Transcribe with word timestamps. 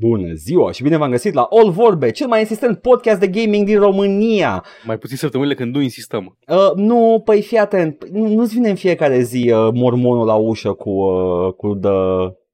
Bună 0.00 0.32
ziua 0.34 0.72
și 0.72 0.82
bine 0.82 0.96
v-am 0.96 1.10
găsit 1.10 1.34
la 1.34 1.46
All 1.50 1.70
Vorbe, 1.70 2.10
cel 2.10 2.26
mai 2.26 2.40
insistent 2.40 2.78
podcast 2.78 3.20
de 3.20 3.26
gaming 3.26 3.66
din 3.66 3.78
România. 3.78 4.64
Mai 4.86 4.98
puțin 4.98 5.16
săptămânile 5.16 5.54
când 5.54 5.74
nu 5.74 5.80
insistăm. 5.80 6.36
Uh, 6.48 6.72
nu, 6.74 7.22
păi 7.24 7.42
fii 7.42 7.58
atent, 7.58 8.08
nu- 8.12 8.28
nu-ți 8.34 8.54
vine 8.54 8.68
în 8.68 8.74
fiecare 8.74 9.20
zi 9.20 9.50
uh, 9.52 9.68
mormonul 9.74 10.26
la 10.26 10.34
ușă 10.34 10.72
cu, 10.72 10.90
uh, 10.90 11.52
cu 11.52 11.74
the, 11.74 11.90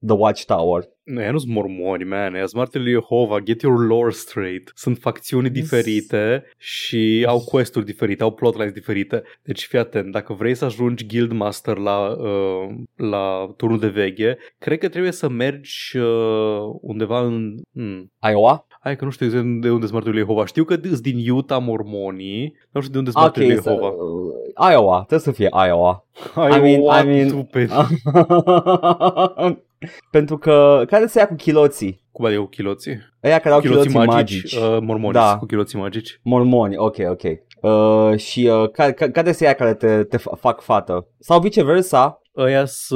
the 0.06 0.14
Watchtower. 0.17 0.82
Nu, 1.04 1.21
ea 1.21 1.30
nu 1.30 1.38
sunt 1.38 1.53
mormoni, 1.53 2.04
man. 2.04 2.35
Ea 2.35 2.40
sunt 2.46 2.53
martele 2.54 2.83
lui 2.85 2.92
Jehova. 2.92 3.38
Get 3.40 3.60
your 3.62 3.87
lore 3.87 4.11
straight. 4.11 4.72
Sunt 4.74 4.99
facțiuni 4.99 5.51
diferite 5.51 6.44
și 6.58 7.24
au 7.29 7.38
quest-uri 7.40 7.85
diferite, 7.85 8.22
au 8.22 8.33
plotlines 8.33 8.72
diferite. 8.72 9.22
Deci 9.43 9.65
fii 9.67 9.79
atent, 9.79 10.12
dacă 10.12 10.33
vrei 10.33 10.54
să 10.54 10.65
ajungi 10.65 11.06
Guildmaster 11.06 11.76
la, 11.76 12.17
uh, 12.19 12.74
la 12.97 13.53
turnul 13.56 13.79
de 13.79 13.88
veche, 13.88 14.38
cred 14.58 14.79
că 14.79 14.88
trebuie 14.88 15.12
să 15.12 15.29
mergi 15.29 15.97
uh, 15.97 16.59
undeva 16.80 17.20
în... 17.20 17.55
Hmm. 17.73 18.12
Iowa? 18.30 18.66
Hai 18.80 18.97
că 18.97 19.05
nu 19.05 19.10
știu 19.10 19.27
exact 19.27 19.45
de 19.45 19.71
unde 19.71 19.80
sunt 19.80 19.93
martele 19.93 20.15
lui 20.15 20.24
Jehova. 20.24 20.47
Știu 20.47 20.65
că 20.65 20.74
sunt 20.83 20.99
din 21.01 21.30
Utah 21.30 21.63
mormonii, 21.63 22.57
nu 22.71 22.80
știu 22.80 22.93
de 22.93 22.99
unde 22.99 23.10
sunt 23.10 23.23
martele 23.23 23.47
lui 23.47 23.57
să- 23.63 23.63
Jehova. 23.71 23.88
uh, 23.88 24.71
Iowa, 24.73 24.97
trebuie 24.97 25.19
să 25.19 25.33
fie 25.33 25.49
Iowa. 25.66 26.05
I 26.37 26.60
mean- 26.60 26.80
what, 26.80 27.05
I 27.05 27.09
mean- 27.09 27.27
stupid. 27.29 27.71
Pentru 30.11 30.39
că, 30.39 30.83
care 30.87 31.07
se 31.07 31.19
ia 31.19 31.27
cu 31.27 31.35
chiloții? 31.35 32.05
Cum 32.12 32.25
adică 32.25 32.41
cu 32.41 32.47
chiloții? 32.48 32.98
Ăia 33.25 33.39
care 33.39 33.55
au 33.55 33.61
Chiloții 33.61 33.91
chiloții 33.91 34.09
magici, 34.11 34.43
magici. 34.43 34.55
uh, 34.75 34.79
mormoni 34.80 35.12
Da. 35.12 35.37
cu 35.39 35.47
chiloții 35.47 35.79
magici. 35.79 36.21
Mormoni, 36.23 36.77
ok, 36.77 36.97
ok. 37.09 37.23
Uh, 37.61 38.19
și 38.19 38.47
uh, 38.52 38.71
care, 38.71 38.93
ca- 38.93 39.11
care 39.11 39.33
se 39.33 39.45
ia 39.45 39.52
care 39.52 39.75
te, 39.75 40.05
te 40.05 40.16
fa- 40.19 40.39
fac 40.41 40.61
fată? 40.61 41.07
Sau 41.19 41.41
viceversa, 41.41 42.21
Ăia, 42.37 42.65
s- 42.65 42.91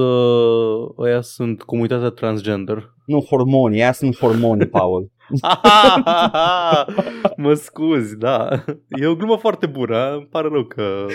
ăia 0.99 1.21
sunt 1.21 1.63
comunitatea 1.63 2.09
transgender. 2.09 2.95
nu 3.07 3.21
hormoni, 3.21 3.77
ăia 3.77 3.93
sunt 3.93 4.19
hormoni, 4.19 4.67
Paul. 4.77 5.11
mă 7.37 7.55
scuzi, 7.55 8.17
da. 8.19 8.49
E 8.89 9.07
o 9.07 9.15
glumă 9.15 9.37
foarte 9.37 9.67
bună, 9.67 10.13
îmi 10.15 10.27
pare 10.31 10.49
rău 10.53 10.65
că... 10.65 11.07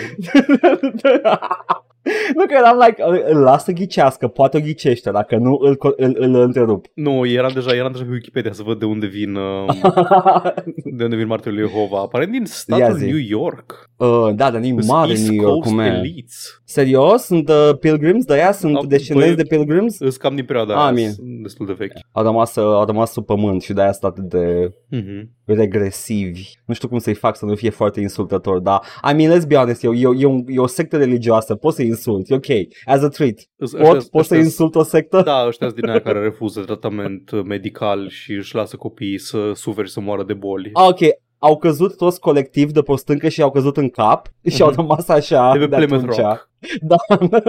nu 2.34 2.46
că 2.46 2.54
eram 2.56 2.78
like, 2.86 3.02
îl, 3.02 3.24
îl 3.28 3.42
las 3.42 3.64
să 3.64 3.72
ghicească, 3.72 4.28
poate 4.28 4.56
o 4.56 4.60
ghicește, 4.60 5.10
dacă 5.10 5.36
nu 5.36 5.58
îl, 5.60 5.74
co- 5.76 5.96
îl, 5.96 6.16
îl 6.18 6.34
întrerup. 6.34 6.86
Nu, 6.94 7.26
eram 7.26 7.50
deja, 7.54 7.74
eram 7.74 7.92
deja 7.92 8.04
pe 8.04 8.10
Wikipedia 8.12 8.52
să 8.52 8.62
văd 8.62 8.78
de 8.78 8.84
unde 8.84 9.06
vin, 9.06 9.34
uh, 9.34 9.68
de 10.96 11.04
unde 11.04 11.16
vin 11.16 11.26
martele 11.26 11.60
lui 11.60 11.68
Jehova. 11.70 11.98
Aparent 12.00 12.30
din 12.30 12.40
Ia 12.40 12.46
statul 12.46 12.96
zi. 12.96 13.04
New 13.06 13.18
York. 13.18 13.90
uh, 13.96 14.06
da, 14.34 14.50
dar 14.50 14.60
nu 14.60 14.66
Sunt 14.66 14.84
mare 14.86 15.10
East 15.10 15.28
New 15.28 15.40
York, 15.40 15.52
Coast 15.52 15.68
cum 15.68 15.78
e. 15.78 15.86
Elites. 15.86 16.60
Serios? 16.64 17.22
Sunt 17.22 17.48
uh, 17.48 17.70
pilgrims 17.80 18.24
de 18.24 18.32
aia? 18.32 18.52
Sunt 18.52 18.76
Au- 18.76 18.86
descendenți 18.86 19.32
băi- 19.32 19.36
de 19.36 19.56
pilgrims? 19.56 19.96
Sunt 19.96 20.16
cam 20.16 20.34
din 20.34 20.44
perioada 20.44 20.74
Ah, 20.74 20.80
aia, 20.82 20.92
bine. 20.92 21.08
sunt 21.08 21.42
destul 21.42 21.66
de 21.66 21.72
vechi. 21.78 21.92
Au 22.12 22.22
rămas, 22.22 22.56
uh, 22.56 22.64
au 22.64 22.84
rămas 22.84 23.12
sub 23.12 23.24
pământ 23.26 23.62
și 23.62 23.72
de-aia 23.72 23.92
sunt 23.92 24.04
atât 24.12 24.24
de 24.28 24.70
Mhm. 24.90 25.30
regresivi. 25.44 26.48
Nu 26.64 26.74
știu 26.74 26.88
cum 26.88 26.98
să-i 26.98 27.14
fac 27.14 27.36
să 27.36 27.44
nu 27.44 27.54
fie 27.54 27.70
foarte 27.70 28.00
insultător, 28.00 28.58
dar 28.58 28.80
I 29.10 29.14
mean, 29.14 29.38
let's 29.40 29.46
be 29.46 29.54
honest, 29.54 29.82
e, 29.84 29.88
e, 29.88 30.08
e, 30.18 30.24
un, 30.26 30.44
e 30.48 30.58
o 30.58 30.66
sectă 30.66 30.96
religioasă, 30.96 31.54
poți 31.54 31.76
să 31.76 31.82
insult, 31.96 32.30
e 32.30 32.34
ok, 32.34 32.46
as 32.84 33.02
a 33.02 33.08
treat. 33.08 33.34
Îs- 33.56 33.70
Pot, 33.72 33.80
ăștia- 33.80 34.08
poți 34.10 34.28
să 34.28 34.34
ăștia- 34.34 34.38
insult 34.38 34.74
o 34.74 34.82
sectă? 34.82 35.22
Da, 35.24 35.44
ăștia 35.46 35.66
sunt 35.68 35.80
din 35.80 35.88
aia 35.90 36.00
care 36.00 36.20
refuză 36.20 36.60
tratament 36.60 37.30
uh, 37.30 37.42
medical 37.44 38.08
și 38.08 38.32
își 38.32 38.54
lasă 38.54 38.76
copiii 38.76 39.18
să 39.18 39.50
suferi 39.54 39.86
și 39.86 39.92
să 39.92 40.00
moară 40.00 40.22
de 40.24 40.34
boli. 40.34 40.70
Ah, 40.72 40.86
ok, 40.88 40.98
au 41.38 41.56
căzut 41.58 41.96
toți 41.96 42.20
colectiv 42.20 42.70
de 42.70 42.82
pe 42.82 42.92
o 42.92 42.96
stâncă 42.96 43.28
și 43.28 43.42
au 43.42 43.50
căzut 43.50 43.76
în 43.76 43.88
cap 43.88 44.28
și 44.48 44.62
au 44.62 44.68
Mhm. 44.68 44.76
rămas 44.76 45.08
așa 45.08 45.52
De 45.52 45.66
pe 45.66 45.76
Plymouth 45.76 46.02
atunci. 46.08 46.16
Rock. 46.26 46.50
Da, 46.80 46.96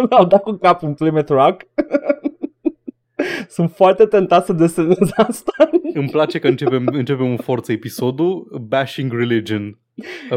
au 0.18 0.26
dat 0.26 0.42
cu 0.42 0.52
capul 0.52 0.88
în 0.88 0.94
Plymouth 0.94 1.30
Rock. 1.30 1.62
Sunt 3.50 3.72
foarte 3.76 4.06
tentat 4.06 4.46
să 4.46 4.54
desenez 4.54 5.10
asta. 5.16 5.70
Îmi 5.94 6.10
place 6.10 6.40
că 6.40 6.48
începem, 6.48 6.88
începem 6.92 7.26
în 7.30 7.38
forță 7.38 7.72
episodul 7.72 8.62
Bashing 8.68 9.14
Religion. 9.14 9.80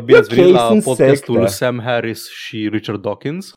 Bine 0.04 0.18
ați 0.18 0.30
Ok, 0.30 0.36
venit 0.36 0.52
la 0.52 0.66
sunt 0.66 0.82
podcastul 0.82 1.34
sectă. 1.34 1.50
Sam 1.50 1.80
Harris 1.84 2.30
și 2.30 2.68
Richard 2.72 3.02
Dawkins. 3.02 3.52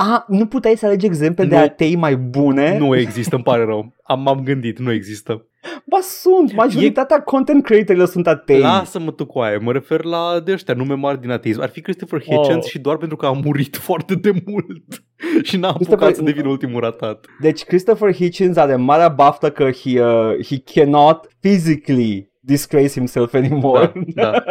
A, 0.00 0.24
nu 0.28 0.46
puteai 0.46 0.76
să 0.76 0.86
alegi 0.86 1.06
exemple 1.06 1.44
de 1.44 1.56
Nu. 1.56 1.62
atei 1.62 1.96
mai 1.96 2.16
bune? 2.16 2.78
Nu 2.78 2.96
există, 2.96 3.34
îmi 3.34 3.44
pare 3.44 3.64
rău. 3.64 3.94
Am, 4.02 4.20
m-am 4.22 4.42
gândit, 4.42 4.78
nu 4.78 4.92
există. 4.92 5.46
Ba 5.84 5.98
sunt, 6.00 6.54
majoritatea 6.54 7.20
content 7.22 7.64
creatorilor 7.64 8.06
sunt 8.06 8.26
atei. 8.26 8.60
Lasă-mă 8.60 9.10
tu 9.10 9.26
cu 9.26 9.38
aia, 9.38 9.58
mă 9.60 9.72
refer 9.72 10.04
la 10.04 10.40
de 10.44 10.52
ăștia, 10.52 10.74
nume 10.74 10.94
mari 10.94 11.20
din 11.20 11.30
ateism. 11.30 11.60
Ar 11.60 11.68
fi 11.68 11.80
Christopher 11.80 12.20
Hitchens 12.22 12.64
Oh. 12.64 12.70
și 12.70 12.78
doar 12.78 12.96
pentru 12.96 13.16
că 13.16 13.26
a 13.26 13.32
murit 13.32 13.76
foarte 13.86 14.14
de 14.14 14.30
mult 14.46 15.04
și 15.48 15.56
n-a 15.56 15.72
Christopher- 15.72 15.92
apucat 15.92 16.14
să 16.14 16.22
devină 16.22 16.48
ultimul 16.48 16.80
ratat. 16.80 17.26
Deci 17.40 17.64
Christopher 17.64 18.14
Hitchens 18.14 18.56
are 18.56 18.76
marea 18.76 19.08
baftă 19.08 19.50
că 19.50 19.70
he, 19.70 20.02
uh, 20.02 20.44
he 20.46 20.62
cannot 20.74 21.28
physically 21.40 22.32
disgrace 22.40 22.88
himself 22.88 23.34
anymore. 23.34 23.92
Da, 24.14 24.30
da. 24.30 24.42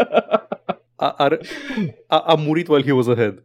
A, 1.00 1.13
a, 1.18 1.28
a, 2.08 2.18
a 2.18 2.35
murit 2.46 2.68
while 2.68 2.84
he 2.84 2.91
was 2.91 3.08
ahead. 3.08 3.44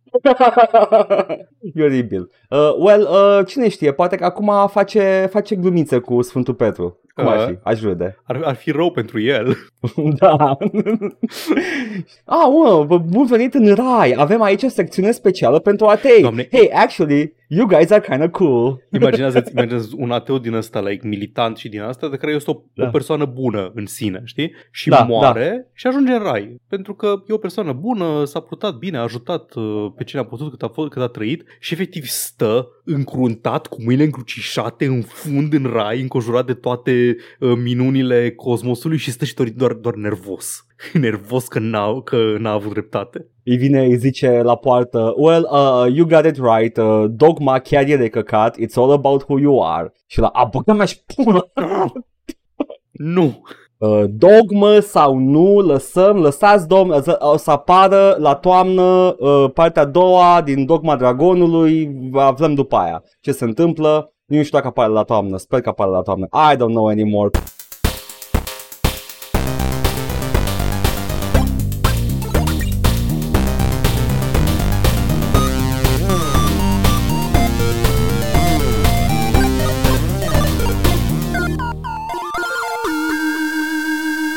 e 1.75 1.83
oribil. 1.89 2.31
Uh, 2.51 2.59
well, 2.79 3.03
uh, 3.03 3.47
cine 3.47 3.69
știe, 3.69 3.93
poate 3.93 4.17
că 4.17 4.25
acum 4.25 4.69
face, 4.69 5.29
face 5.31 5.55
glumițe 5.55 5.99
cu 5.99 6.23
Sfântul 6.23 6.55
Petru. 6.55 7.01
Cum 7.15 7.27
ar 7.27 7.37
Uh. 7.39 7.47
fi? 7.47 7.59
Aș 7.63 7.81
râde. 7.83 8.19
Ar, 8.25 8.41
ar 8.45 8.55
fi 8.55 8.71
rău 8.71 8.91
pentru 8.91 9.21
el. 9.21 9.57
da. 10.21 10.37
ah, 12.25 12.47
mă, 12.53 12.85
bă, 12.87 12.99
bun 12.99 13.27
venit 13.27 13.55
în 13.55 13.75
rai. 13.75 14.15
Avem 14.17 14.43
aici 14.43 14.63
o 14.63 14.69
secțiune 14.69 15.11
specială 15.11 15.59
pentru 15.59 15.87
atei. 15.87 16.21
Doamne. 16.21 16.49
Hey, 16.53 16.71
actually, 16.75 17.35
you 17.57 17.67
guys 17.67 17.91
are 17.91 18.01
kind 18.01 18.23
of 18.23 18.31
cool. 18.31 18.83
Imaginează-ți, 19.01 19.51
imaginează 19.51 19.89
un 19.97 20.11
ateu 20.11 20.39
din 20.39 20.55
ăsta, 20.55 20.81
like, 20.81 21.07
militant 21.07 21.57
și 21.57 21.69
din 21.69 21.81
asta, 21.81 22.09
de 22.09 22.17
care 22.17 22.33
este 22.33 22.51
o, 22.51 22.63
Da. 22.75 22.87
o 22.87 22.91
persoană 22.91 23.25
bună 23.25 23.71
în 23.75 23.87
sine, 23.87 24.23
știi? 24.25 24.55
Și 24.71 24.89
Da, 24.89 25.03
moare 25.03 25.71
și 25.75 25.87
ajunge 25.87 26.13
în 26.13 26.23
rai. 26.23 26.61
Pentru 26.69 26.95
că 26.95 27.15
e 27.29 27.33
o 27.33 27.39
persoană 27.39 27.73
bună, 27.73 28.25
s-a 28.25 28.41
purtat 28.41 28.75
bine, 28.75 28.97
a 28.97 29.03
ajutat 29.03 29.55
uh, 29.55 29.93
pe 29.97 30.05
cine 30.05 30.21
a 30.21 30.25
putut 30.25 30.51
cât 30.51 30.63
a, 30.63 30.69
fost, 30.69 30.91
cât 30.91 31.03
a 31.03 31.07
trăit 31.07 31.45
și 31.61 31.73
efectiv 31.73 32.05
stă 32.05 32.69
încruntat 32.85 33.67
cu 33.67 33.83
mâinile 33.83 34.05
încrucișate 34.05 34.87
în 34.87 35.03
fund 35.03 35.53
în 35.53 35.71
rai, 35.73 36.01
înconjurat 36.01 36.47
de 36.47 36.55
toate 36.55 37.17
uh, 37.41 37.53
minunile 37.63 38.31
cosmosului 38.31 38.97
și 38.97 39.11
stă 39.11 39.25
și 39.25 39.35
doar, 39.35 39.49
doar, 39.49 39.73
doar 39.73 39.95
nervos. 39.95 40.67
nervos 40.93 41.49
că 41.49 41.59
n-a, 41.59 42.03
că 42.03 42.37
n-a 42.39 42.53
avut 42.53 42.73
dreptate. 42.73 43.27
Îi 43.45 43.57
vine, 43.57 43.81
îi 43.85 43.97
zice 43.97 44.41
la 44.43 44.57
poartă, 44.57 45.15
well, 45.17 45.49
uh, 45.53 45.95
you 45.95 46.07
got 46.07 46.25
it 46.25 46.37
right, 46.43 46.77
uh, 46.77 47.05
dogma 47.09 47.59
chiar 47.59 47.85
e 47.89 47.97
de 47.97 48.09
căcat, 48.09 48.57
it's 48.61 48.75
all 48.75 48.91
about 48.93 49.23
who 49.23 49.39
you 49.39 49.65
are. 49.67 49.93
Și 50.07 50.21
la, 50.21 50.27
a, 50.27 50.45
băga 50.45 50.73
mea 50.73 50.85
și 50.87 50.99
pună. 51.15 51.47
Nu! 52.93 53.43
Uh, 53.79 54.05
dogmă 54.09 54.79
sau 54.79 55.17
nu, 55.19 55.59
lăsăm, 55.61 56.17
lăsați 56.17 56.69
domn, 56.69 57.03
să- 57.03 57.19
o 57.21 57.37
să 57.37 57.51
apară 57.51 58.17
la 58.19 58.35
toamnă 58.35 59.17
uh, 59.19 59.51
partea 59.55 59.83
a 59.83 59.87
doua 59.87 60.43
din 60.45 60.65
Dogma 60.67 60.97
Dragonului, 60.97 61.91
aflăm 62.15 62.55
după 62.55 62.77
aia 62.77 63.03
ce 63.21 63.33
se 63.33 63.45
întâmplă, 63.45 64.13
nu 64.25 64.43
știu 64.43 64.57
dacă 64.59 64.67
apare 64.69 64.93
la 64.93 65.03
toamnă, 65.03 65.37
sper 65.37 65.61
că 65.61 65.69
apare 65.69 65.91
la 65.91 66.01
toamnă, 66.03 66.27
I 66.53 66.55
don't 66.57 66.59
know 66.73 66.87
anymore. 66.87 67.31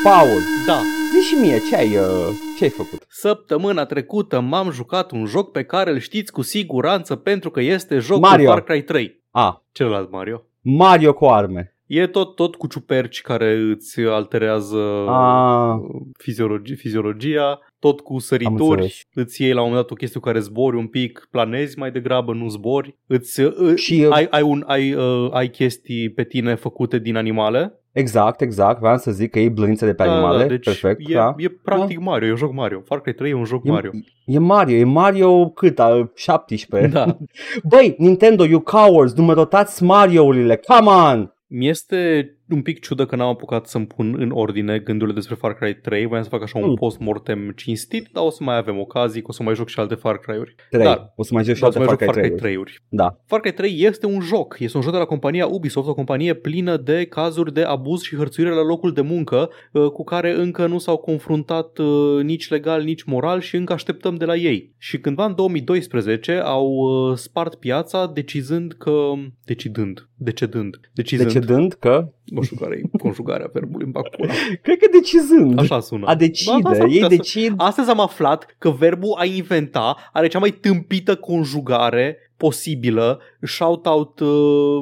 Paul, 0.06 0.40
Da, 0.66 0.80
zi 1.12 1.26
și 1.26 1.34
mie, 1.34 1.58
ce 1.68 1.76
ai, 1.76 1.86
uh, 1.86 2.28
ce 2.58 2.64
ai 2.64 2.70
făcut? 2.70 3.04
Săptămâna 3.08 3.84
trecută 3.84 4.40
m-am 4.40 4.70
jucat 4.70 5.10
un 5.10 5.24
joc 5.24 5.52
pe 5.52 5.64
care 5.64 5.90
îl 5.90 5.98
știți 5.98 6.32
cu 6.32 6.42
siguranță 6.42 7.16
pentru 7.16 7.50
că 7.50 7.60
este 7.60 7.98
jocul 7.98 8.20
Mario. 8.20 8.48
Far 8.50 8.62
Cry 8.62 8.82
3. 8.82 9.22
A, 9.30 9.64
Celălalt 9.72 10.10
Mario. 10.10 10.42
Mario 10.60 11.12
cu 11.12 11.24
arme. 11.24 11.76
E 11.86 12.06
tot, 12.06 12.34
tot 12.34 12.54
cu 12.54 12.66
ciuperci 12.66 13.20
care 13.20 13.54
îți 13.54 14.00
alterează 14.00 15.04
A, 15.08 15.80
fiziologi, 16.18 16.74
fiziologia, 16.74 17.58
tot 17.78 18.00
cu 18.00 18.12
am 18.12 18.18
sărituri, 18.18 18.62
înțeles. 18.70 19.00
îți 19.14 19.42
iei 19.42 19.52
la 19.52 19.60
un 19.60 19.66
moment 19.68 19.82
dat 19.82 19.92
o 19.92 19.94
chestie 19.98 20.20
cu 20.20 20.26
care 20.26 20.38
zbori 20.38 20.76
un 20.76 20.86
pic, 20.86 21.28
planezi 21.30 21.78
mai 21.78 21.90
degrabă, 21.90 22.32
nu 22.32 22.48
zbori, 22.48 22.96
îți, 23.06 23.40
uh, 23.40 23.74
Și, 23.74 24.04
uh, 24.06 24.12
ai, 24.12 24.26
ai, 24.30 24.42
un, 24.42 24.64
ai, 24.66 24.94
uh, 24.94 25.28
ai 25.32 25.50
chestii 25.50 26.10
pe 26.10 26.24
tine 26.24 26.54
făcute 26.54 26.98
din 26.98 27.16
animale. 27.16 27.80
Exact, 27.96 28.40
exact, 28.40 28.80
vreau 28.80 28.96
să 28.96 29.10
zic 29.10 29.30
că 29.30 29.38
e 29.38 29.48
blânițe 29.48 29.86
de 29.86 29.94
pe 29.94 30.02
animale, 30.02 30.46
deci 30.46 30.64
perfect, 30.64 31.10
e, 31.10 31.12
da. 31.12 31.34
e 31.36 31.48
practic 31.48 31.98
Mario, 31.98 32.28
e 32.28 32.30
un 32.30 32.36
joc 32.36 32.52
Mario. 32.52 32.80
Far 32.84 33.00
Cry 33.00 33.14
3 33.14 33.30
e 33.30 33.34
un 33.34 33.44
joc 33.44 33.64
E- 33.64 33.70
Mario. 33.70 33.90
E 34.24 34.38
Mario, 34.38 34.76
e 34.76 34.84
Mario 34.84 35.48
cât? 35.50 35.78
A, 35.78 36.10
17? 36.14 36.90
Da. 36.90 37.16
Băi, 37.70 37.94
Nintendo, 37.98 38.44
you 38.44 38.60
cowards, 38.60 39.14
nu 39.14 39.22
mă 39.22 39.32
rotați 39.32 39.82
Mario-urile, 39.82 40.56
come 40.56 40.90
on! 40.90 41.34
Mi 41.46 41.68
este 41.68 42.30
un 42.50 42.62
pic 42.62 42.80
ciudă 42.80 43.06
că 43.06 43.16
n-am 43.16 43.28
apucat 43.28 43.66
să-mi 43.66 43.86
pun 43.86 44.14
în 44.18 44.30
ordine 44.30 44.78
gândurile 44.78 45.14
despre 45.16 45.34
Far 45.34 45.54
Cry 45.54 45.74
3. 45.74 46.06
Voiam 46.06 46.22
să 46.22 46.28
fac 46.28 46.42
așa 46.42 46.58
un 46.58 46.68
Mm. 46.68 46.74
post-mortem 46.74 47.52
cinstit, 47.56 48.08
dar 48.12 48.24
o 48.24 48.30
să 48.30 48.44
mai 48.44 48.56
avem 48.56 48.78
ocazii, 48.78 49.20
că 49.20 49.26
o 49.30 49.32
să 49.32 49.42
mai 49.42 49.54
joc 49.54 49.68
și 49.68 49.80
alte 49.80 49.94
Far 49.94 50.18
Cry-uri. 50.18 50.54
3. 50.70 50.84
Da. 50.84 51.12
O 51.16 51.22
să 51.22 51.30
mai 51.34 51.44
joc 51.44 51.54
și 51.54 51.60
Da, 51.60 51.66
o 51.66 51.70
să 51.70 51.78
alte 51.78 51.94
mai 51.94 51.96
Far 51.96 52.06
joc 52.06 52.14
Cry 52.14 52.28
Far 52.28 52.38
Cry 52.38 52.40
3 52.40 52.56
3-uri. 52.56 52.82
Da. 52.88 53.18
Far 53.26 53.40
Cry 53.40 53.52
3 53.52 53.82
este 53.82 54.06
un 54.06 54.20
joc. 54.20 54.56
Este 54.58 54.76
un 54.76 54.82
joc 54.82 54.92
de 54.92 54.98
la 54.98 55.04
compania 55.04 55.46
Ubisoft, 55.46 55.88
o 55.88 55.94
companie 55.94 56.34
plină 56.34 56.76
de 56.76 57.04
cazuri 57.04 57.52
de 57.52 57.62
abuz 57.62 58.02
și 58.02 58.16
hărțuire 58.16 58.50
la 58.50 58.62
locul 58.64 58.92
de 58.92 59.00
muncă, 59.00 59.50
uh, 59.72 59.86
cu 59.90 60.04
care 60.04 60.34
încă 60.34 60.66
nu 60.66 60.78
s-au 60.78 60.96
confruntat 60.96 61.78
uh, 61.78 62.22
nici 62.22 62.48
legal, 62.48 62.82
nici 62.82 63.02
moral 63.02 63.40
și 63.40 63.56
încă 63.56 63.72
așteptăm 63.72 64.14
de 64.14 64.24
la 64.24 64.34
ei. 64.34 64.74
Și 64.78 64.98
cândva 65.00 65.24
în 65.24 65.34
2012 65.34 66.32
au 66.32 66.66
uh, 66.68 67.16
spart 67.16 67.54
piața 67.54 68.06
decizând 68.14 68.72
că... 68.72 69.12
Decidând. 69.44 70.08
Decedând. 70.18 70.80
Decizând. 70.94 71.32
Decedând 71.32 71.72
că... 71.72 72.08
Nu 72.24 72.42
știu 72.42 72.56
care 72.56 72.80
e 72.84 72.98
conjugarea 72.98 73.50
verbului 73.52 73.84
în 73.86 73.90
bacula. 73.92 74.32
Cred 74.62 74.78
că 74.78 74.86
decizând. 74.92 75.58
Așa 75.58 75.80
sună. 75.80 76.06
A 76.06 76.14
decide. 76.14 76.50
Da, 76.62 76.68
da, 76.70 76.74
s-ar 76.76 76.86
Ei 76.86 76.92
putea 76.92 77.08
să- 77.08 77.14
decid. 77.16 77.52
Astăzi 77.56 77.90
am 77.90 78.00
aflat 78.00 78.54
că 78.58 78.70
verbul 78.70 79.14
a 79.18 79.24
inventa 79.24 79.96
are 80.12 80.26
cea 80.28 80.38
mai 80.38 80.50
tâmpită 80.50 81.14
conjugare 81.14 82.16
posibilă. 82.36 83.20
Shout-out 83.42 84.20
uh, 84.20 84.28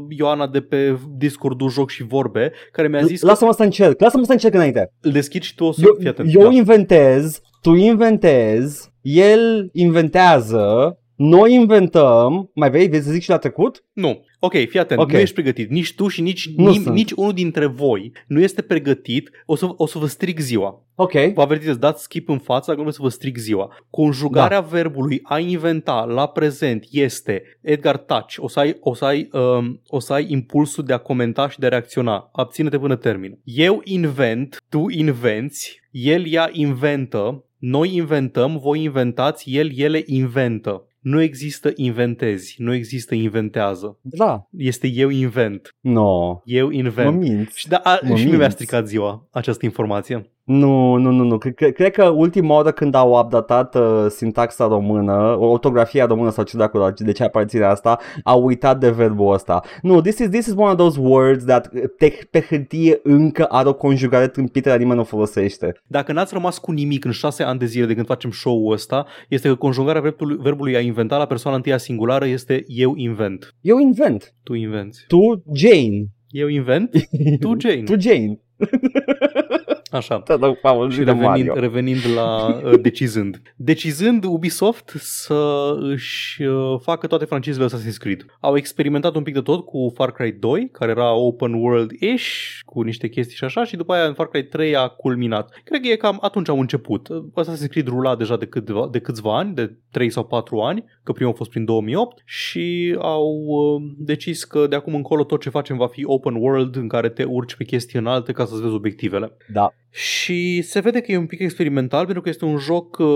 Ioana 0.08 0.46
de 0.46 0.60
pe 0.60 0.98
Discordul 1.16 1.70
Joc 1.70 1.90
și 1.90 2.02
Vorbe, 2.02 2.52
care 2.72 2.88
mi-a 2.88 3.02
zis 3.02 3.20
că 3.20 3.26
Lasă-mă 3.26 3.52
să 3.52 3.62
încerc. 3.62 4.00
Lasă-mă 4.00 4.24
să 4.24 4.32
încerc 4.32 4.54
înainte. 4.54 4.92
îl 5.00 5.10
deschid 5.12 5.42
și 5.42 5.54
tu 5.54 5.64
o 5.64 5.72
să 5.72 5.80
Eu, 5.84 5.96
fii 5.98 6.08
atent. 6.08 6.34
eu 6.34 6.42
Da. 6.42 6.50
inventez, 6.52 7.40
tu 7.62 7.72
inventezi, 7.74 8.92
el 9.02 9.68
inventează, 9.72 10.98
noi 11.16 11.54
inventăm. 11.54 12.50
Mai 12.54 12.70
vrei? 12.70 12.88
Vrei 12.88 13.00
să 13.00 13.10
zic 13.10 13.22
și 13.22 13.28
la 13.28 13.38
trecut? 13.38 13.84
Nu. 13.92 14.24
Ok, 14.38 14.52
fii 14.52 14.78
atent. 14.78 15.00
Ok. 15.00 15.12
Nu 15.12 15.18
ești 15.18 15.34
pregătit. 15.34 15.70
Nici 15.70 15.94
tu 15.94 16.08
și 16.08 16.20
nici, 16.20 16.50
Nu 16.56 16.70
nim- 16.70 16.82
sunt. 16.82 16.94
nici 16.94 17.10
unul 17.12 17.32
dintre 17.32 17.66
voi 17.66 18.12
nu 18.26 18.40
este 18.40 18.62
pregătit. 18.62 19.30
O 19.46 19.56
să, 19.56 19.68
o 19.76 19.86
să 19.86 19.98
vă 19.98 20.06
stric 20.06 20.38
ziua. 20.38 20.82
Ok. 20.94 21.12
Vă 21.34 21.42
avertizez, 21.42 21.76
dați 21.76 22.02
skip 22.02 22.28
în 22.28 22.38
față, 22.38 22.70
acum 22.70 22.90
să 22.90 22.98
vă 23.02 23.08
stric 23.08 23.36
ziua. 23.36 23.76
Conjugarea 23.90 24.60
da. 24.60 24.66
verbului 24.66 25.20
a 25.22 25.38
inventa 25.38 26.04
la 26.04 26.26
prezent 26.26 26.84
este 26.90 27.42
Edgar 27.60 27.96
Touch. 27.96 28.34
O 28.38 28.48
să 28.48 28.58
ai, 28.58 28.76
o 28.80 28.94
să 28.94 29.04
ai, 29.04 29.28
um, 29.32 29.80
o 29.86 29.98
să 29.98 30.12
ai 30.12 30.26
impulsul 30.28 30.84
de 30.84 30.92
a 30.92 30.98
comenta 30.98 31.48
și 31.48 31.58
de 31.58 31.66
a 31.66 31.68
reacționa. 31.68 32.28
Abține-te 32.32 32.78
până 32.78 32.96
termin. 32.96 33.38
Eu 33.44 33.80
invent, 33.84 34.62
tu 34.68 34.86
invenți, 34.88 35.80
el 35.90 36.24
ea 36.26 36.48
inventă, 36.52 37.44
noi 37.58 37.94
inventăm, 37.94 38.58
voi 38.58 38.82
inventați, 38.82 39.50
el 39.50 39.70
ele 39.78 40.02
inventă. 40.06 40.86
Nu 41.04 41.20
există 41.20 41.72
inventezi, 41.74 42.54
nu 42.58 42.74
există 42.74 43.14
inventează. 43.14 43.98
Da. 44.02 44.48
Este 44.56 44.86
eu 44.86 45.08
invent. 45.08 45.68
No. 45.80 46.40
Eu 46.44 46.66
Mă 46.66 46.72
invent. 46.72 47.18
minți. 47.20 47.58
Și, 47.58 47.68
da, 47.68 47.76
a, 47.76 47.98
Mă 48.02 48.16
și 48.16 48.22
mie 48.22 48.30
mi-a 48.30 48.38
minți. 48.38 48.54
stricat 48.54 48.86
ziua 48.86 49.28
această 49.32 49.64
informație. 49.64 50.30
Nu, 50.44 50.96
nu, 50.96 51.10
nu, 51.10 51.24
nu. 51.24 51.38
Cred, 51.38 51.54
cred- 51.54 51.74
cred 51.74 51.92
că 51.92 52.08
ultima 52.08 52.54
oară 52.54 52.70
când 52.72 52.94
au 52.94 53.18
updatat 53.24 53.74
uh, 53.74 54.06
sintaxa 54.08 54.66
română, 54.66 55.36
ortografia 55.38 56.06
română 56.06 56.30
sau 56.30 56.44
ce 56.44 56.56
dacă 56.56 56.94
de 56.96 57.12
ce 57.12 57.22
aparține 57.22 57.64
asta, 57.64 57.98
au 58.24 58.44
uitat 58.44 58.78
de 58.78 58.90
verbul 58.90 59.32
ăsta. 59.32 59.62
Nu, 59.82 60.00
this 60.00 60.18
is, 60.18 60.28
this 60.28 60.46
is 60.46 60.52
one 60.56 60.70
of 60.70 60.76
those 60.76 61.00
words 61.00 61.44
that 61.44 61.70
uh, 61.74 61.82
te, 61.98 62.12
pe 62.30 62.40
hârtie 62.40 63.00
încă 63.02 63.44
are 63.44 63.68
o 63.68 63.74
conjugare 63.74 64.28
tâmpită, 64.28 64.68
dar 64.68 64.78
nimeni 64.78 64.96
nu 64.96 65.02
o 65.02 65.04
folosește. 65.04 65.80
Dacă 65.86 66.12
n-ați 66.12 66.34
rămas 66.34 66.58
cu 66.58 66.72
nimic 66.72 67.04
în 67.04 67.10
șase 67.10 67.42
ani 67.42 67.58
de 67.58 67.66
zile 67.66 67.86
de 67.86 67.94
când 67.94 68.06
facem 68.06 68.30
show-ul 68.30 68.72
ăsta, 68.72 69.06
este 69.28 69.48
că 69.48 69.54
conjugarea 69.54 70.00
verbului, 70.00 70.36
verbului 70.40 70.76
a 70.76 70.80
inventa 70.80 71.16
la 71.16 71.26
persoana 71.26 71.56
întâia 71.56 71.78
singulară 71.78 72.26
este 72.26 72.64
eu 72.66 72.92
invent. 72.96 73.54
Eu 73.60 73.78
invent. 73.78 74.34
Tu 74.42 74.54
invenți. 74.54 75.04
Tu, 75.08 75.42
Jane. 75.54 76.06
Eu 76.28 76.48
invent, 76.48 76.90
tu 77.40 77.54
Jane. 77.58 77.82
tu, 77.82 78.00
Jane. 78.00 78.40
Așa. 79.96 80.22
Da, 80.26 80.36
da, 80.36 80.52
Paul, 80.62 80.90
Și 80.90 80.96
zi 80.96 81.04
de 81.04 81.10
revenind, 81.10 81.46
Mario. 81.46 81.54
revenind 81.54 82.00
la 82.16 82.46
uh, 82.64 82.80
decizând. 82.80 83.42
Decizând 83.56 84.24
Ubisoft 84.24 84.92
să 84.96 85.74
își 85.80 86.42
uh, 86.42 86.80
facă 86.80 87.06
toate 87.06 87.24
francizele 87.24 87.66
Assassin's 87.66 87.96
Creed. 87.98 88.24
Au 88.40 88.56
experimentat 88.56 89.14
un 89.14 89.22
pic 89.22 89.34
de 89.34 89.40
tot 89.40 89.64
cu 89.64 89.92
Far 89.94 90.12
Cry 90.12 90.32
2, 90.32 90.68
care 90.72 90.90
era 90.90 91.12
open 91.12 91.52
world-ish, 91.52 92.58
cu 92.64 92.80
niște 92.82 93.08
chestii 93.08 93.36
și 93.36 93.44
așa, 93.44 93.64
și 93.64 93.76
după 93.76 93.92
aia 93.92 94.04
în 94.06 94.14
Far 94.14 94.28
Cry 94.28 94.44
3 94.44 94.76
a 94.76 94.88
culminat. 94.88 95.60
Cred 95.64 95.80
că 95.80 95.88
e 95.88 95.96
cam 95.96 96.18
atunci 96.20 96.48
au 96.48 96.60
început. 96.60 97.08
Assassin's 97.40 97.68
Creed 97.70 97.86
rula 97.86 98.16
deja 98.16 98.36
de, 98.36 98.46
câteva, 98.46 98.88
de 98.90 98.98
câțiva 98.98 99.36
ani, 99.38 99.54
de 99.54 99.76
3 99.90 100.10
sau 100.10 100.24
4 100.24 100.58
ani, 100.58 100.84
că 101.02 101.12
primul 101.12 101.32
a 101.32 101.36
fost 101.36 101.50
prin 101.50 101.64
2008 101.64 102.22
și 102.24 102.96
au 103.00 103.28
uh, 103.46 103.82
decis 103.98 104.44
că 104.44 104.66
de 104.66 104.76
acum 104.76 104.94
încolo 104.94 105.24
tot 105.24 105.40
ce 105.40 105.50
facem 105.50 105.76
va 105.76 105.86
fi 105.86 106.04
open 106.06 106.34
world 106.34 106.76
în 106.76 106.88
care 106.88 107.08
te 107.08 107.24
urci 107.24 107.54
pe 107.56 107.64
chestii 107.64 107.98
înalte 107.98 108.32
ca 108.32 108.44
să-ți 108.44 108.62
vezi 108.62 108.74
obiectivele. 108.74 109.36
Da. 109.52 109.74
Și 109.96 110.62
se 110.62 110.80
vede 110.80 111.00
că 111.00 111.12
e 111.12 111.16
un 111.16 111.26
pic 111.26 111.40
experimental 111.40 112.04
pentru 112.04 112.22
că 112.22 112.28
este 112.28 112.44
un 112.44 112.58
joc 112.58 112.98
uh, 112.98 113.06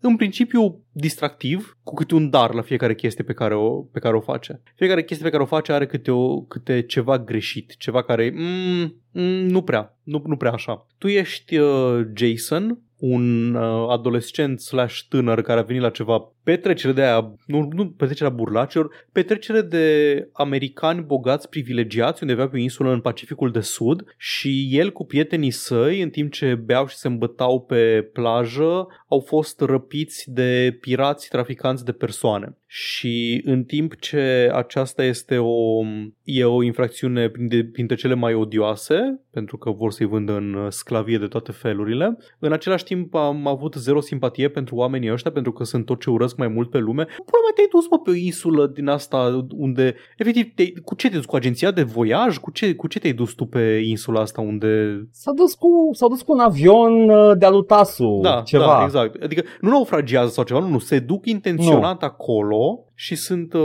în 0.00 0.16
principiu 0.16 0.84
distractiv, 0.92 1.78
cu 1.82 1.94
câte 1.94 2.14
un 2.14 2.30
dar 2.30 2.54
la 2.54 2.62
fiecare 2.62 2.94
chestie 2.94 3.24
pe 3.24 3.32
care 3.32 3.54
o, 3.54 3.70
pe 3.70 3.98
care 3.98 4.16
o 4.16 4.20
face. 4.20 4.62
Fiecare 4.74 5.04
chestie 5.04 5.24
pe 5.24 5.30
care 5.30 5.42
o 5.42 5.46
face 5.46 5.72
are 5.72 5.86
câte, 5.86 6.10
o, 6.10 6.40
câte 6.40 6.82
ceva 6.82 7.18
greșit, 7.18 7.76
ceva 7.76 8.02
care 8.02 8.32
mm, 8.34 8.94
mm, 9.12 9.46
nu 9.46 9.62
prea, 9.62 9.98
nu, 10.02 10.22
nu 10.26 10.36
prea 10.36 10.52
așa. 10.52 10.86
Tu 10.98 11.08
ești 11.08 11.56
uh, 11.56 12.06
Jason, 12.14 12.78
un 12.98 13.54
uh, 13.54 13.88
adolescent 13.88 14.60
slash 14.60 15.00
tânăr 15.08 15.42
care 15.42 15.60
a 15.60 15.62
venit 15.62 15.82
la 15.82 15.90
ceva 15.90 16.32
petrecere 16.42 16.92
de 16.92 17.02
aia, 17.02 17.34
nu, 17.46 17.68
nu 17.72 17.90
petrecerea 17.90 18.32
burlacilor, 18.32 19.06
petrecere 19.12 19.60
de 19.60 20.28
americani 20.32 21.02
bogați 21.02 21.48
privilegiați 21.48 22.22
undeva 22.22 22.48
pe 22.48 22.56
o 22.56 22.60
insulă 22.60 22.92
în 22.92 23.00
Pacificul 23.00 23.50
de 23.50 23.60
Sud 23.60 24.04
și 24.16 24.68
el 24.70 24.92
cu 24.92 25.06
prietenii 25.06 25.50
săi, 25.50 26.02
în 26.02 26.10
timp 26.10 26.32
ce 26.32 26.54
beau 26.54 26.86
și 26.86 26.96
se 26.96 27.08
îmbătau 27.08 27.60
pe 27.60 28.10
plajă, 28.12 28.86
au 29.08 29.20
fost 29.20 29.60
răpiți 29.60 30.30
de 30.30 30.78
pirați 30.80 31.28
traficanți 31.28 31.84
de 31.84 31.92
persoane. 31.92 32.56
Și 32.66 33.42
în 33.44 33.64
timp 33.64 33.96
ce 34.00 34.50
aceasta 34.54 35.04
este 35.04 35.36
o, 35.38 35.82
e 36.22 36.44
o 36.44 36.62
infracțiune 36.62 37.28
printre, 37.28 37.64
printre 37.64 37.96
cele 37.96 38.14
mai 38.14 38.34
odioase, 38.34 39.20
pentru 39.30 39.56
că 39.56 39.70
vor 39.70 39.92
să-i 39.92 40.06
vândă 40.06 40.36
în 40.36 40.70
sclavie 40.70 41.18
de 41.18 41.26
toate 41.26 41.52
felurile, 41.52 42.16
în 42.38 42.52
același 42.52 42.84
timp 42.84 43.14
am 43.14 43.46
avut 43.46 43.74
zero 43.74 44.00
simpatie 44.00 44.48
pentru 44.48 44.74
oamenii 44.74 45.12
ăștia, 45.12 45.30
pentru 45.30 45.52
că 45.52 45.64
sunt 45.64 45.84
tot 45.84 46.00
ce 46.00 46.10
urăsc 46.10 46.29
mai 46.36 46.48
mult 46.48 46.70
pe 46.70 46.78
lume. 46.78 47.04
Până 47.04 47.40
mai 47.42 47.52
te-ai 47.54 47.68
dus 47.70 47.88
mă, 47.90 47.98
pe 47.98 48.10
o 48.10 48.14
insulă 48.14 48.66
din 48.66 48.88
asta 48.88 49.46
unde, 49.56 49.94
efectiv, 50.16 50.54
te, 50.54 50.72
cu 50.84 50.94
ce 50.94 51.08
te 51.08 51.16
dus? 51.16 51.24
Cu 51.24 51.36
agenția 51.36 51.70
de 51.70 51.82
voiaj? 51.82 52.38
Cu 52.38 52.50
ce, 52.50 52.74
cu 52.74 52.86
ce 52.86 52.98
te-ai 52.98 53.12
dus 53.12 53.32
tu 53.32 53.44
pe 53.44 53.80
insula 53.84 54.20
asta 54.20 54.40
unde... 54.40 55.02
S-a 55.12 55.32
dus 55.32 55.54
cu, 55.54 55.68
s-a 55.92 56.06
dus 56.08 56.22
cu 56.22 56.32
un 56.32 56.40
avion 56.40 57.08
uh, 57.10 57.32
de-a 57.38 57.50
lui 57.50 57.64
Tasu, 57.64 58.18
Da, 58.22 58.42
ceva. 58.44 58.64
da, 58.66 58.82
exact. 58.84 59.22
Adică 59.22 59.42
nu 59.60 59.68
naufragiază 59.68 60.30
sau 60.30 60.44
ceva, 60.44 60.60
nu, 60.60 60.68
nu, 60.68 60.78
se 60.78 60.98
duc 60.98 61.26
intenționat 61.26 62.02
acolo 62.02 62.84
și 63.00 63.14
sunt 63.14 63.52
uh, 63.52 63.62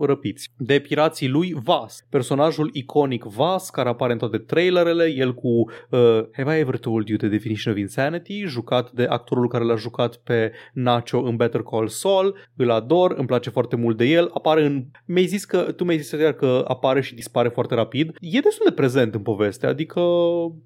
răpiți. 0.00 0.52
De 0.56 0.78
pirații 0.78 1.28
lui 1.28 1.56
Vas, 1.62 2.06
personajul 2.10 2.70
iconic 2.72 3.24
Vas 3.24 3.70
care 3.70 3.88
apare 3.88 4.12
în 4.12 4.18
toate 4.18 4.38
trailerele, 4.38 5.12
el 5.16 5.34
cu 5.34 5.48
uh, 5.48 5.98
Have 6.32 6.56
I 6.56 6.60
ever 6.60 6.78
told 6.78 7.08
you 7.08 7.18
the 7.18 7.28
definition 7.28 7.72
of 7.72 7.78
insanity, 7.78 8.44
jucat 8.46 8.90
de 8.90 9.04
actorul 9.08 9.48
care 9.48 9.64
l-a 9.64 9.76
jucat 9.76 10.16
pe 10.16 10.52
Nacho 10.72 11.18
în 11.18 11.36
Better 11.36 11.62
Call 11.62 11.88
Saul, 11.88 12.36
îl 12.56 12.70
ador, 12.70 13.14
îmi 13.16 13.26
place 13.26 13.50
foarte 13.50 13.76
mult 13.76 13.96
de 13.96 14.04
el, 14.04 14.30
apare 14.34 14.64
în... 14.64 14.84
Mi-ai 15.04 15.26
zis 15.26 15.44
că, 15.44 15.58
tu 15.58 15.84
mi-ai 15.84 15.98
zis 15.98 16.10
iar 16.10 16.32
că 16.32 16.64
apare 16.68 17.00
și 17.00 17.14
dispare 17.14 17.48
foarte 17.48 17.74
rapid, 17.74 18.16
e 18.20 18.40
destul 18.40 18.64
de 18.68 18.74
prezent 18.74 19.14
în 19.14 19.22
poveste, 19.22 19.66
adică 19.66 20.00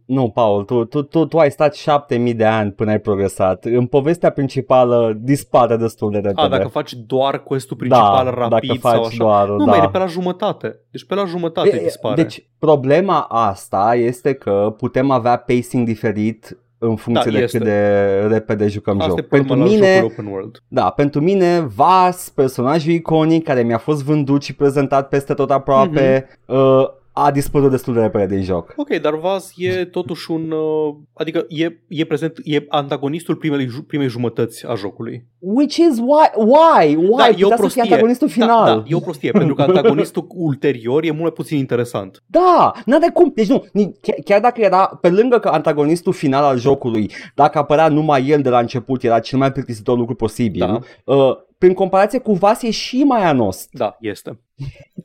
Nu, 0.04 0.30
Paul, 0.34 0.64
tu, 0.64 0.84
tu, 0.84 1.02
tu, 1.02 1.26
tu 1.26 1.38
ai 1.38 1.50
stat 1.50 1.75
șapte 1.75 2.16
mii 2.16 2.34
de 2.34 2.44
ani 2.44 2.72
până 2.72 2.90
ai 2.90 3.00
progresat. 3.00 3.64
În 3.64 3.87
povestea 3.87 4.30
principală 4.30 5.18
dispare 5.20 5.76
destul 5.76 6.11
de 6.11 6.18
repede. 6.18 6.40
a, 6.40 6.49
dacă 6.49 6.68
faci 6.68 6.94
doar 6.94 7.42
quest-ul 7.42 7.87
principal 7.88 8.25
da, 8.25 8.30
rapid 8.49 8.68
dacă 8.68 8.78
faci 8.80 8.92
sau 8.95 9.04
așa, 9.04 9.16
doar, 9.18 9.49
nu, 9.49 9.64
da. 9.64 9.71
mai 9.71 9.85
e 9.85 9.88
pe 9.92 9.99
la 9.99 10.07
jumătate. 10.07 10.76
Deci 10.90 11.04
pe 11.07 11.14
la 11.14 11.25
jumătate 11.25 11.76
E, 11.76 11.83
dispare. 11.83 12.23
Deci, 12.23 12.47
problema 12.59 13.21
asta 13.21 13.95
este 13.95 14.33
că 14.35 14.75
putem 14.76 15.11
avea 15.11 15.37
pacing 15.37 15.87
diferit 15.87 16.59
în 16.78 16.97
funcție 16.97 17.30
Da, 17.30 17.37
de 17.37 17.42
este. 17.42 17.59
cât 17.59 17.66
de 17.66 18.26
repede 18.28 18.68
jucăm 18.68 18.97
Asta 19.00 19.09
joc. 19.09 19.18
e 19.18 19.23
problema 19.23 19.47
Pentru 19.54 19.64
la 19.66 19.73
mine, 19.75 19.95
jocul 20.00 20.11
open 20.12 20.26
world. 20.33 20.62
da, 20.68 20.90
pentru 20.90 21.21
mine, 21.21 21.61
Vas, 21.76 22.28
personajul 22.28 22.92
iconic 22.92 23.45
care 23.45 23.62
mi-a 23.62 23.78
fost 23.78 24.04
vândut 24.04 24.42
și 24.42 24.54
prezentat 24.54 25.09
peste 25.09 25.35
tot 25.35 25.50
aproape, 25.50 26.28
Mhm. 26.47 26.57
uh, 26.59 26.88
a 27.25 27.30
dispărut 27.30 27.70
destul 27.70 27.94
de 27.94 28.00
repede 28.00 28.34
din 28.34 28.44
joc. 28.44 28.72
Ok, 28.76 28.96
dar 29.00 29.14
Vaz 29.14 29.52
e 29.56 29.84
totuși 29.84 30.30
un... 30.30 30.50
Uh, 30.50 30.94
adică 31.14 31.44
e, 31.48 31.78
e 31.88 32.04
prezent, 32.04 32.32
e 32.42 32.64
antagonistul 32.68 33.34
primei, 33.34 33.66
ju- 33.66 33.82
primei 33.82 34.08
jumătăți 34.08 34.66
a 34.66 34.75
jocului. 34.75 35.26
Which 35.38 35.76
is 35.76 35.98
why, 35.98 36.30
why, 36.37 36.94
why? 36.96 37.16
Da, 37.16 37.28
e 37.28 37.30
o 37.30 37.32
Putea 37.32 37.40
să 37.40 37.46
fie 37.46 37.56
prostie. 37.56 37.82
antagonistul 37.82 38.28
final. 38.28 38.64
Da, 38.66 38.75
da, 38.75 38.82
e 38.87 38.94
o 38.94 38.98
prostie, 39.00 39.30
pentru 39.30 39.54
că 39.54 39.62
antagonistul 39.62 40.26
ulterior 40.48 41.04
e 41.04 41.10
mult 41.10 41.22
mai 41.22 41.30
puțin 41.32 41.58
interesant. 41.58 42.22
Da, 42.26 42.72
n-are 42.84 43.10
cum. 43.12 43.32
Deci 43.34 43.48
nu, 43.48 43.64
ni- 43.72 43.92
chiar- 44.00 44.16
chiar 44.25 44.40
dacă 44.40 44.60
era, 44.60 44.98
pe 45.00 45.08
lângă 45.10 45.38
că 45.38 45.48
antagonistul 45.48 46.12
final 46.12 46.44
al 46.44 46.58
jocului, 46.58 47.10
dacă 47.34 47.58
apărea 47.58 47.88
numai 47.88 48.28
el 48.28 48.42
de 48.42 48.48
la 48.48 48.58
început, 48.58 49.02
era 49.02 49.18
cel 49.18 49.38
mai 49.38 49.52
plictisitor 49.52 49.98
lucru 49.98 50.14
posibil, 50.14 50.60
Da. 50.66 50.78
uh, 51.14 51.37
prin 51.58 51.74
comparație 51.74 52.18
cu 52.18 52.32
Vas 52.32 52.62
e 52.62 52.70
și 52.70 53.02
mai 53.02 53.24
anost. 53.24 53.68
Da, 53.72 53.96
este. 54.00 54.40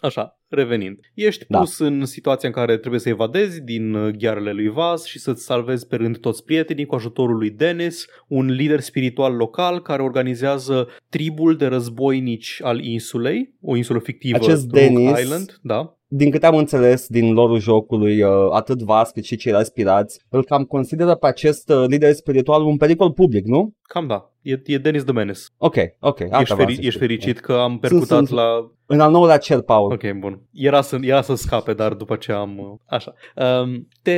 Așa, 0.02 0.40
revenind. 0.48 1.00
Ești 1.14 1.46
Da. 1.50 1.60
pus 1.60 1.80
în 1.80 2.06
situația 2.06 2.50
în 2.50 2.56
care 2.56 2.78
trebuie 2.78 3.00
să 3.00 3.10
evadezi 3.10 3.62
din 3.62 3.94
uh, 3.94 4.14
ghearele 4.16 4.52
lui 4.52 4.70
Vas 4.70 5.06
și 5.06 5.20
să-ți 5.20 5.44
salvezi 5.44 5.88
pe 5.88 5.96
rând 5.96 6.18
toți 6.18 6.44
prietenii 6.44 6.86
cu 6.86 6.96
ajutorul 6.96 7.38
lui 7.38 7.50
Dennis, 7.50 8.06
un 8.28 8.46
lider 8.46 8.80
spiritual 8.80 9.36
local 9.36 9.82
care 9.82 10.02
organizează 10.02 10.88
tribul 11.10 11.56
de 11.56 11.66
războinici 11.66 12.60
al 12.64 12.84
insulei, 12.84 13.54
o 13.62 13.76
insulă 13.76 14.00
fictivă, 14.00 14.36
Acest 14.36 14.64
Rogue 14.72 14.88
Dennis- 14.88 15.20
Island, 15.20 15.60
da. 15.62 15.98
Din 16.16 16.32
câte 16.32 16.46
am 16.46 16.56
înțeles 16.56 17.08
din 17.08 17.34
lorul 17.34 17.60
jocului, 17.60 18.22
uh, 18.22 18.30
atât 18.52 18.82
Vas 18.82 19.12
cât 19.12 19.24
și 19.24 19.36
ceilalți 19.36 19.74
pirați 19.74 20.20
îl 20.30 20.44
cam 20.44 20.64
consideră 20.64 21.16
pe 21.16 21.28
acest 21.28 21.70
uh, 21.70 21.84
lider 21.88 22.14
spiritual 22.14 22.64
un 22.66 22.78
pericol 22.78 23.12
public, 23.12 23.46
nu? 23.46 23.74
Cam 23.82 24.08
da. 24.08 24.32
E, 24.42 24.62
e 24.66 24.78
Dennis 24.78 25.04
the 25.04 25.14
Menace. 25.14 25.40
Ok, 25.58 25.76
ok. 26.00 26.22
asta 26.22 26.38
Ești, 26.42 26.54
vreau 26.54 26.70
feri- 26.70 26.74
să 26.76 26.80
ești 26.82 26.86
știu. 26.88 27.00
fericit 27.00 27.40
că 27.40 27.54
am 27.54 27.80
percutat 27.80 28.08
sunt- 28.18 28.30
la 28.30 28.72
În 28.86 29.00
al 29.00 29.12
nouălea 29.12 29.38
cer, 29.38 29.62
Paul. 29.62 29.92
Ok, 29.92 30.12
bun. 30.20 30.40
Era 30.52 30.82
să, 30.82 30.98
era 31.02 31.22
să 31.22 31.36
scape, 31.36 31.74
dar 31.74 31.94
după 31.94 32.16
ce 32.16 32.32
am... 32.32 32.58
uh, 32.58 32.80
Așa. 32.86 33.14
Um, 33.62 33.88
te, 34.02 34.18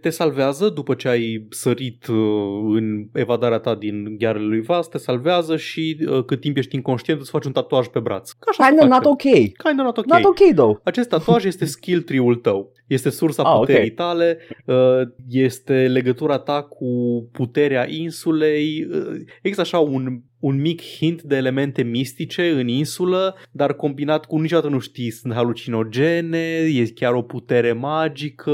te 0.00 0.10
salvează 0.10 0.68
după 0.68 0.94
ce 0.94 1.08
ai 1.08 1.46
sărit 1.50 2.06
uh, 2.06 2.16
în 2.74 3.06
evadarea 3.14 3.58
ta 3.58 3.74
din 3.74 4.16
ghearele 4.18 4.44
lui 4.44 4.60
Vas, 4.62 4.88
te 4.88 4.98
salvează 4.98 5.56
și 5.56 5.96
uh, 6.08 6.24
cât 6.24 6.40
timp 6.40 6.56
ești 6.56 6.74
inconștient 6.74 7.20
îți 7.20 7.30
faci 7.30 7.44
un 7.44 7.52
tatuaj 7.52 7.86
pe 7.86 7.98
braț. 7.98 8.30
Ca 8.30 8.46
așa 8.50 8.62
se 8.64 8.68
Kinda 8.68 8.86
face. 8.94 8.94
not 9.04 9.12
ok. 9.12 9.22
Kinda 9.64 9.82
not 9.82 9.96
ok. 9.98 10.06
Not 10.06 10.24
ok, 10.24 10.54
though. 10.54 10.80
Acest 10.84 11.08
tatuaj 11.08 11.44
este 11.44 11.64
skill 11.64 12.00
tree-ul 12.02 12.34
tău. 12.34 12.72
Este 12.86 13.10
sursa 13.10 13.42
Ah, 13.42 13.52
ok. 13.54 13.58
puterii 13.66 13.90
tale, 13.90 14.38
uh, 14.66 14.76
este 15.30 15.86
legătura 15.88 16.38
ta 16.38 16.62
cu 16.62 16.86
puterea 17.32 17.86
insulei. 17.90 18.86
uh, 18.92 19.20
Există 19.42 19.60
așa 19.60 19.78
un, 19.78 20.20
un 20.40 20.60
mic 20.60 20.82
hint 20.82 21.22
de 21.22 21.36
elemente 21.36 21.82
mistice 21.82 22.50
în 22.50 22.68
insulă, 22.68 23.36
dar 23.50 23.74
combinat 23.74 24.24
cu 24.24 24.38
niciodată 24.38 24.68
nu 24.68 24.78
știi, 24.78 25.10
sunt 25.10 25.32
halucinogene, 25.32 26.38
e 26.74 26.92
chiar 26.94 27.12
o 27.12 27.22
putere 27.22 27.72
magică, 27.72 28.52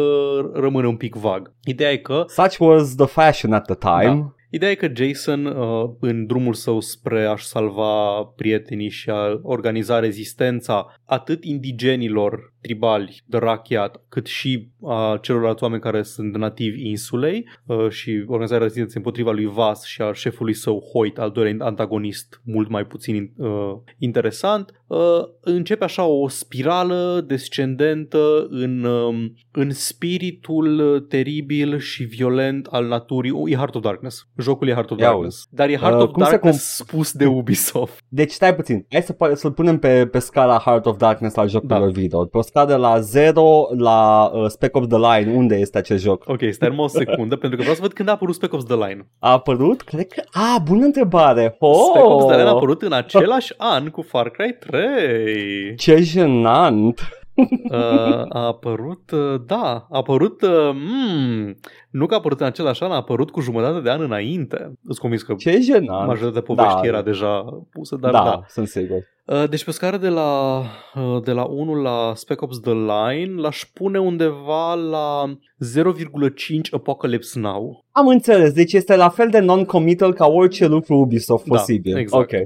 rămâne 0.55 0.87
un 0.87 0.97
pic 0.97 1.14
vag. 1.14 1.52
Ideea 1.64 1.90
e 1.90 1.97
că 1.97 2.25
Such 2.28 2.57
was 2.59 2.95
the 2.95 3.07
fashion 3.07 3.52
at 3.52 3.64
the 3.64 3.75
time. 3.75 4.35
Ideea 4.57 4.71
e 4.71 4.75
că 4.75 4.91
Jason, 4.95 5.45
uh, 5.45 5.91
în 6.01 6.27
drumul 6.27 6.55
său 6.55 6.81
spre 6.81 7.25
a-și 7.25 7.47
salva 7.47 8.23
prietenii 8.37 8.89
și 8.89 9.11
a 9.11 9.41
organiza 9.43 9.99
rezistența 9.99 11.01
atât 11.05 11.45
indigenilor 11.45 12.55
tribali 12.67 13.23
de 13.27 13.37
Rachiat, 13.37 14.03
cât 14.09 14.27
și 14.27 14.69
a 14.83 15.19
celorlalți 15.23 15.63
oameni 15.63 15.83
care 15.83 16.03
sunt 16.03 16.37
nativi 16.37 16.89
insulei 16.89 17.49
uh, 17.67 17.89
și 17.89 18.25
organizarea 18.27 18.63
rezistenței 18.63 18.97
împotriva 18.97 19.33
lui 19.33 19.47
Vas 19.47 19.85
și 19.85 20.03
a 20.03 20.13
șefului 20.13 20.55
său 20.55 20.83
Hoyt, 20.93 21.19
al 21.19 21.31
doilea 21.31 21.67
antagonist 21.67 22.41
mult 22.45 22.69
mai 22.69 22.85
puțin 22.85 23.33
uh, 23.37 23.73
interesant, 23.99 24.83
uh, 24.87 24.99
începe 25.41 25.85
așa 25.85 26.05
o 26.05 26.29
spirală 26.29 27.25
descendentă 27.27 28.47
în, 28.51 28.85
um, 28.85 29.35
în 29.53 29.71
spiritul 29.71 31.01
teribil 31.09 31.79
și 31.79 32.05
violent 32.05 32.67
al 32.67 32.87
naturii. 32.87 33.31
Oh, 33.31 33.51
e 33.51 33.55
Heart 33.55 33.75
of 33.75 33.83
Darkness. 33.83 34.29
Jocul 34.47 34.69
e 34.69 34.73
Heart 34.73 34.91
of 34.91 34.99
Ia 34.99 35.07
Darkness. 35.07 35.47
Dar 35.50 35.69
e 35.69 35.76
Heart 35.76 35.95
Uh, 35.95 36.03
of 36.03 36.11
cum 36.11 36.23
se 36.25 36.31
Darkness 36.31 36.75
spus 36.76 37.12
de 37.12 37.26
Ubisoft. 37.26 37.99
Deci 38.21 38.31
stai 38.31 38.55
puțin, 38.55 38.87
hai 38.91 39.03
să, 39.03 39.12
pa- 39.12 39.33
să-l 39.35 39.53
punem 39.53 39.79
pe, 39.79 40.07
pe 40.07 40.19
scala 40.19 40.59
Heart 40.59 40.87
of 40.87 40.97
Darkness 40.97 41.37
al 41.37 41.49
jocurilor 41.49 41.91
Da. 41.91 42.00
video. 42.00 42.25
Pe 42.25 42.38
o 42.38 42.43
scară 42.43 42.76
la 42.76 42.99
0 43.00 43.67
la 43.79 44.31
uh, 44.35 44.47
Spec 44.49 44.76
Ops 44.76 44.87
The 44.87 44.97
Line, 44.99 45.33
unde 45.37 45.55
este 45.57 45.79
acest 45.79 46.03
joc? 46.03 46.25
Ok, 46.29 46.41
stai 46.50 46.69
numai 46.69 46.85
o 46.85 46.88
secundă, 46.88 47.37
pentru 47.43 47.57
că 47.57 47.62
vreau 47.62 47.75
să 47.75 47.83
văd 47.83 47.93
când 47.93 48.09
a 48.09 48.12
apărut 48.12 48.35
Spec 48.35 48.53
Ops 48.53 48.65
The 48.65 48.75
Line. 48.75 49.07
A 49.19 49.31
apărut? 49.31 49.83
Cred 49.83 50.07
că... 50.07 50.23
Ah, 50.33 50.57
bună 50.65 50.85
întrebare! 50.85 51.57
Oh! 51.59 51.76
Spec 51.91 52.05
Ops 52.05 52.25
The 52.25 52.37
Line 52.37 52.49
a 52.49 52.53
apărut 52.53 52.83
în 52.83 52.93
același 52.93 53.53
an 53.57 53.88
cu 53.88 54.03
Far 54.03 54.29
Cry 54.31 54.57
3. 54.71 55.75
Ce 55.76 55.97
jenant! 55.97 57.00
Uh, 57.37 58.25
a 58.38 58.47
apărut, 58.47 59.11
uh, 59.11 59.40
da, 59.47 59.87
a 59.90 59.97
apărut, 59.97 60.43
uh, 60.43 60.71
mm, 60.75 61.57
nu 61.90 62.07
că 62.07 62.14
a 62.14 62.16
apărut 62.16 62.40
în 62.40 62.47
același 62.47 62.83
an, 62.83 62.90
a 62.90 62.95
apărut 62.95 63.31
cu 63.31 63.40
jumătate 63.40 63.81
de 63.81 63.90
an 63.90 64.00
înainte. 64.00 64.73
Îți 64.85 65.00
convins 65.00 65.23
că 65.23 65.35
Ce 65.35 65.61
jenant! 65.61 66.07
majoritatea 66.07 66.43
poveștii 66.43 66.81
Da. 66.83 66.87
era 66.87 67.02
deja 67.02 67.45
pusă, 67.71 67.97
dar 68.00 68.12
da, 68.12 68.23
da. 68.25 68.40
sunt 68.49 68.69
sigur. 68.69 68.99
Uh, 69.25 69.49
Deci 69.49 69.64
pe 69.64 69.71
scară 69.71 69.97
de 69.97 70.09
la, 70.09 70.59
uh, 70.95 71.23
de 71.23 71.33
la 71.33 71.45
1 71.45 71.75
la 71.75 72.12
Spec 72.14 72.43
Ops 72.43 72.61
The 72.61 72.73
Line 72.73 73.40
l-aș 73.40 73.64
pune 73.75 73.99
undeva 73.99 74.75
la 74.75 75.25
0,5 75.59 76.73
Apocalypse 76.73 77.38
Now. 77.40 77.85
Am 77.93 78.07
înțeles, 78.07 78.52
deci 78.52 78.73
este 78.73 78.97
la 78.97 79.09
fel 79.09 79.28
de 79.31 79.38
non-committal 79.38 80.12
ca 80.12 80.26
orice 80.26 80.66
lucru 80.66 80.95
Ubisoft 80.95 81.47
Da, 81.47 81.57
posibil. 81.57 81.97
exact. 81.97 82.33
Ok. 82.33 82.40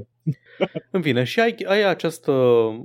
În 0.90 1.02
fine, 1.02 1.24
și 1.24 1.40
ai, 1.40 1.54
ai 1.66 1.88
acest, 1.88 2.26
uh, 2.26 2.34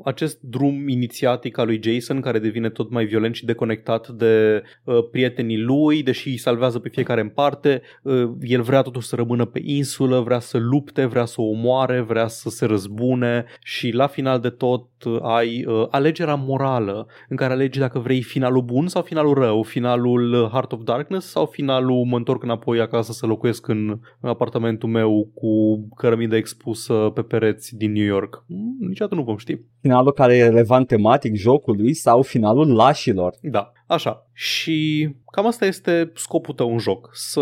acest 0.04 0.42
drum 0.42 0.88
inițiatic 0.88 1.58
al 1.58 1.66
lui 1.66 1.80
Jason 1.84 2.22
care 2.22 2.40
devine 2.40 2.70
tot 2.70 2.90
mai 2.90 3.06
violent 3.06 3.36
și 3.36 3.46
deconectat 3.46 4.08
de 4.08 4.64
uh, 4.84 4.98
prietenii 5.12 5.60
lui, 5.60 6.04
deși 6.04 6.28
îi 6.28 6.38
salvează 6.38 6.80
pe 6.80 6.90
fiecare 6.90 7.22
în 7.22 7.30
parte. 7.30 7.82
Uh, 8.02 8.30
el 8.42 8.62
vrea 8.62 8.82
totuși 8.82 9.08
să 9.08 9.16
rămână 9.16 9.46
pe 9.46 9.62
insulă, 9.64 10.20
vrea 10.20 10.40
să 10.40 10.58
lupte, 10.58 11.06
vrea 11.06 11.26
să 11.26 11.42
o 11.42 11.44
omoare, 11.44 12.00
vrea 12.00 12.28
să 12.28 12.50
se 12.50 12.66
răzbune 12.66 13.46
și 13.64 13.92
la 13.92 14.08
final 14.08 14.40
de 14.40 14.50
tot 14.50 14.88
uh, 15.04 15.18
ai 15.22 15.66
uh, 15.66 15.88
alegerea 15.90 16.36
morală 16.36 17.08
în 17.30 17.36
care 17.36 17.54
alegi 17.54 17.80
dacă 17.80 18.00
vrei 18.00 18.22
finalul 18.22 18.62
bun 18.62 18.88
sau 18.88 19.02
finalul 19.02 19.34
rău, 19.34 19.64
finalul 19.64 20.34
uh, 20.34 20.50
Heart 20.50 20.72
of 20.72 20.84
Darkness 20.84 21.30
sau 21.30 21.46
finalul 21.46 22.06
mă 22.06 22.18
întorc 22.18 22.44
înapoi 22.44 22.80
acasă 22.80 23.12
să 23.12 23.26
locuiesc 23.26 23.68
în, 23.68 24.00
în 24.20 24.30
apartamentul 24.30 24.90
meu 24.90 25.30
cu 25.34 25.88
cărămidă 25.96 26.36
expusă 26.36 26.94
pe 26.94 27.22
pereți 27.22 27.65
din 27.72 27.92
New 27.92 28.04
York. 28.04 28.44
Mm, 28.48 28.76
Niciodată 28.80 29.16
nu 29.16 29.24
vom 29.24 29.38
ști. 29.38 29.60
Finalul 29.82 30.12
care 30.12 30.36
e 30.36 30.44
relevant 30.44 30.88
tematic 30.88 31.36
jocului 31.36 31.94
sau 31.94 32.22
finalul 32.22 32.74
lașilor. 32.74 33.36
Da, 33.42 33.72
așa. 33.86 34.28
Și 34.34 35.10
cam 35.32 35.48
asta 35.48 35.66
este 35.66 36.12
scopul 36.16 36.54
tău 36.54 36.72
în 36.72 36.78
joc. 36.78 37.10
Să 37.14 37.42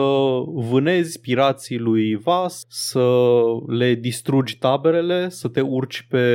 vânezi 0.53 1.19
pirații 1.19 1.77
lui 1.77 2.15
Vas, 2.15 2.65
să 2.67 3.21
le 3.67 3.93
distrugi 3.93 4.57
taberele, 4.57 5.29
să 5.29 5.47
te 5.47 5.61
urci 5.61 6.07
pe 6.09 6.27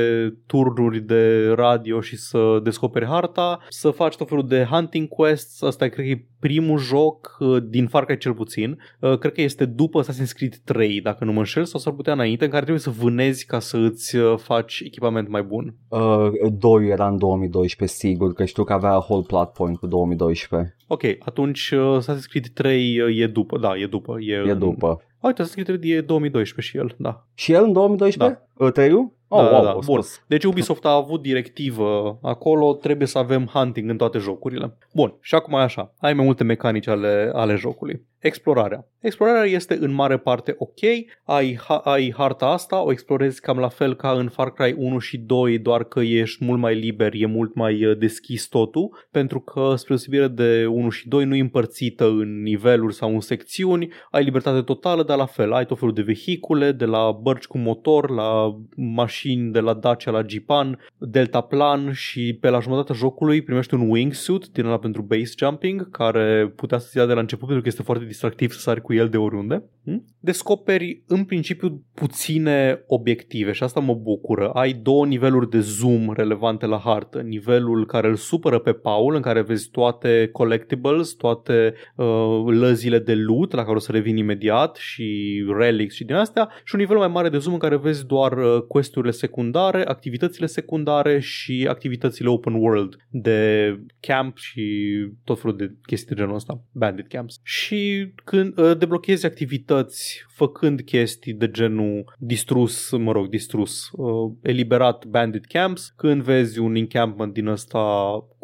turnuri 0.46 1.00
de 1.00 1.48
radio 1.48 2.00
și 2.00 2.16
să 2.16 2.60
descoperi 2.62 3.06
harta, 3.06 3.58
să 3.68 3.90
faci 3.90 4.16
tot 4.16 4.28
felul 4.28 4.46
de 4.46 4.66
hunting 4.70 5.08
quests. 5.08 5.62
Asta 5.62 5.88
cred 5.88 6.04
că 6.04 6.10
e 6.10 6.26
primul 6.40 6.78
joc 6.78 7.36
uh, 7.38 7.62
din 7.68 7.86
Far 7.86 8.04
Cry 8.04 8.18
cel 8.18 8.34
puțin. 8.34 8.78
Uh, 9.00 9.18
Cred 9.18 9.32
că 9.32 9.40
este 9.40 9.64
după 9.64 10.02
Assassin's 10.02 10.32
Creed 10.34 10.56
3, 10.64 11.00
dacă 11.00 11.24
nu 11.24 11.32
mă 11.32 11.38
înșel, 11.38 11.64
sau 11.64 11.80
s-ar 11.80 11.92
putea 11.92 12.12
înainte, 12.12 12.44
în 12.44 12.50
care 12.50 12.62
trebuie 12.62 12.82
să 12.82 13.02
vânezi 13.02 13.46
ca 13.46 13.58
să 13.58 13.76
îți 13.76 14.16
uh, 14.16 14.38
faci 14.38 14.82
echipament 14.84 15.28
mai 15.28 15.42
bun. 15.42 15.74
Uh, 15.88 16.30
2 16.58 16.86
era 16.86 17.08
în 17.08 17.18
2012, 17.18 17.98
sigur, 17.98 18.32
că 18.32 18.44
știu 18.44 18.64
că 18.64 18.72
avea 18.72 18.96
whole 18.96 19.24
plot 19.26 19.52
point 19.52 19.76
cu 19.76 19.86
2012. 19.98 20.76
Ok, 20.86 21.02
atunci 21.18 21.70
uh, 21.70 21.98
Assassin's 21.98 22.26
Creed 22.28 22.48
3 22.54 23.00
uh, 23.00 23.20
e 23.20 23.26
după, 23.26 23.58
da, 23.58 23.76
e 23.76 23.86
după. 23.86 24.16
E, 24.20 24.34
E 24.34 24.54
după. 24.54 25.02
A, 25.20 25.26
Uite, 25.26 25.42
Assassin's 25.42 25.64
Creed 25.64 25.78
3 25.80 25.90
e 25.90 26.00
2012 26.00 26.60
și 26.72 26.76
el, 26.82 26.94
da. 26.98 27.24
Și 27.34 27.52
el 27.52 27.64
în 27.64 27.72
2012? 27.72 28.40
Da. 28.56 28.64
Uh, 28.64 28.72
Trei-ul? 28.72 29.16
Oh, 29.30 29.38
Da, 29.42 29.48
da, 29.50 29.54
wow, 29.56 29.64
da. 29.64 29.70
au 29.70 29.80
Bun. 29.86 30.00
spus. 30.02 30.22
Deci 30.26 30.44
Ubisoft 30.44 30.84
a 30.84 30.94
avut 30.94 31.22
directivă 31.22 32.18
acolo, 32.22 32.74
trebuie 32.74 33.06
să 33.06 33.18
avem 33.18 33.46
hunting 33.52 33.90
în 33.90 33.96
toate 33.96 34.18
jocurile. 34.18 34.76
Bun, 34.94 35.14
și 35.20 35.34
acum 35.34 35.54
e 35.54 35.62
așa, 35.62 35.94
ai 35.98 36.12
mai 36.14 36.24
multe 36.24 36.44
mecanici 36.44 36.86
ale, 36.86 37.30
ale 37.34 37.54
jocului. 37.54 38.06
Explorarea. 38.18 38.86
Explorarea 39.00 39.50
este 39.50 39.78
în 39.80 39.92
mare 39.92 40.16
parte 40.16 40.54
ok, 40.58 40.78
ai, 41.24 41.58
ha- 41.68 41.76
ai 41.84 42.14
harta 42.16 42.46
asta, 42.46 42.82
o 42.82 42.90
explorezi 42.90 43.40
cam 43.40 43.58
la 43.58 43.68
fel 43.68 43.94
ca 43.96 44.10
în 44.10 44.28
Far 44.28 44.52
Cry 44.52 44.74
1 44.78 44.98
și 44.98 45.18
2, 45.18 45.58
doar 45.58 45.84
că 45.84 46.00
ești 46.00 46.44
mult 46.44 46.60
mai 46.60 46.74
liber, 46.74 47.12
e 47.14 47.26
mult 47.26 47.54
mai 47.54 47.84
uh, 47.84 47.98
deschis 47.98 48.46
totul, 48.46 49.06
pentru 49.10 49.40
că 49.40 49.72
spre 49.76 49.86
deosebire 49.94 50.28
de 50.28 50.66
1 50.66 50.88
și 50.88 51.08
2 51.08 51.24
nu 51.24 51.34
e 51.34 51.40
împărțită 51.40 52.04
în 52.06 52.42
niveluri 52.42 52.94
sau 52.94 53.14
în 53.14 53.20
secțiuni, 53.20 53.88
ai 54.10 54.24
libertate 54.24 54.62
totală, 54.62 55.02
dar 55.08 55.18
la 55.18 55.26
fel, 55.26 55.52
ai 55.52 55.66
tot 55.66 55.78
felul 55.78 55.94
de 55.94 56.02
vehicule, 56.02 56.72
de 56.72 56.84
la 56.84 57.18
bărci 57.22 57.46
cu 57.46 57.58
motor, 57.58 58.10
la 58.10 58.58
mașini 58.76 59.52
de 59.52 59.60
la 59.60 59.74
Dacia 59.74 60.10
la 60.10 60.22
Jeepan, 60.26 60.78
deltaplan 60.98 61.92
și 61.92 62.38
pe 62.40 62.48
la 62.48 62.60
jumătatea 62.60 62.94
jocului 62.94 63.42
primești 63.42 63.74
un 63.74 63.90
wingsuit 63.90 64.46
din 64.46 64.64
ăla 64.64 64.78
pentru 64.78 65.02
base 65.02 65.32
jumping, 65.36 65.90
care 65.90 66.52
putea 66.56 66.78
să-ți 66.78 66.96
ia 66.96 67.06
de 67.06 67.12
la 67.12 67.20
început 67.20 67.44
pentru 67.46 67.62
că 67.62 67.68
este 67.68 67.82
foarte 67.82 68.04
distractiv 68.04 68.50
să 68.50 68.58
sari 68.58 68.80
cu 68.80 68.92
el 68.92 69.08
de 69.08 69.16
oriunde. 69.16 69.64
Hm? 69.84 70.04
Descoperi 70.20 71.02
în 71.06 71.24
principiu 71.24 71.82
puține 71.94 72.84
obiective 72.86 73.52
și 73.52 73.62
asta 73.62 73.80
mă 73.80 73.94
bucură. 73.94 74.50
Ai 74.50 74.72
două 74.72 75.06
niveluri 75.06 75.50
de 75.50 75.60
zoom 75.60 76.12
relevante 76.12 76.66
la 76.66 76.78
hartă. 76.78 77.20
Nivelul 77.20 77.86
care 77.86 78.08
îl 78.08 78.16
supără 78.16 78.58
pe 78.58 78.72
Paul, 78.72 79.14
în 79.14 79.20
care 79.20 79.42
vezi 79.42 79.70
toate 79.70 80.28
collectibles, 80.32 81.12
toate 81.12 81.74
uh, 81.96 82.06
lăzile 82.46 82.98
de 82.98 83.14
loot, 83.14 83.52
la 83.52 83.62
care 83.62 83.76
o 83.76 83.78
să 83.78 83.92
revin 83.92 84.16
imediat, 84.16 84.76
și 84.76 84.97
și 84.98 85.44
relics 85.58 85.94
și 85.94 86.04
din 86.04 86.14
astea 86.14 86.48
și 86.64 86.74
un 86.74 86.80
nivel 86.80 86.96
mai 86.96 87.08
mare 87.08 87.28
de 87.28 87.38
zoom 87.38 87.54
în 87.54 87.60
care 87.60 87.76
vezi 87.76 88.06
doar 88.06 88.32
uh, 88.32 88.62
questurile 88.62 89.12
secundare, 89.12 89.84
activitățile 89.84 90.46
secundare 90.46 91.20
și 91.20 91.66
activitățile 91.68 92.28
open 92.28 92.54
world 92.54 92.96
de 93.08 93.80
camp 94.00 94.36
și 94.36 94.96
tot 95.24 95.40
felul 95.40 95.56
de 95.56 95.74
chestii 95.82 96.14
de 96.14 96.20
genul 96.20 96.34
ăsta, 96.34 96.62
bandit 96.72 97.08
camps. 97.08 97.40
Și 97.42 98.12
când 98.24 98.58
uh, 98.58 98.78
deblochezi 98.78 99.26
activități 99.26 100.26
făcând 100.28 100.80
chestii 100.80 101.32
de 101.32 101.50
genul 101.50 102.14
distrus, 102.18 102.90
mă 102.90 103.12
rog, 103.12 103.28
distrus, 103.28 103.88
uh, 103.92 104.32
eliberat 104.42 105.04
bandit 105.06 105.44
camps, 105.44 105.92
când 105.96 106.22
vezi 106.22 106.58
un 106.58 106.74
encampment 106.74 107.32
din 107.32 107.46
ăsta 107.46 107.78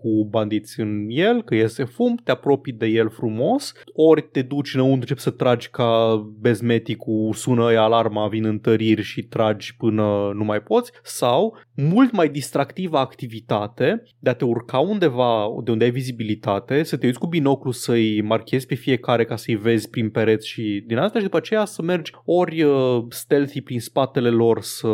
cu 0.05 0.25
bandiți 0.25 0.81
în 0.81 1.07
el, 1.09 1.43
că 1.43 1.55
iese 1.55 1.85
fum, 1.85 2.21
te 2.25 2.31
apropii 2.31 2.73
de 2.73 2.87
el 2.87 3.11
frumos, 3.11 3.73
ori 3.93 4.23
te 4.23 4.43
duci 4.43 4.75
înăuntru, 4.75 5.01
începi 5.01 5.21
să 5.21 5.31
tragi 5.31 5.69
ca 5.71 6.23
bezmeticul, 6.41 7.33
sună 7.33 7.65
aia 7.65 7.83
alarma, 7.83 8.29
vin 8.29 8.45
întăriri 8.45 9.03
și 9.03 9.23
tragi 9.23 9.77
până 9.77 10.33
nu 10.35 10.45
mai 10.45 10.61
poți, 10.61 10.91
sau 11.03 11.59
mult 11.75 12.13
mai 12.13 12.29
distractivă 12.29 12.99
activitate 12.99 14.03
de 14.19 14.31
a 14.31 14.35
te 14.35 14.45
urca 14.45 14.79
undeva 14.79 15.47
de 15.65 15.71
unde 15.71 15.85
ai 15.85 15.91
vizibilitate, 15.91 16.83
să 16.83 16.97
te 16.97 17.07
uiți 17.07 17.19
cu 17.19 17.27
binoclu 17.27 17.71
să-i 17.71 18.21
marchezi 18.21 18.67
pe 18.67 18.75
fiecare 18.75 19.25
ca 19.25 19.37
să-i 19.37 19.57
vezi 19.57 19.91
prin 19.91 20.11
pereți 20.11 20.49
și 20.49 20.85
din 20.87 20.97
asta 20.97 21.19
și 21.19 21.25
după 21.25 21.37
aceea 21.37 21.65
să 21.65 21.83
mergi 21.83 22.13
ori 22.25 22.63
uh, 22.63 23.05
stealthy 23.09 23.61
prin 23.61 23.81
spatele 23.81 24.31
lor 24.31 24.61
să 24.61 24.89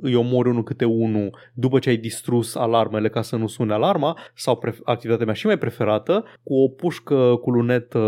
îi 0.00 0.14
omori 0.14 0.48
unul 0.48 0.62
câte 0.62 0.84
unul 0.84 1.36
după 1.54 1.78
ce 1.78 1.88
ai 1.88 1.96
distrus 1.96 2.54
alarmele 2.54 3.08
ca 3.08 3.22
să 3.22 3.36
nu 3.36 3.46
sune 3.46 3.72
alarma 3.72 4.18
sau 4.34 4.60
pref- 4.66 4.82
activitatea 4.84 5.26
mea 5.26 5.34
și 5.34 5.46
mai 5.46 5.58
preferată 5.58 6.24
cu 6.42 6.54
o 6.54 6.68
pușcă 6.68 7.36
cu 7.42 7.50
lunetă 7.50 7.98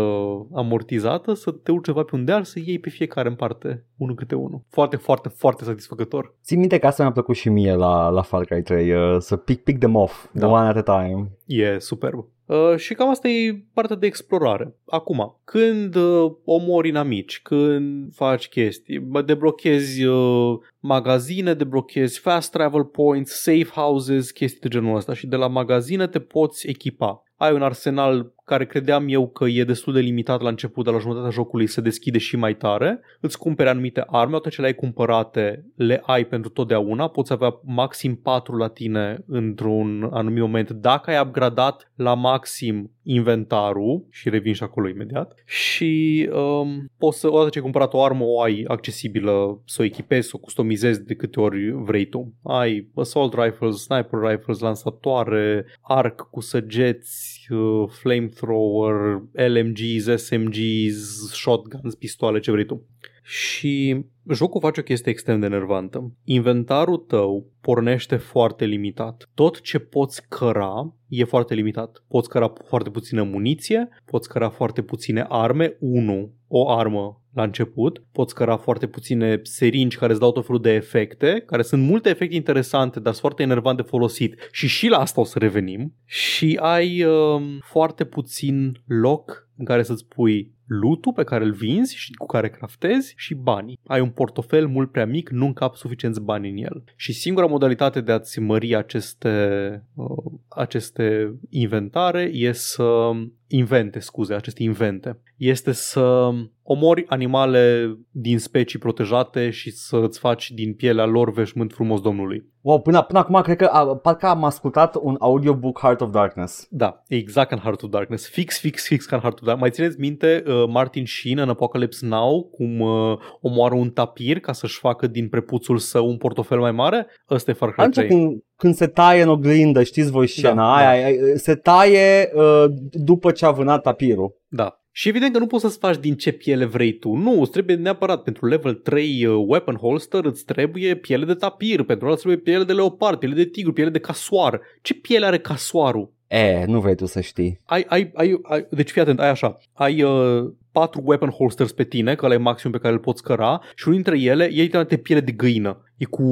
amortizată 0.53 1.33
să 1.33 1.51
te 1.51 1.71
urci 1.71 1.85
ceva 1.85 2.03
pe 2.03 2.15
un 2.15 2.25
deal 2.25 2.43
să 2.43 2.59
iei 2.59 2.79
pe 2.79 2.89
fiecare 2.89 3.27
în 3.29 3.35
parte 3.35 3.85
unul 3.97 4.15
câte 4.15 4.35
unul. 4.35 4.61
Foarte, 4.69 4.95
foarte, 4.95 5.29
foarte 5.29 5.63
satisfăcător. 5.63 6.35
Țin 6.43 6.59
minte 6.59 6.77
că 6.77 6.87
asta 6.87 7.03
mi-a 7.03 7.11
plăcut 7.11 7.35
și 7.35 7.49
mie 7.49 7.73
la, 7.73 8.09
la 8.09 8.21
Far 8.21 8.45
Cry 8.45 8.61
3, 8.61 8.91
uh, 8.91 9.15
să 9.19 9.35
pick, 9.35 9.63
pick 9.63 9.79
them 9.79 9.95
off, 9.95 10.25
da. 10.31 10.47
one 10.47 10.67
at 10.67 10.87
a 10.87 11.01
time. 11.01 11.29
E 11.45 11.79
superb. 11.79 12.25
Uh, 12.45 12.75
și 12.77 12.93
cam 12.93 13.09
asta 13.09 13.27
e 13.27 13.63
partea 13.73 13.95
de 13.95 14.05
explorare. 14.05 14.75
Acum, 14.85 15.41
când 15.43 15.95
uh, 15.95 16.31
omori 16.43 16.87
inamici, 16.87 17.41
când 17.41 18.13
faci 18.13 18.47
chestii, 18.47 19.07
deblochezi 19.25 20.03
uh, 20.03 20.57
magazine, 20.79 21.53
deblochezi 21.53 22.19
fast 22.19 22.51
travel 22.51 22.83
points, 22.83 23.41
safe 23.41 23.69
houses, 23.73 24.31
chestii 24.31 24.59
de 24.59 24.67
genul 24.67 24.95
ăsta 24.95 25.13
și 25.13 25.27
de 25.27 25.35
la 25.35 25.47
magazine 25.47 26.07
te 26.07 26.19
poți 26.19 26.67
echipa. 26.67 27.23
Ai 27.37 27.53
un 27.53 27.61
arsenal 27.61 28.33
care 28.45 28.65
credeam 28.65 29.05
eu 29.07 29.27
că 29.27 29.45
e 29.45 29.63
destul 29.63 29.93
de 29.93 29.99
limitat 29.99 30.41
la 30.41 30.49
început, 30.49 30.85
dar 30.85 30.93
la 30.93 30.99
jumătatea 30.99 31.29
jocului 31.29 31.67
se 31.67 31.81
deschide 31.81 32.17
și 32.17 32.35
mai 32.35 32.55
tare. 32.55 32.99
Îți 33.19 33.37
cumperi 33.37 33.69
anumite 33.69 34.03
arme, 34.07 34.35
odată 34.35 34.49
ce 34.49 34.61
le 34.61 34.67
ai 34.67 34.75
cumpărate, 34.75 35.65
le 35.75 36.01
ai 36.05 36.25
pentru 36.25 36.49
totdeauna, 36.49 37.07
poți 37.07 37.31
avea 37.31 37.59
maxim 37.63 38.15
4 38.15 38.55
la 38.55 38.67
tine 38.67 39.23
într-un 39.27 40.09
anumit 40.11 40.41
moment 40.41 40.71
dacă 40.71 41.09
ai 41.09 41.21
upgradat 41.25 41.91
la 41.95 42.13
maxim 42.13 42.89
inventarul 43.03 44.05
și 44.09 44.29
revin 44.29 44.53
și 44.53 44.63
acolo 44.63 44.87
imediat 44.89 45.33
și 45.45 46.29
um, 46.33 46.91
poți 46.97 47.19
să, 47.19 47.31
odată 47.31 47.49
ce 47.49 47.57
ai 47.57 47.63
cumpărat 47.63 47.93
o 47.93 48.03
armă, 48.03 48.23
o 48.23 48.41
ai 48.41 48.63
accesibilă 48.67 49.61
să 49.65 49.81
o 49.81 49.85
echipezi, 49.85 50.27
să 50.27 50.33
o 50.35 50.39
customizezi 50.39 51.05
de 51.05 51.15
câte 51.15 51.39
ori 51.39 51.71
vrei 51.71 52.05
tu. 52.05 52.33
Ai 52.43 52.89
assault 52.95 53.33
rifles, 53.33 53.75
sniper 53.75 54.19
rifles, 54.19 54.59
lansatoare, 54.59 55.65
arc 55.81 56.27
cu 56.31 56.41
săgeți, 56.41 57.44
uh, 57.49 57.87
flamethrower, 57.89 59.21
LMGs, 59.33 60.07
SMGs, 60.07 61.33
shotguns, 61.33 61.95
pistoale, 61.95 62.39
ce 62.39 62.51
vrei 62.51 62.65
tu. 62.65 62.81
Și 63.27 64.05
jocul 64.29 64.61
face 64.61 64.79
o 64.79 64.83
chestie 64.83 65.11
extrem 65.11 65.39
de 65.39 65.47
nervantă. 65.47 66.11
Inventarul 66.23 66.97
tău 66.97 67.45
pornește 67.61 68.15
foarte 68.15 68.65
limitat. 68.65 69.29
Tot 69.33 69.61
ce 69.61 69.79
poți 69.79 70.27
căra 70.27 70.93
e 71.07 71.23
foarte 71.23 71.53
limitat. 71.53 72.03
Poți 72.07 72.29
căra 72.29 72.53
foarte 72.67 72.89
puțină 72.89 73.23
muniție, 73.23 73.89
poți 74.05 74.29
căra 74.29 74.49
foarte 74.49 74.81
puține 74.81 75.25
arme, 75.29 75.75
unu, 75.79 76.31
o 76.47 76.71
armă 76.71 77.21
la 77.33 77.43
început, 77.43 78.03
poți 78.11 78.35
căra 78.35 78.57
foarte 78.57 78.87
puține 78.87 79.39
seringi 79.43 79.97
care 79.97 80.11
îți 80.11 80.21
dau 80.21 80.31
tot 80.31 80.45
felul 80.45 80.61
de 80.61 80.73
efecte, 80.73 81.43
care 81.45 81.61
sunt 81.61 81.83
multe 81.83 82.09
efecte 82.09 82.35
interesante, 82.35 82.99
dar 82.99 83.11
sunt 83.11 83.21
foarte 83.21 83.43
enervant 83.43 83.77
de 83.77 83.83
folosit 83.83 84.49
și 84.51 84.67
și 84.67 84.87
la 84.87 84.97
asta 84.97 85.21
o 85.21 85.23
să 85.23 85.39
revenim 85.39 85.93
și 86.05 86.59
ai 86.61 87.03
uh, 87.03 87.41
foarte 87.63 88.03
puțin 88.05 88.81
loc 88.85 89.49
în 89.57 89.65
care 89.65 89.83
să-ți 89.83 90.07
pui 90.07 90.54
lutul 90.65 91.13
pe 91.13 91.23
care 91.23 91.43
îl 91.43 91.51
vinzi 91.51 91.95
și 91.95 92.13
cu 92.13 92.25
care 92.25 92.49
craftezi 92.49 93.13
și 93.17 93.33
banii. 93.33 93.79
Ai 93.87 93.99
un 94.01 94.09
portofel 94.09 94.67
mult 94.67 94.91
prea 94.91 95.05
mic, 95.05 95.29
nu 95.29 95.45
încap 95.45 95.75
suficienți 95.75 96.21
bani 96.21 96.49
în 96.49 96.57
el. 96.57 96.83
Și 96.95 97.13
singura 97.13 97.45
modalitate 97.45 98.01
de 98.01 98.11
a-ți 98.11 98.39
mări 98.39 98.75
aceste, 98.75 99.83
uh, 99.93 100.31
aceste 100.47 101.35
inventare 101.49 102.21
e 102.21 102.51
să 102.51 103.11
invente, 103.47 103.99
scuze, 103.99 104.33
aceste 104.33 104.63
invente, 104.63 105.21
este 105.37 105.71
să 105.71 106.29
omori 106.63 107.05
animale 107.07 107.95
din 108.11 108.39
specii 108.39 108.79
protejate 108.79 109.49
și 109.49 109.71
să-ți 109.71 110.19
faci 110.19 110.51
din 110.51 110.73
pielea 110.73 111.05
lor 111.05 111.31
veșmânt 111.31 111.73
frumos 111.73 112.01
Domnului. 112.01 112.53
Wow, 112.61 112.81
până, 112.81 113.01
până 113.01 113.19
acum 113.19 113.41
cred 113.41 113.57
că 113.57 113.65
a, 113.65 113.95
parcă 113.95 114.27
am 114.27 114.43
ascultat 114.43 114.95
un 115.01 115.15
audiobook 115.19 115.79
Heart 115.79 116.01
of 116.01 116.11
Darkness. 116.11 116.67
Da, 116.69 117.03
exact 117.07 117.49
ca 117.49 117.55
în 117.55 117.61
Heart 117.61 117.83
of 117.83 117.89
Darkness. 117.89 118.29
Fix, 118.29 118.59
fix, 118.59 118.87
fix 118.87 119.05
ca 119.05 119.15
în 119.15 119.21
Heart 119.21 119.39
of 119.39 119.45
Darkness. 119.45 119.61
Mai 119.61 119.71
țineți 119.71 119.99
minte 119.99 120.43
uh, 120.47 120.63
Martin 120.67 121.05
Sheen 121.05 121.37
în 121.37 121.49
Apocalypse 121.49 122.05
Now 122.05 122.43
cum 122.43 122.79
uh, 122.79 123.17
omoară 123.41 123.75
un 123.75 123.89
tapir 123.89 124.39
ca 124.39 124.51
să-și 124.51 124.79
facă 124.79 125.07
din 125.07 125.29
prepuțul 125.29 125.77
său 125.77 126.07
un 126.07 126.17
portofel 126.17 126.59
mai 126.59 126.71
mare? 126.71 127.07
Ăsta 127.29 127.51
e 127.51 127.53
Far 127.53 127.71
Cry 127.71 127.89
3. 127.89 128.43
Când, 128.57 128.75
când 128.75 128.75
se 128.75 128.87
taie 128.87 129.21
în 129.21 129.29
oglindă, 129.29 129.83
știți 129.83 130.11
voi 130.11 130.27
scena 130.27 130.55
da, 130.55 130.75
aia, 130.75 130.99
da. 130.99 131.05
aia, 131.05 131.35
se 131.35 131.55
taie 131.55 132.31
uh, 132.33 132.65
după 132.91 133.31
ce 133.31 133.45
a 133.45 133.51
vânat 133.51 133.81
tapirul. 133.81 134.35
Da, 134.47 134.79
și 134.91 135.07
evident 135.07 135.33
că 135.33 135.39
nu 135.39 135.47
poți 135.47 135.63
să-ți 135.63 135.77
faci 135.77 135.97
din 135.97 136.15
ce 136.15 136.31
piele 136.31 136.65
vrei 136.65 136.97
tu. 136.97 137.13
Nu, 137.13 137.41
îți 137.41 137.51
trebuie 137.51 137.75
neapărat 137.75 138.23
pentru 138.23 138.45
level 138.45 138.73
3 138.73 139.25
uh, 139.25 139.43
weapon 139.47 139.75
holster, 139.75 140.25
îți 140.25 140.45
trebuie 140.45 140.95
piele 140.95 141.25
de 141.25 141.33
tapir, 141.33 141.83
pentru 141.83 142.05
ăla 142.05 142.13
îți 142.13 142.23
trebuie 142.23 142.43
piele 142.43 142.63
de 142.63 142.73
leopard, 142.73 143.19
piele 143.19 143.35
de 143.35 143.45
tigru, 143.45 143.73
piele 143.73 143.89
de 143.89 143.99
casoar. 143.99 144.61
Ce 144.81 144.93
piele 144.93 145.25
are 145.25 145.39
casoarul? 145.39 146.13
E, 146.35 146.65
nu 146.67 146.79
vrei 146.79 146.95
tu 146.95 147.05
să 147.05 147.21
știi. 147.21 147.59
Ai, 147.65 147.85
ai, 147.87 148.11
ai, 148.13 148.39
ai 148.43 148.67
deci 148.69 148.91
fii 148.91 149.01
atent, 149.01 149.19
ai 149.19 149.29
așa, 149.29 149.57
ai 149.73 150.03
uh, 150.03 150.51
patru 150.71 151.01
weapon 151.03 151.29
holsters 151.29 151.71
pe 151.71 151.83
tine, 151.83 152.15
că 152.15 152.25
ăla 152.25 152.33
e 152.33 152.37
maximum 152.37 152.73
pe 152.73 152.79
care 152.79 152.93
îl 152.93 152.99
poți 152.99 153.23
căra 153.23 153.59
și 153.75 153.87
unul 153.87 154.01
dintre 154.01 154.21
ele 154.21 154.43
e 154.43 154.61
literalmente 154.61 154.97
piele 154.97 155.21
de 155.21 155.31
găină. 155.31 155.83
E 155.97 156.05
cu, 156.05 156.23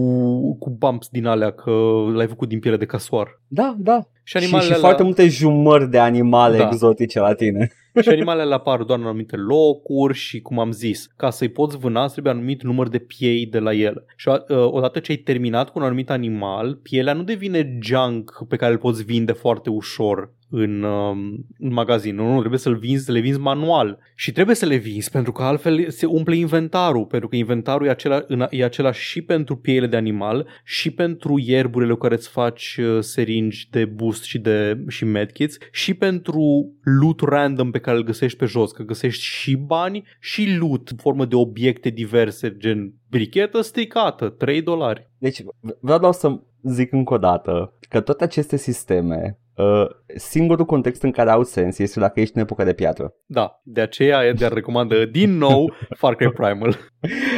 cu 0.57 0.69
bumps 0.69 1.07
din 1.07 1.25
alea, 1.25 1.51
că 1.51 1.71
l-ai 2.13 2.27
făcut 2.27 2.47
din 2.47 2.59
piele 2.59 2.77
de 2.77 2.85
casoar. 2.85 3.41
Da, 3.47 3.75
da. 3.77 3.99
Și, 4.23 4.37
și, 4.37 4.55
și 4.55 4.69
la... 4.69 4.75
foarte 4.75 5.03
multe 5.03 5.27
jumări 5.27 5.89
de 5.89 5.99
animale 5.99 6.57
da. 6.57 6.67
exotice 6.67 7.19
la 7.19 7.33
tine. 7.33 7.71
Și 8.01 8.09
animalele 8.09 8.53
apar 8.53 8.83
doar 8.83 8.99
în 8.99 9.05
anumite 9.05 9.35
locuri 9.35 10.13
și, 10.13 10.41
cum 10.41 10.59
am 10.59 10.71
zis, 10.71 11.07
ca 11.17 11.29
să-i 11.29 11.49
poți 11.49 11.77
vâna, 11.77 12.07
trebuie 12.07 12.33
anumit 12.33 12.63
număr 12.63 12.87
de 12.87 12.99
piei 12.99 13.45
de 13.45 13.59
la 13.59 13.73
el. 13.73 14.05
Și 14.15 14.27
uh, 14.27 14.43
odată 14.47 14.99
ce 14.99 15.11
ai 15.11 15.17
terminat 15.17 15.69
cu 15.69 15.79
un 15.79 15.85
anumit 15.85 16.09
animal, 16.09 16.75
pielea 16.75 17.13
nu 17.13 17.23
devine 17.23 17.77
junk 17.81 18.45
pe 18.47 18.55
care 18.55 18.71
îl 18.71 18.77
poți 18.77 19.03
vinde 19.03 19.31
foarte 19.31 19.69
ușor 19.69 20.33
în, 20.55 20.83
um, 20.83 21.45
în 21.57 21.73
magazin. 21.73 22.15
Nu, 22.15 22.33
nu, 22.33 22.39
trebuie 22.39 22.59
să-l 22.59 22.75
vinzi, 22.75 23.05
să 23.05 23.11
le 23.11 23.19
vinzi 23.19 23.39
manual. 23.39 23.99
Și 24.15 24.31
trebuie 24.31 24.55
să 24.55 24.65
le 24.65 24.75
vinzi 24.75 25.11
pentru 25.11 25.31
că 25.31 25.43
altfel 25.43 25.89
se 25.89 26.05
umple 26.05 26.35
inventarul, 26.35 27.05
pentru 27.05 27.27
că 27.27 27.35
inventarul 27.35 27.87
e, 27.87 27.89
acela, 27.89 28.25
e 28.49 28.63
același 28.63 29.09
și 29.09 29.21
pentru 29.21 29.55
piele 29.55 29.87
de 29.87 29.95
animal 29.95 30.47
și 30.63 30.91
pentru 30.91 31.39
ierburile 31.39 31.93
cu 31.93 31.99
care 31.99 32.13
îți 32.13 32.29
faci 32.29 32.79
uh, 32.79 32.99
seringi 32.99 33.67
de 33.69 33.85
boost 33.85 34.23
și 34.23 34.39
de 34.39 34.83
și 34.87 35.05
medkits 35.05 35.57
și 35.71 35.93
pentru 35.93 36.73
loot 36.99 37.19
random 37.21 37.71
pe 37.71 37.79
care 37.79 37.97
îl 37.97 38.03
găsești 38.03 38.37
pe 38.37 38.45
jos, 38.45 38.71
că 38.71 38.83
găsești 38.83 39.23
și 39.23 39.55
bani 39.55 40.03
și 40.19 40.55
loot 40.59 40.87
în 40.87 40.97
formă 40.97 41.25
de 41.25 41.35
obiecte 41.35 41.89
diverse, 41.89 42.55
gen 42.57 42.93
brichetă 43.09 43.61
stricată, 43.61 44.29
3 44.29 44.61
dolari. 44.61 45.09
Deci 45.17 45.43
vreau 45.79 45.99
doar 45.99 46.13
să 46.13 46.39
zic 46.63 46.91
încă 46.91 47.13
o 47.13 47.17
dată 47.17 47.77
că 47.89 48.01
toate 48.01 48.23
aceste 48.23 48.57
sisteme 48.57 49.37
Uh, 49.55 49.85
singurul 50.15 50.65
context 50.65 51.03
în 51.03 51.11
care 51.11 51.29
au 51.29 51.43
sens 51.43 51.77
este 51.77 51.99
dacă 51.99 52.19
ești 52.19 52.35
în 52.35 52.41
epoca 52.41 52.63
de 52.63 52.73
piatră. 52.73 53.13
Da, 53.25 53.61
de 53.63 53.81
aceea 53.81 54.23
Edgar 54.23 54.53
recomandă 54.53 55.05
din 55.05 55.37
nou 55.37 55.73
Far 55.89 56.15
Cry 56.15 56.31
Primal. 56.31 56.77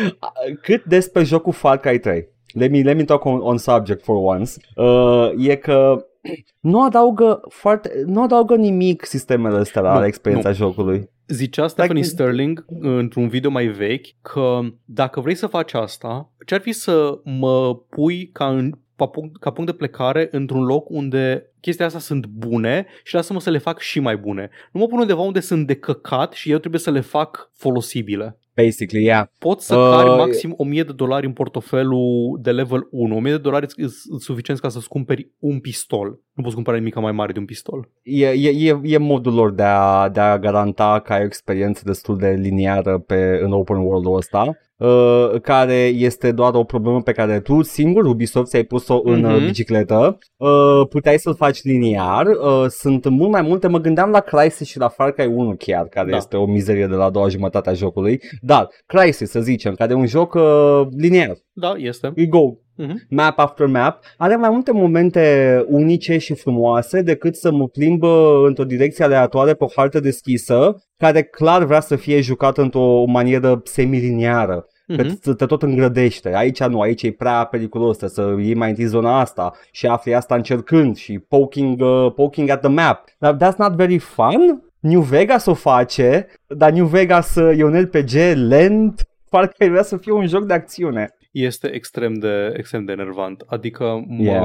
Cât 0.62 0.84
despre 0.84 1.24
jocul 1.24 1.54
Far 1.54 1.80
Cry 1.80 2.00
3, 2.00 2.28
let 2.54 2.72
me, 2.72 2.82
let 2.82 2.98
me 2.98 3.04
talk 3.04 3.26
on, 3.26 3.40
on 3.42 3.58
subject 3.58 4.04
for 4.04 4.16
once, 4.36 4.52
uh, 4.76 5.32
e 5.38 5.56
că 5.56 6.06
nu 6.72 6.84
adaugă, 6.84 7.42
foarte, 7.50 8.04
nu 8.06 8.22
adaugă 8.22 8.56
nimic 8.56 9.06
sistemele 9.06 9.58
astea 9.58 9.82
la, 9.82 10.00
la 10.00 10.06
experiența 10.06 10.50
nu. 10.50 10.56
jocului. 10.56 11.10
Zicea 11.28 11.68
Stephanie 11.68 12.02
like... 12.02 12.14
Sterling 12.14 12.66
într-un 12.80 13.28
video 13.28 13.50
mai 13.50 13.68
vechi 13.68 14.08
că 14.22 14.60
dacă 14.86 15.20
vrei 15.20 15.36
să 15.36 15.48
faci 15.48 15.74
asta, 15.74 16.32
ce-ar 16.46 16.62
fi 16.62 16.72
să 16.72 17.20
mă 17.24 17.76
pui 17.76 18.30
ca 18.34 18.48
în 18.48 18.72
ca 18.96 19.06
punct, 19.06 19.38
ca 19.38 19.52
punct 19.52 19.72
de 19.72 19.78
plecare 19.78 20.28
într-un 20.32 20.64
loc 20.64 20.90
unde 20.90 21.50
chestia 21.62 21.86
astea 21.86 22.00
sunt 22.00 22.26
bune 22.26 22.86
și 23.04 23.16
lasă-mă 23.16 23.40
să 23.40 23.50
le 23.50 23.58
fac 23.58 23.80
și 23.80 24.00
mai 24.00 24.18
bune. 24.18 24.50
Nu 24.72 24.80
mă 24.80 24.88
pun 24.88 25.00
undeva 25.00 25.22
unde 25.22 25.40
sunt 25.40 25.68
de 25.68 25.76
căcat 25.76 26.34
și 26.34 26.52
eu 26.52 26.58
trebuie 26.58 26.82
să 26.82 26.92
le 26.92 27.00
fac 27.00 27.52
folosibile. 27.54 28.38
basically, 28.56 29.06
yeah. 29.06 29.28
Poți 29.40 29.66
să 29.66 29.76
Uh, 29.76 29.90
cari 29.90 30.10
maxim 30.10 30.54
1000 30.58 30.84
de 30.84 30.92
dolari 30.92 31.26
în 31.26 31.32
portofelul 31.32 32.40
de 32.42 32.52
level 32.52 32.88
1. 32.92 33.16
1000 33.16 33.32
de 33.32 33.38
dolari 33.38 33.66
sunt 33.68 34.22
suficient 34.22 34.60
ca 34.60 34.70
să-ți 34.70 34.88
cumperi 34.88 35.30
un 35.40 35.60
pistol. 35.60 36.20
Nu 36.34 36.44
poți 36.44 36.56
cumpăra 36.56 36.78
nimic 36.78 36.96
mai 36.96 37.12
mare 37.12 37.32
de 37.32 37.40
un 37.40 37.46
pistol. 37.46 37.90
E, 38.04 38.28
e, 38.28 38.70
e, 38.70 38.80
e 38.84 38.98
modul 38.98 39.34
lor 39.34 39.52
de 39.54 39.64
a, 39.64 40.10
de 40.10 40.20
a 40.20 40.40
garanta 40.40 41.02
că 41.04 41.14
ai 41.14 41.22
o 41.22 41.26
experiență 41.26 41.82
destul 41.86 42.18
de 42.18 42.30
liniară 42.30 42.98
pe, 42.98 43.40
în 43.42 43.52
open 43.52 43.78
world-ul 43.78 44.16
ăsta. 44.16 44.58
Uh, 44.78 45.42
care 45.42 45.74
este 45.86 46.32
doar 46.32 46.54
o 46.54 46.64
problemă 46.64 47.02
pe 47.02 47.12
care 47.12 47.40
tu 47.40 47.62
singur, 47.62 48.06
Ubisoft, 48.06 48.50
ți-ai 48.50 48.64
pus-o 48.64 49.02
în 49.04 49.20
Mhm. 49.20 49.34
uh, 49.34 49.46
bicicletă. 49.46 50.18
Uh, 50.38 50.88
puteai 50.90 51.18
să-l 51.20 51.36
faci 51.36 51.64
liniar. 51.64 52.26
Uh, 52.26 52.66
sunt 52.68 53.10
mult 53.10 53.32
mai 53.32 53.42
multe. 53.42 53.68
Mă 53.68 53.80
gândeam 53.80 54.10
la 54.10 54.20
Crysis 54.20 54.68
și 54.68 54.78
la 54.80 54.88
Far 54.88 55.12
Cry 55.12 55.26
1 55.26 55.56
chiar, 55.58 55.86
care 55.88 56.10
Da. 56.10 56.18
este 56.18 56.38
o 56.38 56.46
mizerie 56.46 56.88
de 56.88 56.96
la 56.96 57.04
a 57.04 57.10
doua 57.10 57.28
jumătate 57.28 57.70
a 57.70 57.74
jocului. 57.74 58.22
Dar 58.42 58.68
Crysis, 58.86 59.30
să 59.30 59.40
zicem, 59.40 59.74
care 59.76 59.92
e 59.92 59.96
un 59.96 60.06
joc 60.08 60.34
uh, 60.34 60.82
liniar. 60.98 61.36
Da, 61.58 61.74
este. 61.78 62.12
You 62.16 62.28
go 62.30 62.54
Mhm. 62.78 63.02
map 63.10 63.40
after 63.40 63.68
map, 63.68 64.00
are 64.18 64.36
mai 64.36 64.50
multe 64.50 64.72
momente 64.72 65.66
unice 65.68 66.18
și 66.18 66.34
frumoase 66.34 67.02
decât 67.02 67.36
să 67.36 67.52
mă 67.52 67.68
plimb 67.68 68.04
uh, 68.04 68.44
într-o 68.46 68.64
direcție 68.64 69.04
aleatoare 69.04 69.54
pe 69.54 69.64
o 69.64 69.68
hartă 69.76 70.00
deschisă, 70.00 70.84
care 70.98 71.24
clar 71.24 71.64
vrea 71.64 71.80
să 71.80 71.96
fie 71.96 72.22
jucată 72.22 72.62
într-o 72.62 73.04
manieră 73.06 73.62
semiliniară. 73.64 74.66
Că 74.88 75.04
Mhm. 75.04 75.20
ți- 75.22 75.34
te 75.36 75.46
tot 75.46 75.64
îngrădește. 75.64 76.36
Aici 76.36 76.64
nu, 76.64 76.80
aici 76.82 77.04
e 77.04 77.12
prea 77.12 77.44
periculos 77.44 77.98
să 77.98 78.36
iei 78.40 78.54
mai 78.54 78.70
întâi 78.70 78.86
zona 78.86 79.20
asta 79.20 79.54
și 79.72 79.88
afli 79.88 80.16
asta 80.16 80.36
încercând 80.36 80.96
și 80.96 81.20
poking, 81.20 81.82
uh, 81.82 82.12
poking 82.16 82.50
at 82.50 82.60
the 82.60 82.70
map. 82.70 83.04
Dar 83.20 83.36
that's 83.36 83.56
not 83.58 83.74
very 83.76 83.98
fun. 83.98 84.64
New 84.80 85.02
Vegas 85.02 85.46
o 85.46 85.54
face, 85.54 86.28
dar 86.48 86.72
New 86.72 86.86
Vegas 86.86 87.36
uh, 87.36 87.58
e 87.58 87.64
un 87.64 87.80
RPG 87.82 88.12
lent, 88.48 89.08
parcă 89.30 89.66
vrea 89.70 89.84
să 89.84 89.98
fie 89.98 90.12
un 90.12 90.28
joc 90.28 90.46
de 90.46 90.54
acțiune. 90.54 91.15
Este 91.36 91.74
extrem 91.74 92.14
de, 92.14 92.54
extrem 92.58 92.86
de 92.86 92.92
enervant. 92.92 93.44
Adică 93.46 94.04
mă, 94.08 94.24
Yeah. 94.24 94.44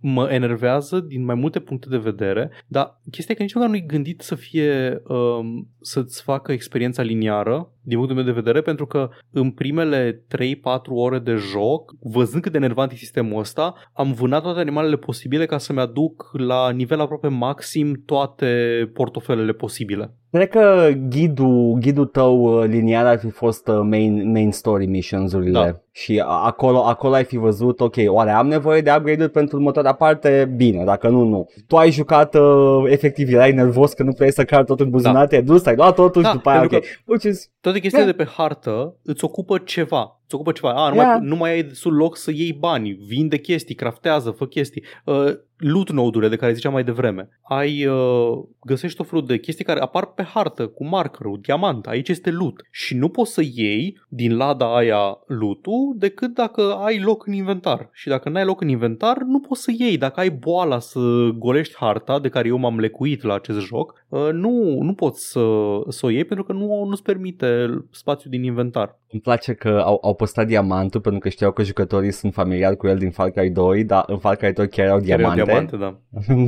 mă 0.00 0.28
enervează 0.30 1.00
din 1.00 1.24
mai 1.24 1.34
multe 1.34 1.60
puncte 1.60 1.88
de 1.88 1.96
vedere, 1.96 2.50
dar 2.66 3.00
chestia 3.10 3.34
e 3.34 3.36
că 3.36 3.42
niciodată 3.42 3.70
nu-i 3.70 3.86
gândit 3.86 4.20
să 4.20 4.34
fie 4.34 5.02
um, 5.06 5.68
să-ți 5.80 6.22
facă 6.22 6.52
experiența 6.52 7.02
liniară 7.02 7.68
din 7.82 7.96
punctul 7.96 8.16
meu 8.16 8.24
de 8.24 8.40
vedere, 8.40 8.60
pentru 8.60 8.86
că 8.86 9.08
în 9.30 9.50
primele 9.50 10.24
3-4 10.36 10.40
ore 10.88 11.18
de 11.18 11.34
joc, 11.34 11.94
văzând 12.00 12.42
cât 12.42 12.52
de 12.52 12.58
enervant 12.58 12.92
e 12.92 12.96
sistemul 12.96 13.38
ăsta, 13.38 13.74
am 13.92 14.12
vânat 14.12 14.42
toate 14.42 14.60
animalele 14.60 14.96
posibile 14.96 15.46
ca 15.46 15.58
să-mi 15.58 15.80
aduc 15.80 16.30
la 16.32 16.70
nivel 16.70 17.00
aproape 17.00 17.28
maxim 17.28 18.02
toate 18.06 18.90
portofelele 18.94 19.52
posibile. 19.52 20.14
Cred 20.34 20.48
că 20.48 20.90
ghidul, 21.08 21.76
ghidul 21.80 22.06
tău 22.06 22.42
uh, 22.42 22.64
liniar 22.68 23.06
ar 23.06 23.18
fi 23.18 23.30
fost 23.30 23.68
uh, 23.68 23.80
main, 23.82 24.30
main 24.30 24.50
story 24.52 24.86
missions-urile 24.86 25.52
Da. 25.52 25.80
și 25.92 26.22
a- 26.24 26.26
acolo, 26.44 26.78
acolo 26.84 27.14
ai 27.14 27.24
fi 27.24 27.36
văzut, 27.36 27.80
ok, 27.80 27.94
oare 28.06 28.30
am 28.30 28.46
nevoie 28.46 28.80
de 28.80 28.92
upgrade-uri 28.96 29.30
pentru 29.32 29.56
următoarea 29.56 29.92
parte? 29.92 30.52
Bine, 30.56 30.84
dacă 30.84 31.08
nu, 31.08 31.24
nu. 31.24 31.46
Tu 31.66 31.76
ai 31.76 31.90
jucat, 31.90 32.34
uh, 32.34 32.82
efectiv, 32.86 33.32
erai 33.32 33.52
nervos 33.52 33.92
că 33.92 34.02
nu 34.02 34.10
puteai 34.10 34.30
să 34.32 34.44
cari 34.44 34.64
tot 34.64 34.80
în 34.80 34.90
buzunar, 34.90 35.26
te-ai 35.26 35.42
dus, 35.42 35.66
ai 35.66 35.76
luat 35.76 35.94
totul 35.94 36.22
Da, 36.22 36.28
și 36.28 36.34
după 36.34 36.48
aia, 36.50 36.62
ok. 36.62 36.68
pentru 36.68 36.88
Which 37.06 37.24
is, 37.24 37.50
Toate 37.60 37.78
chestiile 37.78 38.04
Yeah. 38.04 38.16
de 38.16 38.22
pe 38.24 38.30
hartă 38.36 38.96
îți 39.02 39.24
ocupă 39.24 39.58
ceva. 39.58 40.20
Îți 40.24 40.34
ocupă 40.34 40.52
ceva. 40.52 40.72
A, 40.72 40.88
nu, 40.88 40.94
mai, 40.94 41.04
Yeah. 41.04 41.20
nu 41.20 41.36
mai 41.36 41.50
ai 41.50 41.62
destul 41.62 41.94
loc 41.94 42.16
să 42.16 42.30
iei 42.30 42.52
bani, 42.52 42.98
vinde 43.06 43.38
chestii, 43.38 43.74
craftează, 43.74 44.30
fă 44.30 44.46
chestii. 44.46 44.82
Uh, 45.04 45.32
loot 45.56 45.90
node-urile 45.90 46.28
de 46.30 46.36
care 46.36 46.52
ziceam 46.52 46.72
mai 46.72 46.84
devreme. 46.84 47.28
Ai, 47.42 47.86
uh, 47.86 48.38
găsești 48.64 48.96
tot 48.96 49.08
felul 49.08 49.26
de 49.26 49.38
chestii 49.38 49.64
care 49.64 49.80
apar 49.80 50.06
pe 50.06 50.22
hartă 50.22 50.66
cu 50.66 50.86
markerul, 50.86 51.38
diamant. 51.42 51.86
Aici 51.86 52.08
este 52.08 52.30
loot. 52.30 52.62
Și 52.70 52.96
nu 52.96 53.08
poți 53.08 53.32
să 53.32 53.42
iei 53.54 54.00
din 54.08 54.36
lada 54.36 54.76
aia 54.76 55.18
loot-ul 55.26 55.94
decât 55.96 56.34
dacă 56.34 56.74
ai 56.74 57.00
loc 57.00 57.26
în 57.26 57.32
inventar. 57.32 57.88
Și 57.92 58.08
dacă 58.08 58.28
n-ai 58.28 58.44
loc 58.44 58.60
în 58.60 58.68
inventar, 58.68 59.18
nu 59.26 59.40
poți 59.40 59.62
să 59.62 59.72
iei. 59.78 59.96
Dacă 59.96 60.20
ai 60.20 60.30
boala 60.30 60.78
să 60.78 61.00
golești 61.34 61.74
harta, 61.76 62.18
de 62.18 62.28
care 62.28 62.48
eu 62.48 62.56
m-am 62.56 62.78
lecuit 62.78 63.22
la 63.22 63.34
acest 63.34 63.60
joc, 63.60 63.92
uh, 63.92 64.03
nu, 64.32 64.78
nu 64.80 64.94
poți 64.94 65.30
să, 65.30 65.40
să 65.88 66.06
o 66.06 66.10
iei 66.10 66.24
pentru 66.24 66.44
că 66.44 66.52
nu, 66.52 66.84
nu-ți 66.84 67.02
permite 67.02 67.66
spațiul 67.90 68.30
din 68.32 68.42
inventar. 68.42 68.98
îmi 69.12 69.22
place 69.22 69.52
că 69.54 69.82
au, 69.84 69.98
au 70.02 70.14
postat 70.14 70.46
diamantul 70.46 71.00
pentru 71.00 71.20
că 71.20 71.28
știau 71.28 71.52
că 71.52 71.62
jucătorii 71.62 72.12
sunt 72.12 72.32
familiari 72.32 72.76
cu 72.76 72.86
el 72.86 72.98
din 72.98 73.10
Far 73.10 73.30
Cry 73.30 73.50
2, 73.50 73.84
dar 73.84 74.04
în 74.06 74.18
Far 74.18 74.36
Cry 74.36 74.52
2 74.52 74.68
chiar 74.68 74.86
erau 74.86 74.98
Chiar 75.00 75.18
e 75.20 75.22
diamante. 75.22 75.42
diamante, 75.44 75.76
da. 75.76 76.00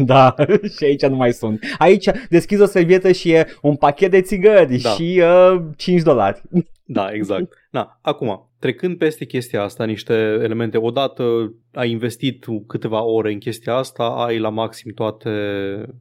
da, 0.14 0.44
și 0.78 0.84
aici 0.84 1.06
nu 1.06 1.16
mai 1.16 1.32
sunt. 1.32 1.60
Aici 1.78 2.10
deschizi 2.30 2.62
o 2.62 2.66
servietă 2.66 3.12
și 3.12 3.30
e 3.32 3.46
un 3.62 3.76
pachet 3.76 4.10
de 4.10 4.20
țigări 4.20 4.76
Da. 4.76 4.88
și 4.88 5.22
uh, 5.54 5.62
5 5.76 6.02
dolari. 6.02 6.42
Da, 6.84 7.08
exact. 7.12 7.52
Na, 7.70 7.98
acum, 8.02 8.50
trecând 8.58 8.98
peste 8.98 9.24
chestia 9.24 9.62
asta, 9.62 9.84
niște 9.84 10.12
elemente, 10.42 10.76
odată 10.78 11.52
ai 11.76 11.90
investit 11.90 12.44
câteva 12.66 13.02
ore 13.02 13.32
în 13.32 13.38
chestia 13.38 13.74
asta, 13.74 14.04
ai 14.04 14.38
la 14.38 14.48
maxim 14.48 14.92
toate 14.94 15.30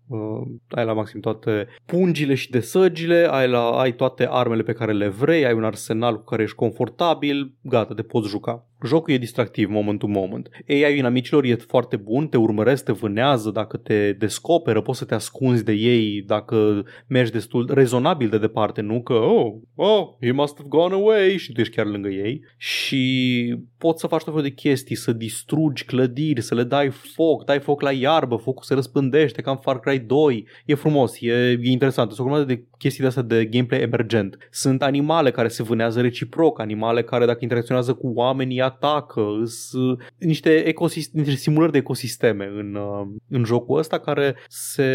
uh, 0.07 0.47
ai 0.69 0.85
la 0.85 0.93
maxim 0.93 1.19
toate 1.19 1.67
pungile 1.85 2.33
și 2.33 2.49
desăgile, 2.49 3.27
ai, 3.31 3.47
la, 3.47 3.69
ai 3.69 3.93
toate 3.93 4.27
armele 4.29 4.63
pe 4.63 4.73
care 4.73 4.93
le 4.93 5.07
vrei, 5.07 5.45
ai 5.45 5.53
un 5.53 5.63
arsenal 5.63 6.15
cu 6.15 6.23
care 6.23 6.43
ești 6.43 6.55
confortabil, 6.55 7.53
gata, 7.61 7.93
te 7.93 8.01
poți 8.01 8.29
juca. 8.29 8.67
Jocul 8.85 9.13
e 9.13 9.17
distractiv 9.17 9.69
moment 9.69 9.99
to 9.99 10.07
moment. 10.07 10.49
AI 10.67 10.97
inamicilor 10.97 11.43
e 11.43 11.55
foarte 11.55 11.95
bun, 11.95 12.27
te 12.27 12.38
urmăresc, 12.38 12.83
te 12.83 12.91
vânează, 12.91 13.51
dacă 13.51 13.77
te 13.77 14.11
descoperă, 14.11 14.81
poți 14.81 14.97
să 14.97 15.05
te 15.05 15.13
ascunzi 15.13 15.63
de 15.63 15.71
ei 15.71 16.21
dacă 16.21 16.85
mergi 17.07 17.31
destul 17.31 17.69
rezonabil 17.73 18.29
de 18.29 18.38
departe, 18.38 18.81
nu 18.81 19.01
că 19.01 19.13
oh, 19.13 19.53
oh, 19.75 20.07
he 20.21 20.31
must 20.31 20.57
have 20.57 20.69
gone 20.69 20.93
away 20.93 21.38
și 21.38 21.51
tu 21.51 21.59
ești 21.59 21.75
chiar 21.75 21.85
lângă 21.85 22.07
ei 22.07 22.41
și 22.57 23.55
poți 23.77 23.99
să 23.99 24.07
faci 24.07 24.23
tot 24.23 24.33
felul 24.33 24.49
de 24.49 24.53
chestii, 24.53 24.95
să 24.95 25.11
distrugi 25.11 25.64
clădiri, 25.73 26.41
să 26.41 26.56
le 26.56 26.63
dai 26.63 26.89
foc, 26.89 27.45
dai 27.45 27.60
foc 27.60 27.82
la 27.82 27.91
iarbă, 27.91 28.36
focul 28.36 28.63
se 28.63 28.73
răspândește 28.73 29.41
ca 29.41 29.51
în 29.51 29.58
Far 29.58 29.80
Cry 29.80 29.99
2. 29.99 30.47
E 30.65 30.75
frumos, 30.75 31.21
e, 31.21 31.32
e 31.62 31.71
interesant. 31.71 32.12
Sunt 32.12 32.19
o 32.19 32.30
grămadă 32.30 32.54
de 32.54 32.63
chestii 32.78 33.01
de 33.01 33.08
astea 33.08 33.23
de 33.23 33.45
gameplay 33.45 33.82
emergent. 33.82 34.38
Sunt 34.51 34.82
animale 34.82 35.32
care 35.32 35.47
se 35.47 35.63
vânează 35.63 36.01
reciproc, 36.01 36.60
animale 36.60 37.04
care 37.04 37.25
dacă 37.25 37.39
interacționează 37.41 37.93
cu 37.93 38.12
oamenii 38.15 38.62
atacă, 38.62 39.21
sunt 39.45 40.13
niște, 40.17 40.73
ecosist- 40.73 41.12
niște 41.12 41.36
simulări 41.36 41.71
de 41.71 41.78
ecosisteme 41.78 42.51
în, 42.56 42.75
uh, 42.75 43.08
în 43.30 43.43
jocul 43.43 43.78
ăsta 43.78 43.99
care 43.99 44.36
se, 44.47 44.86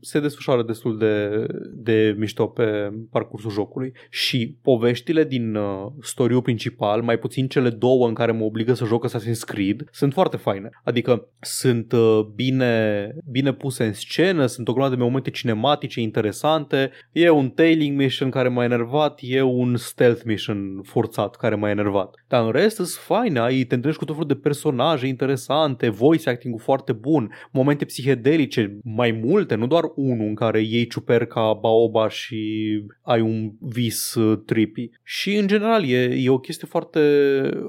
se 0.00 0.20
desfășoară 0.20 0.62
destul 0.62 0.98
de, 0.98 1.46
de 1.72 2.14
mișto 2.18 2.46
pe 2.46 2.90
parcursul 3.10 3.50
jocului 3.50 3.92
și 4.10 4.58
poveștile 4.62 5.24
din 5.24 5.54
uh, 5.54 5.86
story 6.00 6.42
principal, 6.42 7.02
mai 7.02 7.18
puțin 7.18 7.48
cele 7.48 7.70
două 7.70 8.08
în 8.08 8.14
care 8.14 8.32
mă 8.32 8.44
obligă 8.44 8.72
să 8.72 8.84
joc 8.84 9.08
Assassin's 9.08 9.44
Creed, 9.46 9.69
sunt 9.92 10.12
foarte 10.12 10.36
faine. 10.36 10.68
Adică 10.84 11.28
sunt 11.40 11.92
uh, 11.92 12.20
bine, 12.34 13.14
bine 13.30 13.52
puse 13.52 13.84
în 13.84 13.92
scenă, 13.92 14.46
sunt 14.46 14.68
o 14.68 14.72
grămadă 14.72 14.94
de 14.94 15.02
momente 15.02 15.30
cinematice 15.30 16.00
interesante, 16.00 16.90
e 17.12 17.30
un 17.30 17.50
tailing 17.50 17.96
mission 17.96 18.30
care 18.30 18.48
m-a 18.48 18.64
enervat, 18.64 19.18
e 19.22 19.42
un 19.42 19.76
stealth 19.76 20.22
mission 20.24 20.80
forțat 20.82 21.36
care 21.36 21.54
m-a 21.54 21.70
enervat. 21.70 22.14
Dar 22.28 22.44
în 22.44 22.50
rest 22.50 22.76
sunt 22.76 22.88
faine, 22.88 23.38
ai, 23.38 23.54
te 23.54 23.74
întâlnești 23.74 23.98
cu 23.98 24.04
tot 24.04 24.14
felul 24.14 24.28
de 24.28 24.48
personaje 24.48 25.06
interesante, 25.06 25.88
voice 25.88 26.28
acting-ul 26.28 26.60
foarte 26.60 26.92
bun, 26.92 27.30
momente 27.50 27.84
psihedelice 27.84 28.78
mai 28.84 29.10
multe, 29.10 29.54
nu 29.54 29.66
doar 29.66 29.84
unul 29.94 30.26
în 30.26 30.34
care 30.34 30.60
iei 30.60 30.86
ciuperca 30.86 31.52
baoba 31.52 32.08
și 32.08 32.70
ai 33.02 33.20
un 33.20 33.52
vis 33.60 34.14
uh, 34.14 34.38
trippy. 34.46 34.90
Și 35.02 35.36
în 35.36 35.46
general 35.46 35.84
e, 35.84 36.02
e 36.02 36.30
o 36.30 36.38
chestie 36.38 36.66
foarte, 36.66 37.00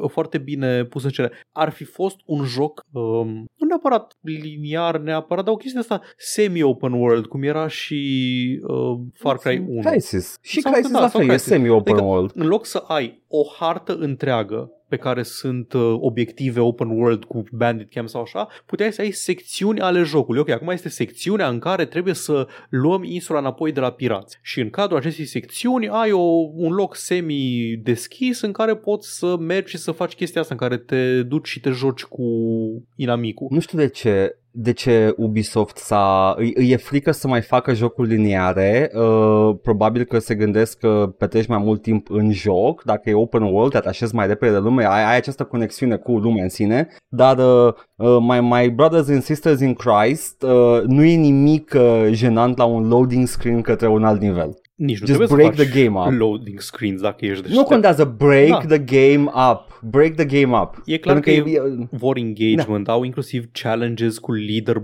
foarte 0.07 0.37
bine 0.37 0.85
pusă 0.85 1.05
în 1.05 1.11
scenă. 1.11 1.29
Ar 1.51 1.69
fi 1.69 1.83
fost 1.91 2.15
un 2.25 2.43
joc 2.45 2.83
um, 2.91 3.27
nu 3.55 3.67
neapărat 3.67 4.17
liniar, 4.21 4.97
neapărat, 4.99 5.43
dar 5.43 5.53
o 5.53 5.57
chestie 5.57 5.79
asta 5.79 6.01
semi-open 6.17 6.91
world, 6.93 7.25
cum 7.25 7.43
era 7.43 7.67
și 7.67 8.59
uh, 8.67 8.99
Far 9.13 9.37
Cry 9.37 9.63
1. 9.67 9.79
Crisis. 9.81 10.37
Și 10.41 10.61
Sau 10.61 10.71
Crisis 10.71 10.91
că 10.91 10.97
da, 10.97 11.03
la 11.03 11.09
sau 11.09 11.19
fel, 11.19 11.29
e 11.29 11.31
Crysis. 11.33 11.47
semi-open 11.51 11.93
Adică- 11.93 12.07
world. 12.07 12.31
În 12.35 12.47
loc 12.47 12.65
să 12.65 12.83
ai 12.87 13.23
o 13.27 13.41
hartă 13.59 13.95
întreagă 13.95 14.71
pe 14.91 14.97
care 14.97 15.23
sunt 15.23 15.73
uh, 15.73 15.95
obiective 15.99 16.59
open 16.59 16.89
world 16.89 17.23
cu 17.23 17.43
bandit 17.51 17.91
camp 17.91 18.09
sau 18.09 18.21
așa, 18.21 18.47
puteai 18.65 18.93
să 18.93 19.01
ai 19.01 19.11
secțiuni 19.11 19.79
ale 19.79 20.01
jocului. 20.03 20.41
Ok, 20.41 20.49
acum 20.49 20.69
este 20.69 20.89
secțiunea 20.89 21.47
în 21.47 21.59
care 21.59 21.85
trebuie 21.85 22.13
să 22.13 22.47
luăm 22.69 23.03
insula 23.03 23.39
înapoi 23.39 23.71
de 23.71 23.79
la 23.79 23.91
pirați. 23.91 24.39
Și 24.41 24.59
în 24.59 24.69
cadrul 24.69 24.97
acestei 24.97 25.25
secțiuni 25.25 25.89
ai 25.89 26.11
o, 26.11 26.21
un 26.55 26.73
loc 26.73 26.95
semi-deschis 26.95 28.41
în 28.41 28.51
care 28.51 28.75
poți 28.75 29.17
să 29.17 29.37
mergi 29.37 29.69
și 29.69 29.77
să 29.77 29.91
faci 29.91 30.15
chestia 30.15 30.41
asta, 30.41 30.53
în 30.53 30.59
care 30.59 30.77
te 30.77 31.23
duci 31.23 31.47
și 31.47 31.59
te 31.59 31.69
joci 31.69 32.03
cu 32.03 32.23
inamicul. 32.95 33.47
Nu 33.49 33.59
știu 33.59 33.77
de 33.77 33.87
ce 33.87 34.35
de 34.51 34.71
ce 34.71 35.13
Ubisoft 35.17 35.77
s-a, 35.77 36.33
îi, 36.37 36.53
îi 36.55 36.71
e 36.71 36.75
frică 36.75 37.11
să 37.11 37.27
mai 37.27 37.41
facă 37.41 37.73
jocuri 37.73 38.09
lineare, 38.09 38.91
uh, 38.93 39.55
probabil 39.61 40.03
că 40.03 40.19
se 40.19 40.35
gândesc 40.35 40.77
că 40.77 41.13
petreci 41.17 41.47
mai 41.47 41.57
mult 41.57 41.81
timp 41.81 42.09
în 42.09 42.31
joc, 42.31 42.83
dacă 42.83 43.09
e 43.09 43.13
open 43.13 43.41
world, 43.41 43.71
te 43.71 43.77
atașezi 43.77 44.15
mai 44.15 44.27
repede 44.27 44.51
de 44.51 44.57
lume, 44.57 44.85
ai, 44.85 45.03
ai 45.03 45.15
această 45.15 45.43
conexiune 45.43 45.95
cu 45.95 46.11
lumea 46.11 46.43
în 46.43 46.49
sine, 46.49 46.87
dar 47.07 47.37
uh, 47.37 47.73
uh, 47.95 48.17
my, 48.19 48.39
my 48.39 48.69
brothers 48.69 49.09
and 49.09 49.21
sisters 49.21 49.59
in 49.59 49.73
Christ, 49.73 50.43
uh, 50.43 50.81
nu 50.85 51.03
e 51.03 51.15
nimic 51.15 51.73
uh, 51.75 52.09
jenant 52.11 52.57
la 52.57 52.65
un 52.65 52.87
loading 52.87 53.27
screen 53.27 53.61
către 53.61 53.87
un 53.87 54.03
alt 54.03 54.21
nivel. 54.21 54.60
Nici 54.85 54.99
nu 54.99 55.05
Just 55.05 55.17
trebuie 55.17 55.27
break 55.27 55.55
să 55.55 55.61
faci 55.61 55.69
the 55.71 55.83
game 55.83 55.99
up. 55.99 56.19
loading 56.19 56.59
screens 56.61 57.01
dacă 57.01 57.25
ești 57.25 57.41
Nu 57.41 57.47
deștept. 57.47 57.67
contează, 57.67 58.15
break 58.17 58.47
Da. 58.67 58.75
the 58.75 58.79
game 58.79 59.23
up. 59.51 59.69
Break 59.89 60.13
the 60.15 60.25
game 60.25 60.57
up. 60.61 60.81
E 60.85 60.97
clar 60.97 61.19
Pentru 61.19 61.43
că 61.43 61.49
e, 61.49 61.61
vor 61.91 62.17
engagement, 62.17 62.89
au 62.89 63.03
inclusiv 63.03 63.45
challenges 63.51 64.17
cu 64.17 64.31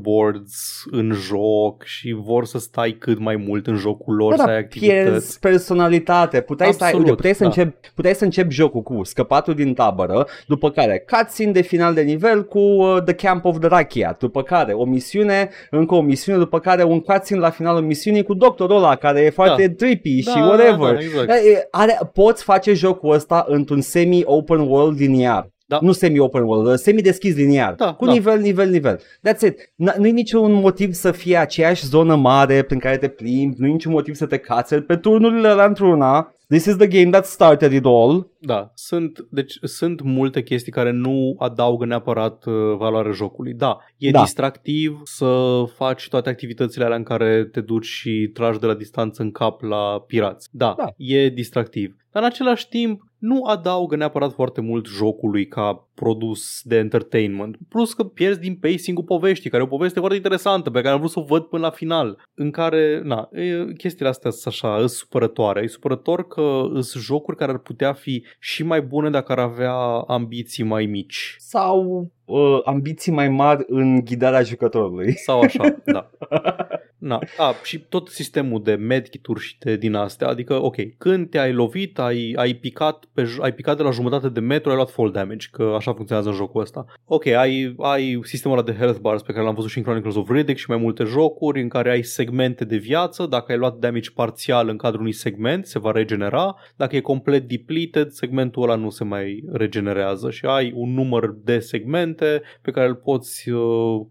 leaderboards 0.02 0.84
în 0.92 1.12
joc 1.12 1.84
și 1.84 2.16
vor 2.20 2.46
să 2.46 2.60
stai 2.60 2.92
cât 3.00 3.20
mai 3.20 3.36
mult 3.36 3.68
în 3.68 3.76
jocul 3.76 4.16
lor, 4.16 4.30
Da, 4.30 4.36
să 4.36 4.42
ai 4.42 4.48
dar 4.50 4.58
activități. 4.58 5.02
pierzi 5.04 5.40
personalitate. 5.40 6.42
Puteai, 6.42 6.74
să, 6.74 6.84
ai, 6.84 6.90
Absolut, 6.90 7.06
uite, 7.10 7.16
puteai, 7.16 7.34
să 7.34 7.44
da. 7.44 7.48
începi, 7.50 7.92
puteai 7.96 8.14
să 8.16 8.24
începi 8.24 8.54
jocul 8.54 8.82
cu 8.82 9.04
scăpatul 9.04 9.54
din 9.54 9.74
tabără, 9.74 10.28
după 10.48 10.72
care 10.72 11.06
cutscene 11.12 11.52
de 11.52 11.62
final 11.62 11.94
de 11.94 12.02
nivel 12.02 12.46
cu 12.46 12.60
uh, 12.60 12.98
The 13.06 13.14
Camp 13.14 13.46
of 13.46 13.60
the 13.60 13.68
Rakia, 13.68 14.16
după 14.20 14.44
care 14.44 14.74
o 14.74 14.86
misiune, 14.86 15.50
încă 15.70 15.96
o 15.96 16.02
misiune, 16.02 16.38
după 16.40 16.60
care 16.60 16.84
un 16.84 17.00
cutscene 17.00 17.40
la 17.40 17.50
finalul 17.50 17.82
misiunii 17.82 18.24
cu 18.24 18.34
doctorul 18.34 18.76
ăla 18.78 18.96
care 18.96 19.22
e 19.22 19.30
foarte 19.30 19.68
trippy 19.88 20.24
Da, 20.24 20.32
și 20.32 20.38
da, 20.38 20.46
whatever. 20.46 20.94
da, 20.94 21.00
exact. 21.00 21.30
E, 21.30 21.50
e, 21.50 21.68
Are, 21.72 22.00
poți 22.14 22.44
face 22.44 22.74
jocul 22.74 23.14
ăsta 23.14 23.46
într-un 23.48 23.82
semi-open 23.82 24.60
world 24.60 25.00
liniar. 25.00 25.50
Da. 25.70 25.80
Nu 25.82 25.92
semi-open 25.92 26.44
world, 26.44 26.78
semi-deschis 26.78 27.36
liniar. 27.36 27.74
Da, 27.76 27.94
cu 27.94 28.06
da. 28.06 28.12
nivel, 28.12 28.40
nivel, 28.40 28.70
nivel. 28.70 29.00
That's 29.00 29.42
it. 29.48 29.60
N- 29.62 29.96
nu 29.98 30.08
e 30.08 30.12
niciun 30.12 30.54
motiv 30.54 30.94
să 30.94 31.12
fie 31.12 31.38
aceeași 31.38 31.86
zonă 31.86 32.16
mare 32.16 32.62
prin 32.62 32.80
care 32.80 32.98
te 32.98 33.08
plimbi, 33.08 33.56
nu 33.60 33.68
e 33.68 33.72
niciun 33.72 33.92
motiv 33.92 34.16
să 34.16 34.26
te 34.26 34.38
cațeri 34.38 34.84
pe 34.84 34.96
turnurile 34.96 35.48
alea 35.48 35.66
într-una. 35.66 36.32
This 36.50 36.66
is 36.66 36.76
the 36.76 36.88
game 36.88 37.10
that 37.10 37.26
started 37.26 37.72
it 37.72 37.86
all. 37.86 38.32
Da, 38.40 38.72
sunt, 38.76 39.20
deci 39.32 39.58
sunt 39.62 40.02
multe 40.02 40.44
chestii 40.44 40.72
care 40.72 40.92
nu 40.92 41.36
adaugă 41.40 41.86
neapărat 41.86 42.46
uh, 42.46 42.54
valoarea 42.78 43.12
jocului. 43.12 43.54
Da, 43.54 43.78
e 43.98 44.12
Da. 44.12 44.22
distractiv 44.22 45.02
să 45.04 45.64
faci 45.76 46.08
toate 46.08 46.30
activitățile 46.30 46.86
alea 46.86 46.98
în 46.98 47.04
care 47.04 47.44
te 47.52 47.62
duci 47.62 47.86
și 47.86 48.30
tragi 48.34 48.60
de 48.60 48.66
la 48.66 48.74
distanță 48.74 49.22
în 49.22 49.32
cap 49.32 49.62
la 49.62 50.04
pirați. 50.08 50.50
Da, 50.52 50.74
Da. 50.78 50.88
e 50.98 51.30
distractiv. 51.30 51.96
Dar 52.12 52.22
în 52.24 52.28
același 52.30 52.70
timp 52.70 53.02
nu 53.18 53.44
adaugă 53.44 53.96
neapărat 53.96 54.34
foarte 54.34 54.62
mult 54.62 54.86
jocului 54.86 55.48
ca 55.48 55.88
produs 55.94 56.62
de 56.64 56.78
entertainment. 56.78 57.58
Plus 57.70 57.94
că 57.94 58.04
pierzi 58.04 58.40
din 58.40 58.56
pacing-ul 58.56 59.04
poveștii, 59.04 59.50
care 59.50 59.62
e 59.64 59.66
o 59.66 59.70
poveste 59.70 60.00
foarte 60.00 60.18
interesantă, 60.18 60.70
pe 60.70 60.82
care 60.82 60.94
am 60.94 61.00
vrut 61.00 61.12
să 61.12 61.20
o 61.20 61.24
văd 61.24 61.44
până 61.44 61.62
la 61.62 61.72
final, 61.72 62.28
în 62.34 62.52
care, 62.52 63.02
na, 63.04 63.30
e, 63.32 63.74
chestiile 63.78 64.10
astea 64.10 64.32
sunt 64.32 64.54
așa, 64.54 64.78
sunt 64.78 64.90
supărătoare. 64.90 65.62
E 65.64 65.68
supărător 65.68 66.28
că 66.28 66.68
sunt 66.72 67.04
jocuri 67.04 67.38
care 67.38 67.52
ar 67.52 67.58
putea 67.58 67.94
fi 67.94 68.26
și 68.40 68.64
mai 68.64 68.82
bune 68.82 69.10
dacă 69.10 69.32
ar 69.32 69.40
avea 69.40 69.76
ambiții 70.08 70.64
mai 70.64 70.86
mici. 70.86 71.36
Sau 71.38 72.08
uh, 72.26 72.60
ambiții 72.64 73.12
mai 73.12 73.30
mari 73.30 73.64
în 73.68 74.00
ghidarea 74.04 74.42
jucătorului. 74.42 75.14
Sau 75.18 75.40
așa, 75.40 75.82
da. 75.86 76.10
Na, 76.98 77.20
a, 77.38 77.54
și 77.64 77.80
tot 77.80 78.08
sistemul 78.08 78.64
de 78.64 78.74
medkit-uri 78.74 79.40
și 79.40 79.58
de 79.60 79.76
din 79.76 79.94
astea, 79.94 80.28
adică, 80.28 80.64
ok, 80.64 80.76
când 80.98 81.30
te-ai 81.30 81.54
lovit, 81.54 82.00
ai, 82.00 82.34
ai, 82.36 82.54
picat 82.54 83.06
pe, 83.14 83.24
j- 83.24 83.42
ai 83.42 83.54
picat 83.54 83.78
de 83.78 83.84
la 83.84 83.92
jumătate 83.92 84.30
de 84.30 84.40
metru, 84.40 84.70
ai 84.70 84.76
luat 84.76 84.90
fall 84.90 85.12
damage, 85.12 85.48
că 85.52 85.74
așa 85.78 85.94
funcționează 85.94 86.30
în 86.30 86.36
jocul 86.36 86.62
ăsta. 86.62 86.86
Ok, 87.06 87.26
ai, 87.26 87.76
ai 87.78 88.20
sistemul 88.24 88.58
ăla 88.58 88.66
de 88.66 88.76
health 88.78 89.00
bars 89.00 89.22
pe 89.22 89.32
care 89.32 89.46
l-am 89.46 89.56
văzut 89.56 89.70
și 89.70 89.78
în 89.78 89.84
Chronicles 89.84 90.16
of 90.16 90.30
Riddick 90.30 90.60
și 90.60 90.70
mai 90.70 90.78
multe 90.78 91.04
jocuri 91.04 91.62
în 91.62 91.68
care 91.68 91.92
ai 91.92 92.04
segmente 92.04 92.66
de 92.66 92.78
viață, 92.78 93.26
dacă 93.26 93.52
ai 93.52 93.58
luat 93.58 93.78
damage 93.78 94.10
parțial 94.12 94.70
în 94.70 94.78
cadrul 94.78 95.00
unui 95.00 95.14
segment, 95.14 95.66
se 95.66 95.80
va 95.80 95.92
regenera, 95.92 96.56
dacă 96.76 96.96
e 96.96 97.00
complet 97.00 97.48
depleted, 97.48 98.10
segmentul 98.10 98.64
ăla 98.64 98.76
nu 98.76 98.90
se 98.90 99.04
mai 99.04 99.44
regenerează 99.52 100.32
și 100.32 100.46
ai 100.46 100.72
un 100.76 100.94
număr 100.94 101.36
de 101.44 101.60
segmente 101.60 102.42
pe 102.62 102.72
care 102.72 102.88
îl 102.88 102.96
poți 102.96 103.50
uh, 103.50 103.62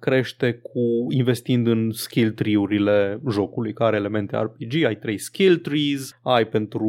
crește 0.01 0.53
cu 0.53 1.07
investind 1.11 1.67
în 1.67 1.91
skill 1.93 2.31
tree-urile 2.77 3.21
jocului, 3.31 3.73
care 3.73 3.89
are 3.89 3.97
elemente 3.97 4.37
RPG, 4.37 4.85
ai 4.85 4.97
trei 4.97 5.19
skill 5.19 5.57
trees, 5.57 6.19
ai 6.23 6.45
pentru 6.45 6.89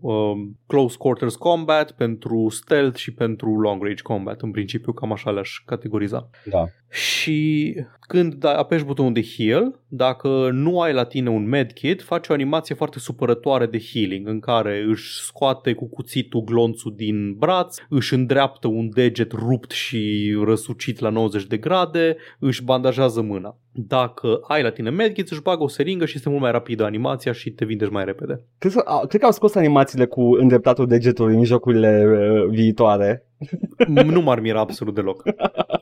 um, 0.00 0.58
close 0.66 0.96
quarters 0.96 1.36
combat, 1.36 1.92
pentru 1.92 2.48
stealth 2.48 2.98
și 2.98 3.14
pentru 3.14 3.60
long 3.60 3.82
range 3.82 4.02
combat, 4.02 4.42
în 4.42 4.50
principiu 4.50 4.92
cam 4.92 5.12
așa 5.12 5.30
le-aș 5.30 5.62
categoriza. 5.66 6.30
Da. 6.44 6.64
Și 6.90 7.74
când 8.00 8.34
da, 8.34 8.56
apeși 8.56 8.84
butonul 8.84 9.12
de 9.12 9.22
heal, 9.36 9.80
dacă 9.88 10.50
nu 10.52 10.80
ai 10.80 10.92
la 10.92 11.04
tine 11.04 11.28
un 11.30 11.48
medkit, 11.48 12.02
face 12.02 12.32
o 12.32 12.34
animație 12.34 12.74
foarte 12.74 12.98
supărătoare 12.98 13.66
de 13.66 13.78
healing 13.92 14.28
în 14.28 14.40
care 14.40 14.84
își 14.88 15.20
scoate 15.22 15.72
cu 15.72 15.88
cuțitul 15.88 16.44
glonțul 16.44 16.92
din 16.96 17.34
braț, 17.34 17.76
își 17.88 18.14
îndreaptă 18.14 18.68
un 18.68 18.90
deget 18.94 19.32
rupt 19.32 19.70
și 19.70 20.34
răsucit 20.44 20.98
la 20.98 21.08
90 21.08 21.46
de 21.46 21.56
grade, 21.56 22.16
își 22.38 22.64
bandajează 22.64 23.20
mâna. 23.20 23.56
Dacă 23.72 24.40
ai 24.48 24.62
la 24.62 24.70
tine 24.70 24.90
medkit, 24.90 25.30
își 25.30 25.42
bagă 25.42 25.62
o 25.62 25.68
seringă 25.68 26.04
și 26.04 26.16
este 26.16 26.28
mult 26.28 26.40
mai 26.40 26.50
rapidă 26.50 26.84
animația 26.84 27.32
și 27.32 27.50
te 27.50 27.64
vindești 27.64 27.92
mai 27.92 28.04
repede. 28.04 28.40
Cred 28.58 28.72
că, 28.72 28.82
a- 28.84 29.06
cred 29.06 29.20
că 29.20 29.26
au 29.26 29.32
scos 29.32 29.54
animațiile 29.54 30.06
cu 30.06 30.22
îndreptatul 30.32 30.86
degetului 30.86 31.36
în 31.36 31.44
jocurile 31.44 32.04
uh, 32.06 32.48
viitoare. 32.50 33.25
Nu 33.88 34.20
m-ar 34.20 34.40
mira 34.40 34.60
absolut 34.60 34.94
deloc. 34.94 35.22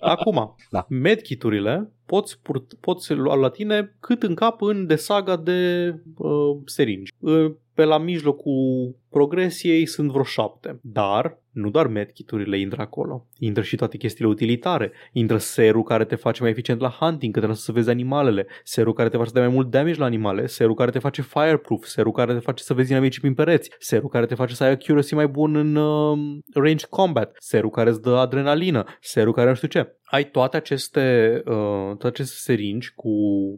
Acum, 0.01 0.55
Da. 0.71 0.87
medkiturile 0.89 1.91
poți, 2.07 2.41
pur- 2.43 2.67
poți 2.81 3.13
lua 3.15 3.35
la 3.35 3.49
tine 3.49 3.97
cât 4.01 4.23
în 4.23 4.35
cap 4.35 4.63
în 4.63 4.87
de 4.87 4.97
saga 4.97 5.37
de 5.37 5.89
uh, 6.17 6.57
seringi. 6.65 7.13
Uh, 7.19 7.53
pe 7.75 7.85
la 7.85 7.99
mijlocul 7.99 8.95
progresiei 9.17 9.87
sunt 9.87 10.11
vreo 10.11 10.23
șapte, 10.23 10.79
dar 10.83 11.39
nu 11.55 11.71
doar 11.71 11.87
medkiturile 11.87 12.59
intră 12.59 12.81
acolo. 12.83 13.27
Intră 13.39 13.63
și 13.63 13.77
toate 13.77 13.97
chestiile 13.97 14.31
utilitare. 14.31 14.93
Intră 15.13 15.37
serul 15.37 15.83
care 15.83 16.05
te 16.05 16.15
face 16.15 16.43
mai 16.43 16.51
eficient 16.51 16.81
la 16.81 16.89
hunting, 16.89 17.33
că 17.33 17.39
trebuie 17.39 17.61
să 17.61 17.73
vezi 17.73 17.91
animalele. 17.91 18.47
Serul 18.65 18.93
care 18.93 19.09
te 19.09 19.17
face 19.17 19.29
să 19.29 19.35
dai 19.35 19.45
mai 19.47 19.55
mult 19.55 19.71
damage 19.71 19.99
la 19.99 20.05
animale. 20.05 20.47
Serul 20.47 20.75
care 20.75 20.91
te 20.91 20.99
face 20.99 21.23
fireproof. 21.23 21.85
Serul 21.85 22.13
care 22.13 22.33
te 22.33 22.39
face 22.39 22.63
să 22.63 22.75
vezi 22.75 22.91
inamicii 22.91 23.21
prin 23.21 23.35
pereți. 23.35 23.71
Serul 23.79 24.09
care 24.09 24.27
te 24.27 24.35
face 24.35 24.55
să 24.55 24.65
ai 24.65 24.71
accuracy 24.71 25.15
mai 25.15 25.27
bun 25.27 25.57
în 25.57 25.77
uh, 25.77 26.19
range 26.55 26.87
combat. 26.91 27.35
Serul 27.39 27.71
care 27.71 27.91
îți 27.91 28.03
dă 28.03 28.11
adrenalină. 28.11 28.85
Serul 29.01 29.33
care 29.33 29.49
nu 29.49 29.55
știu 29.55 29.69
ce. 29.69 29.97
Ai 30.05 30.25
toate 30.31 30.57
aceste, 30.57 31.43
uh, 31.47 31.87
toate 31.87 32.07
aceste 32.07 32.37
seringi 32.37 32.93
cu 32.95 33.11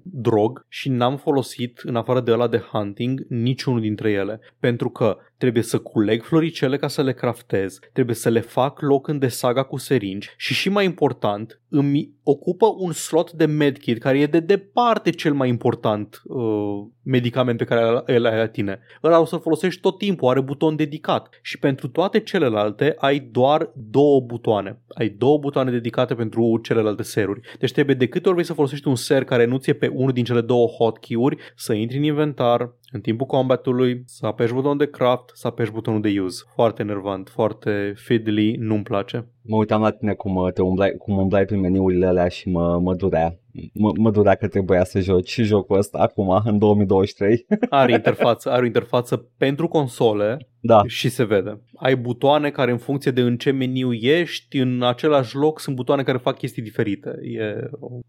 drog 0.05 0.67
și 0.69 0.89
n-am 0.89 1.17
folosit, 1.17 1.81
în 1.85 1.97
afară 1.97 2.21
de 2.21 2.33
ăla 2.33 2.49
de 2.49 2.63
hunting, 2.73 3.21
niciunul 3.29 3.81
dintre 3.81 4.11
ele. 4.11 4.41
Pentru 4.61 4.91
că 4.91 5.17
trebuie 5.47 5.67
să 5.67 5.79
culeg 5.79 6.23
floricele 6.23 6.77
ca 6.77 6.89
să 6.89 7.03
le 7.03 7.13
craftez, 7.13 7.79
trebuie 7.93 8.17
să 8.17 8.29
le 8.29 8.41
fac 8.41 8.81
loc 8.81 9.09
în 9.09 9.19
desaga 9.19 9.63
cu 9.63 9.77
seringi 9.77 10.29
și 10.37 10.55
și 10.55 10.69
mai 10.69 10.85
important, 10.85 11.61
îmi 11.69 12.16
ocupă 12.29 12.75
un 12.79 12.93
slot 12.93 13.33
de 13.33 13.45
medkit 13.45 13.99
care 13.99 14.19
e 14.19 14.27
de 14.27 14.41
departe 14.41 15.11
cel 15.11 15.35
mai 15.35 15.49
important 15.49 16.23
uh, 16.25 16.87
medicament 17.03 17.59
pe 17.59 17.65
care 17.65 18.03
îl 18.17 18.27
ai 18.27 18.37
la 18.37 18.47
tine. 18.47 18.79
Ăla 19.03 19.21
o 19.21 19.25
să-l 19.25 19.41
folosești 19.41 19.81
tot 19.81 19.99
timpul, 19.99 20.29
are 20.29 20.41
buton 20.41 20.77
dedicat 20.77 21.39
și 21.43 21.59
pentru 21.59 21.89
toate 21.89 22.21
celelalte 22.21 22.95
ai 22.99 23.19
doar 23.19 23.71
două 23.75 24.21
butoane. 24.21 24.81
Ai 24.89 25.09
două 25.09 25.39
butoane 25.39 25.71
dedicate 25.71 26.15
pentru 26.15 26.59
celelalte 26.63 27.03
seruri. 27.03 27.41
Deci 27.59 27.73
trebuie 27.73 27.97
de 27.97 28.09
câte 28.09 28.25
ori 28.25 28.35
vrei 28.35 28.47
să 28.47 28.53
folosești 28.53 28.89
un 28.89 28.97
ser 28.97 29.25
care 29.25 29.45
nu 29.45 29.57
ți-e 29.57 29.73
pe 29.73 29.87
unul 29.87 30.13
din 30.13 30.25
cele 30.25 30.41
două 30.41 30.67
hotkey-uri, 30.67 31.37
să 31.57 31.73
intri 31.73 31.97
în 31.97 32.03
inventar, 32.03 32.75
în 32.91 33.01
timpul 33.01 33.27
combatului, 33.27 34.03
să 34.07 34.27
apeși 34.27 34.53
butonul 34.53 34.77
de 34.77 34.91
craft, 34.91 35.31
să 35.33 35.47
apeși 35.47 35.73
butonul 35.73 36.01
de 36.01 36.21
use. 36.21 36.45
Foarte 36.55 36.83
enervant, 36.83 37.29
foarte 37.29 37.93
fiddly, 37.97 38.57
nu-mi 38.59 38.83
place. 38.83 39.27
Mă 39.47 39.57
uitam 39.57 39.81
la 39.81 39.91
tine 39.91 40.15
cum, 40.15 40.37
uh, 40.37 40.53
te 40.53 40.63
umblai, 40.63 40.95
cum 40.99 41.19
umblai 41.19 41.45
prin 41.45 41.61
meniurile 41.61 42.07
alea 42.07 42.29
și 42.29 42.49
mă, 42.49 42.79
mă 42.79 42.95
durea. 42.95 43.39
Mă, 43.75 43.91
mă 43.99 44.11
durea 44.11 44.35
că 44.35 44.49
trebuia 44.49 44.85
să 44.85 45.01
joci 45.01 45.29
și 45.29 45.43
jocul 45.43 45.79
ăsta 45.79 45.99
acum, 45.99 46.43
în 46.45 46.59
2023. 46.59 47.47
Are 47.69 47.93
interfață, 47.93 48.51
are 48.51 48.63
o 48.63 48.67
interfață 48.67 49.31
pentru 49.37 49.69
console 49.69 50.37
da. 50.67 50.83
și 50.87 51.09
se 51.09 51.25
vede. 51.25 51.61
Ai 51.77 51.97
butoane 51.97 52.51
care 52.51 52.71
în 52.71 52.79
funcție 52.79 53.11
de 53.11 53.21
în 53.21 53.37
ce 53.37 53.51
meniu 53.51 53.93
ești, 53.93 54.59
în 54.59 54.83
același 54.83 55.37
loc 55.37 55.61
sunt 55.61 55.77
butoane 55.77 56.03
care 56.03 56.19
fac 56.19 56.37
chestii 56.39 56.63
diferite. 56.63 57.19
E, 57.23 57.45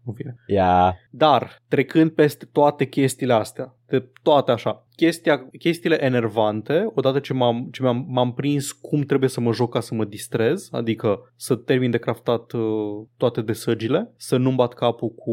în 0.04 0.12
fine. 0.14 0.36
Yeah. 0.46 0.92
Dar, 1.10 1.62
trecând 1.68 2.10
peste 2.10 2.48
toate 2.52 2.86
chestiile 2.86 3.32
astea, 3.32 3.76
de 3.86 4.08
toate 4.22 4.50
așa, 4.50 4.86
chestia, 4.96 5.48
chestiile 5.58 6.04
enervante, 6.04 6.90
odată 6.94 7.18
ce, 7.18 7.32
m-am, 7.32 7.68
ce 7.72 7.82
m-am, 7.82 8.06
m-am 8.08 8.32
prins 8.32 8.72
cum 8.72 9.00
trebuie 9.00 9.28
să 9.28 9.40
mă 9.40 9.52
joc 9.52 9.72
ca 9.72 9.80
să 9.80 9.94
mă 9.94 10.04
distrez, 10.04 10.68
adică 10.70 11.32
să 11.36 11.54
termin 11.54 11.90
de 11.90 11.98
craftat 11.98 12.52
uh, 12.52 12.62
toate 13.16 13.40
desăgile, 13.40 14.12
să 14.16 14.36
nu-mi 14.36 14.56
bat 14.56 14.74
capul 14.74 15.08
cu 15.08 15.32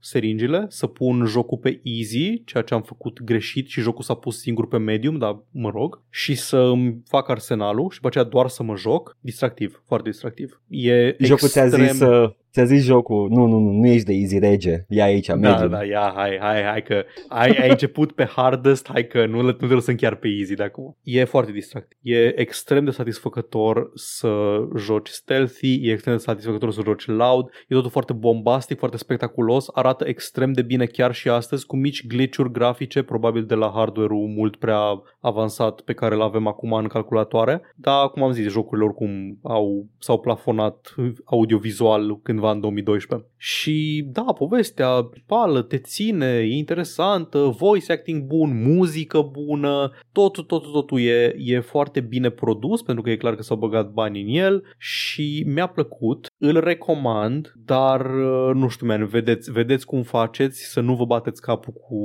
seringile, 0.00 0.66
să 0.68 0.86
pun 0.86 1.24
jocul 1.24 1.58
pe 1.58 1.80
easy, 1.82 2.44
ceea 2.44 2.62
ce 2.62 2.74
am 2.74 2.82
făcut 2.82 3.22
greșit 3.22 3.68
și 3.68 3.80
jocul 3.80 4.04
s-a 4.04 4.14
pus 4.14 4.40
singur 4.40 4.68
pe 4.68 4.78
medium, 4.78 5.18
dar 5.18 5.42
mă 5.50 5.70
rog, 5.70 6.02
și 6.10 6.34
să 6.34 6.56
îmi 6.56 7.02
fac 7.08 7.28
arsenalul 7.28 7.90
și 7.90 7.96
după 7.96 8.08
aceea 8.08 8.24
doar 8.24 8.48
să 8.48 8.62
mă 8.62 8.76
joc, 8.76 9.16
distractiv, 9.20 9.82
foarte 9.86 10.08
distractiv. 10.08 10.60
E 10.68 11.16
Jocul 11.18 11.48
ți-a 11.48 11.64
extrem... 11.64 11.86
zis, 11.86 12.00
uh, 12.00 12.30
Ți-a 12.56 12.64
zis 12.64 12.84
jocul, 12.84 13.28
nu, 13.30 13.46
nu, 13.46 13.58
nu, 13.58 13.70
nu 13.70 13.86
ești 13.86 14.06
de 14.06 14.12
easy 14.12 14.38
rege, 14.38 14.84
ia 14.88 15.04
aici, 15.04 15.26
Da, 15.26 15.34
medium. 15.34 15.70
da, 15.70 15.84
ia, 15.84 16.12
hai, 16.14 16.38
hai, 16.40 16.62
hai 16.62 16.82
că 16.82 17.04
ai, 17.28 17.50
ai 17.50 17.70
început 17.70 18.12
pe 18.12 18.24
hardest, 18.24 18.88
hai 18.88 19.06
că 19.06 19.26
nu, 19.26 19.40
nu 19.40 19.52
te 19.52 19.64
lăsăm 19.64 19.94
chiar 19.94 20.14
pe 20.14 20.28
easy 20.38 20.54
de 20.54 20.62
acum. 20.62 20.96
E 21.02 21.24
foarte 21.24 21.52
distractiv. 21.52 21.98
E 22.02 22.40
extrem 22.40 22.84
de 22.84 22.90
satisfăcător 22.90 23.90
să 23.94 24.58
joci 24.76 25.08
stealthy, 25.08 25.80
e 25.82 25.92
extrem 25.92 26.14
de 26.14 26.22
satisfăcător 26.22 26.72
să 26.72 26.80
joci 26.84 27.06
loud, 27.06 27.46
e 27.68 27.74
totul 27.74 27.90
foarte 27.90 28.12
bombastic, 28.12 28.78
foarte 28.78 28.96
spectaculos, 28.96 29.68
arată 29.72 30.04
extrem 30.06 30.52
de 30.52 30.62
bine 30.62 30.84
chiar 30.84 31.14
și 31.14 31.28
astăzi, 31.28 31.66
cu 31.66 31.76
mici 31.76 32.06
glitch-uri 32.06 32.52
grafice, 32.52 33.02
probabil 33.02 33.44
de 33.44 33.54
la 33.54 33.72
hardware-ul 33.74 34.28
mult 34.28 34.56
prea 34.56 35.02
avansat 35.20 35.80
pe 35.80 35.92
care 35.92 36.14
îl 36.14 36.22
avem 36.22 36.46
acum 36.46 36.72
în 36.72 36.86
calculatoare, 36.86 37.60
dar 37.74 38.10
cum 38.10 38.22
am 38.22 38.32
zis, 38.32 38.46
jocurile 38.46 38.86
oricum 38.86 39.38
au, 39.42 39.86
s-au 39.98 40.20
plafonat 40.20 40.94
audiovizual 41.24 42.20
cândva 42.22 42.45
în 42.50 42.60
2012. 42.60 43.28
Și 43.36 44.06
da, 44.12 44.22
povestea 44.22 44.88
principală 44.88 45.62
te 45.62 45.78
ține, 45.78 46.26
e 46.26 46.56
interesantă, 46.56 47.38
voice 47.58 47.92
acting 47.92 48.22
bun, 48.22 48.62
muzică 48.62 49.20
bună, 49.32 49.90
totul, 50.12 50.44
totul, 50.44 50.72
totul 50.72 51.00
e, 51.00 51.34
e 51.38 51.60
foarte 51.60 52.00
bine 52.00 52.30
produs 52.30 52.82
pentru 52.82 53.02
că 53.02 53.10
e 53.10 53.16
clar 53.16 53.34
că 53.34 53.42
s-au 53.42 53.56
băgat 53.56 53.90
bani 53.90 54.20
în 54.20 54.28
el 54.28 54.64
și 54.78 55.44
mi-a 55.46 55.66
plăcut, 55.66 56.26
îl 56.38 56.60
recomand, 56.60 57.52
dar 57.64 58.00
uh, 58.00 58.54
nu 58.54 58.68
știu, 58.68 58.86
man, 58.86 59.06
vedeți, 59.06 59.50
vedeți 59.50 59.86
cum 59.86 60.02
faceți 60.02 60.62
să 60.62 60.80
nu 60.80 60.94
vă 60.94 61.04
bateți 61.04 61.40
capul 61.40 61.72
cu 61.72 61.96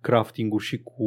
crafting-ul 0.00 0.60
și 0.60 0.82
cu 0.82 1.04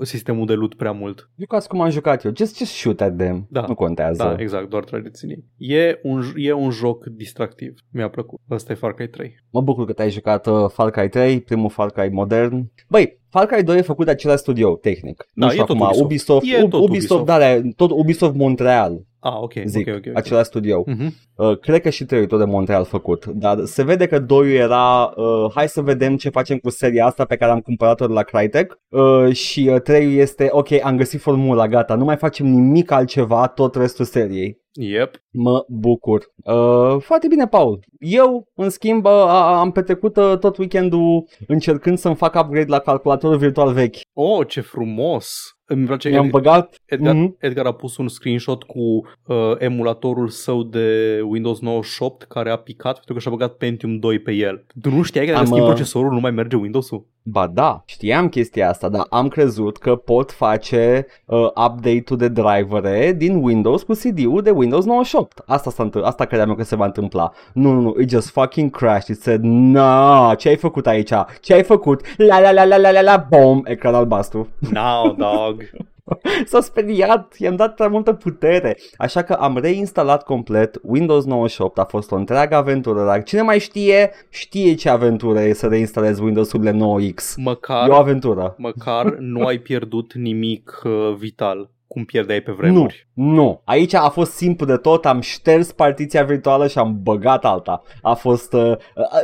sistemul 0.00 0.46
de 0.46 0.54
loot 0.54 0.74
prea 0.74 0.92
mult. 0.92 1.30
Jucați 1.38 1.68
cum 1.68 1.80
am 1.80 1.90
jucat 1.90 2.24
eu, 2.24 2.32
just, 2.36 2.56
just 2.56 2.72
shoot 2.72 3.00
at 3.00 3.16
them, 3.16 3.46
Da. 3.50 3.64
nu 3.68 3.74
contează. 3.74 4.22
Da, 4.22 4.36
exact, 4.38 4.68
doar 4.68 4.84
trageți 4.84 5.24
în 5.24 5.30
ei. 5.30 5.44
E 5.56 5.98
un, 6.02 6.22
e 6.34 6.52
un 6.52 6.70
joc 6.70 7.06
distractiv, 7.06 7.74
mi-a 7.98 8.08
plăcut. 8.08 8.40
Ăsta 8.50 8.72
e 8.72 8.74
Far 8.76 8.92
Cry 8.94 9.08
3. 9.08 9.34
Mă 9.50 9.60
bucur 9.60 9.84
că 9.86 9.92
te-ai 9.92 10.10
jucat 10.10 10.46
uh, 10.46 10.68
Far 10.72 10.90
Cry 10.90 11.08
3, 11.08 11.40
primul 11.40 11.70
Far 11.70 11.90
Cry 11.90 12.08
modern. 12.12 12.70
Băi, 12.88 13.20
Far 13.30 13.46
Cry 13.46 13.62
2 13.62 13.78
e 13.78 13.82
făcut 13.82 14.04
de 14.04 14.10
același 14.10 14.38
studio, 14.38 14.76
tehnic. 14.76 15.16
Da, 15.34 15.44
nu 15.44 15.50
știu 15.50 15.62
e 15.62 15.66
tot 15.66 15.76
acum, 15.80 16.02
Ubisoft. 16.04 16.42
Ubisoft, 16.42 16.64
E 16.64 16.68
tot 16.68 16.80
Ubisoft, 16.88 16.90
Ubisoft. 17.10 17.24
da, 17.24 17.38
da, 17.38 17.68
tot 17.76 17.90
Ubisoft 17.90 18.34
Montreal, 18.34 19.06
Ah, 19.20 19.34
ok, 19.40 19.52
zic, 19.64 19.86
ok, 19.86 19.92
ok. 19.94 19.98
okay. 19.98 20.12
același 20.14 20.44
studio. 20.46 20.82
Mhm. 20.86 21.14
Uh, 21.36 21.58
cred 21.58 21.80
că 21.80 21.90
și 21.90 22.04
3 22.04 22.26
tot 22.26 22.38
de 22.38 22.44
Montreal 22.44 22.84
făcut, 22.84 23.26
dar 23.26 23.58
se 23.64 23.82
vede 23.84 24.06
că 24.06 24.18
2 24.18 24.54
era 24.54 25.12
uh, 25.16 25.50
hai 25.54 25.68
să 25.68 25.80
vedem 25.80 26.16
ce 26.16 26.28
facem 26.28 26.58
cu 26.58 26.70
seria 26.70 27.06
asta 27.06 27.24
pe 27.24 27.36
care 27.36 27.50
am 27.50 27.60
cumpărat-o 27.60 28.06
de 28.06 28.12
la 28.12 28.22
Crytek 28.22 28.78
uh, 28.88 29.32
și 29.34 29.70
uh, 29.72 29.80
3 29.80 30.16
este 30.16 30.48
ok, 30.50 30.68
am 30.84 30.96
găsit 30.96 31.20
formula, 31.20 31.68
gata, 31.68 31.94
nu 31.94 32.04
mai 32.04 32.16
facem 32.16 32.46
nimic 32.46 32.90
altceva 32.90 33.46
tot 33.46 33.74
restul 33.74 34.04
seriei. 34.04 34.58
Yep. 34.80 35.22
Mă 35.30 35.64
bucur. 35.68 36.32
Uh, 36.44 36.96
foarte 37.00 37.26
bine, 37.28 37.46
Paul. 37.46 37.80
Eu, 37.98 38.48
în 38.54 38.70
schimb, 38.70 39.04
uh, 39.04 39.10
a- 39.10 39.58
am 39.60 39.70
petrecut 39.72 40.16
uh, 40.16 40.38
tot 40.40 40.56
weekendul 40.56 41.24
încercând 41.46 41.98
să-mi 41.98 42.14
fac 42.14 42.34
upgrade 42.34 42.70
la 42.70 42.78
calculatorul 42.78 43.36
virtual 43.38 43.72
vechi. 43.72 43.96
Oh, 44.12 44.46
ce 44.48 44.60
frumos! 44.60 45.52
Îmi 45.70 45.86
place 45.86 46.08
Mi-am 46.08 46.26
Ed- 46.26 46.30
băgat... 46.30 46.76
Edgar, 46.84 47.14
Mhm. 47.14 47.36
Edgar 47.38 47.66
a 47.66 47.72
pus 47.72 47.96
un 47.96 48.08
screenshot 48.08 48.62
cu 48.62 48.80
uh, 48.80 49.52
emulatorul 49.58 50.28
său 50.28 50.62
de 50.62 51.20
Windows 51.24 51.60
98 51.60 52.22
care 52.22 52.50
a 52.50 52.56
picat 52.56 52.94
pentru 52.94 53.14
că 53.14 53.20
și-a 53.20 53.30
băgat 53.30 53.52
Pentium 53.56 53.98
2 53.98 54.18
pe 54.18 54.32
el. 54.32 54.64
Tu 54.80 54.90
nu 54.90 55.02
știai 55.02 55.24
că 55.24 55.30
dacă 55.30 55.42
Am, 55.42 55.46
schimbi 55.50 55.64
uh, 55.68 55.72
procesorul 55.74 56.12
nu 56.12 56.20
mai 56.20 56.30
merge 56.30 56.56
Windows-ul? 56.56 57.06
Ba 57.30 57.46
da, 57.46 57.82
știam 57.86 58.28
chestia 58.28 58.68
asta, 58.68 58.88
dar 58.88 59.06
am 59.10 59.28
crezut 59.28 59.76
că 59.76 59.96
pot 59.96 60.32
face 60.32 61.06
uh, 61.24 61.46
update-ul 61.46 62.18
de 62.18 62.28
drivere 62.28 63.12
din 63.12 63.42
Windows 63.42 63.82
cu 63.82 63.92
CD-ul 63.92 64.42
de 64.42 64.50
Windows 64.50 64.84
98. 64.84 65.42
Asta, 65.46 65.70
s-a 65.70 65.82
întâ- 65.82 66.02
asta 66.04 66.24
credeam 66.24 66.48
eu 66.48 66.54
că 66.54 66.62
se 66.64 66.76
va 66.76 66.84
întâmpla. 66.84 67.32
Nu, 67.52 67.72
nu, 67.72 67.80
nu, 67.80 67.94
it 68.00 68.10
just 68.10 68.30
fucking 68.30 68.70
crashed. 68.70 69.16
It 69.16 69.22
said, 69.22 69.40
no, 69.42 70.34
ce 70.34 70.48
ai 70.48 70.56
făcut 70.56 70.86
aici? 70.86 71.12
Ce 71.40 71.54
ai 71.54 71.62
făcut? 71.62 72.00
La 72.16 72.40
la 72.40 72.50
la 72.52 72.64
la 72.64 72.76
la 72.76 72.90
la 72.90 73.00
la, 73.00 73.26
bom, 73.28 73.60
ecran 73.64 73.94
albastru. 73.94 74.48
Now, 74.70 75.14
dog! 75.18 75.62
S-a 76.44 76.60
speriat, 76.60 77.34
i-am 77.38 77.56
dat 77.56 77.74
prea 77.74 77.88
multă 77.88 78.12
putere. 78.12 78.76
Așa 78.96 79.22
că 79.22 79.32
am 79.32 79.58
reinstalat 79.58 80.24
complet 80.24 80.80
Windows 80.82 81.24
98, 81.24 81.78
a 81.78 81.84
fost 81.84 82.10
o 82.10 82.16
întreagă 82.16 82.54
aventură, 82.54 83.04
dar 83.04 83.22
cine 83.22 83.42
mai 83.42 83.58
știe, 83.58 84.10
știe 84.28 84.74
ce 84.74 84.88
aventură 84.88 85.40
e 85.40 85.52
să 85.52 85.66
reinstalezi 85.66 86.22
Windows-urile 86.22 86.72
9X. 86.72 87.34
Măcar, 87.36 87.88
E 87.88 87.92
o 87.92 87.94
aventură. 87.94 88.54
măcar 88.58 89.14
nu 89.18 89.46
ai 89.46 89.58
pierdut 89.58 90.14
nimic 90.14 90.80
uh, 90.84 91.14
vital 91.18 91.70
cum 91.98 92.06
pierdeai 92.06 92.40
pe 92.40 92.52
vremuri. 92.52 93.08
Nu, 93.12 93.34
nu. 93.34 93.62
Aici 93.64 93.94
a 93.94 94.08
fost 94.08 94.32
simplu 94.32 94.66
de 94.66 94.76
tot, 94.76 95.06
am 95.06 95.20
șters 95.20 95.72
partiția 95.72 96.22
virtuală 96.22 96.66
și 96.66 96.78
am 96.78 96.98
băgat 97.02 97.44
alta. 97.44 97.82
A 98.02 98.14
fost... 98.14 98.52
Uh, 98.52 98.76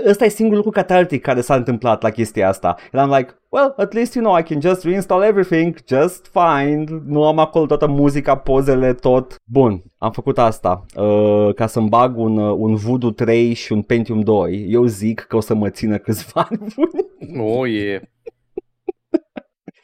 ăsta 0.06 0.24
e 0.24 0.28
singurul 0.28 0.64
lucru 0.64 0.80
cathartic 0.80 1.22
care 1.22 1.40
s-a 1.40 1.54
întâmplat 1.54 2.02
la 2.02 2.10
chestia 2.10 2.48
asta. 2.48 2.76
And 2.92 3.06
I'm 3.06 3.16
like, 3.16 3.38
well, 3.48 3.74
at 3.76 3.92
least, 3.92 4.14
you 4.14 4.24
know, 4.24 4.38
I 4.38 4.42
can 4.42 4.60
just 4.60 4.84
reinstall 4.84 5.22
everything, 5.22 5.76
just 5.88 6.30
fine. 6.32 6.84
Nu 7.06 7.26
am 7.26 7.38
acolo 7.38 7.66
toată 7.66 7.86
muzica, 7.86 8.36
pozele, 8.36 8.92
tot. 8.92 9.34
Bun, 9.44 9.82
am 9.98 10.10
făcut 10.10 10.38
asta. 10.38 10.84
Uh, 10.96 11.54
ca 11.54 11.66
să-mi 11.66 11.88
bag 11.88 12.18
un, 12.18 12.36
uh, 12.36 12.54
un 12.58 12.74
Voodoo 12.74 13.10
3 13.10 13.52
și 13.52 13.72
un 13.72 13.82
Pentium 13.82 14.20
2. 14.20 14.66
Eu 14.68 14.84
zic 14.84 15.20
că 15.20 15.36
o 15.36 15.40
să 15.40 15.54
mă 15.54 15.68
țină 15.68 15.98
câțiva 15.98 16.46
ani 16.50 16.58
buni. 16.74 17.48
Oh, 17.50 17.70
e. 17.84 18.08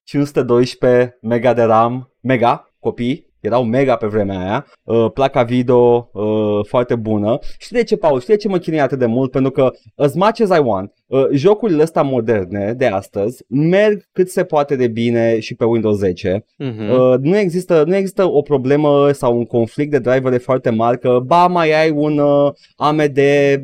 512 0.05 1.19
mega 1.23 1.53
de 1.53 1.63
RAM, 1.63 2.13
mega, 2.21 2.70
copii, 2.81 3.27
erau 3.41 3.65
mega 3.65 3.97
pe 3.97 4.07
vremea 4.07 4.39
aia, 4.39 4.67
uh, 4.83 5.11
placa 5.13 5.43
video 5.43 6.11
uh, 6.13 6.65
foarte 6.67 6.95
bună. 6.95 7.39
Știi 7.59 7.77
de 7.77 7.85
ce, 7.85 7.97
Paul? 7.97 8.21
Știi 8.21 8.35
de 8.35 8.41
ce 8.41 8.49
mă 8.49 8.59
chinui 8.59 8.81
atât 8.81 8.99
de 8.99 9.07
mult? 9.07 9.31
Pentru 9.31 9.51
că, 9.51 9.71
as 9.97 10.15
much 10.15 10.41
as 10.41 10.59
I 10.59 10.61
want, 10.63 10.93
uh, 10.93 11.00
jocurile 11.33 11.83
astea 11.83 12.03
moderne 12.03 12.75
de 12.77 12.87
astăzi 12.87 13.45
merg 13.49 14.09
cât 14.13 14.31
se 14.31 14.45
poate 14.45 14.77
de 14.77 14.89
bine 14.89 15.39
și 15.39 15.55
pe 15.55 15.65
Windows 15.65 15.99
10. 15.99 16.45
Mhm. 16.57 16.91
Uh, 16.91 17.19
nu, 17.21 17.37
există, 17.37 17.85
nu 17.87 17.95
există 17.95 18.31
o 18.31 18.43
problemă 18.43 19.13
sau 19.13 19.37
un 19.37 19.45
conflict 19.45 19.91
de 19.91 19.99
drivere 19.99 20.39
foarte 20.39 20.71
mare 20.71 20.97
că 20.97 21.21
ba 21.27 21.47
mai 21.47 21.81
ai 21.81 21.91
un 21.91 22.19
uh, 22.19 22.53
AMD 22.77 23.19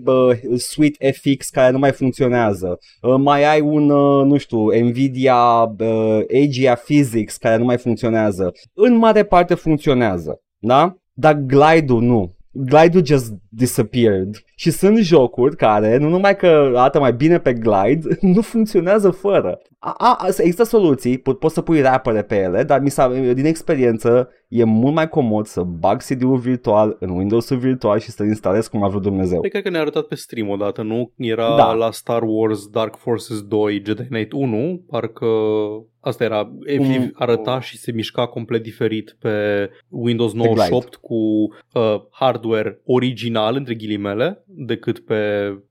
uh, 0.04 0.56
Suite 0.56 1.10
FX 1.10 1.48
care 1.48 1.72
nu 1.72 1.78
mai 1.78 1.92
funcționează, 1.92 2.78
uh, 3.00 3.14
mai 3.18 3.44
ai 3.44 3.60
un, 3.60 3.90
uh, 3.90 4.24
nu 4.24 4.36
știu, 4.36 4.84
Nvidia 4.84 5.74
uh, 5.78 6.20
Agia 6.42 6.74
Physics 6.74 7.36
care 7.36 7.56
nu 7.56 7.64
mai 7.64 7.76
funcționează. 7.76 8.52
În 8.74 8.96
mare 8.96 9.24
parte 9.24 9.54
funcționează, 9.54 10.40
da? 10.58 10.96
Dar 11.12 11.34
Glide-ul 11.34 12.02
nu. 12.02 12.34
Glide-ul 12.50 13.04
just 13.04 13.32
disappeared. 13.56 14.44
Și 14.54 14.70
sunt 14.70 14.96
jocuri 14.98 15.56
care, 15.56 15.96
nu 15.96 16.08
numai 16.08 16.36
că 16.36 16.46
arată 16.74 16.98
mai 16.98 17.12
bine 17.12 17.38
pe 17.38 17.52
Glide, 17.52 18.18
nu 18.34 18.40
funcționează 18.40 19.10
fără. 19.10 19.58
A, 19.78 19.94
a, 19.98 20.16
a- 20.20 20.26
există 20.26 20.62
soluții, 20.64 21.18
po- 21.18 21.38
poți 21.38 21.54
să 21.54 21.60
pui 21.60 21.80
rapere 21.80 22.22
pe 22.22 22.36
ele, 22.36 22.62
dar 22.62 22.80
mi 22.80 22.90
s-a, 22.90 23.08
din 23.34 23.44
experiență 23.44 24.28
e 24.48 24.64
mult 24.64 24.94
mai 24.94 25.08
comod 25.08 25.46
să 25.46 25.62
bag 25.62 26.00
CD-ul 26.02 26.36
virtual 26.36 26.96
în 27.00 27.10
Windows-ul 27.10 27.56
virtual 27.58 27.98
și 27.98 28.10
să 28.10 28.22
instalez 28.22 28.66
cum 28.66 28.82
a 28.82 28.88
vrut 28.88 29.02
Dumnezeu. 29.02 29.40
Păi 29.40 29.50
cred 29.50 29.62
că 29.62 29.70
ne-a 29.70 29.80
arătat 29.80 30.04
pe 30.04 30.14
stream 30.14 30.48
odată, 30.48 30.82
nu? 30.82 31.12
Era 31.16 31.56
Da. 31.56 31.72
la 31.72 31.90
Star 31.90 32.22
Wars 32.26 32.66
Dark 32.66 32.96
Forces 32.96 33.42
2 33.42 33.82
Jedi 33.86 34.04
Knight 34.04 34.32
1, 34.32 34.82
parcă 34.90 35.26
asta 36.00 36.24
era, 36.24 36.50
efectiv 36.64 37.00
Um, 37.00 37.10
arăta 37.14 37.60
și 37.60 37.78
se 37.78 37.92
mișca 37.92 38.26
complet 38.26 38.62
diferit 38.62 39.16
pe 39.20 39.30
Windows 39.88 40.32
98 40.32 40.94
cu 40.94 41.14
uh, 41.14 41.96
hardware 42.10 42.80
original, 42.84 43.45
între 43.54 43.74
ghilimele, 43.74 44.44
decât 44.46 44.98
pe 44.98 45.18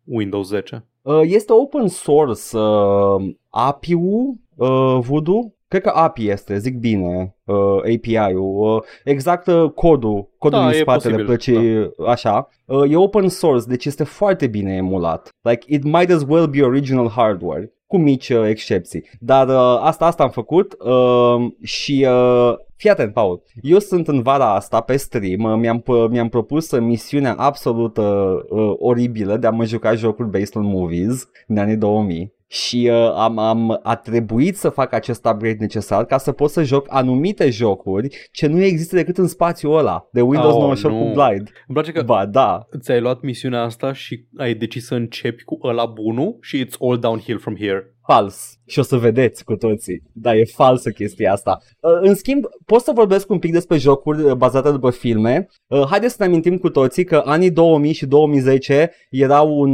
Windows 0.04 0.48
10. 0.48 0.86
Uh, 1.02 1.22
Este 1.24 1.54
open 1.54 1.88
source 1.88 2.58
uh, 2.58 3.34
API-ul 3.50 4.36
uh, 4.56 4.98
Voodoo? 5.00 5.50
Cred 5.68 5.82
că 5.82 5.90
API 5.90 6.30
este, 6.30 6.58
zic 6.58 6.78
bine, 6.78 7.36
uh, 7.44 7.78
API-ul, 7.96 8.76
uh, 8.76 8.82
exact 9.04 9.48
uh, 9.48 9.70
codul, 9.72 10.30
codul 10.38 10.60
Da, 10.60 10.70
din 10.70 10.78
e 10.78 10.82
spatele 10.82 11.24
posibil, 11.24 11.26
plăcii, 11.26 11.92
așa, 12.08 12.50
uh, 12.66 12.92
e 12.92 12.96
open 12.96 13.30
source, 13.30 13.66
deci 13.68 13.86
este 13.86 14.04
foarte 14.04 14.48
bine 14.48 14.76
emulat. 14.76 15.30
Like, 15.42 15.66
it 15.68 15.84
might 15.84 16.12
as 16.12 16.26
well 16.28 16.48
be 16.48 16.62
original 16.62 17.10
hardware, 17.10 17.74
cu 17.88 17.98
mici 17.98 18.30
uh, 18.30 18.48
excepții. 18.48 19.04
Dar 19.20 19.48
uh, 19.48 19.80
asta, 19.82 20.06
asta 20.06 20.24
am 20.24 20.30
făcut 20.30 20.76
uh, 20.80 21.52
și 21.64 22.08
uh, 22.10 22.54
Fii 22.76 22.90
atent, 22.90 23.14
Paul. 23.14 23.44
Eu 23.62 23.80
sunt 23.80 24.08
în 24.08 24.22
vara 24.22 24.54
asta 24.56 24.82
pe 24.82 24.96
stream, 24.98 25.44
uh, 25.44 25.58
mi-am, 25.60 25.82
p- 25.82 26.10
mi-am 26.10 26.30
propus 26.30 26.72
uh, 26.72 26.82
misiunea 26.82 27.34
absolut 27.34 27.98
uh, 27.98 28.06
uh, 28.50 28.74
oribilă 28.78 29.38
de 29.38 29.48
a 29.48 29.52
mă 29.52 29.66
juca 29.66 29.94
jocuri 29.96 30.30
based 30.30 30.56
on 30.56 30.66
movies 30.66 31.30
în 31.48 31.58
anii 31.58 31.76
2000 31.78 32.34
și 32.48 32.90
uh, 32.92 33.12
am, 33.16 33.38
am 33.40 33.80
a 33.84 33.96
trebuit 33.96 34.58
să 34.58 34.70
fac 34.70 34.94
acest 34.94 35.26
upgrade 35.26 35.58
necesar 35.60 36.06
ca 36.06 36.18
să 36.18 36.32
pot 36.32 36.50
să 36.50 36.64
joc 36.64 36.86
anumite 36.90 37.50
jocuri 37.50 38.30
ce 38.32 38.48
nu 38.48 38.62
există 38.64 38.96
decât 38.96 39.18
în 39.18 39.28
spațiul 39.28 39.78
ăla 39.78 40.08
de 40.12 40.22
Windows 40.22 40.54
Oh, 40.54 40.60
98 40.62 40.96
nu. 40.96 41.02
cu 41.02 41.12
Glide. 41.12 41.52
Îmi 41.68 41.74
place 41.74 41.92
că 41.92 42.02
Ba 42.02 42.26
da, 42.26 42.68
ți-ai 42.80 43.02
luat 43.02 43.22
misiunea 43.22 43.62
asta 43.62 43.94
și 43.94 44.26
ai 44.38 44.54
decis 44.54 44.86
să 44.86 44.96
începi 44.96 45.44
cu 45.44 45.60
ăla 45.64 45.86
bunul 45.86 46.38
și 46.42 46.66
it's 46.66 46.78
all 46.80 47.00
downhill 47.00 47.40
from 47.40 47.56
here. 47.56 47.95
Fals. 48.06 48.60
Și 48.66 48.80
o 48.80 48.82
să 48.82 48.98
vedeți 48.98 49.44
cu 49.44 49.56
toții. 49.56 50.02
Da, 50.14 50.36
e 50.36 50.46
falsă 50.46 50.90
chestia 50.90 51.32
asta. 51.32 51.58
Uh, 51.80 51.98
în 52.02 52.16
schimb, 52.16 52.46
pot 52.66 52.82
să 52.82 52.92
vorbesc 52.96 53.30
un 53.30 53.40
pic 53.40 53.52
despre 53.52 53.78
jocuri 53.78 54.24
uh, 54.24 54.34
bazate 54.34 54.72
după 54.72 54.90
filme. 54.90 55.48
Uh, 55.68 55.86
haideți 55.90 56.16
să 56.16 56.18
ne 56.20 56.26
amintim 56.26 56.58
cu 56.58 56.70
toții 56.70 57.04
că 57.04 57.22
anii 57.26 57.52
2000 57.52 57.94
și 57.94 58.06
2010 58.06 58.92
erau 59.10 59.60
un, 59.60 59.74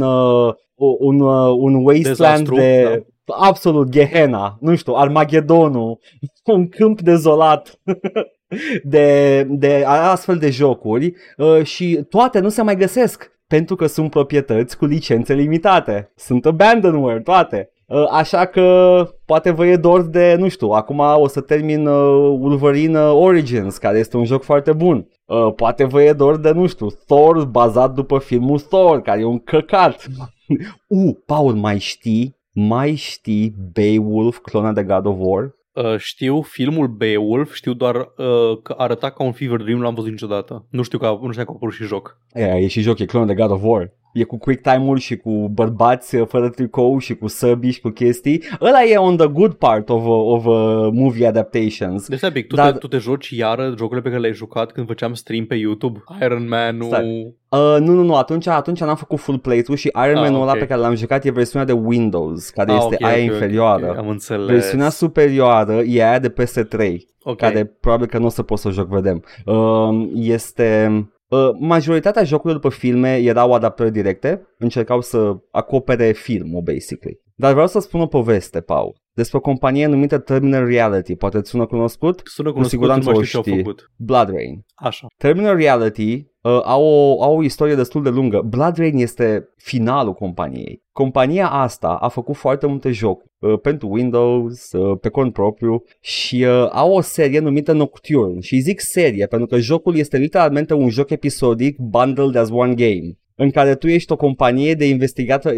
un, 0.98 1.20
un 1.50 1.74
wasteland 1.84 2.48
Dezastru, 2.48 2.54
de 2.54 3.04
absolut 3.24 3.88
Gehenna, 3.88 4.56
nu 4.60 4.74
știu, 4.74 4.92
Armagedonul, 4.92 5.98
un 6.44 6.68
câmp 6.68 7.00
dezolat 7.00 7.80
de, 8.82 9.42
de 9.50 9.84
astfel 9.86 10.36
de 10.38 10.50
jocuri 10.50 11.14
și 11.62 12.06
toate 12.08 12.38
nu 12.38 12.48
se 12.48 12.62
mai 12.62 12.76
găsesc 12.76 13.30
pentru 13.46 13.76
că 13.76 13.86
sunt 13.86 14.10
proprietăți 14.10 14.76
cu 14.76 14.84
licențe 14.84 15.34
limitate. 15.34 16.12
Sunt 16.16 16.46
abandonware, 16.46 17.20
toate. 17.20 17.70
Uh, 17.92 18.06
așa 18.10 18.44
că 18.44 19.06
poate 19.24 19.50
vă 19.50 19.66
e 19.66 19.76
dor 19.76 20.02
de, 20.02 20.36
nu 20.38 20.48
știu, 20.48 20.68
acum 20.68 20.98
o 20.98 21.28
să 21.28 21.40
termin 21.40 21.86
uh, 21.86 22.38
Wolverine 22.40 22.98
Origins, 22.98 23.78
care 23.78 23.98
este 23.98 24.16
un 24.16 24.24
joc 24.24 24.42
foarte 24.42 24.72
bun. 24.72 25.08
Uh, 25.24 25.52
poate 25.56 25.84
vă 25.84 26.02
e 26.02 26.12
dor 26.12 26.36
de, 26.36 26.50
nu 26.50 26.66
știu, 26.66 26.86
Thor 27.06 27.44
bazat 27.44 27.94
după 27.94 28.18
filmul 28.18 28.58
Thor, 28.58 29.00
care 29.00 29.20
e 29.20 29.24
un 29.24 29.38
căcat. 29.38 30.06
uh, 30.88 31.16
Paul, 31.26 31.54
mai 31.54 31.78
știi? 31.78 32.36
Mai 32.52 32.94
știi 32.94 33.54
Beowulf, 33.72 34.38
clona 34.38 34.72
de 34.72 34.82
God 34.82 35.06
of 35.06 35.16
War? 35.18 35.54
Uh, 35.72 35.98
știu 35.98 36.42
filmul 36.42 36.86
Beowulf, 36.86 37.54
știu 37.54 37.72
doar 37.72 37.96
uh, 37.96 38.58
că 38.62 38.74
arăta 38.76 39.10
ca 39.10 39.24
un 39.24 39.32
fever 39.32 39.62
dream, 39.62 39.80
l-am 39.80 39.94
văzut 39.94 40.10
niciodată. 40.10 40.66
Nu 40.70 40.82
știu 40.82 40.98
că, 40.98 41.18
nu 41.20 41.32
știu 41.32 41.44
că 41.44 41.50
a 41.50 41.54
apărut 41.54 41.74
și 41.74 41.84
joc. 41.84 42.18
E, 42.32 42.44
e 42.44 42.66
și 42.66 42.80
joc, 42.80 42.98
e 42.98 43.04
clonul 43.04 43.28
de 43.28 43.34
God 43.34 43.50
of 43.50 43.60
War. 43.62 43.92
E 44.12 44.24
cu 44.24 44.38
quick 44.38 44.62
time-uri 44.62 45.00
și 45.00 45.16
cu 45.16 45.48
bărbați 45.48 46.16
uh, 46.16 46.26
fără 46.26 46.48
tricou 46.48 46.98
și 46.98 47.14
cu 47.14 47.26
săbi 47.26 47.70
și 47.70 47.80
cu 47.80 47.88
chestii. 47.88 48.42
Ăla 48.60 48.82
e 48.82 48.96
on 48.96 49.16
the 49.16 49.26
good 49.26 49.52
part 49.52 49.88
of, 49.88 50.04
uh, 50.04 50.10
of 50.10 50.44
uh, 50.44 50.88
movie 50.92 51.26
adaptations. 51.26 52.08
Deci, 52.08 52.18
stai 52.18 52.42
tu, 52.42 52.54
Dar... 52.54 52.72
te, 52.72 52.78
tu 52.78 52.88
te 52.88 52.96
joci 52.96 53.30
iară 53.30 53.74
jocurile 53.76 54.00
pe 54.00 54.08
care 54.08 54.20
le-ai 54.20 54.34
jucat 54.34 54.72
când 54.72 54.86
făceam 54.86 55.14
stream 55.14 55.44
pe 55.44 55.54
YouTube? 55.54 56.04
Iron 56.22 56.48
Man-ul... 56.48 57.34
Uh, 57.48 57.76
nu, 57.78 57.92
nu, 57.92 58.02
nu, 58.02 58.14
atunci, 58.14 58.46
atunci 58.46 58.80
n-am 58.80 58.96
făcut 58.96 59.18
full 59.18 59.38
playthrough 59.38 59.80
și 59.80 59.90
Iron 60.04 60.16
ah, 60.16 60.22
Man-ul 60.22 60.40
okay. 60.40 60.48
ăla 60.48 60.52
pe 60.52 60.66
care 60.66 60.80
l-am 60.80 60.94
jucat 60.94 61.24
e 61.24 61.30
versiunea 61.30 61.66
de 61.66 61.72
Windows, 61.72 62.48
care 62.48 62.70
ah, 62.70 62.76
este 62.76 62.94
okay, 62.94 63.12
aia 63.12 63.24
okay, 63.24 63.34
inferioară. 63.34 63.86
Okay, 63.86 63.96
am 63.96 64.08
înțeles. 64.08 64.46
Versiunea 64.46 64.88
superioară 64.88 65.72
e 65.72 66.04
aia 66.04 66.18
de 66.18 66.32
PS3, 66.32 66.96
okay. 67.22 67.50
care 67.50 67.64
probabil 67.80 68.06
că 68.06 68.18
nu 68.18 68.26
o 68.26 68.28
să 68.28 68.42
pot 68.42 68.58
să 68.58 68.70
joc, 68.70 68.88
vedem. 68.88 69.24
Uh, 69.44 70.08
este 70.14 70.90
Uh, 70.90 71.21
majoritatea 71.58 72.24
jocurilor 72.24 72.62
după 72.62 72.74
filme 72.74 73.16
erau 73.16 73.52
adaptări 73.52 73.92
directe, 73.92 74.42
încercau 74.58 75.00
să 75.00 75.36
acopere 75.50 76.12
filmul, 76.12 76.62
basically. 76.62 77.20
Dar 77.34 77.52
vreau 77.52 77.66
să 77.66 77.78
spun 77.78 78.00
o 78.00 78.06
poveste, 78.06 78.60
Paul, 78.60 78.96
despre 79.12 79.38
o 79.38 79.40
companie 79.40 79.86
numită 79.86 80.18
Terminal 80.18 80.66
Reality. 80.66 81.16
Poate 81.16 81.36
îți 81.36 81.50
sună 81.50 81.66
cunoscut? 81.66 82.20
Sună 82.24 82.52
cunoscut, 82.52 82.78
cu 82.78 82.84
siguranță 82.84 83.18
o 83.18 83.22
știi. 83.22 83.62
Blood 83.96 84.28
Rain. 84.28 84.64
Așa. 84.74 85.06
Terminal 85.16 85.56
Reality 85.56 86.31
uh, 86.42 86.60
au, 86.64 86.84
o, 86.84 87.22
au 87.22 87.36
o 87.36 87.42
istorie 87.42 87.74
destul 87.74 88.02
de 88.02 88.08
lungă. 88.08 88.40
Blood 88.40 88.76
Rain 88.76 88.96
este 88.96 89.48
finalul 89.56 90.12
companiei. 90.12 90.82
Compania 90.92 91.48
asta 91.48 91.88
a 91.88 92.08
făcut 92.08 92.36
foarte 92.36 92.66
multe 92.66 92.90
jocuri 92.90 93.30
uh, 93.38 93.60
pentru 93.60 93.88
Windows, 93.88 94.72
uh, 94.72 94.98
pe 95.00 95.08
cont 95.08 95.32
propriu 95.32 95.82
și 96.00 96.44
uh, 96.44 96.68
au 96.70 96.92
o 96.92 97.00
serie 97.00 97.38
numită 97.38 97.72
Nocturne 97.72 98.40
și 98.40 98.60
zic 98.60 98.80
serie 98.80 99.26
pentru 99.26 99.46
că 99.48 99.58
jocul 99.58 99.96
este 99.96 100.16
literalmente 100.16 100.74
un 100.74 100.88
joc 100.88 101.10
episodic 101.10 101.78
bundled 101.78 102.34
as 102.34 102.48
one 102.50 102.74
game 102.74 103.16
în 103.36 103.50
care 103.50 103.74
tu 103.74 103.88
ești 103.88 104.12
o 104.12 104.16
companie 104.16 104.74
de 104.74 104.88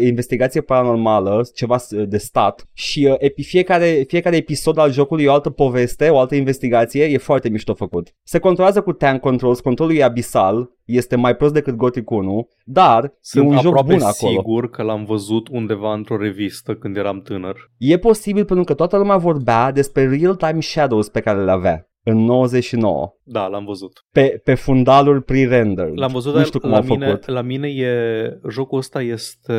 investigație 0.01 0.61
paranormală, 0.61 1.41
ceva 1.53 1.77
de 2.07 2.17
stat 2.17 2.67
și 2.73 3.17
uh, 3.21 3.43
fiecare, 3.45 4.03
fiecare 4.07 4.35
episod 4.35 4.77
al 4.77 4.91
jocului 4.91 5.23
e 5.23 5.27
o 5.27 5.33
altă 5.33 5.49
poveste, 5.49 6.09
o 6.09 6.19
altă 6.19 6.35
investigație, 6.35 7.03
e 7.03 7.17
foarte 7.17 7.49
mișto 7.49 7.73
făcut. 7.73 8.15
Se 8.23 8.39
controlează 8.39 8.81
cu 8.81 8.91
tank 8.91 9.21
controls, 9.21 9.59
controlul 9.59 9.95
e 9.95 10.03
abisal, 10.03 10.69
este 10.85 11.15
mai 11.15 11.35
prost 11.35 11.53
decât 11.53 11.75
Gothic 11.75 12.09
1, 12.09 12.49
dar 12.63 13.13
Sunt 13.21 13.45
e 13.45 13.47
un 13.47 13.59
joc 13.59 13.85
bun 13.85 14.01
acolo. 14.01 14.31
sigur 14.31 14.69
că 14.69 14.83
l-am 14.83 15.05
văzut 15.05 15.47
undeva 15.51 15.93
într-o 15.93 16.17
revistă 16.17 16.75
când 16.75 16.97
eram 16.97 17.21
tânăr. 17.21 17.55
E 17.77 17.97
posibil 17.97 18.45
pentru 18.45 18.65
că 18.65 18.73
toată 18.73 18.97
lumea 18.97 19.17
vorbea 19.17 19.71
despre 19.71 20.07
real-time 20.07 20.61
shadows 20.61 21.09
pe 21.09 21.19
care 21.19 21.43
le 21.43 21.51
avea 21.51 21.89
în 22.07 22.17
99. 22.17 23.13
Da, 23.23 23.47
l-am 23.47 23.65
văzut. 23.65 24.05
Pe, 24.11 24.41
pe 24.43 24.53
fundaluri 24.53 25.23
pre-rendered. 25.23 25.97
L-am 25.97 26.11
văzut, 26.11 26.35
nu 26.35 26.43
știu 26.43 26.59
cum 26.59 26.69
la, 26.69 26.81
mine, 26.81 27.05
făcut. 27.05 27.27
la 27.27 27.41
mine 27.41 27.67
e, 27.67 28.39
jocul 28.49 28.77
ăsta 28.77 29.01
este, 29.01 29.53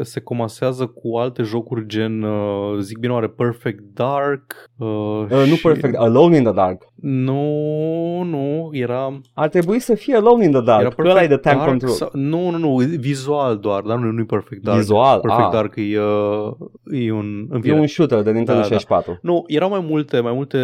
se 0.00 0.20
comasează 0.20 0.86
cu 0.86 1.16
alte 1.16 1.42
jocuri 1.42 1.86
gen, 1.86 2.22
uh, 2.22 2.78
zic 2.80 2.98
bine 2.98 3.12
oare, 3.12 3.28
Perfect 3.28 3.82
Dark. 3.94 4.70
Uh, 4.76 4.88
uh, 5.30 5.42
și... 5.44 5.50
Nu 5.50 5.56
Perfect, 5.62 5.96
Alone 5.96 6.36
in 6.36 6.42
the 6.42 6.52
Dark. 6.52 6.82
Nu, 6.94 8.22
nu, 8.22 8.68
era... 8.72 9.20
Ar 9.34 9.48
trebui 9.48 9.78
să 9.78 9.94
fie 9.94 10.16
Alone 10.16 10.44
in 10.44 10.50
the 10.50 10.62
Dark, 10.62 10.80
era 10.80 10.90
Perfect 10.90 11.28
de 11.28 11.36
Tank 11.36 11.56
Dark 11.56 11.68
Control. 11.68 11.92
Sau... 11.92 12.10
Nu, 12.12 12.50
nu, 12.50 12.58
nu, 12.58 12.74
vizual 12.98 13.58
doar, 13.58 13.82
dar 13.82 13.98
nu, 13.98 14.10
nu 14.10 14.20
e 14.20 14.24
Perfect 14.24 14.62
Dark. 14.62 14.78
Vizual, 14.78 15.20
Perfect 15.20 15.46
ah. 15.46 15.52
Dark 15.52 15.76
e, 15.76 16.00
uh, 16.00 16.52
e 17.02 17.12
un... 17.12 17.48
E 17.62 17.72
un 17.72 17.86
shooter 17.86 18.22
de 18.22 18.30
Nintendo 18.30 18.60
da, 18.60 18.66
64. 18.66 19.12
Da. 19.12 19.18
Nu, 19.22 19.44
erau 19.46 19.68
mai 19.68 19.84
multe, 19.88 20.20
mai 20.20 20.32
multe 20.32 20.58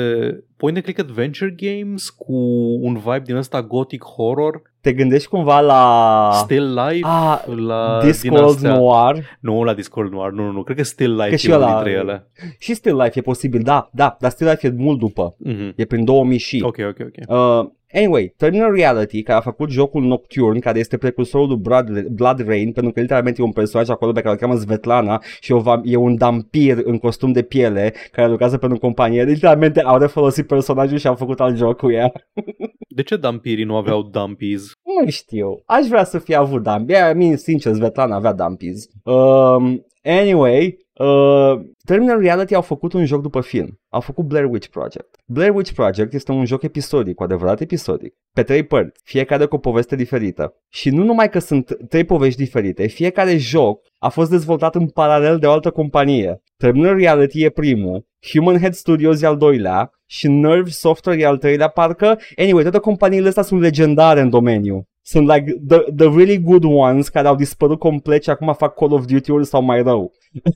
point 0.56 0.76
and 0.76 0.84
click 0.84 0.98
adventure 1.08 1.54
games 1.56 2.10
cu 2.10 2.36
un 2.80 2.94
vibe 2.94 3.22
din 3.24 3.36
ăsta 3.36 3.62
gothic 3.62 4.04
horror. 4.04 4.62
Te 4.88 4.94
gândești 4.94 5.28
cumva 5.28 5.60
la... 5.60 6.30
Still 6.32 6.74
Life? 6.74 7.06
Ah, 7.08 7.42
la 7.66 8.00
Discworld 8.04 8.58
Noir? 8.58 9.24
Nu, 9.40 9.62
la 9.62 9.74
Discworld 9.74 10.12
Noir, 10.12 10.30
nu, 10.30 10.44
nu, 10.44 10.52
nu. 10.52 10.62
Cred 10.62 10.76
că 10.76 10.82
Still 10.82 11.14
Life 11.14 11.30
că 11.30 11.36
și 11.36 11.50
e 11.50 11.54
ăla... 11.54 11.72
dintre 11.72 11.90
ele. 11.90 12.30
Și 12.58 12.74
Still 12.74 12.96
Life 12.96 13.18
e 13.18 13.22
posibil, 13.22 13.62
da, 13.62 13.88
da, 13.92 14.16
dar 14.20 14.30
Still 14.30 14.50
Life 14.50 14.66
e 14.66 14.72
mult 14.76 14.98
după. 14.98 15.36
Mm-hmm. 15.46 15.74
E 15.76 15.84
prin 15.84 16.04
2000 16.04 16.38
și. 16.38 16.62
Ok, 16.64 16.76
ok, 16.88 16.96
ok. 17.00 17.38
Uh, 17.60 17.70
Anyway, 17.92 18.34
Terminal 18.36 18.74
Reality, 18.74 19.22
care 19.22 19.38
a 19.38 19.42
făcut 19.42 19.70
jocul 19.70 20.02
Nocturne, 20.02 20.58
care 20.58 20.78
este 20.78 20.96
precursorul 20.96 21.48
lui 21.48 21.56
Blood, 21.56 22.06
Blood 22.06 22.46
Rain, 22.46 22.72
pentru 22.72 22.92
că 22.92 23.00
literalmente 23.00 23.40
e 23.40 23.44
un 23.44 23.52
personaj 23.52 23.88
acolo 23.88 24.12
pe 24.12 24.20
care 24.20 24.32
îl 24.32 24.38
cheamă 24.38 24.54
Svetlana 24.54 25.22
și 25.40 25.54
e 25.84 25.96
un 25.96 26.16
dampir 26.16 26.78
în 26.84 26.98
costum 26.98 27.32
de 27.32 27.42
piele 27.42 27.94
care 28.12 28.28
lucrează 28.28 28.58
pentru 28.58 28.78
companie. 28.78 29.24
Literalmente 29.24 29.80
au 29.80 29.98
refolosit 29.98 30.46
personajul 30.46 30.98
și 30.98 31.06
au 31.06 31.14
făcut 31.14 31.40
alt 31.40 31.56
joc 31.56 31.76
cu 31.76 31.90
ea. 31.90 32.12
De 32.88 33.02
ce 33.02 33.16
dampirii 33.16 33.64
nu 33.64 33.76
aveau 33.76 34.02
dumpies? 34.02 34.72
Nu 35.02 35.10
știu. 35.10 35.62
Aș 35.66 35.86
vrea 35.86 36.04
să 36.04 36.18
fie 36.18 36.36
avut 36.36 36.62
dumpies. 36.62 37.14
Mie, 37.14 37.36
sincer, 37.36 37.74
Svetlana 37.74 38.16
avea 38.16 38.32
dumpies. 38.32 38.86
Um, 39.04 39.86
anyway, 40.02 40.78
Uh, 40.98 41.60
Terminal 41.84 42.20
Reality 42.20 42.54
au 42.54 42.62
făcut 42.62 42.92
un 42.92 43.04
joc 43.04 43.22
după 43.22 43.40
film. 43.40 43.80
Au 43.88 44.00
făcut 44.00 44.24
Blair 44.24 44.44
Witch 44.44 44.68
Project. 44.68 45.16
Blair 45.26 45.54
Witch 45.54 45.72
Project 45.72 46.12
este 46.12 46.32
un 46.32 46.44
joc 46.44 46.62
episodic, 46.62 47.14
cu 47.14 47.22
adevărat 47.22 47.60
episodic, 47.60 48.14
pe 48.32 48.42
trei 48.42 48.62
părți, 48.62 49.00
fiecare 49.04 49.46
cu 49.46 49.54
o 49.54 49.58
poveste 49.58 49.96
diferită. 49.96 50.54
Și 50.68 50.90
nu 50.90 51.04
numai 51.04 51.28
că 51.30 51.38
sunt 51.38 51.76
trei 51.88 52.04
povești 52.04 52.42
diferite, 52.42 52.86
fiecare 52.86 53.36
joc 53.36 53.80
a 53.98 54.08
fost 54.08 54.30
dezvoltat 54.30 54.74
în 54.74 54.88
paralel 54.88 55.38
de 55.38 55.46
o 55.46 55.50
altă 55.50 55.70
companie. 55.70 56.42
Terminal 56.56 56.96
Reality 56.96 57.44
e 57.44 57.50
primul, 57.50 58.06
Human 58.32 58.58
Head 58.58 58.74
Studios 58.74 59.22
e 59.22 59.26
al 59.26 59.36
doilea 59.36 59.90
și 60.10 60.28
Nerve 60.28 60.70
Software 60.70 61.20
e 61.20 61.26
al 61.26 61.38
treilea, 61.38 61.68
parcă. 61.68 62.18
Anyway, 62.36 62.62
toate 62.62 62.78
companiile 62.78 63.28
astea 63.28 63.42
sunt 63.42 63.60
legendare 63.60 64.20
în 64.20 64.30
domeniu. 64.30 64.84
Sunt 65.02 65.28
like 65.28 65.60
the, 65.68 65.78
the 65.96 66.06
really 66.06 66.40
good 66.40 66.64
ones 66.64 67.08
care 67.08 67.28
au 67.28 67.34
dispărut 67.34 67.78
complet 67.78 68.22
și 68.22 68.30
acum 68.30 68.54
fac 68.54 68.74
Call 68.74 68.92
of 68.92 69.04
Duty-uri 69.04 69.46
sau 69.46 69.62
mai 69.62 69.82
rău. 69.82 70.12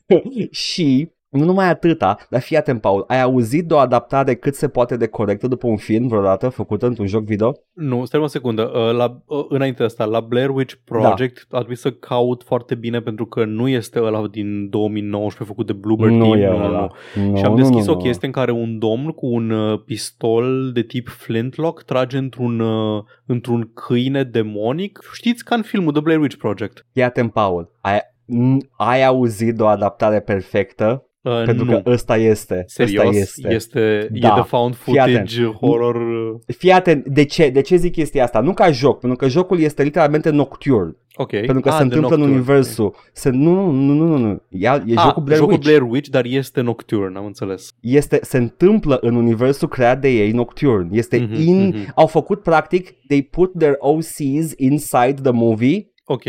și 0.50 1.11
nu 1.32 1.44
numai 1.44 1.68
atâta, 1.68 2.16
dar 2.30 2.40
fii 2.40 2.56
atent, 2.56 2.80
Paul, 2.80 3.04
ai 3.06 3.20
auzit 3.22 3.66
de 3.66 3.74
o 3.74 3.78
adaptare 3.78 4.34
cât 4.34 4.54
se 4.54 4.68
poate 4.68 4.96
de 4.96 5.06
corectă 5.06 5.48
după 5.48 5.66
un 5.66 5.76
film 5.76 6.06
vreodată 6.06 6.48
făcută 6.48 6.86
într-un 6.86 7.06
joc 7.06 7.24
video? 7.24 7.52
Nu, 7.72 8.04
stai 8.04 8.20
o 8.20 8.26
secundă. 8.26 8.62
Uh, 8.74 8.96
la, 8.96 9.22
uh, 9.26 9.44
înainte 9.48 9.78
de 9.78 9.84
asta, 9.84 10.04
la 10.04 10.20
Blair 10.20 10.48
Witch 10.48 10.74
Project 10.84 11.46
da. 11.48 11.56
a 11.56 11.58
trebuit 11.58 11.78
să 11.78 11.92
caut 11.92 12.42
foarte 12.42 12.74
bine 12.74 13.00
pentru 13.00 13.26
că 13.26 13.44
nu 13.44 13.68
este 13.68 14.00
ăla 14.02 14.26
din 14.26 14.68
2019 14.68 15.44
făcut 15.44 15.66
de 15.66 15.72
Bluebird 15.72 16.12
nu 16.12 16.34
Team. 16.34 16.40
E 16.40 16.58
nu, 16.58 16.68
nu. 16.68 16.90
nu. 17.30 17.36
Și 17.36 17.44
am 17.44 17.56
deschis 17.56 17.86
nu, 17.86 17.92
nu, 17.92 17.98
o 17.98 18.02
chestie 18.02 18.26
în 18.26 18.32
care 18.32 18.50
un 18.50 18.78
domn 18.78 19.10
cu 19.10 19.26
un 19.26 19.50
uh, 19.50 19.80
pistol 19.84 20.70
de 20.72 20.82
tip 20.82 21.08
flintlock 21.08 21.82
trage 21.82 22.18
într-un, 22.18 22.62
într-un 23.26 23.70
câine 23.74 24.22
demonic. 24.22 24.98
Știți 25.12 25.44
ca 25.44 25.54
în 25.54 25.62
filmul 25.62 25.92
The 25.92 26.00
Blair 26.02 26.20
Witch 26.20 26.36
Project. 26.36 26.86
Ia 26.92 27.06
atent, 27.06 27.32
Paul. 27.32 27.70
Ai, 27.80 27.98
ai 28.76 29.04
auzit 29.04 29.54
de 29.54 29.62
o 29.62 29.66
adaptare 29.66 30.20
perfectă 30.20 31.06
Uh, 31.22 31.42
Pentru 31.44 31.64
nu. 31.64 31.80
că 31.80 31.90
ăsta 31.90 32.16
este. 32.16 32.64
Serios? 32.66 33.04
Ăsta 33.06 33.18
este. 33.18 33.52
este 33.54 34.08
da. 34.10 34.28
E 34.28 34.32
de 34.34 34.40
found 34.46 34.74
footage 34.74 35.44
horror? 35.44 35.96
Fii 36.46 36.72
atent. 36.72 37.06
De 37.06 37.24
ce? 37.24 37.48
De 37.48 37.60
ce 37.60 37.76
zic 37.76 37.92
chestia 37.92 38.24
asta? 38.24 38.40
Nu 38.40 38.52
ca 38.52 38.70
joc, 38.70 38.98
pentru 39.00 39.18
că 39.18 39.28
jocul 39.28 39.60
este 39.60 39.82
literalmente 39.82 40.30
nocturn. 40.30 40.96
Ok. 41.14 41.30
Pentru 41.30 41.60
că 41.60 41.68
ah, 41.68 41.74
se 41.76 41.82
întâmplă 41.82 42.08
nocturne. 42.08 42.24
în 42.24 42.38
universul. 42.38 42.94
Se, 43.12 43.30
nu, 43.30 43.70
nu, 43.70 43.92
nu, 43.92 44.06
nu, 44.06 44.16
nu. 44.16 44.42
E, 44.48 44.66
e 44.66 44.92
ah, 44.94 45.02
jocul 45.04 45.22
Blair 45.22 45.38
jocul 45.38 45.52
Witch. 45.52 45.66
Blair 45.66 45.82
Witch, 45.82 46.08
dar 46.08 46.24
este 46.24 46.60
nocturn, 46.60 47.16
am 47.16 47.24
înțeles. 47.24 47.74
Este, 47.80 48.18
se 48.22 48.36
întâmplă 48.36 48.98
în 49.00 49.14
universul 49.14 49.68
creat 49.68 50.00
de 50.00 50.08
ei 50.08 50.30
nocturn. 50.30 50.88
Este 50.92 51.18
mm-hmm, 51.18 51.44
in... 51.46 51.74
Mm-hmm. 51.74 51.94
Au 51.94 52.06
făcut 52.06 52.42
practic, 52.42 52.94
they 53.08 53.22
put 53.22 53.58
their 53.58 53.74
OCs 53.78 54.52
inside 54.56 55.14
the 55.22 55.32
movie 55.32 55.92
Ok. 56.04 56.24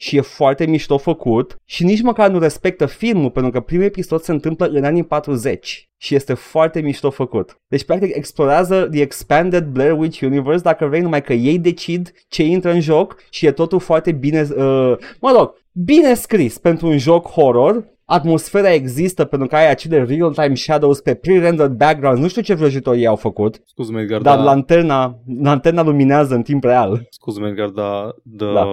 Și 0.00 0.16
e 0.16 0.20
foarte 0.20 0.66
mișto 0.66 0.98
făcut 0.98 1.56
și 1.64 1.84
nici 1.84 2.02
măcar 2.02 2.30
nu 2.30 2.38
respectă 2.38 2.86
filmul 2.86 3.30
pentru 3.30 3.50
că 3.52 3.60
primul 3.60 3.84
episod 3.84 4.20
se 4.20 4.32
întâmplă 4.32 4.66
în 4.66 4.84
anii 4.84 5.04
40 5.04 5.88
și 5.96 6.14
este 6.14 6.34
foarte 6.34 6.80
mișto 6.80 7.10
făcut. 7.10 7.60
Deci 7.68 7.84
practic 7.84 8.16
explorează 8.16 8.88
The 8.90 9.00
Expanded 9.00 9.64
Blair 9.64 9.92
Witch 9.98 10.20
Universe 10.20 10.62
dacă 10.62 10.86
vrei 10.86 11.00
numai 11.00 11.22
că 11.22 11.32
ei 11.32 11.58
decid 11.58 12.12
ce 12.28 12.42
intră 12.42 12.70
în 12.70 12.80
joc 12.80 13.16
și 13.30 13.46
e 13.46 13.52
totul 13.52 13.80
foarte 13.80 14.12
bine, 14.12 14.40
uh, 14.40 14.96
mă 15.20 15.32
rog, 15.36 15.54
bine 15.72 16.14
scris 16.14 16.58
pentru 16.58 16.86
un 16.86 16.98
joc 16.98 17.26
horror 17.26 17.97
atmosfera 18.10 18.72
există 18.72 19.24
pentru 19.24 19.48
că 19.48 19.56
ai 19.56 19.70
acele 19.70 20.04
real-time 20.04 20.54
shadows 20.54 21.00
pe 21.00 21.14
pre-rendered 21.14 21.70
background. 21.72 22.18
Nu 22.18 22.28
știu 22.28 22.42
ce 22.42 22.54
vrăjitorii 22.54 23.06
au 23.06 23.16
făcut, 23.16 23.62
Scuze-mă, 23.66 24.00
Edgar, 24.00 24.20
dar 24.20 24.36
da, 24.36 24.42
lanterna, 24.42 25.18
lanterna 25.42 25.82
luminează 25.82 26.34
în 26.34 26.42
timp 26.42 26.64
real. 26.64 27.06
scuze-mă, 27.10 27.46
Edgar, 27.48 27.68
da, 27.68 28.08
The 28.36 28.52
Da. 28.52 28.64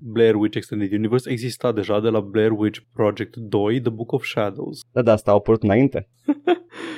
Blair 0.00 0.34
Witch 0.34 0.56
Extended 0.56 0.92
Universe 0.92 1.30
exista 1.30 1.72
deja 1.72 2.00
de 2.00 2.08
la 2.08 2.20
Blair 2.20 2.50
Witch 2.56 2.78
Project 2.94 3.36
2, 3.36 3.80
The 3.80 3.90
Book 3.90 4.12
of 4.12 4.24
Shadows. 4.24 4.78
Da, 4.92 5.02
de 5.02 5.10
asta 5.10 5.30
au 5.30 5.36
apărut 5.36 5.62
înainte. 5.62 6.08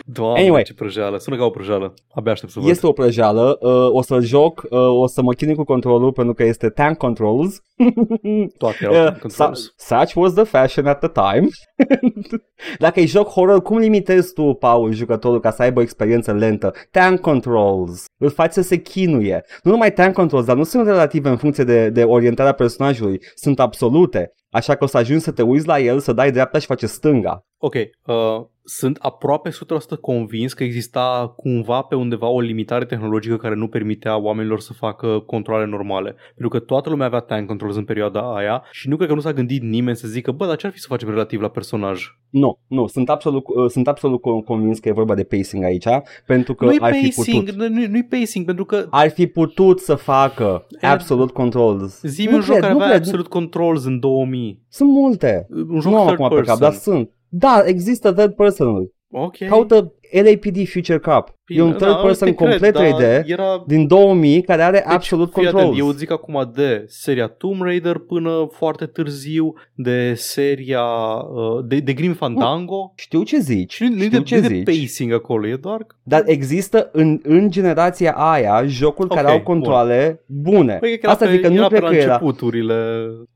Doamne, 0.06 0.40
Anyway. 0.40 0.62
ce 0.62 0.74
prăjeală. 0.74 1.18
Sună 1.18 1.36
ca 1.36 1.44
o 1.44 1.50
prăjeală. 1.50 1.94
Abia 2.14 2.32
aștept 2.32 2.52
să 2.52 2.60
văd. 2.60 2.68
Este 2.68 2.86
o 2.86 2.92
prăjeală, 2.92 3.58
uh, 3.60 3.88
o 3.90 4.02
să 4.02 4.18
joc, 4.20 4.62
uh, 4.70 4.78
o 4.78 5.06
să 5.06 5.22
mă 5.22 5.32
chinui 5.32 5.54
cu 5.54 5.64
controlul 5.64 6.12
pentru 6.12 6.34
că 6.34 6.44
este 6.44 6.68
tank 6.68 6.96
controls. 6.96 7.60
Toate 8.58 8.76
erau 8.80 8.94
Uh, 9.04 9.10
uh, 9.12 9.18
controls. 9.20 9.60
su- 9.60 9.72
such 9.76 10.14
was 10.14 10.32
the 10.32 10.44
fashion 10.44 10.86
at 10.86 10.98
the 10.98 11.08
time. 11.32 11.48
Dacă 12.78 13.00
e 13.00 13.06
joc 13.06 13.28
horror, 13.28 13.62
cum 13.62 13.78
limitezi 13.78 14.32
tu, 14.32 14.52
Paul, 14.52 14.92
jucătorul 14.92 15.40
ca 15.40 15.50
să 15.50 15.62
aibă 15.62 15.78
o 15.78 15.82
experiență 15.82 16.32
lentă? 16.32 16.72
Tank 16.90 17.20
controls. 17.20 18.04
Îl 18.18 18.30
faci 18.30 18.52
să 18.52 18.62
se 18.62 18.76
chinuie. 18.76 19.44
Nu 19.62 19.70
numai 19.70 19.92
tank 19.92 20.14
controls, 20.14 20.44
dar 20.44 20.56
nu 20.56 20.64
sunt 20.64 20.86
relative 20.86 21.28
în 21.28 21.36
funcție 21.36 21.64
de, 21.64 21.90
de 21.90 22.04
orientarea 22.04 22.52
personajului. 22.52 23.20
Sunt 23.34 23.60
absolute. 23.60 24.32
Așa 24.50 24.74
că 24.74 24.84
o 24.84 24.86
să 24.86 24.96
ajungi 24.96 25.22
să 25.22 25.32
te 25.32 25.42
uiți 25.42 25.66
la 25.66 25.78
el, 25.78 25.98
să 25.98 26.12
dai 26.12 26.30
dreapta 26.30 26.58
și 26.58 26.66
face 26.66 26.86
stânga. 26.86 27.46
Ok, 27.58 27.74
uh, 27.74 28.46
sunt 28.64 28.96
aproape 29.00 29.50
100% 29.50 30.00
convins 30.00 30.52
că 30.52 30.64
exista 30.64 31.32
cumva 31.36 31.80
pe 31.82 31.94
undeva 31.94 32.26
o 32.28 32.40
limitare 32.40 32.84
tehnologică 32.84 33.36
care 33.36 33.54
nu 33.54 33.68
permitea 33.68 34.16
oamenilor 34.18 34.60
să 34.60 34.72
facă 34.72 35.22
controle 35.26 35.66
normale. 35.66 36.14
Pentru 36.26 36.48
că 36.48 36.58
toată 36.58 36.90
lumea 36.90 37.06
avea 37.06 37.18
tank 37.18 37.46
controls 37.46 37.76
în 37.76 37.84
perioada 37.84 38.34
aia 38.36 38.62
și 38.70 38.88
nu 38.88 38.96
cred 38.96 39.08
că 39.08 39.14
nu 39.14 39.20
s-a 39.20 39.32
gândit 39.32 39.62
nimeni 39.62 39.96
să 39.96 40.08
zică, 40.08 40.30
bă, 40.32 40.46
dar 40.46 40.56
ce 40.56 40.66
ar 40.66 40.72
fi 40.72 40.78
să 40.78 40.86
facem 40.88 41.08
relativ 41.08 41.40
la 41.40 41.48
personaj? 41.48 42.02
Nu, 42.30 42.58
nu, 42.66 42.86
sunt 42.86 43.08
absolut, 43.10 43.44
uh, 43.46 43.70
sunt 43.70 43.88
absolut 43.88 44.20
con- 44.20 44.44
convins 44.44 44.78
că 44.78 44.88
e 44.88 44.92
vorba 44.92 45.14
de 45.14 45.24
pacing 45.24 45.64
aici, 45.64 45.86
pentru 46.26 46.54
că 46.54 46.64
Nu-i 46.64 46.78
ar 46.80 46.92
fi 46.94 47.12
pacing, 47.16 47.44
putut. 47.44 47.68
nu, 47.68 47.86
nu-i 47.88 48.04
pacing, 48.04 48.44
pentru 48.44 48.64
că 48.64 48.86
Ar 48.90 49.10
fi 49.10 49.26
putut 49.26 49.80
să 49.80 49.94
facă 49.94 50.66
E- 50.80 50.86
absolut 50.86 51.30
controls. 51.30 52.00
zi 52.02 52.26
Nu 52.26 52.34
un 52.34 52.40
joc 52.40 52.50
cred, 52.50 52.60
care 52.60 52.72
nu 52.72 52.78
avea 52.78 52.90
cred, 52.90 53.00
absolut 53.00 53.28
controls 53.28 53.84
în 53.84 53.98
2000. 54.00 54.62
Sunt 54.68 54.90
multe. 54.90 55.46
Un 55.50 55.80
joc 55.80 55.92
nu 55.92 55.98
am 55.98 56.06
third 56.06 56.20
acum 56.20 56.36
pe 56.36 56.42
cap, 56.44 56.58
dar 56.58 56.70
person. 56.70 56.94
sunt. 56.94 57.10
Da, 57.36 57.62
există 57.66 58.12
third 58.12 58.34
person 58.34 58.88
Ok. 59.10 59.36
Caută 59.48 59.92
LAPD 60.22 60.68
Future 60.68 60.98
Cup. 60.98 61.34
E 61.46 61.60
un 61.62 61.66
Bine, 61.66 61.78
third 61.78 61.94
da, 61.96 62.02
person 62.02 62.28
te 62.28 62.34
complet 62.34 62.74
cred, 62.76 62.90
dar 62.94 63.22
3D 63.22 63.26
Era 63.26 63.64
din 63.66 63.86
2000 63.86 64.42
care 64.42 64.62
are 64.62 64.76
Deci, 64.78 64.92
absolut 64.94 65.32
fii 65.32 65.42
controls. 65.42 65.64
Atent, 65.64 65.78
eu 65.78 65.90
zic 65.90 66.10
acum 66.10 66.50
de 66.54 66.84
seria 66.88 67.26
Tomb 67.26 67.62
Raider 67.62 67.98
până 67.98 68.30
foarte 68.52 68.86
târziu, 68.86 69.54
de 69.74 70.14
seria 70.14 70.82
uh, 70.82 71.64
de, 71.64 71.78
de 71.78 71.92
Grim 71.92 72.12
Fandango. 72.12 72.92
Știu 72.96 73.22
ce 73.22 73.38
zici, 73.38 73.74
Și 73.74 73.82
nu 73.82 73.88
nu 73.94 74.02
e 74.02 74.04
știu 74.04 74.18
de, 74.18 74.24
ce 74.24 74.38
nu 74.38 74.44
e 74.44 74.48
de 74.48 74.54
zici. 74.54 74.64
pacing 74.64 75.12
acolo, 75.12 75.46
e 75.46 75.56
doar... 75.56 75.86
Dar 76.02 76.22
există 76.26 76.88
în, 76.92 77.20
în 77.22 77.50
generația 77.50 78.12
aia 78.12 78.64
jocuri 78.66 79.08
Ok, 79.10 79.16
care 79.16 79.30
au 79.30 79.40
controle 79.40 80.22
bune. 80.26 80.76
Păi, 80.80 80.90
că 80.90 80.98
era 81.02 81.12
Asta 81.12 81.24
pe, 81.24 81.30
zic 81.32 81.40
că 81.40 81.48
nu 81.48 81.54
era 81.54 81.66
cred 81.66 81.78
pe 81.80 81.84
la 81.84 81.90
că 81.90 81.96
era. 81.96 82.12
începuturile... 82.12 82.74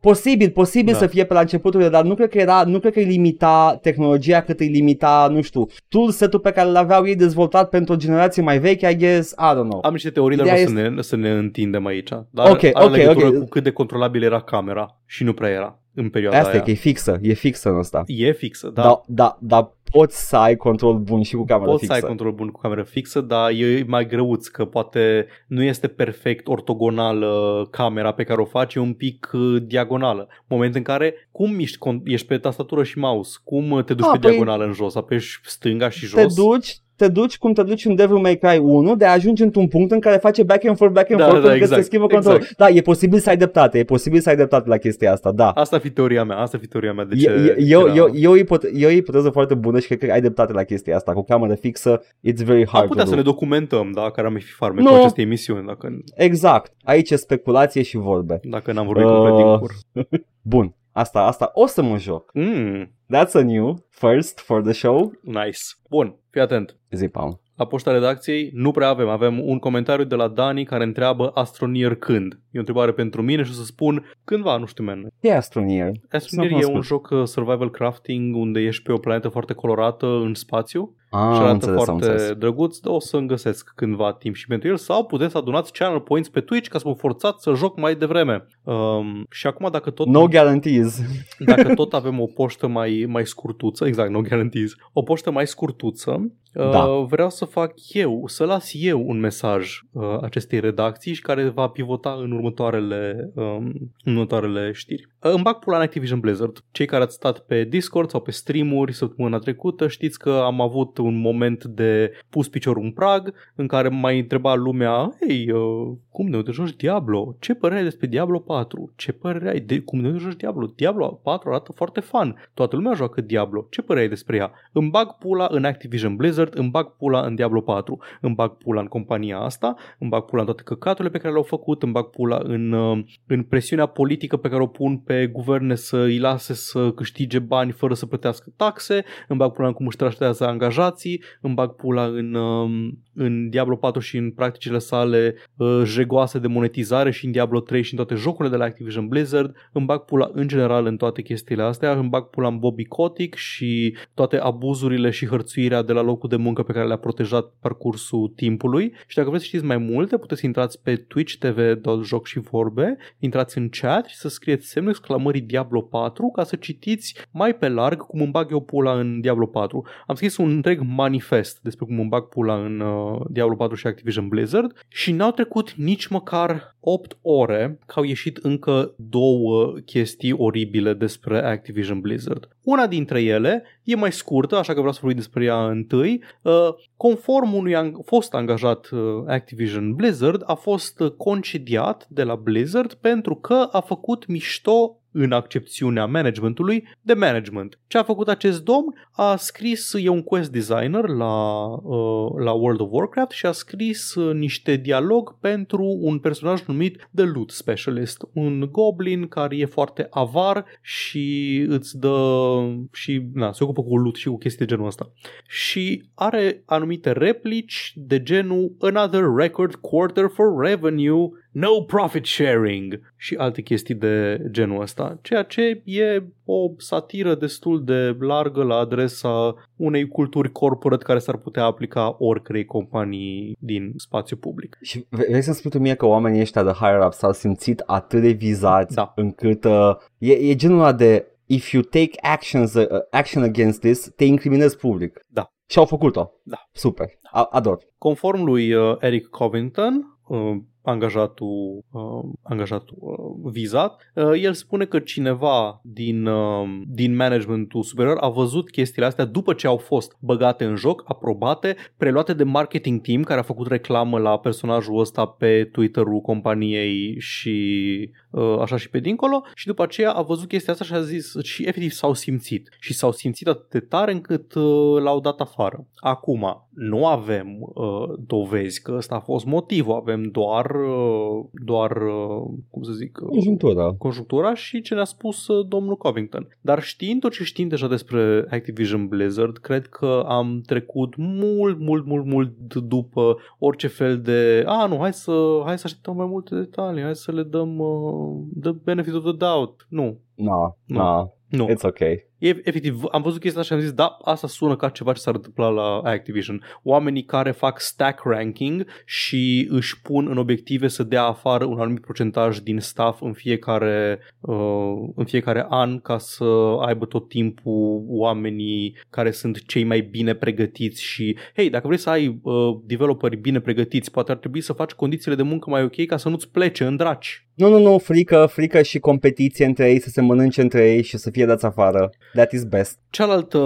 Posibil, 0.00 0.50
posibil 0.50 0.92
Da. 0.92 0.98
să 0.98 1.06
fie 1.06 1.24
pe 1.24 1.34
la 1.34 1.40
începuturile, 1.40 1.88
dar 1.88 2.04
nu 2.04 2.14
cred 2.14 2.28
că 2.28 2.38
era, 2.38 2.62
nu 2.66 2.78
cred 2.78 2.92
că 2.92 2.98
îi 2.98 3.04
limita 3.04 3.78
tehnologia 3.82 4.40
cât 4.40 4.60
îi 4.60 4.68
limita, 4.68 5.28
nu 5.32 5.40
știu, 5.40 5.66
toolset-ul 5.88 6.40
pe 6.40 6.50
care 6.50 6.67
l-aveau 6.70 7.06
ei 7.06 7.16
dezvoltat 7.16 7.68
pentru 7.68 7.92
o 7.92 7.96
generație 7.96 8.42
mai 8.42 8.58
veche, 8.58 8.88
I 8.90 8.96
guess, 8.96 9.30
I 9.30 9.52
don't 9.52 9.68
know. 9.68 9.80
Am 9.82 9.92
niște 9.92 10.10
teorii, 10.10 10.36
dar 10.36 10.46
nu 10.46 10.52
Ideea 10.52 10.66
să 10.66 10.90
ne, 10.90 11.02
să 11.02 11.16
ne 11.16 11.30
întindem 11.30 11.86
aici. 11.86 12.08
Dar 12.30 12.50
Ok, 12.50 12.64
are 12.64 12.72
ok, 12.74 12.96
legătură 12.96 13.26
ok. 13.26 13.38
cu 13.38 13.44
cât 13.44 13.62
de 13.62 13.70
controlabil 13.70 14.22
era 14.22 14.40
camera 14.40 15.00
și 15.06 15.24
nu 15.24 15.32
prea 15.32 15.50
era 15.50 15.78
în 15.98 16.08
perioada 16.10 16.38
Asta 16.38 16.50
e 16.50 16.54
aia. 16.54 16.62
că 16.62 16.70
e 16.70 16.74
fixă, 16.74 17.18
e 17.22 17.32
fixă 17.32 17.68
în 17.68 17.76
asta. 17.78 18.02
E 18.06 18.32
fixă, 18.32 18.68
da. 18.74 18.82
Da, 18.82 19.00
da, 19.06 19.38
da, 19.40 19.72
poți 19.90 20.28
să 20.28 20.36
ai 20.36 20.56
control 20.56 20.98
bun 20.98 21.22
și 21.22 21.34
cu 21.34 21.44
camera 21.44 21.70
Poți 21.70 21.78
fixă. 21.80 21.94
să 21.98 22.02
ai 22.02 22.08
control 22.08 22.32
bun 22.32 22.48
cu 22.48 22.60
cameră 22.60 22.82
fixă, 22.82 23.20
dar 23.20 23.50
e 23.50 23.84
mai 23.86 24.06
greuț 24.06 24.46
că 24.46 24.64
poate 24.64 25.26
nu 25.46 25.62
este 25.62 25.86
perfect 25.88 26.46
ortogonală 26.48 27.66
camera 27.70 28.12
pe 28.12 28.24
care 28.24 28.40
o 28.40 28.44
faci, 28.44 28.74
e 28.74 28.80
un 28.80 28.92
pic 28.92 29.30
uh, 29.32 29.62
diagonală. 29.66 30.28
Moment 30.46 30.74
în 30.74 30.82
care, 30.82 31.14
cum 31.32 31.58
ești, 31.58 31.76
con- 31.78 32.02
ești 32.04 32.26
pe 32.26 32.38
tastatură 32.38 32.82
și 32.82 32.98
mouse, 32.98 33.36
cum 33.44 33.70
uh, 33.70 33.84
te 33.84 33.94
duci 33.94 34.06
Ah, 34.06 34.18
pe 34.20 34.26
păi- 34.26 34.30
diagonală 34.30 34.64
în 34.64 34.72
jos? 34.72 34.94
Apeși 34.94 35.40
stânga 35.42 35.88
și 35.88 36.00
te 36.14 36.20
jos? 36.20 36.34
duci, 36.34 36.76
te 36.98 37.08
duci 37.08 37.38
cum 37.38 37.52
te 37.52 37.62
duci 37.62 37.84
în 37.84 37.94
Devil 37.94 38.16
May 38.16 38.36
Cry 38.38 38.58
1 38.58 38.96
de 38.96 39.04
a 39.04 39.12
ajungi 39.12 39.42
într-un 39.42 39.68
punct 39.68 39.90
în 39.90 40.00
care 40.00 40.16
face 40.16 40.42
back 40.42 40.64
and 40.64 40.76
forth, 40.76 40.92
back 40.94 41.10
and 41.10 41.20
Da, 41.20 41.26
forth 41.26 41.40
da, 41.42 41.48
pentru 41.48 41.58
că 41.58 41.64
exact, 41.64 41.80
se 41.82 41.86
schimbă 41.86 42.06
controlul. 42.06 42.38
exact. 42.40 42.56
Da, 42.56 42.68
e 42.68 42.80
posibil 42.80 43.18
să 43.18 43.28
ai 43.28 43.36
dreptate, 43.36 43.78
e 43.78 43.84
posibil 43.84 44.20
să 44.20 44.28
ai 44.28 44.36
dreptate 44.36 44.68
la 44.68 44.76
chestia 44.76 45.12
asta, 45.12 45.32
da. 45.32 45.50
Asta 45.50 45.76
ar 45.76 45.82
fi 45.82 45.90
teoria 45.90 46.24
mea, 46.24 46.36
asta 46.38 46.56
ar 46.56 46.62
fi 46.62 46.68
teoria 46.68 46.92
mea 46.92 47.04
de 47.04 47.14
E, 47.16 47.18
ce 47.18 47.30
e, 47.30 47.54
eu, 47.66 47.80
era... 47.80 47.94
eu, 47.94 48.08
eu, 48.14 48.34
ipote- 48.34 48.70
eu 48.74 48.88
o 48.88 48.92
ipoteză 48.92 49.30
foarte 49.30 49.54
bună 49.54 49.78
și 49.78 49.86
cred 49.86 49.98
că 49.98 50.12
ai 50.12 50.20
dreptate 50.20 50.52
la 50.52 50.62
chestia 50.62 50.96
asta. 50.96 51.12
Cu 51.12 51.24
cameră 51.24 51.54
fixă, 51.54 52.00
it's 52.02 52.44
very 52.44 52.60
Am 52.60 52.68
hard 52.72 52.86
putea 52.86 53.02
to 53.02 53.08
să 53.08 53.14
do. 53.14 53.20
ne 53.20 53.26
documentăm, 53.26 53.90
da, 53.94 54.10
care 54.10 54.26
am 54.26 54.34
fi 54.34 54.52
farme 54.52 54.80
Nu. 54.80 54.88
cu 54.88 54.94
aceste 54.94 55.20
emisiuni, 55.20 55.66
dacă, 55.66 55.88
Exact. 56.14 56.72
Aici 56.84 57.10
e 57.10 57.16
speculație 57.16 57.82
și 57.82 57.96
vorbe. 57.96 58.40
dacă 58.42 58.72
n-am 58.72 58.86
vorbit 58.86 59.04
Uh. 59.04 59.10
complet 59.10 59.34
din 59.36 59.58
cur. 59.58 59.72
Bun. 60.42 60.72
Asta, 60.92 61.18
asta 61.20 61.50
o 61.54 61.66
să 61.66 61.82
mă 61.82 61.98
joc. 61.98 62.30
Mm, 62.34 62.92
That's 63.12 63.34
a 63.34 63.42
new 63.42 63.84
first 63.90 64.40
for 64.40 64.62
the 64.62 64.72
show. 64.72 65.12
nice. 65.22 65.60
Bun, 65.90 66.16
fii 66.30 66.40
atent. 66.40 66.76
Zi, 66.90 67.08
Paul. 67.08 67.40
La 67.56 67.66
poșta 67.66 67.92
redacției 67.92 68.50
nu 68.52 68.70
prea 68.70 68.88
avem. 68.88 69.08
Avem 69.08 69.48
un 69.48 69.58
comentariu 69.58 70.04
de 70.04 70.14
la 70.14 70.28
Dani 70.28 70.64
care 70.64 70.84
întreabă 70.84 71.30
Astronier 71.34 71.94
când. 71.94 72.40
E 72.58 72.60
o 72.60 72.66
întrebare 72.66 72.92
pentru 72.92 73.22
mine 73.22 73.42
și 73.42 73.50
o 73.50 73.54
să 73.54 73.64
spun 73.64 74.04
cândva, 74.24 74.56
nu 74.56 74.66
știu, 74.66 74.84
man. 74.84 75.06
E 75.20 75.34
Astronier. 75.36 75.90
Astronier 76.10 76.50
Să-l 76.50 76.60
e 76.60 76.64
un 76.64 76.70
cunosc. 76.70 76.88
joc 76.88 77.08
uh, 77.10 77.24
survival 77.24 77.70
crafting 77.70 78.36
unde 78.36 78.60
ești 78.60 78.82
pe 78.82 78.92
o 78.92 78.96
planetă 78.98 79.28
foarte 79.28 79.52
colorată 79.52 80.06
în 80.06 80.34
spațiu 80.34 80.92
Ah, 81.10 81.18
și 81.20 81.24
am 81.26 81.32
arată 81.32 81.52
înțeles, 81.52 81.78
am 81.78 81.84
foarte 81.84 82.10
înțeles. 82.10 82.32
drăguț. 82.36 82.78
O 82.84 83.00
să-mi 83.00 83.26
găsesc 83.26 83.72
cândva 83.74 84.12
timp 84.12 84.34
și 84.34 84.46
pentru 84.46 84.68
el 84.68 84.76
sau 84.76 85.04
puteți 85.06 85.32
să 85.32 85.38
adunați 85.38 85.72
channel 85.72 86.00
points 86.00 86.28
pe 86.28 86.40
Twitch 86.40 86.68
ca 86.68 86.78
să 86.78 86.88
mă 86.88 86.94
forțați 86.94 87.42
să 87.42 87.52
joc 87.54 87.78
mai 87.78 87.94
devreme. 87.94 88.46
Um, 88.62 89.24
și 89.30 89.46
acum 89.46 89.68
dacă 89.70 89.90
tot 89.90 90.06
No 90.06 90.26
guarantees. 90.26 91.00
dacă 91.38 91.74
tot 91.74 91.92
avem 91.92 92.20
o 92.20 92.26
poștă 92.26 92.66
mai, 92.66 93.04
mai 93.08 93.26
scurtuță, 93.26 93.86
exact, 93.86 94.10
no 94.10 94.20
guarantees, 94.20 94.72
o 94.92 95.02
poștă 95.02 95.30
mai 95.30 95.46
scurtuță, 95.46 96.32
Da. 96.52 96.84
uh, 96.84 97.06
vreau 97.08 97.30
să 97.30 97.44
fac 97.44 97.72
eu, 97.92 98.22
să 98.26 98.44
las 98.44 98.70
eu 98.74 99.02
un 99.06 99.18
mesaj 99.20 99.78
uh, 99.92 100.02
acestei 100.22 100.60
redacții 100.60 101.12
și 101.14 101.20
care 101.22 101.48
va 101.48 101.68
pivota 101.68 102.16
în 102.20 102.32
următoarele, 102.48 103.30
um, 103.34 103.72
în 104.04 104.12
următoarele 104.12 104.72
știri. 104.72 105.08
Uh, 105.22 105.32
îmi 105.32 105.42
bag 105.42 105.58
pula 105.58 105.76
în 105.76 105.82
Activision 105.82 106.20
Blizzard. 106.20 106.64
Cei 106.70 106.86
care 106.86 107.02
ați 107.02 107.14
stat 107.14 107.38
pe 107.38 107.64
Discord 107.64 108.10
sau 108.10 108.20
pe 108.20 108.30
streamuri 108.30 108.92
săptămâna 108.92 109.38
trecută 109.38 109.88
știți 109.88 110.18
că 110.18 110.30
am 110.30 110.60
avut 110.60 110.98
un 110.98 111.20
moment 111.20 111.64
de 111.64 112.12
pus 112.30 112.48
piciorul 112.48 112.82
în 112.82 112.90
prag 112.90 113.34
în 113.54 113.66
care 113.66 113.88
mai 113.88 114.18
întreba 114.18 114.54
lumea, 114.54 115.16
hei, 115.20 115.50
uh, 115.50 115.96
cum 116.10 116.28
ne 116.28 116.42
te 116.42 116.50
joci 116.50 116.76
Diablo? 116.76 117.36
Ce 117.38 117.54
părere 117.54 117.78
ai 117.78 117.84
despre 117.84 118.06
Diablo 118.06 118.38
4? 118.38 118.92
Ce 118.96 119.12
părere 119.12 119.48
ai 119.48 119.60
de 119.60 119.80
cum 119.80 120.00
ne 120.00 120.12
te 120.12 120.18
joci 120.18 120.36
Diablo? 120.36 120.72
Diablo 120.76 121.20
4 121.22 121.48
arată 121.48 121.72
foarte 121.72 122.00
fun. 122.00 122.34
Toată 122.54 122.76
lumea 122.76 122.92
joacă 122.92 123.20
Diablo. 123.20 123.66
Ce 123.70 123.82
părere 123.82 124.04
ai 124.04 124.10
despre 124.10 124.36
ea? 124.36 124.52
Îmi 124.72 124.90
bag 124.90 125.16
pula 125.18 125.48
în 125.50 125.64
Activision 125.64 126.16
Blizzard, 126.16 126.58
îmi 126.58 126.70
bag 126.70 126.96
pula 126.96 127.20
în 127.20 127.34
Diablo 127.34 127.60
4, 127.60 127.98
îmi 128.20 128.34
bag 128.34 128.56
pula 128.56 128.80
în 128.80 128.86
compania 128.86 129.38
asta, 129.38 129.76
îmi 129.98 130.10
bag 130.10 130.24
pula 130.24 130.40
în 130.40 130.46
toate 130.46 130.62
căcaturile 130.62 131.12
pe 131.12 131.18
care 131.18 131.32
le-au 131.32 131.44
făcut, 131.44 131.82
îmi 131.82 131.92
bag 131.92 132.04
pula 132.04 132.27
în, 132.36 132.72
uh, 132.72 133.04
în 133.26 133.42
presiunea 133.42 133.86
politică 133.86 134.36
pe 134.36 134.48
care 134.48 134.62
o 134.62 134.66
pun 134.66 134.96
pe 134.96 135.26
guverne 135.26 135.74
să 135.74 135.96
îi 135.96 136.18
lase 136.18 136.54
să 136.54 136.90
câștige 136.90 137.38
bani 137.38 137.70
fără 137.70 137.94
să 137.94 138.06
plătească 138.06 138.52
taxe, 138.56 139.04
îmi 139.28 139.38
bag 139.38 139.52
pula 139.52 139.66
în 139.66 139.72
cum 139.72 139.86
își 139.86 139.96
traștează 139.96 140.46
angajații, 140.46 141.22
îmi 141.40 141.54
bag 141.54 141.74
pula 141.74 142.04
în, 142.04 142.34
um, 142.34 143.02
în 143.14 143.48
Diablo 143.48 143.76
4 143.76 144.00
și 144.00 144.16
în 144.16 144.30
practicile 144.30 144.78
sale 144.78 145.34
uh, 145.56 145.82
jegoase 145.84 146.38
de 146.38 146.46
monetizare 146.46 147.10
și 147.10 147.24
în 147.24 147.32
Diablo 147.32 147.60
3 147.60 147.82
și 147.82 147.92
în 147.92 148.04
toate 148.04 148.20
jocurile 148.20 148.54
de 148.54 148.56
la 148.56 148.64
Activision 148.64 149.08
Blizzard, 149.08 149.54
îmi 149.72 149.86
bag 149.86 150.00
pula 150.04 150.30
în 150.32 150.48
general 150.48 150.86
în 150.86 150.96
toate 150.96 151.22
chestiile 151.22 151.62
astea, 151.62 151.92
îmi 151.92 152.08
bag 152.08 152.24
pula 152.24 152.48
în 152.48 152.58
Bobby 152.58 152.84
Kotick 152.84 153.36
și 153.36 153.96
toate 154.14 154.36
abuzurile 154.36 155.10
și 155.10 155.26
hărțuirea 155.26 155.82
de 155.82 155.92
la 155.92 156.02
locul 156.02 156.28
de 156.28 156.36
muncă 156.36 156.62
pe 156.62 156.72
care 156.72 156.86
le-a 156.86 156.96
protejat 156.96 157.52
parcursul 157.60 158.32
timpului. 158.36 158.92
Și 159.06 159.16
dacă 159.16 159.28
vreți 159.28 159.42
să 159.42 159.48
știți 159.48 159.64
mai 159.64 159.76
multe, 159.76 160.18
puteți 160.18 160.40
să 160.40 160.46
intrați 160.46 160.82
pe 160.82 160.96
Twitch 160.96 161.34
TV 161.34 161.82
joc 162.18 162.26
și 162.26 162.38
vorbe, 162.38 162.96
intrați 163.18 163.58
în 163.58 163.68
chat 163.68 164.06
și 164.06 164.16
să 164.16 164.28
scrieți 164.28 164.68
semnul 164.68 164.92
exclamării 164.92 165.40
Diablo 165.40 165.80
4 165.80 166.30
ca 166.30 166.44
să 166.44 166.56
citiți 166.56 167.14
mai 167.30 167.54
pe 167.54 167.68
larg 167.68 168.00
cum 168.00 168.20
îmi 168.20 168.30
bag 168.30 168.50
eu 168.50 168.60
pula 168.60 168.98
în 168.98 169.20
Diablo 169.20 169.46
4. 169.46 169.86
Am 170.06 170.14
scris 170.14 170.36
un 170.36 170.50
întreg 170.50 170.80
manifest 170.80 171.60
despre 171.62 171.86
cum 171.86 171.98
îmi 171.98 172.08
bag 172.08 172.24
pula 172.24 172.64
în 172.64 172.80
uh, 172.80 173.20
Diablo 173.30 173.54
4 173.54 173.76
și 173.76 173.86
Activision 173.86 174.28
Blizzard 174.28 174.84
și 174.88 175.12
n-au 175.12 175.30
trecut 175.30 175.72
nici 175.72 176.06
măcar 176.06 176.76
8 176.80 177.18
ore 177.22 177.78
că 177.86 177.94
au 177.96 178.04
ieșit 178.04 178.36
încă 178.36 178.94
două 178.96 179.72
chestii 179.84 180.32
oribile 180.32 180.94
despre 180.94 181.44
Activision 181.44 182.00
Blizzard. 182.00 182.48
Una 182.68 182.86
dintre 182.86 183.22
ele 183.22 183.64
e 183.84 183.96
mai 183.96 184.12
scurtă, 184.12 184.56
așa 184.56 184.72
că 184.72 184.78
vreau 184.78 184.92
să 184.92 184.98
vorbim 185.02 185.18
despre 185.18 185.44
ea 185.44 185.68
întâi. 185.68 186.22
Uh, 186.42 186.68
conform 186.96 187.52
unui 187.54 187.94
fost 188.04 188.34
angajat 188.34 188.88
uh, 188.90 189.00
Activision 189.26 189.94
Blizzard, 189.94 190.42
a 190.46 190.54
fost 190.54 191.02
concediat 191.16 192.06
de 192.08 192.22
la 192.22 192.34
Blizzard 192.34 192.92
pentru 192.92 193.34
că 193.34 193.68
a 193.72 193.80
făcut 193.80 194.26
mișto 194.26 194.97
în 195.12 195.32
accepțiunea 195.32 196.06
managementului 196.06 196.88
de 197.00 197.14
management. 197.14 197.78
Ce 197.86 197.98
a 197.98 198.02
făcut 198.02 198.28
acest 198.28 198.64
domn? 198.64 198.94
A 199.12 199.36
scris, 199.36 199.92
e 199.92 200.08
un 200.08 200.22
quest 200.22 200.50
designer 200.50 201.08
la, 201.08 201.64
uh, 201.66 202.30
la 202.44 202.52
World 202.52 202.80
of 202.80 202.88
Warcraft 202.90 203.30
și 203.30 203.46
a 203.46 203.52
scris 203.52 204.14
uh, 204.14 204.34
niște 204.34 204.76
dialog 204.76 205.38
pentru 205.40 205.98
un 206.00 206.18
personaj 206.18 206.62
numit 206.66 207.08
The 207.14 207.24
Loot 207.24 207.50
Specialist, 207.50 208.28
un 208.32 208.68
goblin 208.70 209.26
care 209.26 209.56
e 209.56 209.64
foarte 209.64 210.06
avar 210.10 210.64
și 210.82 211.64
îți 211.68 211.98
dă 211.98 212.46
și 212.92 213.26
na, 213.34 213.52
se 213.52 213.64
ocupă 213.64 213.82
cu 213.82 213.96
loot 213.96 214.14
și 214.14 214.28
cu 214.28 214.38
chestii 214.38 214.66
de 214.66 214.72
genul 214.72 214.86
ăsta. 214.86 215.12
Și 215.46 216.10
are 216.14 216.62
anumite 216.66 217.12
replici 217.12 217.92
de 217.94 218.22
genul 218.22 218.76
Another 218.80 219.24
record 219.36 219.74
quarter 219.74 220.30
for 220.34 220.64
revenue 220.64 221.28
no 221.50 221.82
profit 221.82 222.26
sharing 222.26 223.00
și 223.16 223.34
alte 223.34 223.62
chestii 223.62 223.94
de 223.94 224.46
genul 224.50 224.80
ăsta, 224.80 225.18
ceea 225.22 225.42
ce 225.42 225.82
e 225.84 226.22
o 226.44 226.70
satiră 226.76 227.34
destul 227.34 227.84
de 227.84 228.16
largă 228.20 228.62
la 228.62 228.74
adresa 228.74 229.54
unei 229.76 230.08
culturi 230.08 230.52
corporate 230.52 231.04
care 231.04 231.18
s-ar 231.18 231.36
putea 231.36 231.64
aplica 231.64 232.16
oricărei 232.18 232.64
companii 232.64 233.56
din 233.58 233.92
spațiu 233.96 234.36
public. 234.36 234.78
Și 234.82 235.06
vrei 235.08 235.42
să-mi 235.42 235.56
spui 235.56 235.70
tu 235.70 235.78
mie 235.78 235.94
că 235.94 236.06
oamenii 236.06 236.40
ăștia 236.40 236.62
de 236.62 236.70
higher-up 236.70 237.12
s-au 237.12 237.32
simțit 237.32 237.82
atât 237.86 238.20
de 238.20 238.30
vizați 238.30 238.94
da. 238.94 239.12
încât 239.16 239.64
uh, 239.64 239.96
e, 240.18 240.32
e 240.32 240.54
genul 240.54 240.78
ăla 240.78 240.92
de 240.92 241.26
if 241.46 241.72
you 241.72 241.82
take 241.82 242.10
actions, 242.20 242.74
uh, 242.74 242.86
action 243.10 243.42
against 243.42 243.80
this, 243.80 244.12
te 244.16 244.24
incriminezi 244.24 244.76
public. 244.76 245.24
Da. 245.26 245.52
Și 245.66 245.78
au 245.78 245.84
făcut-o. 245.84 246.30
Da. 246.42 246.68
Super. 246.72 247.06
A- 247.22 247.48
ador. 247.50 247.78
Conform 247.98 248.44
lui 248.44 248.72
uh, 248.72 248.96
Eric 249.00 249.26
Covington, 249.26 250.18
uh, 250.28 250.56
angajatul, 250.88 251.84
uh, 251.90 252.30
angajatul 252.42 252.96
uh, 253.00 253.50
vizat, 253.52 254.12
uh, 254.14 254.42
el 254.42 254.52
spune 254.52 254.84
că 254.84 254.98
cineva 254.98 255.80
din, 255.84 256.26
uh, 256.26 256.82
din 256.86 257.16
managementul 257.16 257.82
superior 257.82 258.16
a 258.20 258.28
văzut 258.28 258.70
chestiile 258.70 259.06
astea 259.06 259.24
după 259.24 259.52
ce 259.52 259.66
au 259.66 259.76
fost 259.76 260.16
băgate 260.20 260.64
în 260.64 260.76
joc, 260.76 261.02
aprobate, 261.06 261.76
preluate 261.96 262.32
de 262.32 262.44
marketing 262.44 263.00
team 263.00 263.22
care 263.22 263.40
a 263.40 263.42
făcut 263.42 263.66
reclamă 263.66 264.18
la 264.18 264.38
personajul 264.38 264.98
ăsta 264.98 265.26
pe 265.26 265.68
Twitter-ul 265.72 266.20
companiei 266.20 267.20
și 267.20 268.10
uh, 268.30 268.58
așa 268.60 268.76
și 268.76 268.90
pe 268.90 268.98
dincolo. 268.98 269.42
Și 269.54 269.66
după 269.66 269.82
aceea 269.82 270.12
a 270.12 270.22
văzut 270.22 270.48
chestia 270.48 270.72
asta 270.72 270.84
și 270.84 270.94
a 270.94 271.02
zis 271.02 271.34
și 271.42 271.62
efectiv 271.62 271.90
s-au 271.90 272.12
simțit. 272.12 272.68
Și 272.80 272.94
s-au 272.94 273.12
simțit 273.12 273.46
atât 273.46 273.70
de 273.70 273.80
tare 273.80 274.12
încât 274.12 274.54
uh, 274.54 275.02
l-au 275.02 275.20
dat 275.20 275.40
afară. 275.40 275.86
Acum, 275.96 276.67
nu 276.78 277.06
avem 277.06 277.46
uh, 277.60 278.18
dovezi 278.26 278.82
că 278.82 278.92
ăsta 278.96 279.14
a 279.14 279.20
fost 279.20 279.46
motivul, 279.46 279.94
avem 279.94 280.22
doar 280.22 280.66
Uh, 281.08 281.44
doar, 281.64 281.90
uh, 281.90 282.58
cum 282.70 282.82
să 282.82 282.92
zic, 282.92 283.18
uh, 283.22 283.28
conjunctura. 283.28 283.94
conjunctura 283.98 284.54
și 284.54 284.80
ce 284.80 284.94
ne-a 284.94 285.04
spus 285.04 285.46
domnul 285.68 285.96
Covington. 285.96 286.48
Dar 286.60 286.82
știind 286.82 287.20
tot 287.20 287.32
ce 287.32 287.44
știm 287.44 287.68
deja 287.68 287.88
despre 287.88 288.46
Activision 288.50 289.06
Blizzard, 289.08 289.56
cred 289.56 289.86
că 289.86 290.24
am 290.26 290.62
trecut 290.66 291.16
mult, 291.16 291.78
mult, 291.78 292.06
mult, 292.06 292.26
mult 292.26 292.74
după 292.74 293.36
orice 293.58 293.86
fel 293.86 294.20
de 294.20 294.62
a, 294.66 294.86
nu, 294.86 294.98
hai 294.98 295.12
să, 295.12 295.62
hai 295.64 295.78
să 295.78 295.82
așteptăm 295.84 296.16
mai 296.16 296.26
multe 296.26 296.54
detalii, 296.54 297.02
hai 297.02 297.14
să 297.14 297.32
le 297.32 297.42
dăm 297.42 297.78
uh, 297.78 298.60
the 298.60 298.72
benefit 298.84 299.14
of 299.14 299.22
the 299.22 299.32
doubt. 299.32 299.86
Nu. 299.88 300.18
No, 300.34 300.74
no. 300.84 300.98
no. 300.98 301.32
Nu. 301.48 301.66
It's 301.68 301.82
okay. 301.82 302.27
E, 302.38 302.48
efectiv, 302.48 303.02
am 303.10 303.22
văzut 303.22 303.40
chestia 303.40 303.62
și 303.62 303.72
am 303.72 303.80
zis, 303.80 303.92
da, 303.92 304.18
asta 304.22 304.46
sună 304.46 304.76
ca 304.76 304.88
ceva 304.88 305.12
ce 305.12 305.20
s-ar 305.20 305.34
întâmpla 305.34 305.68
la 305.68 305.98
Activision. 305.98 306.62
Oamenii 306.82 307.24
care 307.24 307.50
fac 307.50 307.80
stack 307.80 308.22
ranking 308.24 308.86
și 309.04 309.68
își 309.70 310.00
pun 310.02 310.26
în 310.30 310.38
obiective 310.38 310.88
să 310.88 311.02
dea 311.02 311.22
afară 311.22 311.64
un 311.64 311.80
anumit 311.80 312.00
procentaj 312.00 312.58
din 312.58 312.80
staff 312.80 313.22
în 313.22 313.32
fiecare, 313.32 314.18
uh, 314.40 315.08
în 315.14 315.24
fiecare 315.24 315.66
an 315.68 316.00
ca 316.00 316.18
să 316.18 316.44
aibă 316.86 317.06
tot 317.06 317.28
timpul 317.28 318.04
oamenii 318.06 318.96
care 319.10 319.30
sunt 319.30 319.66
cei 319.66 319.84
mai 319.84 320.00
bine 320.00 320.34
pregătiți 320.34 321.02
și, 321.02 321.36
hei, 321.56 321.70
dacă 321.70 321.86
vrei 321.86 321.98
să 321.98 322.10
ai 322.10 322.40
uh, 322.42 322.54
developeri 322.84 323.36
bine 323.36 323.60
pregătiți, 323.60 324.10
poate 324.10 324.30
ar 324.30 324.36
trebui 324.36 324.60
să 324.60 324.72
faci 324.72 324.92
condițiile 324.92 325.36
de 325.36 325.42
muncă 325.42 325.70
mai 325.70 325.82
ok 325.82 326.06
ca 326.06 326.16
să 326.16 326.28
nu-ți 326.28 326.50
plece 326.50 326.84
în 326.84 326.96
draci. 326.96 327.48
Nu, 327.54 327.68
nu, 327.68 327.78
nu, 327.78 327.98
frică, 327.98 328.48
frică 328.52 328.82
și 328.82 328.98
competiție 328.98 329.64
între 329.64 329.90
ei, 329.90 330.00
să 330.00 330.08
se 330.08 330.20
mănânce 330.20 330.60
între 330.60 330.92
ei 330.92 331.02
și 331.02 331.16
să 331.16 331.30
fie 331.30 331.46
dați 331.46 331.64
afară. 331.64 332.10
That 332.32 332.52
is 332.52 332.64
best. 332.64 332.98
Cealaltă 333.10 333.60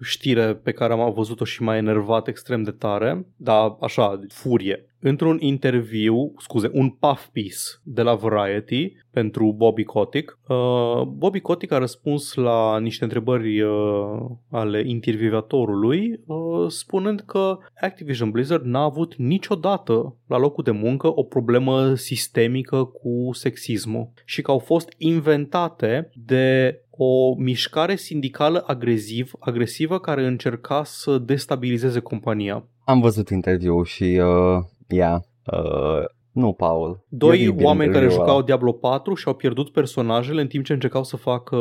știre 0.00 0.54
pe 0.54 0.72
care 0.72 0.92
am 0.92 1.12
văzut-o 1.12 1.44
și 1.44 1.62
m-a 1.62 1.76
enervat 1.76 2.28
extrem 2.28 2.62
de 2.62 2.70
tare, 2.70 3.26
dar 3.36 3.76
așa, 3.80 4.20
furie. 4.28 4.88
Într-un 5.06 5.36
interviu, 5.40 6.34
scuze, 6.38 6.70
un 6.72 6.90
puff 6.90 7.26
piece 7.26 7.58
de 7.82 8.02
la 8.02 8.14
Variety 8.14 8.92
pentru 9.10 9.52
Bobby 9.52 9.84
Kotick, 9.84 10.38
uh, 10.48 11.02
Bobby 11.02 11.40
Kotick 11.40 11.72
a 11.72 11.78
răspuns 11.78 12.34
la 12.34 12.78
niște 12.78 13.04
întrebări 13.04 13.60
uh, 13.60 13.70
ale 14.50 14.82
intervievatorului 14.86 16.20
uh, 16.26 16.68
spunând 16.68 17.20
că 17.20 17.58
Activision 17.80 18.30
Blizzard 18.30 18.64
n-a 18.64 18.82
avut 18.82 19.14
niciodată 19.16 20.16
la 20.26 20.38
locul 20.38 20.64
de 20.64 20.70
muncă 20.70 21.18
o 21.18 21.22
problemă 21.22 21.94
sistemică 21.94 22.84
cu 22.84 23.30
sexismul 23.32 24.10
și 24.24 24.42
că 24.42 24.50
au 24.50 24.58
fost 24.58 24.94
inventate 24.98 26.10
de 26.14 26.78
o 26.96 27.34
mișcare 27.34 27.96
sindicală 27.96 28.64
agresiv, 28.66 29.32
agresivă 29.38 29.98
care 29.98 30.26
încerca 30.26 30.84
să 30.84 31.18
destabilizeze 31.18 32.00
compania. 32.00 32.68
Am 32.84 33.00
văzut 33.00 33.28
interviul 33.28 33.84
și, 33.84 34.04
uh, 34.04 34.64
yeah, 34.88 35.20
uh, 35.52 36.04
nu, 36.34 36.52
Paul. 36.52 37.04
Doi 37.08 37.54
oameni 37.62 37.92
care 37.92 38.08
jucau 38.08 38.42
Diablo 38.42 38.72
4 38.72 39.14
și 39.14 39.28
au 39.28 39.34
pierdut 39.34 39.70
personajele 39.70 40.40
în 40.40 40.46
timp 40.46 40.64
ce 40.64 40.72
încercau 40.72 41.04
să 41.04 41.16
facă 41.16 41.56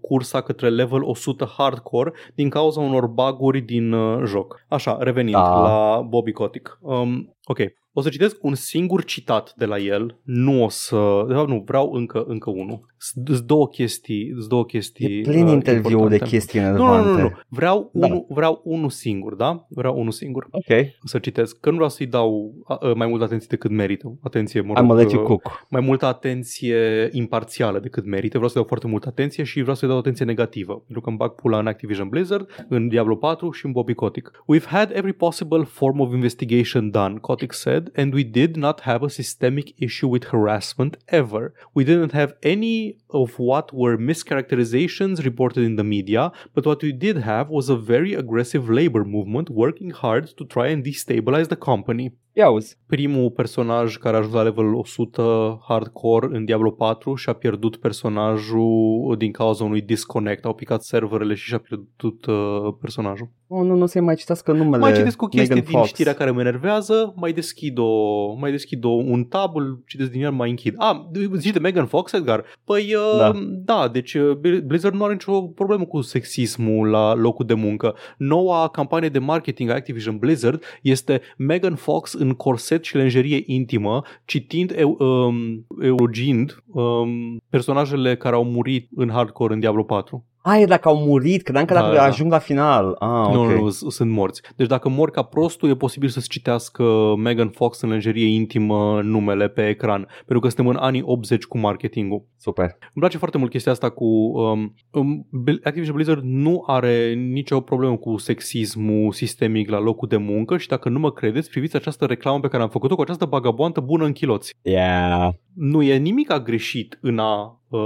cursa 0.00 0.40
către 0.40 0.68
level 0.68 1.02
100 1.02 1.52
hardcore 1.56 2.12
din 2.34 2.48
cauza 2.48 2.80
unor 2.80 3.06
baguri 3.06 3.60
din 3.60 3.92
uh, 3.92 4.22
joc. 4.24 4.64
Așa, 4.68 4.96
revenind 5.00 5.34
da. 5.34 5.60
la 5.60 6.00
Bobby 6.08 6.32
Kotick. 6.32 6.78
Um, 6.80 7.36
ok, 7.44 7.58
o 7.98 8.00
să 8.00 8.08
citesc 8.08 8.44
un 8.44 8.54
singur 8.54 9.04
citat 9.04 9.54
de 9.56 9.64
la 9.64 9.78
el, 9.78 10.18
nu 10.22 10.64
o 10.64 10.68
să... 10.68 11.24
De 11.28 11.34
fapt, 11.34 11.48
nu, 11.48 11.62
vreau 11.66 11.92
încă, 11.92 12.24
încă 12.26 12.50
unul. 12.50 12.86
Sunt 12.96 13.38
două 13.38 13.68
chestii, 13.68 14.34
două 14.48 14.64
chestii 14.64 15.18
E 15.18 15.22
plin 15.22 15.46
uh, 15.46 15.52
interviu 15.52 16.08
de 16.08 16.18
chestii 16.18 16.60
nu, 16.60 16.72
nu, 16.72 17.04
nu, 17.04 17.20
nu. 17.20 17.30
Vreau, 17.48 17.90
da. 17.92 18.06
unul, 18.06 18.26
vreau 18.28 18.60
unul 18.64 18.90
singur, 18.90 19.34
da? 19.34 19.66
Vreau 19.68 19.98
unul 19.98 20.10
singur. 20.10 20.46
Ok. 20.50 20.86
Să 21.04 21.18
citesc, 21.18 21.60
că 21.60 21.68
nu 21.68 21.74
vreau 21.74 21.90
să-i 21.90 22.06
dau 22.06 22.54
uh, 22.68 22.94
mai 22.94 23.06
multă 23.06 23.24
atenție 23.24 23.48
decât 23.50 23.70
merită. 23.70 24.18
Atenție, 24.22 24.60
mă 24.60 24.74
rog, 24.76 24.96
let 24.96 25.10
you 25.10 25.22
cook. 25.22 25.66
Mai 25.68 25.80
multă 25.80 26.06
atenție 26.06 27.08
imparțială 27.12 27.78
decât 27.78 28.04
merită. 28.04 28.36
Vreau 28.36 28.48
să-i 28.48 28.56
dau 28.56 28.68
foarte 28.68 28.86
multă 28.86 29.08
atenție 29.08 29.44
și 29.44 29.60
vreau 29.60 29.76
să-i 29.76 29.88
dau 29.88 29.98
atenție 29.98 30.24
negativă. 30.24 30.74
Pentru 30.74 31.00
că 31.00 31.08
îmi 31.08 31.18
bag 31.18 31.34
pula 31.34 31.58
în 31.58 31.66
Activision 31.66 32.08
Blizzard, 32.08 32.66
în 32.68 32.88
Diablo 32.88 33.14
4 33.14 33.50
și 33.50 33.66
în 33.66 33.72
Bobby 33.72 33.94
Kotick. 33.94 34.44
We've 34.54 34.66
had 34.66 34.90
every 34.90 35.12
possible 35.12 35.64
form 35.64 36.00
of 36.00 36.12
investigation 36.12 36.90
done, 36.90 37.18
Kotick 37.20 37.52
said, 37.52 37.87
and 37.94 38.14
we 38.14 38.24
did 38.24 38.56
not 38.56 38.80
have 38.80 39.02
a 39.02 39.10
systemic 39.10 39.74
issue 39.78 40.08
with 40.08 40.24
harassment 40.24 40.96
ever. 41.08 41.54
We 41.74 41.84
didn't 41.84 42.12
have 42.12 42.34
any 42.42 42.96
of 43.08 43.38
what 43.38 43.72
were 43.72 43.96
mischaracterizations 43.96 45.24
reported 45.24 45.64
in 45.64 45.76
the 45.76 45.84
media, 45.84 46.32
but 46.54 46.66
what 46.66 46.82
we 46.82 46.92
did 46.92 47.16
have 47.18 47.48
was 47.48 47.68
a 47.68 47.76
very 47.76 48.14
aggressive 48.14 48.68
labor 48.68 49.04
movement 49.04 49.50
working 49.50 49.90
hard 49.90 50.36
to 50.36 50.44
try 50.44 50.68
and 50.68 50.84
destabilize 50.84 51.48
the 51.48 51.56
company. 51.56 52.12
Ia 52.32 52.50
uzi. 52.50 52.76
Primul 52.86 53.30
personaj 53.30 53.96
care 53.96 54.16
a 54.16 54.18
ajuns 54.18 54.34
la 54.34 54.42
level 54.42 54.74
100 54.74 55.60
hardcore 55.68 56.36
în 56.36 56.44
Diablo 56.44 56.70
4 56.70 57.14
și-a 57.14 57.32
pierdut 57.32 57.76
personajul 57.76 59.14
din 59.18 59.32
cauza 59.32 59.64
unui 59.64 59.80
disconnect. 59.80 60.44
Au 60.44 60.54
picat 60.54 60.82
serverele 60.82 61.34
și 61.34 61.46
și-a 61.46 61.58
pierdut 61.58 62.26
uh, 62.26 62.74
personajul. 62.80 63.30
Oh, 63.48 63.66
nu, 63.66 63.74
nu 63.74 63.86
se 63.86 64.00
mai 64.00 64.14
citească 64.14 64.52
numele 64.52 64.82
Mai 64.82 64.92
citesc 64.92 65.22
o 65.22 65.26
chestie 65.26 65.54
Megan 65.54 65.64
din 65.70 65.78
Fox. 65.78 65.88
știrea 65.88 66.14
care 66.14 66.30
mă 66.30 66.40
enervează, 66.40 67.12
mai 67.16 67.32
deschid, 67.32 67.78
o, 67.78 68.32
mai 68.32 68.50
deschid 68.50 68.84
o, 68.84 68.88
un 68.88 69.24
tab, 69.24 69.56
îl 69.56 69.82
citesc 69.86 70.10
din 70.10 70.24
el, 70.24 70.32
mai 70.32 70.50
închid. 70.50 70.74
Ah, 70.76 70.96
zici 71.36 71.52
de 71.52 71.58
Megan 71.58 71.86
Fox, 71.86 72.12
Edgar? 72.12 72.44
Păi, 72.64 72.94
uh, 72.94 73.18
da. 73.18 73.32
da, 73.64 73.88
deci 73.88 74.14
uh, 74.14 74.36
Blizzard 74.64 74.94
nu 74.94 75.04
are 75.04 75.12
nicio 75.12 75.40
problemă 75.40 75.84
cu 75.84 76.00
sexismul 76.00 76.88
la 76.88 77.14
locul 77.14 77.46
de 77.46 77.54
muncă. 77.54 77.94
Noua 78.16 78.68
campanie 78.68 79.08
de 79.08 79.18
marketing 79.18 79.70
a 79.70 79.74
Activision 79.74 80.16
Blizzard 80.16 80.62
este 80.82 81.20
Megan 81.36 81.74
Fox 81.74 82.12
în 82.12 82.28
în 82.28 82.34
corset 82.34 82.84
și 82.84 82.96
lenjerie 82.96 83.42
intimă, 83.46 84.02
citind 84.24 84.74
eu, 84.78 84.96
um, 84.98 85.66
eulogind 85.82 86.62
um, 86.66 87.40
personajele 87.50 88.16
care 88.16 88.34
au 88.34 88.44
murit 88.44 88.88
în 88.94 89.10
hardcore 89.10 89.54
în 89.54 89.60
Diablo 89.60 89.82
4. 89.82 90.26
Ah, 90.50 90.60
e 90.60 90.64
dacă 90.64 90.88
au 90.88 90.96
murit, 90.96 91.42
credeam 91.42 91.64
că 91.64 91.74
Da, 91.74 91.80
dacă 91.80 91.92
da, 91.94 91.98
da. 92.00 92.06
ajung 92.06 92.30
la 92.32 92.38
final. 92.38 92.96
Ah, 92.98 93.08
Nu, 93.34 93.42
ok. 93.42 93.48
nu, 93.50 93.60
nu, 93.60 93.68
s- 93.68 93.84
sunt 93.88 94.10
morți. 94.10 94.42
Deci 94.56 94.66
dacă 94.66 94.88
mor 94.88 95.10
ca 95.10 95.22
prostul, 95.22 95.68
e 95.68 95.74
posibil 95.74 96.08
să-ți 96.08 96.28
citească 96.28 97.14
Megan 97.16 97.48
Fox 97.48 97.80
în 97.80 97.88
lenjerie 97.88 98.26
intimă 98.34 99.00
numele 99.02 99.48
pe 99.48 99.68
ecran, 99.68 100.06
pentru 100.16 100.40
că 100.40 100.48
suntem 100.48 100.66
în 100.66 100.76
anii 100.80 101.02
80 101.04 101.44
cu 101.44 101.58
marketingul. 101.58 102.24
Super. 102.36 102.64
Îmi 102.64 102.90
place 102.94 103.16
foarte 103.18 103.38
mult 103.38 103.50
chestia 103.50 103.72
asta 103.72 103.90
cu 103.90 104.04
um, 104.04 104.74
um, 104.92 105.26
Bl- 105.30 105.60
Activision 105.62 105.94
Blizzard 105.94 106.22
nu 106.24 106.62
are 106.66 107.14
nicio 107.14 107.60
problemă 107.60 107.96
cu 107.96 108.16
sexismul 108.16 109.12
sistemic 109.12 109.70
la 109.70 109.80
locul 109.80 110.08
de 110.08 110.16
muncă 110.16 110.56
și 110.56 110.68
dacă 110.68 110.88
nu 110.88 110.98
mă 110.98 111.12
credeți, 111.12 111.50
priviți 111.50 111.76
această 111.76 112.04
reclamă 112.04 112.40
pe 112.40 112.48
care 112.48 112.62
am 112.62 112.68
făcut-o 112.68 112.94
cu 112.94 113.00
această 113.02 113.24
bagaboantă 113.24 113.80
bună 113.80 114.04
în 114.04 114.12
chiloți. 114.12 114.54
Yeah. 114.62 115.28
Nu 115.54 115.82
e 115.82 115.96
nimic 115.96 116.30
a 116.32 116.38
greșit 116.40 116.98
în 117.00 117.18
a, 117.18 117.57
uh, 117.68 117.80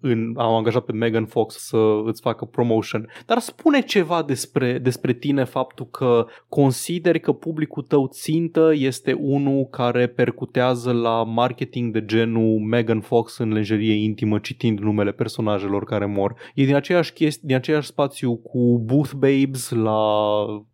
în 0.00 0.34
a 0.36 0.48
o 0.48 0.54
angaja 0.54 0.80
pe 0.80 0.92
Megan 0.92 1.24
Fox 1.26 1.54
să 1.54 2.00
îți 2.04 2.20
facă 2.20 2.44
promotion, 2.44 3.08
dar 3.26 3.38
spune 3.38 3.80
ceva 3.80 4.22
despre, 4.22 4.78
despre 4.78 5.12
tine 5.12 5.44
faptul 5.44 5.86
că 5.86 6.26
consideri 6.48 7.20
că 7.20 7.32
publicul 7.32 7.82
tău 7.82 8.06
țintă 8.06 8.70
este 8.74 9.12
unul 9.12 9.64
care 9.70 10.06
percutează 10.06 10.92
la 10.92 11.24
marketing 11.24 11.92
de 11.92 12.04
genul 12.04 12.58
Megan 12.58 13.00
Fox 13.00 13.38
în 13.38 13.52
lenjerie 13.52 14.04
intimă 14.04 14.38
citind 14.38 14.78
numele 14.78 15.12
personajelor 15.12 15.84
care 15.84 16.06
mor. 16.06 16.34
E 16.54 16.64
din 16.64 16.74
aceeași, 16.74 17.12
chesti, 17.12 17.46
din 17.46 17.56
aceeași 17.56 17.86
spațiu 17.86 18.36
cu 18.36 18.82
Booth 18.84 19.10
Babes 19.12 19.70
la 19.70 20.00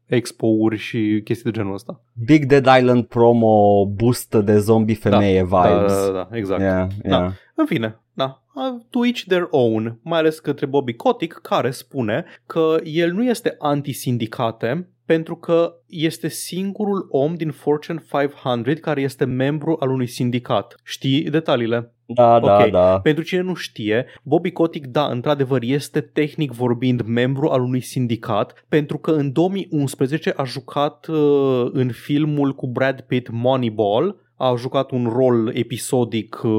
expo-uri 0.06 0.76
și 0.76 1.20
chestii 1.24 1.50
de 1.50 1.58
genul 1.58 1.74
ăsta. 1.74 2.00
Big 2.24 2.44
Dead 2.44 2.66
Island 2.78 3.04
promo 3.04 3.86
boost 3.86 4.34
de 4.34 4.58
zombie 4.58 4.94
femeie 4.94 5.46
Da, 5.50 5.60
vibes. 5.60 5.92
da, 5.92 6.06
da, 6.06 6.12
da, 6.12 6.36
exact. 6.36 6.60
Yeah, 6.60 6.88
yeah. 7.04 7.32
În 7.60 7.66
fine, 7.66 8.00
da, 8.12 8.42
to 8.90 9.06
each 9.06 9.20
their 9.26 9.46
own, 9.50 9.98
mai 10.02 10.18
ales 10.18 10.38
către 10.38 10.66
Bobby 10.66 10.94
Kotick, 10.94 11.40
care 11.40 11.70
spune 11.70 12.24
că 12.46 12.76
el 12.84 13.12
nu 13.12 13.24
este 13.24 13.56
anti-sindicate 13.58 14.88
pentru 15.04 15.36
că 15.36 15.72
este 15.86 16.28
singurul 16.28 17.06
om 17.10 17.34
din 17.34 17.50
Fortune 17.50 18.02
500 18.10 18.74
care 18.74 19.00
este 19.00 19.24
membru 19.24 19.76
al 19.80 19.90
unui 19.90 20.06
sindicat. 20.06 20.74
Știi 20.84 21.22
detaliile? 21.22 21.94
Da, 22.06 22.40
da, 22.40 22.56
Ok. 22.56 22.70
da. 22.70 23.00
Pentru 23.00 23.24
cine 23.24 23.40
nu 23.40 23.54
știe, 23.54 24.06
Bobby 24.22 24.50
Kotick, 24.50 24.86
da, 24.86 25.06
într-adevăr, 25.06 25.62
este 25.62 26.00
tehnic 26.00 26.52
vorbind 26.52 27.02
membru 27.02 27.48
al 27.48 27.62
unui 27.62 27.80
sindicat, 27.80 28.64
pentru 28.68 28.98
că 28.98 29.10
în 29.10 29.32
2011 29.32 30.32
a 30.36 30.44
jucat 30.44 31.06
uh, 31.06 31.68
în 31.72 31.90
filmul 31.90 32.54
cu 32.54 32.66
Brad 32.66 33.00
Pitt 33.00 33.28
Moneyball, 33.30 34.29
a 34.42 34.54
jucat 34.56 34.90
un 34.90 35.10
rol 35.12 35.50
episodic 35.54 36.40
uh, 36.42 36.52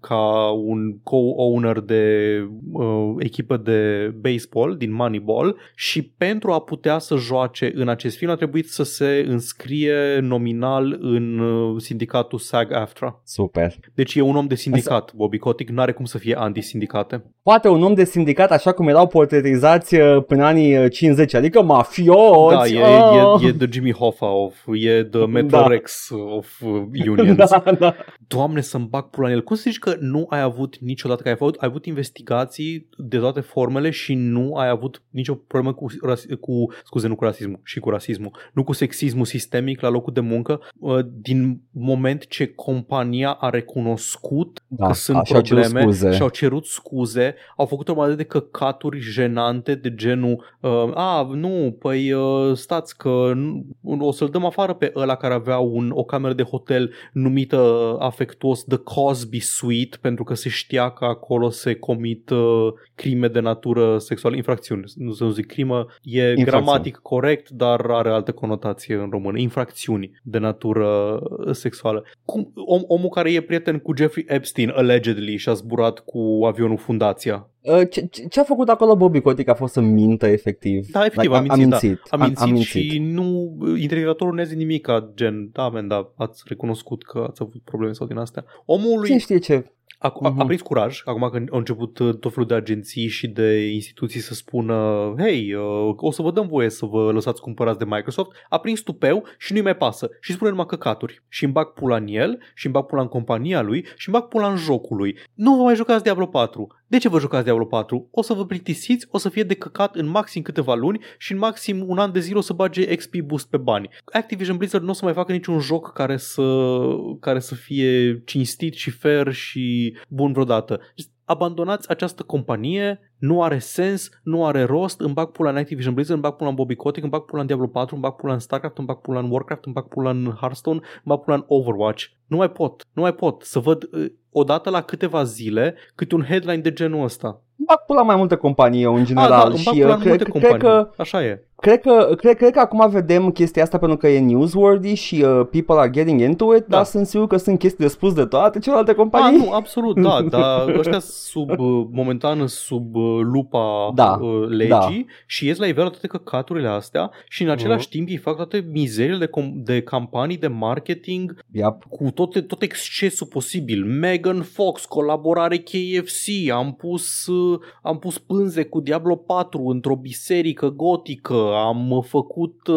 ca 0.00 0.50
un 0.50 0.98
co-owner 1.02 1.80
de 1.80 2.36
uh, 2.72 3.14
echipă 3.18 3.56
de 3.56 4.10
baseball 4.20 4.76
din 4.76 4.92
Moneyball 4.92 5.56
și 5.74 6.02
pentru 6.02 6.52
a 6.52 6.60
putea 6.60 6.98
să 6.98 7.16
joace 7.16 7.72
în 7.74 7.88
acest 7.88 8.16
film 8.16 8.30
a 8.30 8.34
trebuit 8.34 8.68
să 8.68 8.82
se 8.82 9.24
înscrie 9.28 10.18
nominal 10.20 10.98
în 11.00 11.38
uh, 11.38 11.80
sindicatul 11.80 12.38
SAG-AFTRA. 12.38 13.20
Super. 13.24 13.74
Deci 13.94 14.14
e 14.14 14.20
un 14.20 14.36
om 14.36 14.46
de 14.46 14.54
sindicat, 14.54 15.14
Bobby 15.14 15.38
Kotick, 15.38 15.70
n-are 15.70 15.92
cum 15.92 16.04
să 16.04 16.18
fie 16.18 16.34
anti-sindicate. 16.38 17.24
Poate 17.42 17.68
un 17.68 17.82
om 17.82 17.94
de 17.94 18.04
sindicat 18.04 18.50
așa 18.50 18.72
cum 18.72 18.88
erau 18.88 19.06
portretizați 19.06 19.94
uh, 19.94 20.24
până 20.26 20.44
anii 20.44 20.78
uh, 20.78 20.90
50, 20.90 21.34
adică 21.34 21.62
mafioți. 21.62 22.72
Da, 22.72 22.78
e, 22.78 22.84
ah. 22.84 23.42
e, 23.42 23.46
e 23.46 23.52
the 23.52 23.66
Jimmy 23.70 23.92
Hoffa 23.92 24.30
of, 24.30 24.54
e 24.72 25.04
the 25.04 25.26
Metro 25.26 25.58
Da. 25.58 25.66
Rex 25.66 26.08
of 26.36 26.60
uh, 26.60 26.82
unions. 27.18 27.50
da, 27.64 27.72
da. 27.78 27.94
Doamne, 28.26 28.60
să-mi 28.60 28.86
bag 28.86 29.04
pula 29.10 29.26
în 29.28 29.34
el. 29.34 29.42
Cum 29.42 29.56
să 29.56 29.62
zici 29.66 29.78
că 29.78 29.96
nu 30.00 30.26
ai 30.30 30.40
avut 30.40 30.78
niciodată, 30.78 31.22
că 31.22 31.28
ai 31.28 31.34
avut, 31.40 31.56
ai 31.60 31.68
avut 31.68 31.86
investigații 31.86 32.88
de 32.96 33.18
toate 33.18 33.40
formele 33.40 33.90
și 33.90 34.14
nu 34.14 34.54
ai 34.54 34.68
avut 34.68 35.02
nicio 35.10 35.34
problemă 35.34 35.74
cu, 35.74 35.86
ras- 36.02 36.26
cu 36.40 36.72
scuze, 36.84 37.08
nu 37.08 37.14
cu 37.14 37.24
rasismul, 37.24 37.60
și 37.62 37.80
cu 37.80 37.90
rasismul, 37.90 38.36
nu 38.52 38.64
cu 38.64 38.72
sexismul 38.72 39.24
sistemic 39.24 39.80
la 39.80 39.88
locul 39.88 40.12
de 40.12 40.20
muncă, 40.20 40.60
uh, 40.78 40.98
din 41.20 41.60
moment 41.70 42.26
ce 42.26 42.46
compania 42.46 43.30
a 43.30 43.50
recunoscut 43.50 44.62
Da, 44.66 44.86
că 44.86 44.92
sunt 44.92 45.26
și-au 45.26 45.40
cerut 45.40 45.62
probleme 45.62 45.80
scuze. 45.92 46.12
și-au 46.12 46.28
cerut 46.28 46.64
scuze, 46.66 47.34
au 47.56 47.66
făcut 47.66 47.88
o 47.88 47.92
grămadă 47.92 48.14
de 48.14 48.24
căcaturi 48.24 48.98
jenante 48.98 49.74
de 49.74 49.94
genul 49.94 50.44
uh, 50.60 50.90
a, 50.94 51.28
nu, 51.34 51.76
păi 51.78 52.12
uh, 52.12 52.56
stați 52.56 52.96
că 52.96 53.32
nu, 53.34 53.66
o 53.98 54.12
să-l 54.12 54.28
dăm 54.28 54.44
afară 54.44 54.72
pe 54.74 54.92
ăla 54.96 55.14
care 55.14 55.34
avea 55.34 55.58
un, 55.58 55.90
o 55.94 56.04
cameră 56.04 56.34
de 56.34 56.42
hotel 56.42 56.92
numită 57.12 57.56
uh, 57.56 57.96
afectuos 57.98 58.64
The 58.64 58.76
Cosby 58.76 59.40
Suite 59.40 59.96
pentru 60.00 60.24
că 60.24 60.34
se 60.34 60.48
știa 60.48 60.90
că 60.90 61.04
acolo 61.04 61.50
se 61.50 61.74
comit 61.74 62.30
uh, 62.30 62.72
crime 62.94 63.28
de 63.28 63.40
natură 63.40 63.98
sexuală, 63.98 64.36
infracțiuni, 64.36 64.84
nu 64.94 65.12
să 65.12 65.24
nu 65.24 65.30
zic 65.30 65.46
crimă, 65.46 65.86
e 66.02 66.18
Infracțiuni. 66.18 66.44
gramatic 66.44 66.96
corect, 66.96 67.50
dar 67.50 67.80
are 67.80 68.10
altă 68.10 68.32
conotație 68.32 68.94
în 68.94 69.10
română, 69.10 69.38
infracțiuni 69.38 70.20
de 70.22 70.38
natură 70.38 70.86
uh, 70.86 71.54
sexuală. 71.54 72.04
Cum, 72.24 72.52
om, 72.54 72.82
omul 72.86 73.08
care 73.08 73.32
e 73.32 73.40
prieten 73.40 73.78
cu 73.78 73.96
Jeffrey 73.96 74.24
Epstein, 74.28 74.68
allegedly, 74.68 75.36
și 75.36 75.48
a 75.48 75.52
zburat 75.52 75.98
cu 75.98 76.40
avionul 76.44 76.78
Fundația. 76.78 77.51
Uh, 77.62 77.80
Ce, 77.90 78.06
ce- 78.06 78.26
ce 78.26 78.40
a 78.40 78.44
făcut 78.44 78.68
acolo 78.68 78.96
Bobby 78.96 79.20
Kotick 79.20 79.48
a 79.48 79.54
fost 79.54 79.72
să 79.72 79.80
mintă 79.80 80.26
efectiv. 80.26 80.86
Da, 80.90 81.04
efectiv, 81.04 81.30
Like, 81.32 81.36
a 81.36 81.40
mințit, 81.56 81.68
da. 81.68 81.78
mințit. 81.82 82.00
A 82.10 82.16
mințit, 82.16 82.38
a 82.38 82.44
mințit. 82.46 82.66
și 82.90 82.98
nu, 82.98 83.56
intervievatorul 83.80 84.34
nu 84.34 84.42
zice 84.44 84.56
nimic 84.56 84.82
ca 84.82 85.10
gen, 85.14 85.50
da, 85.52 85.68
men, 85.68 85.88
da, 85.88 86.12
ați 86.16 86.42
recunoscut 86.46 87.04
că 87.04 87.26
ați 87.28 87.42
avut 87.42 87.62
probleme 87.64 87.92
sau 87.92 88.06
din 88.06 88.16
astea. 88.16 88.44
Omul 88.64 88.98
lui 88.98 89.06
Cine 89.06 89.18
știe 89.18 89.38
ce? 89.38 89.64
a, 89.98 90.08
a, 90.22 90.26
a 90.26 90.28
Mhm. 90.28 90.46
prins 90.46 90.60
curaj, 90.62 91.00
acum 91.04 91.28
când 91.32 91.48
au 91.52 91.58
început 91.58 91.98
uh, 91.98 92.14
tot 92.16 92.32
felul 92.32 92.48
de 92.48 92.54
agenții 92.54 93.08
și 93.08 93.28
de 93.28 93.66
instituții 93.72 94.20
să 94.20 94.34
spună 94.34 94.74
hei, 95.18 95.54
uh, 95.54 95.94
o 95.96 96.10
să 96.10 96.22
vă 96.22 96.30
dăm 96.30 96.46
voie 96.46 96.68
să 96.70 96.86
vă 96.86 97.10
lăsați 97.12 97.40
cumpărați 97.40 97.78
de 97.78 97.84
Microsoft, 97.84 98.30
a 98.48 98.58
prins 98.58 98.80
tupeu 98.80 99.24
și 99.38 99.52
nu-i 99.52 99.62
mai 99.62 99.76
pasă 99.76 100.08
și 100.20 100.32
spune 100.32 100.50
numai 100.50 100.66
căcaturi 100.66 101.22
și 101.28 101.44
îmi 101.44 101.52
bag 101.52 101.66
pula 101.72 101.96
în 101.96 102.06
el 102.08 102.38
și 102.54 102.66
îmi 102.66 102.74
bag 102.74 102.84
pula 102.86 103.00
în 103.02 103.08
compania 103.08 103.62
lui 103.62 103.84
și 103.96 104.08
îmi 104.08 104.18
bag 104.18 104.28
pula 104.28 104.50
în 104.50 104.56
jocul 104.56 104.96
lui. 104.96 105.16
Nu 105.34 105.56
vă 105.56 105.62
mai 105.62 105.74
jucați 105.74 106.02
Diablo 106.02 106.26
4. 106.26 106.66
De 106.92 106.98
ce 106.98 107.08
vă 107.08 107.18
jucați 107.18 107.44
Diablo 107.44 107.64
4? 107.64 108.08
O 108.10 108.22
să 108.22 108.32
vă 108.32 108.46
plictisiți, 108.46 109.06
o 109.10 109.18
să 109.18 109.28
fie 109.28 109.42
de 109.42 109.54
căcat 109.54 109.94
în 109.94 110.06
maxim 110.06 110.42
câteva 110.42 110.74
luni 110.74 111.00
și 111.18 111.32
în 111.32 111.38
maxim 111.38 111.88
un 111.88 111.98
an 111.98 112.12
de 112.12 112.20
zile 112.20 112.38
o 112.38 112.40
să 112.40 112.52
bage 112.52 112.94
XP 112.94 113.16
boost 113.16 113.48
pe 113.48 113.56
bani. 113.56 113.88
Activision 114.04 114.56
Blizzard 114.56 114.84
nu 114.84 114.90
o 114.90 114.92
să 114.92 115.04
mai 115.04 115.12
facă 115.12 115.32
niciun 115.32 115.58
joc 115.58 115.92
care 115.92 116.16
să, 116.16 116.76
care 117.20 117.38
să 117.40 117.54
fie 117.54 118.22
cinstit 118.24 118.74
și 118.74 118.90
fair 118.90 119.32
și 119.32 119.96
bun 120.08 120.32
vreodată. 120.32 120.80
Deci, 120.96 121.06
Abandonați 121.24 121.90
această 121.90 122.22
companie, 122.22 123.11
nu 123.22 123.42
are 123.42 123.58
sens, 123.58 124.08
nu 124.22 124.46
are 124.46 124.62
rost, 124.64 125.00
îmi 125.00 125.12
bag 125.12 125.28
pula 125.30 125.50
în 125.50 125.56
Activision 125.56 125.94
Blizzard, 125.94 126.18
îmi 126.18 126.28
bag 126.28 126.36
pula 126.38 126.48
în 126.50 126.54
Bobby 126.54 126.74
Kotick, 126.74 127.02
îmi 127.02 127.10
bag 127.10 127.22
pula 127.22 127.40
în 127.40 127.46
Diablo 127.46 127.66
4, 127.66 127.94
îmi 127.94 128.02
bag 128.04 128.14
pula 128.14 128.32
în 128.32 128.38
StarCraft, 128.38 128.78
îmi 128.78 128.86
bag 128.86 128.96
pula 129.00 129.18
în 129.18 129.30
Warcraft, 129.30 129.64
îmi 129.64 129.74
bag 129.74 129.88
pula 129.88 130.10
în 130.10 130.34
Hearthstone, 130.40 130.76
îmi 130.82 131.02
bag 131.04 131.20
pula 131.20 131.36
în 131.36 131.44
Overwatch. 131.46 132.04
Nu 132.26 132.36
mai 132.36 132.50
pot, 132.50 132.86
nu 132.92 133.02
mai 133.02 133.14
pot 133.14 133.42
să 133.42 133.58
văd 133.58 133.88
uh, 133.92 134.04
odată 134.30 134.70
la 134.70 134.80
câteva 134.80 135.22
zile 135.22 135.74
câte 135.94 136.14
un 136.14 136.22
headline 136.28 136.56
de 136.60 136.72
genul 136.72 137.04
ăsta. 137.04 137.26
Îmi 137.56 137.66
bag 137.66 137.78
pula 137.86 138.02
mai 138.02 138.16
multe 138.16 138.34
companii 138.34 138.82
eu 138.82 138.94
în 138.94 139.00
Ah, 139.00 139.06
general 139.06 139.28
da, 139.30 139.42
îmi 139.42 139.62
bag 139.64 139.74
și 139.74 139.80
pula 139.80 139.86
uh, 139.88 139.94
în 139.94 139.98
cred, 140.00 140.08
multe 140.08 140.24
cred, 140.24 140.42
companii. 140.42 140.58
că 140.60 140.90
Așa 141.02 141.24
e. 141.24 141.46
Cred 141.56 141.80
că, 141.80 142.14
cred, 142.16 142.36
cred 142.36 142.52
că 142.52 142.58
acum 142.60 142.90
vedem 142.90 143.30
chestia 143.30 143.62
asta 143.62 143.78
pentru 143.78 143.96
că 143.96 144.08
e 144.08 144.20
newsworthy 144.20 144.94
și 144.94 145.14
uh, 145.14 145.46
people 145.50 145.74
are 145.78 145.90
getting 145.90 146.20
into 146.20 146.54
it, 146.54 146.66
Da. 146.66 146.76
dar 146.76 146.84
sunt 146.84 147.06
sigur 147.06 147.26
că 147.26 147.36
sunt 147.36 147.58
chestii 147.58 147.84
de 147.84 147.90
spus 147.90 148.12
de 148.14 148.24
toate 148.24 148.58
celelalte 148.58 148.90
Ah, 148.90 148.96
companii. 148.96 149.38
nu, 149.38 149.52
absolut, 149.52 150.00
da, 150.00 150.22
dar 150.38 150.68
ăștia 150.78 150.98
sub, 150.98 151.50
uh, 151.50 151.86
momentan 151.92 152.46
sub 152.46 152.94
uh, 152.94 153.11
lupa 153.20 153.92
Da, 153.94 154.18
uh, 154.20 154.48
legii 154.48 155.06
și 155.26 155.46
ies 155.46 155.58
la 155.58 155.66
iveală 155.66 155.90
toate 155.90 156.06
căcaturile 156.06 156.68
astea 156.68 157.10
și 157.28 157.42
în 157.42 157.48
același 157.48 157.88
timp 157.88 158.08
ei 158.08 158.16
fac 158.16 158.36
toate 158.36 158.66
mizerile 158.70 159.16
de, 159.18 159.26
com- 159.26 159.52
de 159.54 159.82
campanii 159.82 160.36
de 160.36 160.46
marketing 160.46 161.36
Yep. 161.52 161.84
cu 161.88 162.10
toate, 162.14 162.40
tot 162.40 162.62
excesul 162.62 163.26
posibil. 163.26 163.84
Megan 163.84 164.42
Fox, 164.42 164.84
colaborare 164.84 165.56
KFC, 165.56 166.50
am 166.52 166.74
pus, 166.74 167.26
uh, 167.26 167.58
am 167.82 167.98
pus 167.98 168.18
pânze 168.18 168.64
cu 168.64 168.80
Diablo 168.80 169.16
4 169.16 169.66
într-o 169.66 169.96
biserică 169.96 170.68
gotică, 170.68 171.34
am 171.66 171.90
uh, 171.90 172.04
făcut 172.04 172.66
uh, 172.66 172.76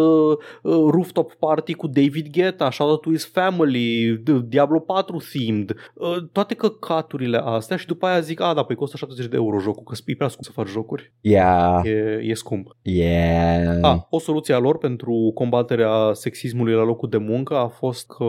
uh, 0.62 0.74
rooftop 0.92 1.34
party 1.34 1.74
cu 1.74 1.88
David 1.88 2.28
Guetta, 2.32 2.72
shout 2.72 2.90
out 2.90 3.02
to 3.02 3.10
his 3.12 3.26
family, 3.32 4.18
D- 4.24 4.44
Diablo 4.48 4.80
4 4.80 5.18
themed, 5.18 5.76
uh, 5.94 6.16
toate 6.32 6.54
căcaturile 6.54 7.38
astea 7.44 7.78
și 7.78 7.86
după 7.86 8.06
aia 8.06 8.20
zic, 8.20 8.42
a, 8.42 8.54
da, 8.54 8.64
păi 8.64 8.76
costă 8.76 8.98
70 8.98 9.26
de 9.26 9.36
euro 9.36 9.60
jocul, 9.60 9.84
că 9.84 9.92
e 9.94 9.96
prea 10.26 10.38
scump 10.38 10.46
să 10.46 10.52
faci 10.52 10.74
jocuri. 10.74 11.14
Yeah. 11.22 11.86
E, 11.86 12.20
e 12.24 12.34
scump. 12.34 12.76
Yeah. 12.82 13.78
A, 13.82 14.08
o 14.10 14.20
soluție 14.20 14.54
a 14.54 14.58
lor 14.60 14.78
pentru 14.78 15.32
combaterea 15.34 16.14
sexismului 16.14 16.74
la 16.74 16.84
locul 16.84 17.10
de 17.10 17.18
muncă 17.18 17.56
a 17.56 17.68
fost 17.68 18.08
că, 18.08 18.26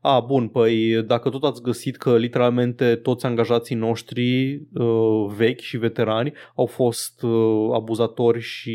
a, 0.00 0.20
bun, 0.20 0.48
păi 0.48 1.02
dacă 1.06 1.28
tot 1.28 1.44
ați 1.44 1.62
găsit 1.62 1.96
că 1.96 2.16
literalmente 2.16 2.94
toți 2.94 3.26
angajații 3.26 3.76
noștri 3.76 4.54
uh, 4.74 5.26
vechi 5.36 5.60
și 5.60 5.76
veterani 5.76 6.32
au 6.54 6.66
fost 6.66 7.22
uh, 7.22 7.68
abuzatori 7.74 8.40
și 8.40 8.70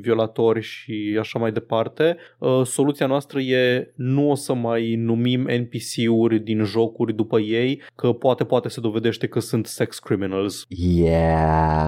violatori 0.00 0.60
și 0.60 1.16
așa 1.20 1.38
mai 1.38 1.52
departe. 1.52 2.16
Uh, 2.38 2.60
soluția 2.64 3.06
noastră 3.06 3.40
e 3.40 3.92
nu 3.94 4.30
o 4.30 4.34
să 4.34 4.54
mai 4.54 4.94
numim 4.94 5.40
NPC-uri 5.40 6.38
din 6.38 6.64
jocuri 6.64 7.14
după 7.14 7.40
ei, 7.40 7.82
că 7.94 8.12
poate 8.12 8.44
poate 8.44 8.68
se 8.68 8.80
dovedește 8.80 9.26
că 9.26 9.40
sunt 9.40 9.66
sex 9.66 9.98
criminals. 9.98 10.64
Yeah. 10.68 11.87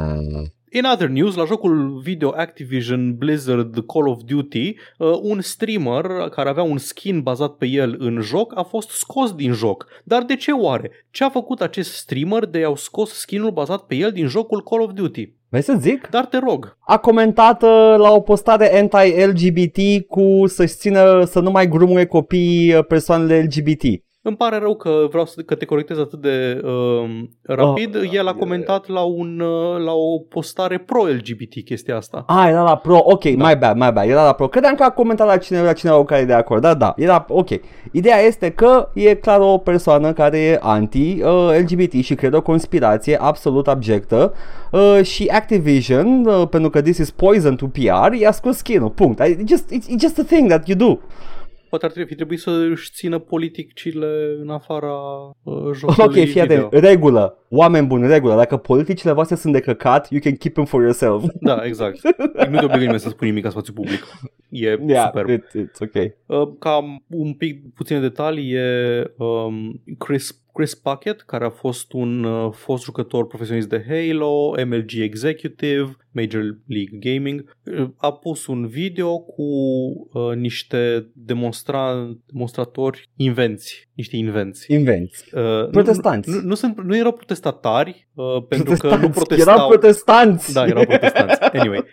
In 0.72 0.84
other 0.84 1.08
news, 1.08 1.34
la 1.34 1.44
jocul 1.44 2.00
video 2.02 2.32
Activision 2.36 3.14
Blizzard 3.16 3.86
Call 3.86 4.08
of 4.08 4.22
Duty, 4.24 4.76
uh, 4.98 5.18
un 5.22 5.40
streamer 5.40 6.02
care 6.30 6.48
avea 6.48 6.62
un 6.62 6.78
skin 6.78 7.20
bazat 7.20 7.50
pe 7.56 7.66
el 7.66 7.96
în 7.98 8.20
joc 8.20 8.58
a 8.58 8.62
fost 8.62 8.88
scos 8.88 9.34
din 9.34 9.52
joc. 9.52 9.86
Dar 10.04 10.22
de 10.22 10.36
ce 10.36 10.52
oare? 10.52 10.90
Ce 11.10 11.24
a 11.24 11.28
făcut 11.28 11.60
acest 11.60 11.92
streamer 11.92 12.44
de 12.44 12.58
i-au 12.58 12.76
scos 12.76 13.12
skinul 13.12 13.50
bazat 13.50 13.82
pe 13.82 13.94
el 13.94 14.12
din 14.12 14.26
jocul 14.26 14.62
Call 14.62 14.82
of 14.82 14.92
Duty? 14.92 15.32
Vrei 15.48 15.62
să 15.62 15.76
zic? 15.80 16.08
Dar 16.10 16.26
te 16.26 16.38
rog. 16.38 16.76
A 16.80 16.98
comentat 16.98 17.62
uh, 17.62 17.94
la 17.96 18.12
o 18.12 18.20
postare 18.20 18.78
anti-LGBT 18.78 20.06
cu 20.08 20.46
să-și 20.46 20.74
țină 20.74 21.24
să 21.24 21.40
nu 21.40 21.50
mai 21.50 21.68
grumuie 21.68 22.04
copii 22.06 22.74
uh, 22.74 22.84
persoanele 22.84 23.42
LGBT. 23.42 23.82
Îmi 24.22 24.36
pare 24.36 24.58
rău 24.58 24.76
că 24.76 25.06
vreau 25.08 25.24
să 25.26 25.40
că 25.40 25.54
te 25.54 25.64
corectez 25.64 25.98
atât 25.98 26.20
de 26.20 26.60
uh, 26.64 27.22
rapid. 27.42 27.96
Oh, 27.96 28.08
El 28.12 28.26
a 28.26 28.34
comentat 28.34 28.88
la, 28.88 29.00
un, 29.00 29.40
uh, 29.40 29.82
la 29.84 29.92
o 29.92 30.18
postare 30.18 30.78
pro-LGBT 30.78 31.64
chestia 31.64 31.96
asta. 31.96 32.24
Ah, 32.26 32.46
era 32.48 32.62
la 32.62 32.76
pro, 32.76 32.98
ok, 33.02 33.24
da. 33.24 33.48
my 33.48 33.56
bad, 33.56 33.76
my 33.76 33.90
bad, 33.92 34.08
era 34.08 34.24
la 34.24 34.32
pro. 34.32 34.48
Credeam 34.48 34.74
că 34.74 34.82
a 34.82 34.90
comentat 34.90 35.26
la 35.26 35.36
cineva, 35.36 35.64
la 35.64 35.72
cineva 35.72 36.04
care 36.04 36.20
e 36.20 36.24
de 36.24 36.32
acord, 36.32 36.62
da, 36.62 36.74
da, 36.74 36.94
era 36.96 37.24
ok. 37.28 37.48
Ideea 37.92 38.18
este 38.18 38.50
că 38.50 38.88
e 38.94 39.14
clar 39.14 39.40
o 39.40 39.58
persoană 39.58 40.12
care 40.12 40.38
e 40.38 40.58
anti-LGBT 40.60 41.92
și 41.92 42.14
crede 42.14 42.36
o 42.36 42.42
conspirație 42.42 43.16
absolut 43.20 43.68
abjectă 43.68 44.34
uh, 44.72 45.00
și 45.02 45.26
Activision, 45.32 46.26
uh, 46.26 46.48
pentru 46.48 46.70
că 46.70 46.82
this 46.82 46.98
is 46.98 47.10
poison 47.10 47.56
to 47.56 47.66
PR, 47.66 48.12
i-a 48.12 48.32
scos 48.32 48.56
skin-ul, 48.56 48.90
punct. 48.90 49.22
It's 49.22 49.46
just, 49.46 49.72
it's, 49.72 49.88
it's 49.88 50.00
just 50.00 50.18
a 50.18 50.22
thing 50.22 50.48
that 50.48 50.68
you 50.68 50.76
do. 50.76 50.98
Poate 51.70 51.84
ar 51.84 51.90
trebui, 51.90 52.08
fi 52.10 52.16
trebuit 52.16 52.38
să 52.40 52.50
își 52.50 52.90
țină 52.92 53.18
politicile 53.18 54.36
în 54.40 54.50
afara 54.50 54.92
uh, 55.42 55.70
jocului 55.74 56.04
Ok, 56.04 56.12
fii 56.12 56.24
video. 56.24 56.42
atent, 56.42 56.72
regulă, 56.72 57.38
oameni 57.48 57.86
buni, 57.86 58.06
regulă, 58.06 58.34
dacă 58.36 58.56
politicile 58.56 59.12
voastre 59.12 59.36
sunt 59.36 59.52
de 59.52 59.60
căcat, 59.60 60.10
you 60.10 60.20
can 60.20 60.32
keep 60.36 60.52
them 60.52 60.64
for 60.64 60.82
yourself. 60.82 61.24
Da, 61.40 61.60
exact. 61.64 62.00
nu 62.50 62.58
te 62.58 62.64
obligă 62.64 62.76
nimeni 62.76 63.00
să 63.00 63.08
spui 63.08 63.26
nimic 63.28 63.44
în 63.44 63.50
spațiu 63.50 63.72
public. 63.72 64.06
E 64.48 64.78
Yeah, 64.86 65.06
superb. 65.06 65.28
it, 65.28 65.44
it's 65.44 65.80
ok. 65.80 65.94
Uh, 66.26 66.56
Cam 66.58 67.04
un 67.08 67.32
pic 67.32 67.74
puține 67.74 68.00
detalii 68.00 68.52
e 68.52 69.02
um, 69.16 69.82
Chris 69.98 70.40
Chris 70.52 70.74
Puckett, 70.74 71.20
care 71.20 71.44
a 71.44 71.50
fost 71.50 71.92
un 71.92 72.24
uh, 72.24 72.52
fost 72.52 72.84
jucător 72.84 73.26
profesionist 73.26 73.68
de 73.68 73.84
Halo, 73.88 74.54
MLG 74.66 74.90
Executive, 74.92 75.96
Major 76.10 76.42
League 76.66 76.98
Gaming, 76.98 77.56
uh, 77.64 77.88
a 77.96 78.12
pus 78.12 78.46
un 78.46 78.66
video 78.66 79.18
cu 79.18 79.42
uh, 79.42 80.34
niște 80.36 81.10
demonstra- 81.14 82.16
demonstratori 82.26 83.10
invenți, 83.16 83.89
niște 84.00 84.16
invenți. 84.16 84.72
Invenți. 84.72 85.24
Uh, 85.34 85.40
nu- 85.42 85.68
Protestanți. 85.70 86.30
Nu, 86.30 86.40
nu, 86.40 86.54
sunt, 86.54 86.80
nu 86.82 86.96
erau 86.96 87.12
protestatari, 87.12 88.08
uh, 88.14 88.24
pentru 88.48 88.74
că 88.76 88.86
nu 88.96 89.08
Protestanți. 89.10 89.18
protestau. 89.18 89.54
Erau 89.54 89.68
protestanți. 89.68 90.52
Da, 90.52 90.66
erau 90.66 90.84
protestanți. 90.84 91.38
Anyway, 91.58 91.84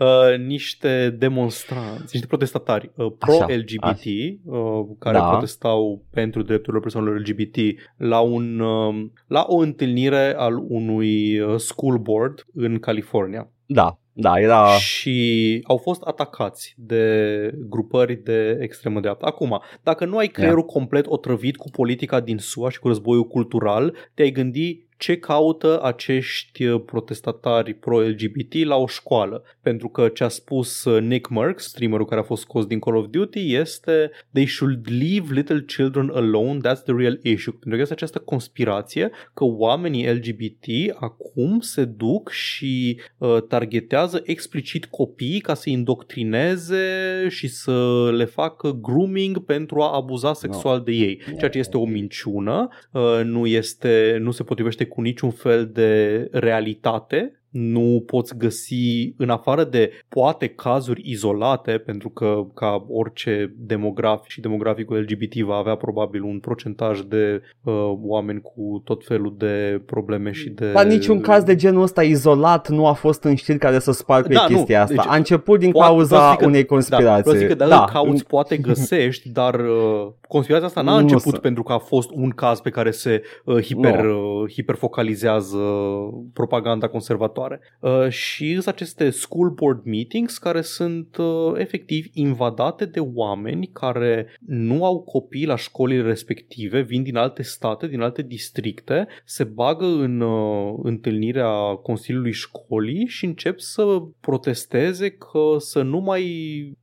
uh, 0.00 0.38
niște 0.46 1.16
demonstranți, 1.18 2.08
niște 2.12 2.26
protestatari 2.26 2.90
uh, 2.96 3.12
pro-LGBT 3.18 4.04
uh, 4.44 4.56
care 4.98 5.16
Da. 5.18 5.28
protestau 5.30 6.04
pentru 6.10 6.42
drepturile 6.42 6.80
persoanelor 6.82 7.18
LGBT 7.18 7.56
la, 7.96 8.20
un, 8.20 8.60
uh, 8.60 8.94
la 9.26 9.44
o 9.48 9.56
întâlnire 9.56 10.34
al 10.36 10.54
unui 10.68 11.40
uh, 11.40 11.54
school 11.56 11.98
board 11.98 12.44
în 12.54 12.78
California 12.78 13.50
Da, 13.66 13.98
da, 14.12 14.40
era... 14.40 14.66
și 14.66 15.60
au 15.64 15.76
fost 15.76 16.02
atacați 16.02 16.74
de 16.78 17.54
grupări 17.68 18.16
de 18.16 18.58
extremă 18.60 19.00
dreaptă. 19.00 19.26
Acum, 19.26 19.62
dacă 19.82 20.04
nu 20.04 20.16
ai 20.16 20.26
creierul 20.26 20.64
complet 20.64 21.06
otrăvit 21.06 21.56
cu 21.56 21.70
politica 21.70 22.20
din 22.20 22.38
SUA 22.38 22.70
și 22.70 22.78
cu 22.78 22.88
războiul 22.88 23.26
cultural, 23.26 23.96
te-ai 24.14 24.30
gândi 24.30 24.86
ce 25.02 25.16
caută 25.16 25.80
acești 25.82 26.64
uh, 26.64 26.82
protestatari 26.86 27.74
pro-LGBT 27.74 28.54
la 28.64 28.76
o 28.76 28.86
școală. 28.86 29.42
Pentru 29.60 29.88
că 29.88 30.08
ce 30.08 30.24
a 30.24 30.28
spus 30.28 30.84
uh, 30.84 31.02
Nick 31.02 31.28
Merckx, 31.28 31.64
streamerul 31.64 32.06
care 32.06 32.20
a 32.20 32.24
fost 32.24 32.42
scos 32.42 32.66
din 32.66 32.78
Call 32.78 32.96
of 32.96 33.06
Duty, 33.10 33.54
este 33.54 34.10
They 34.32 34.46
should 34.46 34.86
leave 34.90 35.34
little 35.34 35.64
children 35.66 36.10
alone, 36.14 36.58
that's 36.58 36.82
the 36.84 36.94
real 36.96 37.18
issue. 37.22 37.52
Pentru 37.52 37.70
că 37.70 37.80
este 37.80 37.92
această 37.92 38.18
conspirație 38.18 39.10
că 39.34 39.44
oamenii 39.44 40.12
LGBT 40.12 40.96
acum 41.00 41.60
se 41.60 41.84
duc 41.84 42.30
și 42.30 43.00
uh, 43.18 43.42
targetează 43.48 44.22
explicit 44.24 44.84
copiii 44.84 45.40
ca 45.40 45.54
să-i 45.54 45.72
indoctrineze 45.72 47.26
și 47.28 47.48
să 47.48 48.08
le 48.16 48.24
facă 48.24 48.78
grooming 48.82 49.44
pentru 49.44 49.80
a 49.80 49.96
abuza 49.96 50.32
sexual 50.32 50.80
de 50.80 50.92
ei. 50.92 51.20
Ceea 51.38 51.50
ce 51.50 51.58
este 51.58 51.76
o 51.76 51.84
minciună, 51.84 52.68
uh, 52.92 53.20
nu, 53.24 53.46
este, 53.46 54.18
nu 54.20 54.30
se 54.30 54.42
potrivește 54.42 54.90
cu 54.92 55.00
niciun 55.00 55.30
fel 55.30 55.66
de 55.66 56.28
realitate 56.32 57.41
nu 57.52 58.02
poți 58.06 58.36
găsi 58.36 59.14
în 59.16 59.30
afară 59.30 59.64
de 59.64 59.90
poate 60.08 60.46
cazuri 60.46 61.02
izolate 61.04 61.70
pentru 61.72 62.08
că 62.08 62.42
ca 62.54 62.84
orice 62.88 63.54
demografic 63.58 64.30
și 64.30 64.40
demograficul 64.40 64.96
LGBT 65.08 65.34
va 65.34 65.54
avea 65.56 65.74
probabil 65.74 66.22
un 66.22 66.38
procentaj 66.38 67.00
de 67.00 67.42
uh, 67.62 67.74
oameni 68.02 68.40
cu 68.40 68.82
tot 68.84 69.04
felul 69.04 69.34
de 69.38 69.82
probleme 69.86 70.30
și 70.32 70.48
de 70.50 70.72
Dar 70.72 70.86
niciun 70.86 71.20
caz 71.20 71.42
de 71.42 71.54
genul 71.54 71.82
ăsta 71.82 72.02
izolat 72.02 72.68
nu 72.68 72.86
a 72.86 72.92
fost 72.92 73.24
în 73.24 73.34
știri 73.34 73.58
care 73.58 73.78
să 73.78 73.92
spargă 73.92 74.32
Da, 74.32 74.46
nu, 74.48 74.56
chestia 74.56 74.82
asta. 74.82 74.94
deci- 74.94 75.06
a 75.12 75.16
început 75.16 75.58
din 75.58 75.70
Poate- 75.70 75.92
vreau 75.92 76.06
să 76.06 76.14
cauza 76.14 76.30
zic 76.30 76.38
că- 76.38 76.46
unei 76.46 76.60
Da, 76.60 76.66
conspirații. 76.66 77.22
vreau 77.22 77.34
să 77.36 77.40
zic 77.40 77.48
că 77.48 77.54
dacă 77.54 77.70
da, 77.70 77.84
cauți 77.92 78.26
poate 78.26 78.56
găsești, 78.68 79.28
dar 79.28 79.54
uh, 79.54 80.08
conspirația 80.28 80.66
asta 80.66 80.80
n-a 80.82 80.92
Nu 80.92 80.98
început 80.98 81.32
să- 81.34 81.38
pentru 81.40 81.62
că 81.62 81.72
a 81.72 81.78
fost 81.78 82.10
un 82.14 82.30
caz 82.30 82.60
pe 82.60 82.70
care 82.70 82.90
se 82.90 83.22
uh, 83.44 83.62
hiper, 83.62 84.04
uh, 84.04 84.50
hiperfocalizează 84.52 85.58
propaganda 86.32 86.86
conservatoare. 86.88 87.40
Uh, 87.80 88.08
și 88.08 88.52
sunt 88.52 88.66
aceste 88.66 89.10
school 89.10 89.50
board 89.50 89.84
meetings 89.84 90.38
care 90.38 90.60
sunt 90.60 91.16
uh, 91.16 91.52
efectiv 91.56 92.06
invadate 92.12 92.84
de 92.84 93.00
oameni 93.14 93.70
care 93.72 94.26
nu 94.46 94.84
au 94.84 95.00
copii 95.00 95.46
la 95.46 95.56
școlile 95.56 96.02
respective, 96.02 96.80
vin 96.80 97.02
din 97.02 97.16
alte 97.16 97.42
state, 97.42 97.86
din 97.86 98.00
alte 98.00 98.22
districte, 98.22 99.06
se 99.24 99.44
bagă 99.44 99.84
în 99.84 100.20
uh, 100.20 100.74
întâlnirea 100.82 101.50
Consiliului 101.82 102.32
Școlii 102.32 103.06
și 103.06 103.24
încep 103.24 103.58
să 103.58 103.82
protesteze 104.20 105.10
că 105.10 105.56
să 105.58 105.82
nu 105.82 105.98
mai 105.98 106.22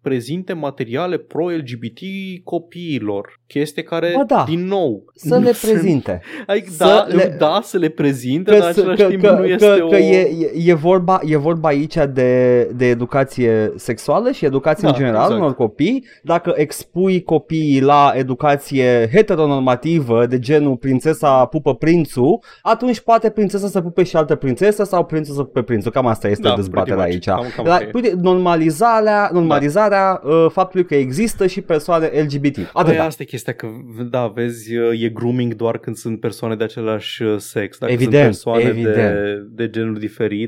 prezinte 0.02 0.54
materiale 0.54 1.18
pro-LGBT 1.18 2.00
copiilor. 2.44 3.40
Chestie 3.48 3.84
care, 3.84 4.14
Ba 4.16 4.24
da. 4.24 4.44
din 4.48 4.66
nou, 4.66 5.04
Să 5.14 5.36
nu 5.38 5.44
le 5.44 5.52
se- 5.52 5.72
prezinte. 5.72 6.22
Adică, 6.48 6.70
Să 6.70 6.84
da, 6.84 7.06
le- 7.16 7.36
da, 7.40 7.60
să 7.64 7.78
le 7.78 7.90
prezinte, 7.90 8.58
dar 8.58 8.68
în 8.68 8.74
să- 8.74 8.80
același 8.80 9.04
timp 9.04 9.24
nu 9.24 9.46
este 9.46 9.66
că, 9.78 9.84
o... 9.84 9.88
că 9.88 9.96
e, 9.98 10.49
e, 10.56 10.70
e, 10.70 10.74
vorba, 10.74 11.20
e 11.26 11.38
vorba 11.38 11.68
aici 11.68 11.96
de, 12.14 12.64
de 12.76 12.86
educație 12.86 13.74
sexuală 13.76 14.32
și 14.32 14.46
educație 14.46 14.84
Da, 14.84 14.90
în 14.90 14.96
general 14.96 15.22
exact. 15.22 15.40
unor 15.40 15.56
copii. 15.56 16.06
Dacă 16.24 16.54
expui 16.56 17.24
copiii 17.24 17.82
la 17.82 18.12
educație 18.16 19.10
heteronormativă 19.14 20.26
de 20.26 20.40
genul 20.40 20.76
prințesa 20.76 21.46
pupă 21.46 21.76
prințul, 21.76 22.40
atunci 22.62 23.00
poate 23.00 23.30
prințesa 23.30 23.68
să 23.68 23.82
pupe 23.82 24.04
și 24.04 24.16
altă 24.16 24.36
prințesă 24.36 24.84
sau 24.84 25.06
prințul 25.06 25.36
să 25.36 25.44
pupe 25.44 25.62
prințul. 25.62 25.92
Cam 25.92 26.06
asta 26.08 26.28
este 26.28 26.48
Da, 26.48 26.56
dezbaterea 26.56 27.04
pretty 27.04 27.30
aici. 27.30 27.38
much. 27.38 27.52
Cam- 27.52 27.56
cam 27.56 27.66
La, 27.66 27.80
ok. 27.88 27.94
uite, 27.94 28.14
normalizarea, 28.22 29.30
normalizarea 29.34 30.22
uh, 30.24 30.46
faptului 30.52 30.86
că 30.86 30.96
există 30.96 31.48
și 31.48 31.62
persoane 31.62 32.06
LGBT. 32.06 32.58
Atât. 32.74 32.88
Păi 32.96 33.00
asta 33.00 33.24
e 33.24 33.26
chestia 33.26 33.54
că, 33.54 33.68
da, 34.10 34.32
vezi, 34.36 34.74
e 35.04 35.10
grooming 35.10 35.54
doar 35.56 35.78
când 35.78 35.96
sunt 35.96 36.20
persoane 36.20 36.56
de 36.56 36.64
același 36.64 37.24
uh, 37.24 37.36
sex. 37.38 37.78
Dacă 37.78 37.92
Evident, 37.92 38.34
sunt 38.36 38.54
persoane 38.56 38.80
evident. 38.80 38.96
De, 38.96 39.64
de 39.64 39.70
genuri 39.70 40.00
diferite 40.00 40.39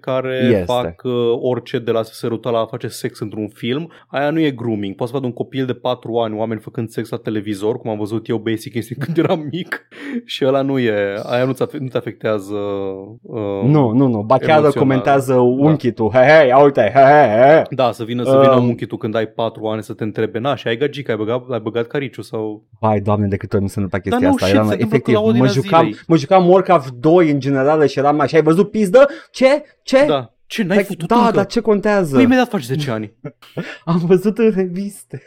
care 0.00 0.40
Este. 0.50 0.64
fac 0.64 1.02
uh, 1.04 1.12
orice 1.40 1.78
de 1.78 1.90
la 1.90 2.02
să 2.02 2.14
se 2.14 2.26
ruta 2.26 2.50
la 2.50 2.58
a 2.58 2.66
face 2.66 2.88
sex 2.88 3.18
într-un 3.20 3.48
film, 3.48 3.90
aia 4.08 4.30
nu 4.30 4.40
e 4.40 4.50
grooming. 4.50 4.94
Poți 4.94 5.10
să 5.10 5.16
vadă 5.16 5.26
un 5.28 5.32
copil 5.32 5.66
de 5.66 5.72
4 5.72 6.16
ani, 6.16 6.36
oameni 6.36 6.60
făcând 6.60 6.88
sex 6.88 7.08
la 7.08 7.16
televizor, 7.16 7.78
cum 7.78 7.90
am 7.90 7.98
văzut 7.98 8.28
eu 8.28 8.36
basic 8.38 8.74
instinct 8.74 9.04
când 9.04 9.18
eram 9.18 9.48
mic 9.50 9.86
și 10.24 10.44
ăla 10.46 10.62
nu 10.62 10.78
e, 10.78 10.94
aia 11.22 11.44
nu-ți, 11.44 11.62
afe- 11.62 11.78
nu 11.80 11.88
te 11.88 11.96
afectează 11.96 12.54
uh, 13.22 13.62
Nu, 13.64 13.90
nu, 13.90 14.06
nu. 14.06 14.22
Ba 14.22 14.36
chiar 14.38 14.48
emoțional. 14.48 14.72
comentează 14.72 15.34
unchii 15.34 15.92
tu. 15.92 16.08
Hei, 16.12 16.26
hei, 16.26 16.48
ia 16.48 16.58
uite, 16.58 16.80
hei, 16.94 17.02
hei, 17.04 17.42
hei. 17.54 17.62
Da, 17.70 17.92
să 17.92 18.04
vină, 18.04 18.22
să 18.24 18.38
vină 18.40 18.52
Um, 18.54 18.68
unchiul 18.68 18.86
tu 18.86 18.96
când 18.96 19.14
ai 19.14 19.26
4 19.26 19.64
ani 19.66 19.82
să 19.82 19.92
te 19.92 20.04
întrebe, 20.04 20.38
na, 20.38 20.54
și 20.56 20.68
ai 20.68 20.76
gagic, 20.76 21.08
ai 21.08 21.16
băgat, 21.16 21.44
ai 21.50 21.60
băgat 21.60 21.86
cariciu 21.86 22.22
sau... 22.22 22.64
Vai, 22.80 23.00
doamne, 23.00 23.26
de 23.26 23.36
câte 23.36 23.54
ori 23.56 23.64
mi 23.64 23.70
se 23.70 23.80
întâmplă 23.80 24.10
chestia 24.10 24.18
Dar 24.20 24.28
nu, 24.28 24.34
asta. 24.34 24.46
shit, 24.46 24.56
Eram, 24.56 24.66
se 24.68 24.72
întâmplă 24.72 24.96
efectiv, 24.96 25.14
la 25.14 25.20
mă 25.20 25.26
ordinea 25.26 25.50
jucam, 25.50 25.84
zilei. 25.84 26.00
mă 26.06 26.16
jucam 26.16 26.48
Warcraft 26.48 26.90
2 26.92 27.30
în 27.30 27.40
general 27.40 27.86
și 27.86 27.98
eram 27.98 28.20
așa, 28.20 28.36
ai 28.36 28.42
văzut 28.42 28.70
pizdă? 28.70 29.06
Ce? 29.30 29.64
Ce? 29.82 30.04
Da. 30.06 30.34
Ce, 30.46 30.62
n-ai 30.62 30.76
Like, 30.76 30.88
futut 30.88 31.08
da, 31.08 31.16
încă? 31.18 31.30
dar 31.30 31.46
ce 31.46 31.60
contează? 31.60 32.14
Păi 32.14 32.22
imediat 32.24 32.48
faci 32.48 32.62
10 32.62 32.90
ani. 32.90 33.14
Am 33.84 33.98
văzut 33.98 34.38
în 34.38 34.50
reviste. 34.50 35.22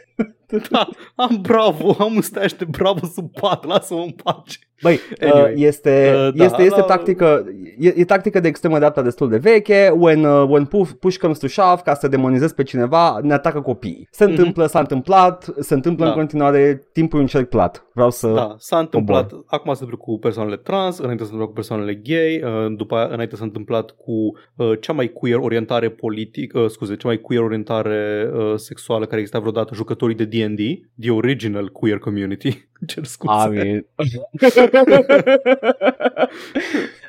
Da, 0.70 0.88
am 1.14 1.38
bravo, 1.42 1.96
am 1.98 2.14
un 2.14 2.20
stai 2.20 2.46
de 2.58 2.64
bravo 2.70 3.06
sub 3.06 3.30
pat, 3.40 3.64
lasă-mă 3.64 4.00
în 4.00 4.10
pace. 4.22 4.58
Băi, 4.82 4.98
Anyway. 5.20 5.52
uh, 5.54 5.62
este, 5.62 6.12
Uh, 6.14 6.34
da, 6.34 6.44
este, 6.44 6.62
este 6.62 6.78
la- 6.80 6.84
tactică, 6.86 7.44
e, 7.78 7.92
e 7.96 8.04
tactică 8.04 8.40
de 8.40 8.48
extremă 8.48 8.76
dreapta 8.76 9.02
destul 9.02 9.28
de 9.28 9.36
veche, 9.36 9.92
when, 9.96 10.24
uh, 10.24 10.44
when 10.48 10.64
push, 10.64 10.90
push 11.00 11.16
comes 11.16 11.38
to 11.38 11.46
shove, 11.46 11.80
ca 11.84 11.94
să 11.94 12.08
demonizezi 12.08 12.54
pe 12.54 12.62
cineva, 12.62 13.18
ne 13.22 13.32
atacă 13.32 13.60
copiii. 13.60 14.08
Se 14.10 14.24
Mhm. 14.24 14.32
întâmplă, 14.32 14.66
s-a 14.66 14.78
întâmplat, 14.78 15.54
se 15.58 15.74
întâmplă 15.74 16.04
Da. 16.04 16.10
în 16.10 16.16
continuare, 16.16 16.88
timpul 16.92 17.18
e 17.18 17.22
un 17.22 17.28
cerc 17.28 17.48
plat. 17.48 17.86
Vreau 17.94 18.10
să... 18.10 18.28
Da, 18.28 18.54
s-a 18.58 18.78
întâmplat, 18.78 19.32
acum 19.46 19.72
se 19.74 19.82
întâmplă 19.82 19.96
cu 20.06 20.18
persoanele 20.18 20.56
trans, 20.56 20.98
înainte 20.98 21.22
se 21.24 21.30
întâmplă 21.30 21.46
cu 21.46 21.52
persoanele 21.54 21.94
gay, 21.94 22.42
uh, 22.42 22.74
după 22.76 22.94
aia 22.96 23.08
înainte 23.12 23.36
s-a 23.36 23.44
întâmplat 23.44 23.90
cu 23.90 24.12
uh, 24.56 24.72
cea 24.80 24.92
mai 24.92 25.08
queer 25.08 25.38
orientare 25.38 25.88
politică, 25.90 26.58
uh, 26.58 26.68
scuze, 26.68 26.96
cea 26.96 27.08
mai 27.08 27.16
queer 27.20 27.42
orientare 27.42 28.30
uh, 28.34 28.52
sexuală 28.56 29.04
care 29.04 29.16
exista 29.16 29.38
vreodată, 29.38 29.74
jucătorii 29.74 30.16
de 30.16 30.24
D&D, 30.46 30.80
the 31.00 31.10
original 31.10 31.68
queer 31.68 31.98
community. 31.98 32.66
Cer 32.86 33.04
scuze. 33.04 33.32
I 33.32 33.48
mean... 33.48 33.86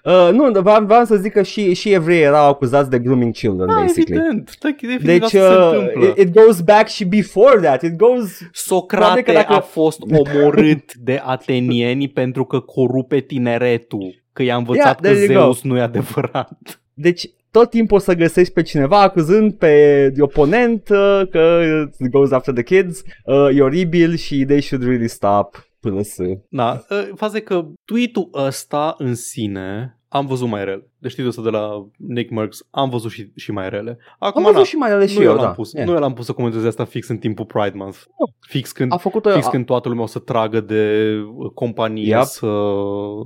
uh, 0.03 0.29
nu, 0.31 0.51
dar 0.51 0.61
vreau, 0.61 0.85
vreau 0.85 1.05
să 1.05 1.15
zic 1.15 1.31
că 1.31 1.41
și, 1.43 1.73
și 1.73 1.93
evrei 1.93 2.21
erau 2.21 2.47
acuzați 2.47 2.89
de 2.89 2.99
grooming 2.99 3.33
children, 3.33 3.67
Da, 3.67 3.73
basically. 3.73 4.21
evident. 4.25 4.57
Da, 4.59 4.69
evident 4.81 5.03
Deci 5.03 5.21
asta 5.33 5.69
se 5.71 5.75
uh, 5.77 5.81
întâmplă. 5.81 6.07
it, 6.09 6.17
it 6.27 6.33
goes 6.33 6.61
back 6.61 6.87
și 6.87 7.05
before 7.05 7.59
that. 7.59 7.81
It 7.81 7.95
goes 7.95 8.37
Probabil 8.37 8.49
Socrate 8.51 9.21
că 9.21 9.31
dacă- 9.31 9.53
a 9.53 9.59
fost 9.59 9.99
omorât 10.01 10.93
de 10.95 11.21
atenieni 11.25 12.07
pentru 12.21 12.45
că 12.45 12.59
corupe 12.59 13.19
tineretul, 13.19 14.23
că 14.33 14.43
i-a 14.43 14.55
învățat 14.55 14.83
Yeah, 14.85 14.95
că 14.95 15.01
there 15.01 15.33
you 15.33 15.33
go. 15.33 15.39
Zeus 15.39 15.61
nu 15.61 15.77
e 15.77 15.81
adevărat. 15.81 16.81
Deci 16.93 17.29
tot 17.51 17.69
timpul 17.69 17.97
o 17.97 17.99
să 17.99 18.13
găsești 18.13 18.53
pe 18.53 18.61
cineva 18.61 19.01
acuzând 19.01 19.53
pe 19.53 20.13
oponent 20.19 20.89
uh, 20.89 21.21
că 21.29 21.61
it 21.99 22.09
goes 22.09 22.31
after 22.31 22.53
the 22.53 22.63
kids, 22.63 23.03
uh, 23.25 23.57
e 23.57 23.61
oribil 23.61 24.15
și 24.15 24.45
they 24.45 24.61
should 24.61 24.85
really 24.85 25.07
stop 25.07 25.69
până 25.79 26.01
să... 26.01 26.23
Da, 26.49 26.85
uh, 26.89 27.09
faza 27.15 27.37
e 27.37 27.39
că 27.39 27.65
tweet-ul 27.85 28.29
ăsta 28.33 28.95
în 28.97 29.15
sine 29.15 29.99
am 30.07 30.25
văzut 30.25 30.47
mai 30.47 30.65
rele. 30.65 30.88
Deci 30.99 31.13
tweet-ul 31.15 31.39
ăsta 31.39 31.51
de 31.51 31.57
la 31.57 31.87
Nick 31.97 32.31
Merckx 32.31 32.67
am 32.69 32.89
văzut 32.89 33.11
și, 33.11 33.31
și 33.35 33.51
mai 33.51 33.69
rele. 33.69 33.97
Am 34.19 34.27
Acum, 34.27 34.41
văzut 34.43 34.57
na, 34.57 34.63
și 34.63 34.75
mai 34.75 34.91
ales 34.91 35.09
și 35.11 35.17
nu 35.17 35.23
eu, 35.23 35.29
eu 35.29 35.35
l-am 35.35 35.45
da. 35.45 35.51
pus, 35.51 35.73
Yeah. 35.73 35.87
nu 35.87 35.93
eu 35.93 35.99
l-am 35.99 36.13
pus 36.13 36.25
să 36.25 36.31
comenteze 36.33 36.67
asta 36.67 36.85
fix 36.85 37.07
în 37.07 37.17
timpul 37.17 37.45
Pride 37.45 37.77
Month. 37.77 37.97
Fix 38.39 38.71
când 38.71 38.93
A 38.93 38.97
făcut-o... 38.97 39.29
Fix 39.29 39.45
a, 39.45 39.49
când 39.49 39.65
toată 39.65 39.87
lumea 39.87 40.03
o 40.03 40.07
să 40.07 40.19
tragă 40.19 40.59
de 40.59 41.13
uh, 41.35 41.51
companie 41.53 42.07
Yep. 42.07 42.21
să, 42.23 42.47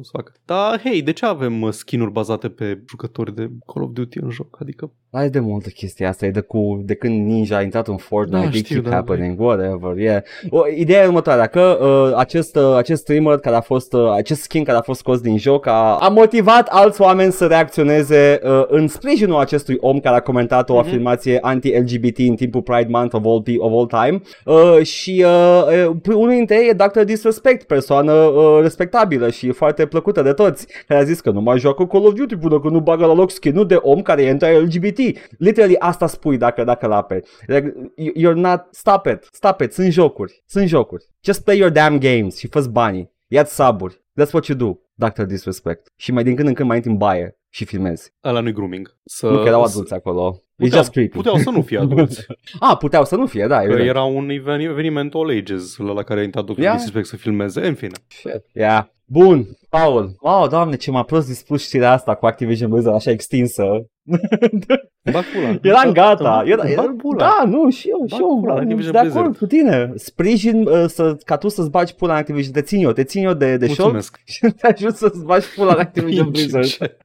să 0.02 0.10
facă. 0.12 0.32
Dar, 0.46 0.82
hei, 0.84 1.02
de 1.02 1.12
ce 1.12 1.26
avem 1.26 1.62
uh, 1.62 1.72
skin-uri 1.72 2.12
bazate 2.12 2.50
pe 2.50 2.84
jucători 2.90 3.36
de 3.36 3.42
Call 3.42 3.86
of 3.86 3.92
Duty 3.94 4.20
în 4.20 4.30
joc? 4.30 4.58
Adică, 4.62 4.92
Ai 5.12 5.30
de 5.30 5.40
multă 5.40 5.70
chestia 5.70 6.10
asta, 6.10 6.26
e 6.26 6.32
de, 6.32 6.42
cu, 6.42 6.82
de 6.86 6.96
când 6.96 7.26
Ninja 7.26 7.58
a 7.58 7.62
intrat 7.62 7.88
în 7.88 7.98
Fortnite, 7.98 8.48
Da, 8.50 8.58
it 8.58 8.66
știu, 8.66 8.76
keep 8.76 8.88
da, 8.88 8.96
happening, 8.96 9.40
whatever, 9.40 9.98
yeah. 9.98 10.24
O, 10.50 10.68
ideea 10.68 11.04
e 11.04 11.06
următoarea, 11.06 11.48
că 11.48 11.78
uh, 11.82 12.18
acest, 12.18 12.56
uh, 12.56 12.76
acest 12.76 13.02
streamer 13.02 13.38
care 13.38 13.56
a 13.56 13.62
fost, 13.62 13.94
uh, 13.94 14.12
acest 14.12 14.42
skin 14.42 14.64
care 14.64 14.78
a 14.78 14.82
fost 14.82 15.00
scos 15.00 15.20
din 15.22 15.38
joc 15.38 15.66
a, 15.66 15.98
a 15.98 16.08
motivat 16.08 16.68
alți 16.68 17.02
oameni 17.02 17.32
să 17.32 17.46
reacționeze 17.46 17.62
uh, 18.44 18.64
în 18.68 18.88
sprijinul 18.88 19.40
acestui 19.40 19.78
om 19.80 20.00
care 20.00 20.16
a 20.16 20.20
comentat 20.20 20.70
o 20.70 20.74
Mhm. 20.74 20.82
afirmație 20.88 21.38
anti-LGBT 21.42 22.18
în 22.18 22.36
timpul 22.36 22.62
Pride 22.62 22.88
Month 22.90 23.16
of 23.16 23.24
all, 23.26 23.42
pe- 23.42 23.56
of 23.58 23.72
all 23.72 23.88
time 24.06 24.22
uh, 24.46 24.86
și 24.86 25.26
uh, 25.26 25.88
uh, 25.88 26.16
unul 26.16 26.30
dintre 26.30 26.56
ei 26.56 26.70
e 26.70 26.74
Dr. 26.74 27.00
Disrespect, 27.02 27.64
persoană 27.68 28.14
uh, 28.14 28.60
respectabilă 28.62 29.30
și 29.30 29.52
foarte 29.52 29.86
plăcută 29.86 30.22
de 30.22 30.34
toți, 30.34 30.68
care 30.88 31.00
a 31.00 31.04
zis 31.04 31.20
că 31.22 31.30
nu 31.32 31.42
mai 31.42 31.60
joacă 31.60 31.86
Call 31.86 32.06
of 32.06 32.14
Duty 32.14 32.36
până 32.36 32.60
când 32.60 32.74
nu 32.74 32.80
bagă 32.80 33.06
la 33.06 33.14
loc 33.14 33.32
skin-ul 33.32 33.68
de 33.68 33.76
om 33.82 34.02
care 34.02 34.24
e 34.24 34.30
anti-LGBT. 34.30 34.98
Literally 35.38 35.76
asta 35.80 36.08
spui 36.08 36.38
dacă, 36.38 36.64
dacă 36.64 36.88
la 36.88 36.96
aperi. 36.96 37.28
Like, 37.48 37.74
you- 37.96 38.14
You're 38.34 38.38
not... 38.38 38.62
Stop 38.72 39.06
it. 39.06 39.28
Stop 39.32 39.62
it. 39.62 39.74
Sunt 39.74 39.92
jocuri. 39.92 40.44
Sunt 40.46 40.68
jocuri. 40.68 41.04
Just 41.24 41.44
play 41.44 41.58
your 41.58 41.72
damn 41.72 42.00
games 42.00 42.38
și 42.38 42.48
fă 42.48 42.66
banii. 42.72 43.12
Ia-ți 43.28 43.56
saburi. 43.56 44.02
That's 44.22 44.32
what 44.32 44.46
you 44.46 44.58
do, 44.58 44.78
Dr. 45.08 45.22
Disrespect. 45.22 45.88
Și 45.96 46.12
mai 46.12 46.24
din 46.24 46.36
când 46.36 46.48
în 46.48 46.54
când 46.54 46.68
mai 46.68 46.78
intri 46.78 46.92
în 46.92 46.98
baie 46.98 47.38
și 47.54 47.66
filmezi. 47.66 48.14
ăla 48.24 48.40
nu-i 48.40 48.52
grooming. 48.54 48.98
Să, 49.06 49.28
nu 49.30 49.42
că 49.42 49.48
erau 49.48 49.66
să- 49.66 49.72
adulți 49.72 49.94
acolo. 49.94 50.36
It's 50.38 50.56
Puteau, 50.56 50.80
just 50.80 50.92
creepy. 50.92 51.16
puteau 51.16 51.38
să 51.38 51.50
nu 51.50 51.62
fie 51.62 51.78
adulți. 51.86 52.26
Ah, 52.60 52.78
puteau 52.78 53.06
să 53.06 53.16
nu 53.16 53.26
fie, 53.26 53.48
da. 53.48 53.58
că 53.58 53.64
evident. 53.64 53.88
era 53.88 54.04
un 54.04 54.30
even- 54.30 54.60
eveniment 54.62 55.14
all 55.16 55.30
ages 55.30 55.78
la, 55.78 55.92
la 55.92 56.04
care 56.04 56.20
a 56.20 56.24
intrat 56.24 56.46
Dr. 56.46 56.60
Yeah. 56.60 56.74
Disrespect 56.76 57.06
să 57.08 57.16
filmeze. 57.18 57.68
În 57.68 57.74
fine. 57.76 57.92
Shit. 58.08 58.46
Yeah. 58.54 58.84
Bun, 59.06 59.46
Paul. 59.70 60.16
Wow, 60.22 60.48
doamne, 60.48 60.76
ce 60.76 60.92
m-a 60.92 61.04
prost 61.04 61.28
dispus 61.28 61.64
știrea 61.64 61.92
asta 61.92 62.16
cu 62.16 62.26
Activision 62.26 62.70
Blizzard 62.70 62.96
așa 62.96 63.12
extinsă. 63.12 63.64
Bag 65.12 65.24
pula. 65.34 65.60
Eram 65.62 65.92
gata. 65.92 66.44
Era, 66.46 66.62
Bag 66.62 66.72
era, 66.72 66.94
pula. 66.98 67.18
da, 67.18 67.44
nu, 67.50 67.70
și 67.70 67.90
eu, 67.90 67.98
Bag 68.00 68.10
și 68.10 68.16
eu. 68.22 68.40
pula 68.40 68.54
în 68.54 68.58
sunt 68.60 68.70
Activision 68.72 68.92
de 68.92 68.98
acord 68.98 69.14
Blizzard. 69.14 69.38
cu 69.38 69.46
tine. 69.46 69.92
Sprijin 69.96 70.68
uh, 70.68 70.86
să, 70.88 71.16
ca 71.26 71.38
tu 71.38 71.48
să-ți 71.48 71.70
bagi 71.70 71.96
pula 71.96 72.12
în 72.14 72.18
Activision. 72.20 72.54
Te 72.54 72.62
țin 72.62 72.84
eu, 72.84 72.92
te 72.92 73.04
țin 73.04 73.24
eu 73.26 73.34
de, 73.34 73.58
de 73.58 73.66
șold 73.66 73.78
Mulțumesc. 73.78 74.22
și 74.34 74.40
te 74.58 74.68
ajut 74.68 74.96
să-ți 74.96 75.24
bagi 75.26 75.48
pula 75.56 75.74
în 75.74 75.80
Activision 75.80 76.30
Blizzard. 76.32 76.66
Ce- 76.66 76.98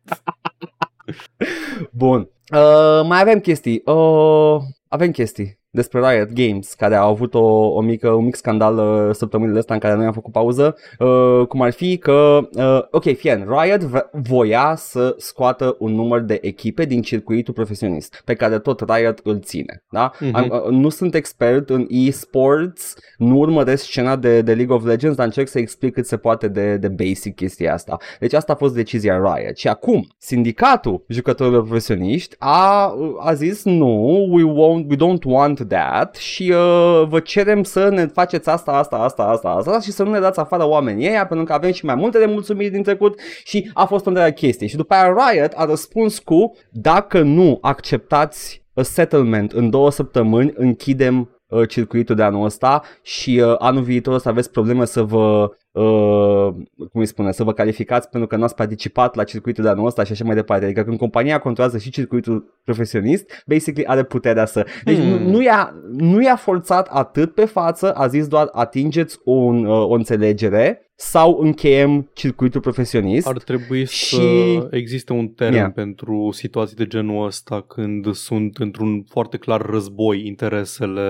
Bun. 1.91 2.21
Uh, 2.55 3.07
mai 3.07 3.21
avem 3.21 3.41
chestii. 3.41 3.83
Uh, 3.85 4.57
avem 4.89 5.11
chestii 5.11 5.59
despre 5.79 6.01
Riot 6.01 6.33
Games, 6.33 6.75
care 6.75 6.95
au 6.97 7.11
avut 7.11 7.35
o, 7.35 7.45
o 7.79 7.81
mică, 7.81 8.09
un 8.11 8.25
mic 8.25 8.35
scandal 8.35 8.77
uh, 8.79 9.15
săptămânile 9.15 9.59
astea 9.59 9.75
în 9.75 9.81
care 9.81 9.95
noi 9.95 10.07
am 10.07 10.13
făcut 10.13 10.33
pauză, 10.33 10.77
uh, 10.99 11.47
cum 11.49 11.63
ar 11.63 11.73
fi 11.73 11.97
că, 11.99 12.39
uh, 12.53 12.83
ok, 12.91 13.17
fien, 13.17 13.49
Riot 13.49 13.83
v- 13.83 14.09
voia 14.29 14.75
să 14.77 15.15
scoată 15.19 15.77
un 15.79 15.93
număr 15.95 16.21
de 16.21 16.39
echipe 16.43 16.85
din 16.85 17.03
circuitul 17.03 17.55
profesionist, 17.55 18.23
pe 18.25 18.35
care 18.35 18.59
tot 18.59 18.85
Riot 18.91 19.21
îl 19.25 19.41
ține, 19.41 19.83
da? 19.91 20.11
Mhm. 20.21 20.35
Am, 20.37 20.63
uh, 20.67 20.71
nu 20.71 20.89
sunt 20.89 21.15
expert 21.15 21.71
în 21.71 21.87
e-sports, 21.89 22.95
nu 23.19 23.37
urmăresc 23.39 23.85
scena 23.85 24.17
de, 24.17 24.43
de 24.43 24.55
League 24.55 24.75
of 24.77 24.85
Legends, 24.85 25.17
dar 25.17 25.27
încerc 25.27 25.49
să 25.49 25.59
explic 25.59 25.93
cât 25.93 26.07
se 26.07 26.17
poate 26.17 26.49
de, 26.49 26.77
de 26.77 26.89
basic 26.89 27.35
chestia 27.35 27.73
asta. 27.73 27.97
Deci 28.21 28.33
asta 28.33 28.53
a 28.53 28.57
fost 28.57 28.75
decizia 28.75 29.17
Riot. 29.17 29.57
Și 29.57 29.69
acum, 29.69 30.07
sindicatul 30.19 31.05
jucătorilor 31.09 31.63
profesioniști 31.63 32.37
a, 32.39 32.95
a 33.21 33.33
zis 33.35 33.65
nu, 33.65 34.27
we, 34.31 34.43
won't, 34.43 34.87
we 34.89 34.97
don't 34.97 35.25
want 35.25 35.61
that 35.69 36.15
și 36.15 36.53
uh, 36.57 37.07
vă 37.09 37.21
cerem 37.21 37.63
să 37.63 37.89
ne 37.89 38.07
faceți 38.07 38.49
asta, 38.49 38.73
asta, 38.73 38.97
asta, 38.97 39.23
asta, 39.23 39.49
asta 39.49 39.81
și 39.81 39.93
să 39.93 40.03
nu 40.03 40.11
ne 40.11 40.19
dați 40.19 40.39
afară 40.39 40.69
oamenii 40.69 41.09
ăia 41.09 41.27
pentru 41.27 41.47
că 41.47 41.53
avem 41.53 41.73
și 41.73 41.85
mai 41.85 41.95
multe 41.95 42.19
nemulțumiri 42.19 42.71
din 42.71 42.83
trecut 42.83 43.21
și 43.45 43.71
a 43.75 43.85
fost 43.85 44.07
întreaga 44.07 44.33
chestie. 44.33 44.67
Și 44.67 44.77
după 44.77 44.95
aia 44.95 45.15
Riot 45.33 45.53
a 45.57 45.65
răspuns 45.65 46.19
cu 46.19 46.57
dacă 46.71 47.21
nu 47.21 47.59
acceptați 47.61 48.63
a 48.75 48.83
settlement 48.83 49.53
în 49.53 49.71
două 49.71 49.91
săptămâni, 49.91 50.53
închidem 50.55 51.31
uh, 51.47 51.69
circuitul 51.69 52.15
de 52.15 52.23
anul 52.23 52.45
ăsta 52.45 52.83
și 53.03 53.43
uh, 53.45 53.55
anul 53.59 53.83
viitor 53.83 54.15
o 54.15 54.19
să 54.19 54.29
aveți 54.29 54.51
probleme 54.51 54.85
să 54.85 55.03
vă 55.03 55.51
uh, 55.79 56.55
cum 56.77 57.01
îi 57.01 57.07
spune, 57.07 57.33
să 57.33 57.45
vă 57.45 57.53
calificați 57.53 58.09
pentru 58.09 58.29
că 58.29 58.37
nu 58.37 58.45
ați 58.45 58.55
participat 58.55 59.15
la 59.15 59.25
circuitul 59.25 59.65
de 59.65 59.71
anul 59.71 59.87
ăsta 59.87 60.05
și 60.05 60.13
așa 60.13 60.25
mai 60.25 60.35
departe. 60.35 60.65
Adică 60.65 60.83
când 60.83 60.99
compania 60.99 61.39
controlează 61.39 61.79
și 61.79 61.91
circuitul 61.91 62.61
profesionist, 62.65 63.43
basically 63.47 63.87
are 63.87 64.03
puterea 64.03 64.45
să... 64.45 64.67
Deci 64.85 64.97
Hmm. 64.99 65.09
nu, 65.09 65.31
nu, 65.31 65.43
i-a, 65.43 65.75
nu 65.91 66.23
i-a 66.23 66.37
forțat 66.37 66.89
atât 66.91 67.35
pe 67.35 67.45
față, 67.45 67.93
a 67.93 68.07
zis 68.07 68.27
doar 68.27 68.49
atingeți 68.53 69.19
un, 69.25 69.65
uh, 69.65 69.89
o 69.89 69.93
înțelegere 69.93 70.88
sau 71.01 71.39
încheiem 71.41 72.11
circuitul 72.13 72.61
profesionist. 72.61 73.27
Ar 73.27 73.39
trebui 73.39 73.87
să 73.87 73.93
Și- 73.95 74.63
existe 74.71 75.13
un 75.13 75.29
termen 75.29 75.57
Yeah. 75.59 75.73
pentru 75.75 76.29
situații 76.33 76.77
de 76.77 76.87
genul 76.87 77.27
ăsta 77.27 77.65
când 77.69 78.15
sunt 78.15 78.57
într-un 78.57 79.05
foarte 79.09 79.37
clar 79.37 79.61
război 79.61 80.27
interesele 80.27 81.01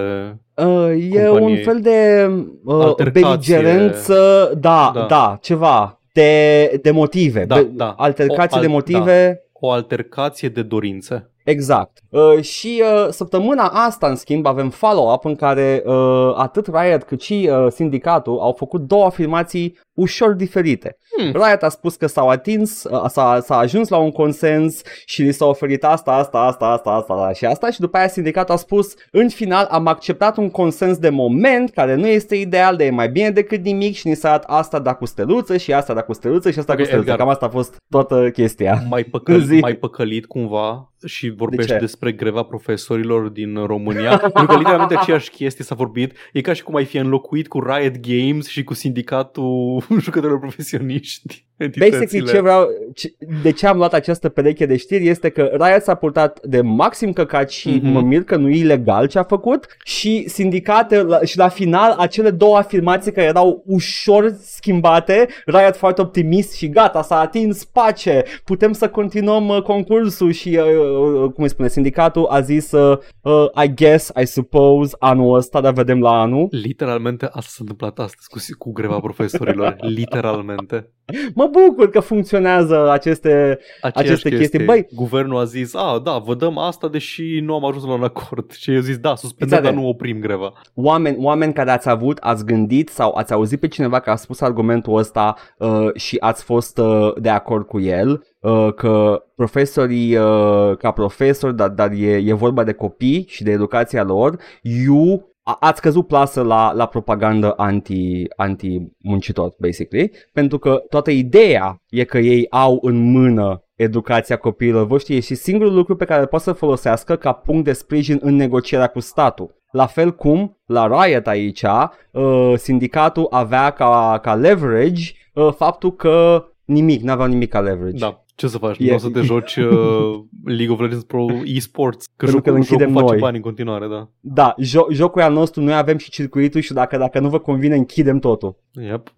Uh, 0.57 1.09
e 1.13 1.29
un 1.29 1.39
companiei. 1.39 1.63
fel 1.63 1.81
de 1.81 2.27
uh, 2.65 2.85
Altercație. 2.85 3.57
beligerență, 3.57 4.51
da, 4.61 4.91
da, 4.95 5.01
Da. 5.01 5.07
da, 5.07 5.39
ceva, 5.43 6.01
de, 6.13 6.79
de 6.83 6.91
motive, 6.91 7.45
Da, 7.45 7.55
Be- 7.55 7.63
da. 7.75 7.89
altercații 7.97 8.57
O 8.57 8.61
al- 8.61 8.67
de 8.67 8.73
motive, 8.73 9.43
o 9.53 9.71
altercație 9.71 10.49
de 10.49 10.63
dorințe. 10.63 11.31
Exact. 11.49 11.99
Uh, 12.11 12.43
și 12.43 12.83
uh, 12.83 13.09
săptămâna 13.11 13.65
asta, 13.65 14.09
în 14.09 14.17
schimb, 14.17 14.47
avem 14.47 14.71
follow-up 14.71 15.25
în 15.25 15.37
care 15.37 15.83
uh, 15.87 16.33
atât 16.37 16.67
Riot 16.67 17.03
cât 17.03 17.21
și 17.21 17.51
uh, 17.53 17.67
sindicatul 17.71 18.39
au 18.41 18.53
făcut 18.53 18.81
două 18.81 19.05
afirmații 19.05 19.79
ușor 19.99 20.33
diferite. 20.33 20.99
Hmm. 21.17 21.33
Riot 21.33 21.63
a 21.63 21.69
spus 21.69 21.97
că 21.97 22.07
s-au 22.07 22.29
atins, 22.29 22.85
uh, 22.85 23.05
s-a, 23.09 23.41
s-a 23.45 23.57
ajuns 23.57 23.89
la 23.89 23.97
un 23.97 24.11
consens 24.11 24.83
și 25.07 25.23
li 25.23 25.33
s-a 25.33 25.45
oferit 25.47 25.85
asta, 25.85 26.11
asta, 26.13 26.39
asta, 26.39 26.67
asta, 26.67 26.91
asta, 26.91 27.13
asta 27.13 27.33
și 27.33 27.45
asta 27.45 27.71
și 27.71 27.81
după 27.81 27.97
aia 27.97 28.09
sindicatul 28.09 28.55
a 28.55 28.57
spus 28.57 28.95
în 29.11 29.29
final 29.29 29.67
am 29.71 29.87
acceptat 29.87 30.37
un 30.37 30.51
consens 30.51 30.99
de 30.99 31.09
moment 31.09 31.71
care 31.71 31.95
nu 31.95 32.07
este 32.07 32.35
ideal, 32.37 32.77
dar 32.77 32.87
e 32.87 32.91
mai 32.91 33.09
bine 33.09 33.31
decât 33.31 33.65
nimic 33.65 33.95
și 33.95 34.09
ni 34.09 34.15
s-a 34.15 34.29
dat 34.31 34.45
asta 34.47 34.79
da 34.79 34.95
cu 34.95 35.07
steluță 35.07 35.57
și 35.57 35.73
asta 35.73 35.95
da 35.95 36.03
cu 36.03 36.13
steluță 36.13 36.51
și 36.51 36.59
asta 36.59 36.73
Ok, 36.73 36.79
cu 36.79 36.85
steluță. 36.85 37.05
Edgar. 37.11 37.19
Cam 37.19 37.29
asta 37.35 37.47
a 37.47 37.49
fost 37.49 37.77
toată 37.89 38.31
chestia. 38.31 38.83
Mai, 38.89 39.03
păcăl, 39.05 39.41
Zi. 39.41 39.59
mai 39.59 39.75
păcălit 39.75 40.27
cumva 40.27 40.93
și 41.07 41.31
vorbești 41.37 41.67
De 41.67 41.73
ce? 41.73 41.81
despre 41.81 42.13
greva 42.13 42.43
profesorilor 42.43 43.29
din 43.29 43.55
România. 43.67 44.17
pentru 44.35 44.47
că 44.47 44.57
literalmente 44.57 44.97
aceeași 44.97 45.31
chestie 45.31 45.65
s-a 45.65 45.75
vorbit. 45.75 46.13
E 46.33 46.41
ca 46.41 46.53
și 46.53 46.63
cum 46.63 46.75
ai 46.75 46.85
fi 46.85 46.97
înlocuit 46.97 47.49
cu 47.49 47.61
Riot 47.61 47.97
Games 48.01 48.47
și 48.47 48.65
cu 48.65 48.75
sindicatul 48.75 49.83
jucătorilor 50.01 50.41
profesioniști. 50.47 51.48
Basically, 51.59 52.27
ce 52.27 52.41
vreau, 52.41 52.67
ce, 52.95 53.13
de 53.43 53.51
ce 53.51 53.67
am 53.67 53.77
luat 53.77 53.95
această 53.95 54.29
pereche 54.29 54.67
de 54.67 54.77
știri 54.77 55.09
este 55.09 55.29
că 55.29 55.43
Riot 55.43 55.83
s-a 55.83 55.95
purtat 55.95 56.47
de 56.47 56.61
maxim 56.61 57.13
căcat 57.13 57.51
și 57.51 57.79
mm-hmm. 57.79 57.83
mă 57.83 58.01
mir 58.01 58.23
că 58.23 58.37
nu 58.37 58.49
e 58.49 58.57
ilegal 58.57 59.07
ce 59.07 59.19
a 59.19 59.23
făcut 59.23 59.67
și 59.85 60.29
sindicate 60.29 61.03
la, 61.03 61.21
și 61.21 61.39
la 61.39 61.49
final 61.49 61.95
acele 61.99 62.31
două 62.31 62.57
afirmații 62.57 63.13
care 63.13 63.27
erau 63.27 63.63
ușor 63.67 64.37
schimbate, 64.41 65.29
Riot 65.45 65.77
foarte 65.77 66.01
optimist 66.01 66.53
și 66.55 66.69
gata, 66.69 67.03
s-a 67.03 67.21
atins 67.21 67.65
pace, 67.65 68.25
putem 68.45 68.73
să 68.73 68.89
continuăm 68.89 69.49
uh, 69.49 69.63
concursul 69.63 70.31
și, 70.31 70.49
uh, 70.49 71.23
uh, 71.23 71.33
cum 71.33 71.43
îi 71.45 71.51
spune, 71.51 71.69
sindicatul 71.69 72.27
a 72.27 72.41
zis 72.41 72.73
uh, 72.73 72.99
uh, 73.23 73.65
I 73.65 73.75
guess, 73.75 74.13
I 74.23 74.27
suppose, 74.27 74.97
anul 74.99 75.37
ăsta, 75.37 75.61
dar 75.61 75.73
vedem 75.73 76.01
la 76.01 76.21
anul. 76.21 76.49
Literalmente 76.51 77.25
asta 77.25 77.41
s-a 77.49 77.57
întâmplat 77.59 77.99
astăzi 77.99 78.29
cu, 78.29 78.39
cu 78.59 78.73
greva 78.73 78.99
profesorilor, 78.99 79.77
literalmente. 79.99 80.91
Mă 81.35 81.48
bucur 81.51 81.91
că 81.91 82.01
funcționează 82.01 82.91
aceste, 82.91 83.59
aceste 83.81 84.31
chestii. 84.31 84.65
Băi, 84.65 84.87
Guvernul 84.95 85.39
a 85.39 85.45
zis, 85.45 85.75
a, 85.75 86.01
da, 86.05 86.19
vă 86.19 86.35
dăm 86.35 86.59
asta, 86.59 86.89
deși 86.89 87.41
nu 87.41 87.55
am 87.55 87.65
ajuns 87.65 87.85
la 87.85 87.93
un 87.93 88.03
acord. 88.03 88.53
Și 88.53 88.75
eu 88.75 88.81
zis, 88.81 88.99
da, 88.99 89.15
suspendăm, 89.15 89.63
dar 89.63 89.73
nu 89.73 89.89
oprim 89.89 90.21
greva. 90.21 90.53
Oameni, 90.75 91.17
oameni 91.21 91.53
care 91.53 91.71
ați 91.71 91.89
avut, 91.89 92.19
ați 92.21 92.45
gândit 92.45 92.89
sau 92.89 93.15
ați 93.15 93.33
auzit 93.33 93.61
pe 93.61 93.69
cineva 93.69 93.99
care 93.99 94.11
a 94.11 94.17
spus 94.17 94.41
argumentul 94.41 94.97
ăsta 94.97 95.37
uh, 95.59 95.95
și 95.95 96.17
ați 96.21 96.45
fost 96.45 96.79
uh, 96.79 97.13
de 97.21 97.29
acord 97.29 97.67
cu 97.67 97.81
el, 97.81 98.25
uh, 98.41 98.75
că 98.75 99.23
profesorii, 99.37 100.17
uh, 100.17 100.77
ca 100.77 100.91
profesori, 100.91 101.57
dar, 101.57 101.69
dar 101.69 101.91
e, 101.93 102.17
e 102.25 102.33
vorba 102.33 102.65
de 102.65 102.73
copii 102.73 103.25
și 103.29 103.43
de 103.43 103.51
educația 103.51 104.03
lor, 104.03 104.37
you 104.63 105.37
ați 105.61 105.81
căzut 105.81 106.07
plasă 106.07 106.43
la, 106.43 106.73
la 106.73 106.87
propagandă 106.87 107.55
anti, 107.57 108.25
anti-muncitor, 108.37 109.55
basically, 109.59 110.11
pentru 110.33 110.59
că 110.59 110.83
toată 110.89 111.11
ideea 111.11 111.83
e 111.89 112.05
că 112.05 112.19
ei 112.19 112.47
au 112.51 112.79
în 112.83 113.11
mână 113.11 113.63
educația 113.75 114.37
copiilor 114.37 114.87
voștri 114.87 115.17
e 115.17 115.21
și 115.21 115.35
singurul 115.35 115.75
lucru 115.75 115.97
pe 115.97 116.05
care 116.05 116.27
pot 116.27 116.41
să 116.41 116.53
folosească 116.53 117.17
ca 117.17 117.33
punct 117.33 117.65
de 117.65 117.73
sprijin 117.73 118.19
în 118.23 118.35
negocierea 118.35 118.87
cu 118.87 119.01
statul. 119.01 119.57
La 119.71 119.87
fel 119.87 120.15
cum 120.15 120.59
la 120.67 120.87
Riot 120.87 121.27
aici, 121.27 121.63
uh, 121.63 122.53
sindicatul 122.57 123.27
avea 123.31 123.71
ca, 123.71 124.19
ca 124.23 124.35
leverage 124.35 125.13
uh, 125.35 125.53
faptul 125.57 125.95
că 125.95 126.45
nimic, 126.65 127.03
n-aveau 127.03 127.29
nimic 127.29 127.51
ca 127.51 127.61
leverage. 127.61 127.99
Da. 127.99 128.23
Ce 128.39 128.47
să 128.47 128.59
faci? 128.59 128.79
Yeah. 128.79 128.91
Nu 128.91 128.97
o 128.97 128.99
să 128.99 129.11
te 129.11 129.21
joci 129.21 129.57
uh, 129.57 130.21
League 130.57 130.71
of 130.71 130.81
Legends 130.81 131.05
Pro 131.05 131.27
eSports? 131.45 132.07
Că 132.07 132.13
Pentru 132.17 132.37
jocul, 132.37 132.53
că 132.53 132.59
închidem 132.59 132.89
jocul 132.89 133.01
noi. 133.01 133.09
face 133.09 133.21
bani 133.21 133.37
în 133.37 133.43
continuare, 133.43 133.87
da. 133.89 134.09
Da, 134.21 134.55
jo- 134.59 134.87
jocul 134.91 135.21
al 135.23 135.33
nostru, 135.33 135.63
noi 135.63 135.75
avem 135.75 135.97
și 135.97 136.11
circuitul 136.11 136.61
și 136.61 136.73
dacă, 136.73 136.97
dacă 136.97 137.21
nu 137.21 137.29
vă 137.29 137.39
convine, 137.39 137.77
închidem 137.77 138.19
totul. 138.19 138.57
Yep. 138.73 139.15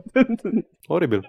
Oribil. 0.86 1.26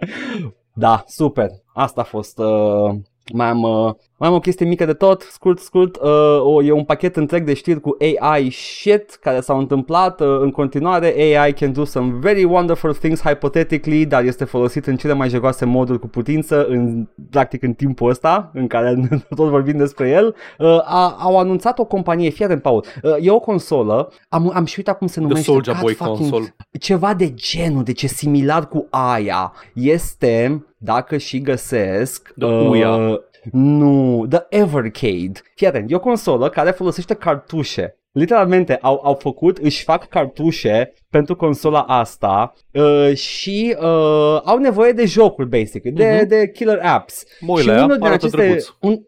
Da, 0.73 1.03
super. 1.07 1.49
Asta 1.73 2.01
a 2.01 2.03
fost... 2.03 2.39
Uh, 2.39 2.95
mai 3.33 3.47
am, 3.47 3.61
uh, 3.61 3.93
mai 4.17 4.29
am 4.29 4.35
o 4.35 4.39
chestie 4.39 4.65
mică 4.65 4.85
de 4.85 4.93
tot, 4.93 5.21
scurt, 5.21 5.59
scurt, 5.59 5.95
uh, 5.95 6.39
o, 6.39 6.63
e 6.63 6.71
un 6.71 6.83
pachet 6.83 7.15
întreg 7.15 7.45
de 7.45 7.53
știri 7.53 7.79
cu 7.79 7.97
AI 7.99 8.49
shit 8.49 9.17
care 9.21 9.39
s-au 9.39 9.59
întâmplat 9.59 10.21
uh, 10.21 10.37
în 10.39 10.51
continuare. 10.51 11.13
AI 11.17 11.53
can 11.53 11.73
do 11.73 11.83
some 11.83 12.13
very 12.19 12.43
wonderful 12.43 12.93
things 12.93 13.21
hypothetically, 13.21 14.05
dar 14.05 14.23
este 14.23 14.43
folosit 14.43 14.85
în 14.85 14.95
cele 14.95 15.13
mai 15.13 15.29
jegoase 15.29 15.65
moduri 15.65 15.99
cu 15.99 16.07
putință, 16.07 16.65
în, 16.65 17.07
practic 17.29 17.63
în 17.63 17.73
timpul 17.73 18.09
ăsta 18.09 18.51
în 18.53 18.67
care 18.67 19.09
tot 19.35 19.49
vorbim 19.49 19.77
despre 19.77 20.09
el. 20.09 20.35
Uh, 20.59 20.79
a, 20.83 21.15
au 21.19 21.39
anunțat 21.39 21.79
o 21.79 21.85
companie, 21.85 22.29
fii 22.29 22.45
atent, 22.45 22.61
Paul, 22.61 22.85
uh, 23.03 23.15
e 23.21 23.31
o 23.31 23.39
consolă, 23.39 24.11
am, 24.29 24.51
am 24.53 24.65
și 24.65 24.75
uitat 24.77 24.97
cum 24.97 25.07
se 25.07 25.19
numește. 25.19 25.41
The 25.41 25.51
Soulja 25.51 25.77
Boy 25.81 25.95
console. 25.95 26.55
Ceva 26.79 27.13
de 27.13 27.33
genul, 27.33 27.83
deci 27.83 28.03
e 28.03 28.07
similar 28.07 28.67
cu 28.67 28.87
aia. 28.89 29.53
Este 29.73 30.65
dacă 30.77 31.17
și 31.17 31.41
găsesc... 31.41 32.33
The 32.37 32.47
uh, 32.47 33.17
nu, 33.51 34.25
The 34.29 34.45
Evercade. 34.49 35.31
Fii 35.55 35.67
atent, 35.67 35.91
e 35.91 35.95
o 35.95 35.99
consolă 35.99 36.49
care 36.49 36.71
folosește 36.71 37.13
cartușe. 37.13 37.95
Literalmente 38.15 38.77
au, 38.81 39.01
au 39.03 39.13
făcut, 39.13 39.57
își 39.57 39.83
fac 39.83 40.07
cartușe 40.07 40.93
pentru 41.09 41.35
consola 41.35 41.81
asta 41.81 42.53
uh, 42.71 43.15
și 43.15 43.75
uh, 43.79 44.41
au 44.43 44.57
nevoie 44.57 44.91
de 44.91 45.05
jocuri, 45.05 45.49
basic, 45.49 45.83
de, 45.83 46.19
uh-huh. 46.19 46.27
de 46.27 46.51
killer 46.51 46.79
apps. 46.83 47.23
Moile 47.39 47.77
și 47.77 47.83
unul 47.83 47.97
din 47.97 48.11
aceste... 48.11 48.57
Un, 48.79 48.91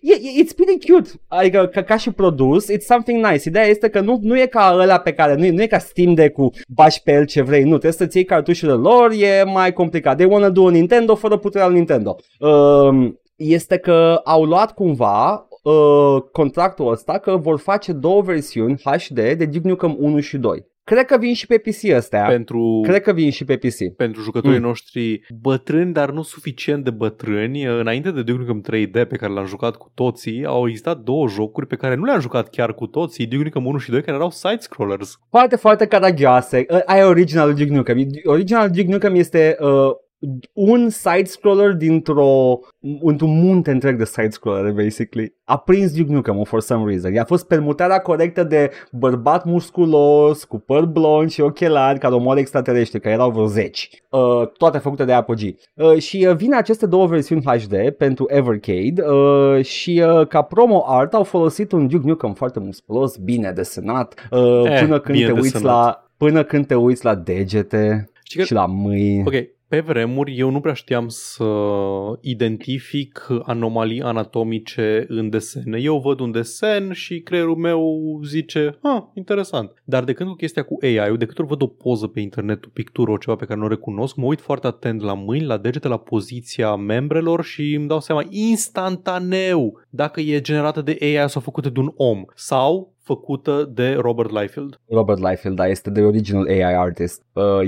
e, 0.00 0.42
it's 0.42 0.54
pretty 0.56 0.92
cute, 0.92 1.10
adică 1.28 1.66
ca, 1.66 1.82
ca 1.82 1.96
și 1.96 2.10
produs, 2.10 2.72
it's 2.72 2.84
something 2.84 3.26
nice. 3.26 3.48
Ideea 3.48 3.66
este 3.66 3.88
că 3.88 4.00
nu, 4.00 4.18
nu 4.22 4.40
e 4.40 4.46
ca 4.46 4.76
ăla 4.78 4.98
pe 4.98 5.12
care, 5.12 5.34
nu 5.34 5.44
e, 5.44 5.50
nu 5.50 5.62
e 5.62 5.66
ca 5.66 5.78
Steam 5.78 6.14
de 6.14 6.28
cu 6.28 6.50
bași 6.68 7.02
pe 7.02 7.12
el 7.12 7.26
ce 7.26 7.42
vrei, 7.42 7.62
nu, 7.62 7.68
trebuie 7.68 7.92
să-ți 7.92 8.16
iei 8.16 8.26
cartușele 8.26 8.72
lor, 8.72 9.12
e 9.12 9.42
mai 9.44 9.72
complicat. 9.72 10.16
They 10.16 10.28
wanna 10.30 10.50
do 10.50 10.62
un 10.62 10.72
Nintendo 10.72 11.14
fără 11.14 11.36
puterea 11.36 11.66
lui 11.66 11.76
Nintendo. 11.76 12.16
Uh, 12.38 13.12
este 13.36 13.76
că 13.76 14.20
au 14.24 14.44
luat 14.44 14.74
cumva 14.74 15.48
uh, 15.62 16.22
contractul 16.32 16.90
ăsta 16.90 17.18
că 17.18 17.36
vor 17.36 17.58
face 17.58 17.92
două 17.92 18.22
versiuni 18.22 18.80
HD 18.84 19.14
de 19.14 19.48
Duke 19.52 19.68
Nukem 19.68 19.96
1 19.98 20.20
și 20.20 20.38
2. 20.38 20.70
Cred 20.84 21.04
că 21.04 21.18
vin 21.18 21.34
și 21.34 21.46
pe 21.46 21.58
PC 21.58 21.94
ăstea. 21.96 22.26
Pentru, 22.26 22.80
Cred 22.82 23.02
că 23.02 23.12
vin 23.12 23.30
și 23.30 23.44
pe 23.44 23.56
PC. 23.56 23.96
Pentru 23.96 24.22
jucătorii 24.22 24.58
mm. 24.58 24.64
noștri 24.64 25.20
bătrâni, 25.40 25.92
dar 25.92 26.10
nu 26.10 26.22
suficient 26.22 26.84
de 26.84 26.90
bătrâni, 26.90 27.64
înainte 27.64 28.10
de 28.10 28.22
Duke 28.22 28.44
Nukem 28.44 28.62
3D 28.62 29.08
pe 29.08 29.16
care 29.16 29.32
l-am 29.32 29.46
jucat 29.46 29.76
cu 29.76 29.90
toții, 29.94 30.44
au 30.44 30.66
existat 30.66 30.98
două 30.98 31.28
jocuri 31.28 31.66
pe 31.66 31.76
care 31.76 31.94
nu 31.94 32.04
le-am 32.04 32.20
jucat 32.20 32.48
chiar 32.48 32.74
cu 32.74 32.86
toții, 32.86 33.26
Duke 33.26 33.42
Nukem 33.42 33.66
1 33.66 33.78
și 33.78 33.90
2, 33.90 34.02
care 34.02 34.16
erau 34.16 34.30
side-scrollers. 34.30 35.18
Foarte, 35.30 35.56
foarte 35.56 35.86
caragioase. 35.86 36.66
Ai 36.86 37.04
original 37.04 37.54
Duke 37.54 37.72
Nukem. 37.72 38.06
Original 38.24 38.70
Duke 38.70 38.90
Nukem 38.90 39.14
este 39.14 39.56
uh, 39.60 39.90
un 40.52 40.88
side-scroller 40.88 41.72
dintr-o 41.72 42.58
într-un 43.02 43.38
munte 43.38 43.70
întreg 43.70 43.96
de 43.98 44.04
side-scroller, 44.04 44.72
basically. 44.72 45.34
A 45.44 45.56
prins 45.56 45.92
Duke 45.92 46.12
Nukem 46.12 46.42
for 46.44 46.60
some 46.60 46.90
reason. 46.90 47.14
I-a 47.14 47.24
fost 47.24 47.46
permutarea 47.46 47.98
corectă 47.98 48.44
de 48.44 48.70
bărbat 48.92 49.44
musculos, 49.44 50.44
cu 50.44 50.58
păr 50.58 50.84
blond 50.84 51.30
și 51.30 51.40
ochelari, 51.40 51.98
ca 51.98 52.08
omoare 52.08 52.40
extraterestri, 52.40 53.00
care 53.00 53.14
erau 53.14 53.30
vreo 53.30 53.46
10. 53.46 53.88
Uh, 54.08 54.48
toate 54.58 54.78
făcute 54.78 55.04
de 55.04 55.12
Apogee. 55.12 55.54
Uh, 55.74 55.98
și 55.98 56.26
uh, 56.28 56.36
vin 56.36 56.54
aceste 56.54 56.86
două 56.86 57.06
versiuni 57.06 57.42
HD 57.42 57.90
pentru 57.90 58.24
Evercade 58.28 59.02
uh, 59.02 59.64
și 59.64 60.02
uh, 60.06 60.26
ca 60.26 60.42
promo 60.42 60.84
art 60.86 61.14
au 61.14 61.22
folosit 61.22 61.72
un 61.72 61.88
Duke 61.88 62.06
Nukem 62.06 62.32
foarte 62.32 62.60
musculos, 62.60 63.16
bine 63.16 63.52
desenat, 63.52 64.28
uh, 64.30 64.62
eh, 64.64 64.80
până 64.80 65.00
când 65.00 65.18
te 65.24 65.32
uiți 65.32 65.52
desenat. 65.52 65.62
la 65.62 66.06
până 66.16 66.42
când 66.42 66.66
te 66.66 66.74
uiți 66.74 67.04
la 67.04 67.14
degete 67.14 68.10
și, 68.22 68.40
și 68.40 68.52
la 68.52 68.66
mâini. 68.66 69.24
Ok, 69.26 69.34
pe 69.72 69.80
vremuri 69.80 70.38
eu 70.38 70.50
nu 70.50 70.60
prea 70.60 70.72
știam 70.72 71.08
să 71.08 71.44
identific 72.20 73.26
anomalii 73.42 74.02
anatomice 74.02 75.04
în 75.08 75.30
desene. 75.30 75.78
Eu 75.78 75.98
văd 75.98 76.20
un 76.20 76.30
desen 76.30 76.92
și 76.92 77.20
creierul 77.20 77.56
meu 77.56 78.20
zice, 78.24 78.78
ah, 78.82 79.02
interesant. 79.14 79.82
Dar 79.84 80.04
de 80.04 80.12
când 80.12 80.28
cu 80.28 80.34
chestia 80.34 80.62
cu 80.62 80.78
AI-ul, 80.82 81.16
de 81.16 81.26
câte 81.26 81.40
ori 81.40 81.50
văd 81.50 81.62
o 81.62 81.66
poză 81.66 82.06
pe 82.06 82.20
internet, 82.20 82.64
o 82.64 82.68
pictură, 82.72 83.10
o 83.10 83.16
ceva 83.16 83.36
pe 83.36 83.44
care 83.44 83.58
nu 83.58 83.64
o 83.64 83.68
recunosc, 83.68 84.16
mă 84.16 84.26
uit 84.26 84.40
foarte 84.40 84.66
atent 84.66 85.02
la 85.02 85.14
mâini, 85.14 85.46
la 85.46 85.56
degete, 85.56 85.88
la 85.88 85.96
poziția 85.96 86.74
membrelor 86.74 87.44
și 87.44 87.74
îmi 87.74 87.88
dau 87.88 88.00
seama 88.00 88.26
instantaneu 88.30 89.80
dacă 89.90 90.20
e 90.20 90.40
generată 90.40 90.82
de 90.82 90.96
AI 91.00 91.28
sau 91.28 91.40
făcută 91.40 91.68
de 91.68 91.80
un 91.80 91.92
om 91.96 92.24
sau 92.34 92.92
făcută 93.14 93.70
de 93.74 93.96
Robert 94.00 94.30
Liefeld. 94.30 94.80
Robert 94.88 95.18
Liefeld, 95.18 95.56
da, 95.56 95.66
este 95.66 95.90
de 95.90 96.00
original 96.00 96.46
AI 96.46 96.74
artist. 96.74 97.22
Uh, 97.32 97.60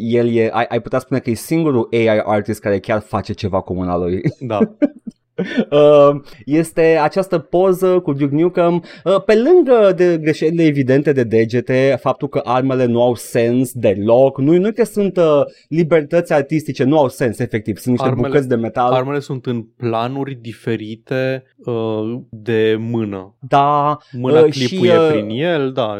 el 0.00 0.36
e, 0.36 0.50
ai, 0.52 0.66
ai 0.68 0.80
putea 0.80 0.98
spune 0.98 1.20
că 1.20 1.30
e 1.30 1.34
singurul 1.34 1.88
AI 1.92 2.22
artist 2.24 2.60
care 2.60 2.78
chiar 2.78 3.00
face 3.00 3.32
ceva 3.32 3.60
cu 3.60 3.74
mâna 3.74 3.96
lui. 3.96 4.20
Da. 4.40 4.58
Uh, 5.70 6.20
este 6.60 6.98
această 7.02 7.38
poză 7.38 8.00
cu 8.00 8.12
Duke 8.12 8.34
Nukem 8.34 8.74
uh, 9.04 9.22
pe 9.24 9.34
lângă 9.34 9.92
de 9.96 10.18
greșelile 10.22 10.64
evidente 10.64 11.12
de 11.12 11.24
degete, 11.24 11.98
faptul 12.00 12.28
că 12.28 12.40
armele 12.44 12.84
nu 12.84 13.02
au 13.02 13.14
sens 13.14 13.72
deloc, 13.72 14.38
nu, 14.38 14.58
nu 14.58 14.72
că 14.72 14.84
sunt 14.84 15.16
uh, 15.16 15.42
libertăți 15.68 16.32
artistice, 16.32 16.84
nu 16.84 16.98
au 16.98 17.08
sens 17.08 17.38
efectiv, 17.38 17.76
sunt 17.76 17.94
niște 17.94 18.08
armele, 18.08 18.28
bucăți 18.28 18.48
de 18.48 18.54
metal. 18.54 18.92
Armele 18.92 19.20
sunt 19.20 19.46
în 19.46 19.62
planuri 19.62 20.34
diferite 20.34 21.44
uh, 21.56 22.20
de 22.30 22.76
mână. 22.78 23.36
Da. 23.40 23.96
Mâna 24.12 24.40
uh, 24.40 24.50
clipuie 24.50 24.90
și, 24.90 24.98
uh, 24.98 25.08
prin 25.10 25.28
el, 25.28 25.72
da, 25.72 25.98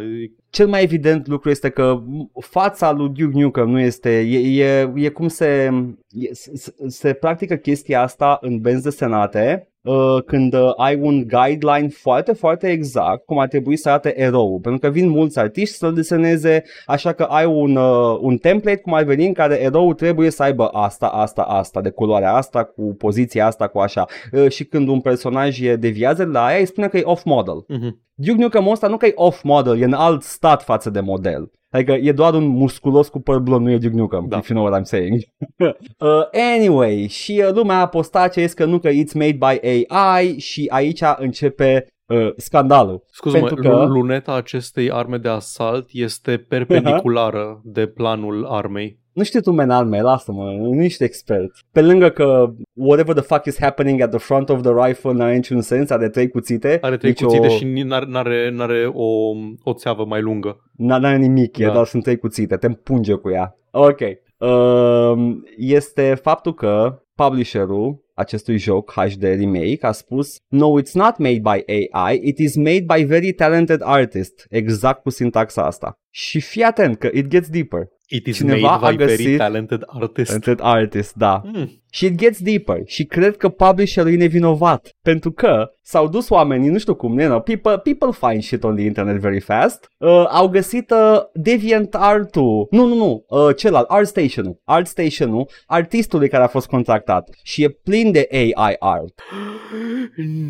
cel 0.50 0.66
mai 0.68 0.82
evident 0.82 1.26
lucru 1.26 1.50
este 1.50 1.68
că 1.68 2.02
fața 2.40 2.92
lui 2.92 3.08
Duke 3.08 3.38
Nukem 3.38 3.68
nu 3.68 3.80
este, 3.80 4.18
e, 4.18 4.64
e, 4.64 4.92
e 4.94 5.08
cum 5.08 5.28
se, 5.28 5.70
e, 6.08 6.34
se, 6.34 6.74
se 6.86 7.12
practică 7.12 7.56
chestia 7.56 8.02
asta 8.02 8.38
în 8.40 8.60
benzi 8.60 8.82
desenate 8.82 9.68
uh, 9.82 10.22
când 10.26 10.54
uh, 10.54 10.72
ai 10.76 10.96
un 11.00 11.26
guideline 11.26 11.88
foarte, 11.88 12.32
foarte 12.32 12.68
exact 12.70 13.24
cum 13.24 13.38
ar 13.38 13.48
trebui 13.48 13.76
să 13.76 13.88
arate 13.88 14.20
erou. 14.20 14.60
Pentru 14.60 14.80
că 14.80 14.88
vin 14.88 15.08
mulți 15.08 15.38
artiști 15.38 15.74
să-l 15.74 15.94
deseneze, 15.94 16.62
așa 16.86 17.12
că 17.12 17.22
ai 17.22 17.46
un, 17.46 17.76
uh, 17.76 18.18
un 18.20 18.36
template 18.36 18.80
cum 18.80 18.94
ar 18.94 19.02
veni 19.02 19.26
în 19.26 19.32
care 19.32 19.62
erou 19.62 19.94
trebuie 19.94 20.30
să 20.30 20.42
aibă 20.42 20.66
asta, 20.66 21.06
asta, 21.06 21.42
asta, 21.42 21.80
de 21.80 21.90
culoarea 21.90 22.34
asta, 22.34 22.64
cu 22.64 22.94
poziția 22.98 23.46
asta, 23.46 23.68
cu 23.68 23.78
așa. 23.78 24.06
Uh, 24.32 24.50
și 24.50 24.64
când 24.64 24.88
un 24.88 25.00
personaj 25.00 25.60
deviază 25.78 26.24
de 26.24 26.30
la 26.30 26.44
aia, 26.44 26.58
îi 26.58 26.66
spune 26.66 26.88
că 26.88 26.96
e 26.96 27.02
off-model. 27.04 27.64
Uh-huh. 27.64 28.06
Duke 28.14 28.42
Nukem 28.42 28.68
ăsta 28.68 28.86
nu 28.86 28.96
că 28.96 29.06
e 29.06 29.12
off-model, 29.14 29.80
e 29.80 29.84
în 29.84 29.92
alt 29.92 30.22
stat 30.22 30.62
față 30.62 30.90
de 30.90 31.00
model. 31.00 31.50
Adică 31.70 31.92
e 31.92 32.12
doar 32.12 32.34
un 32.34 32.46
musculos 32.46 33.08
cu 33.08 33.20
păr 33.20 33.38
blond, 33.38 33.64
nu 33.66 33.70
e 33.70 33.78
Duke 33.78 33.94
Nukem, 33.96 34.26
Da. 34.28 34.36
if 34.38 34.48
you 34.48 34.58
know 34.58 34.70
what 34.70 34.80
I'm 34.80 34.84
saying. 34.84 35.20
uh, 35.98 36.22
anyway, 36.56 37.06
și 37.06 37.42
uh, 37.46 37.54
lumea 37.54 37.80
a 37.80 37.86
postat 37.86 38.32
ce 38.32 38.40
este 38.40 38.62
că 38.62 38.68
nu 38.68 38.78
că 38.78 38.88
it's 38.88 39.12
made 39.14 39.38
by 39.38 39.68
AI 39.88 40.38
și 40.38 40.66
aici 40.70 41.00
începe 41.16 41.86
uh, 42.06 42.30
scandalul. 42.36 43.02
Scuză-mă, 43.10 43.46
Pentru 43.46 43.62
că... 43.62 43.76
că- 43.76 43.84
luneta 43.84 44.34
acestei 44.34 44.90
arme 44.90 45.16
de 45.16 45.28
asalt 45.28 45.88
este 45.92 46.36
perpendiculară 46.48 47.60
de 47.64 47.86
planul 47.86 48.46
armei. 48.46 48.98
Nu 49.18 49.24
știu 49.24 49.40
tu, 49.40 49.50
menalme, 49.50 50.00
lasă-mă, 50.00 50.50
nu 50.50 50.82
ești 50.82 51.04
expert. 51.04 51.50
Pe 51.72 51.82
lângă 51.82 52.08
că 52.08 52.52
whatever 52.72 53.14
the 53.14 53.24
fuck 53.24 53.44
is 53.44 53.58
happening 53.58 54.00
at 54.00 54.10
the 54.10 54.18
front 54.18 54.48
of 54.48 54.60
the 54.62 54.72
rifle 54.86 55.12
n-are 55.12 55.34
niciun 55.34 55.60
sens, 55.60 55.90
are 55.90 56.08
trei 56.08 56.28
cuțite. 56.28 56.78
Are 56.80 56.96
trei 56.96 57.10
nici 57.10 57.22
cuțite 57.22 57.46
o... 57.46 57.50
și 57.50 57.64
ni- 57.64 57.82
n-are, 57.82 58.06
n-are, 58.08 58.50
n-are 58.50 58.90
o, 58.92 59.06
o 59.62 59.72
țeavă 59.72 60.04
mai 60.04 60.20
lungă. 60.20 60.70
N-are 60.76 61.16
nimic, 61.16 61.56
da. 61.56 61.64
Da. 61.64 61.70
e 61.70 61.72
doar 61.72 61.86
sunt 61.86 62.02
trei 62.02 62.18
cuțite, 62.18 62.56
te 62.56 62.66
împunge 62.66 63.14
cu 63.14 63.30
ea. 63.30 63.56
Ok. 63.70 64.00
Um, 64.38 65.44
este 65.56 66.18
faptul 66.22 66.54
că 66.54 67.02
publisherul 67.14 68.04
acestui 68.14 68.58
joc 68.58 68.92
HD 68.92 69.22
remake 69.22 69.86
a 69.86 69.92
spus 69.92 70.36
No, 70.48 70.80
it's 70.80 70.92
not 70.92 71.18
made 71.18 71.40
by 71.40 71.62
AI, 71.92 72.20
it 72.22 72.38
is 72.38 72.56
made 72.56 72.84
by 72.94 73.04
very 73.04 73.32
talented 73.32 73.80
artist. 73.84 74.46
Exact 74.48 75.02
cu 75.02 75.10
sintaxa 75.10 75.62
asta. 75.62 75.94
Și 76.10 76.40
fii 76.40 76.62
atent 76.62 76.98
că 76.98 77.08
it 77.12 77.26
gets 77.26 77.48
deeper. 77.48 77.88
It 78.10 78.26
is 78.26 78.38
Cineva 78.40 78.68
a 78.74 78.78
made 78.80 78.80
by 78.80 78.96
very 79.04 79.16
găsit- 79.16 79.36
talented 79.36 79.82
artist. 79.86 80.26
Talented 80.30 80.60
artist, 80.60 81.14
da. 81.16 81.42
Mm. 81.44 81.68
Și 81.90 82.04
it 82.04 82.14
gets 82.14 82.40
deeper 82.40 82.80
și 82.84 83.04
cred 83.04 83.36
că 83.36 83.48
publisherul 83.48 84.12
e 84.12 84.16
nevinovat 84.16 84.88
pentru 85.02 85.30
că 85.30 85.70
s-au 85.82 86.08
dus 86.08 86.28
oamenii, 86.28 86.68
nu 86.68 86.78
știu 86.78 86.94
cum, 86.94 87.18
you 87.18 87.28
know, 87.28 87.40
people, 87.40 87.78
people 87.78 88.28
find 88.28 88.42
shit 88.42 88.64
on 88.64 88.76
the 88.76 88.84
internet 88.84 89.16
very 89.16 89.40
fast, 89.40 89.88
uh, 89.98 90.24
au 90.30 90.48
găsit 90.48 90.90
uh, 90.90 91.18
DeviantArt-ul, 91.32 92.66
nu, 92.70 92.86
nu, 92.86 92.94
nu, 92.94 93.24
uh, 93.28 93.56
celălalt, 93.56 93.88
ArtStation-ul, 93.88 94.60
ArtStation-ul 94.64 95.48
artistului 95.66 96.28
care 96.28 96.44
a 96.44 96.48
fost 96.48 96.66
contractat 96.66 97.28
și 97.42 97.62
e 97.62 97.68
plin 97.68 98.12
de 98.12 98.28
AI 98.30 98.76
art. 98.78 99.20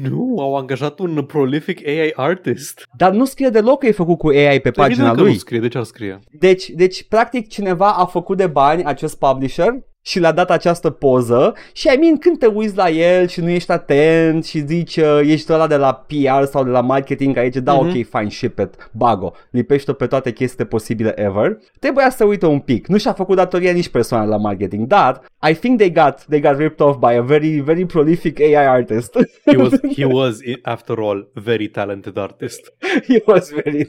Nu, 0.02 0.36
au 0.39 0.56
angajat 0.56 0.98
un 0.98 1.24
prolific 1.24 1.86
AI 1.86 2.12
artist. 2.15 2.89
Dar 2.97 3.12
nu 3.12 3.24
scrie 3.24 3.48
deloc 3.48 3.78
că 3.78 3.86
e 3.86 3.93
făcut 3.93 4.19
cu 4.19 4.28
AI 4.28 4.60
pe 4.60 4.70
pagina 4.70 4.85
Evident 4.85 5.15
că 5.15 5.23
lui. 5.23 5.32
nu 5.32 5.39
scrie, 5.39 5.60
de 5.60 5.69
ce 5.69 5.78
ar 5.78 5.85
scrie? 5.85 6.19
Deci, 6.39 6.69
deci, 6.69 7.09
practic, 7.09 7.48
cineva 7.48 7.93
a 7.93 8.06
făcut 8.06 8.36
de 8.36 8.47
bani 8.47 8.85
acest 8.85 9.19
publisher 9.19 9.74
și 10.02 10.18
le-a 10.18 10.32
dat 10.32 10.50
această 10.50 10.90
poză 10.90 11.54
și, 11.72 11.88
I 11.94 11.98
mean, 12.00 12.16
când 12.16 12.38
te 12.38 12.46
uiți 12.46 12.76
la 12.76 12.88
el 12.88 13.26
și 13.26 13.40
nu 13.40 13.48
ești 13.48 13.70
atent 13.70 14.44
și 14.44 14.66
zici, 14.66 14.96
uh, 14.96 15.20
ești 15.24 15.52
ăla 15.52 15.66
de 15.66 15.76
la 15.76 15.94
PR 16.06 16.44
sau 16.44 16.64
de 16.64 16.70
la 16.70 16.80
marketing 16.80 17.36
aici, 17.36 17.56
da, 17.56 17.72
Mhm. 17.72 17.86
ok, 17.86 17.92
fine, 17.92 18.28
ship 18.30 18.58
it, 18.58 18.90
bago, 18.92 19.32
lipește 19.50 19.92
pe 19.92 20.06
toate 20.06 20.32
chestiile 20.32 20.64
posibile 20.64 21.20
ever, 21.20 21.58
trebuia 21.80 22.10
să 22.10 22.24
uite 22.24 22.46
un 22.46 22.58
pic. 22.58 22.86
Nu 22.86 22.96
și-a 22.98 23.12
făcut 23.12 23.36
datoria 23.36 23.72
nici 23.72 23.88
persoana 23.88 24.24
la 24.24 24.36
marketing, 24.36 24.86
dar 24.86 25.20
I 25.50 25.54
think 25.54 25.78
they 25.78 25.92
got, 25.92 26.24
they 26.28 26.40
got 26.40 26.56
ripped 26.58 26.86
off 26.86 26.98
by 26.98 27.14
a 27.16 27.22
very, 27.22 27.48
very 27.60 27.84
prolific 27.86 28.40
AI 28.40 28.66
artist. 28.66 29.16
He 29.46 29.56
was, 29.56 29.80
he 29.96 30.04
was, 30.04 30.38
after 30.62 30.98
all, 31.00 31.30
very 31.34 31.68
talented 31.68 32.16
artist. 32.18 32.72
he 33.06 33.22
was 33.26 33.52
very, 33.62 33.88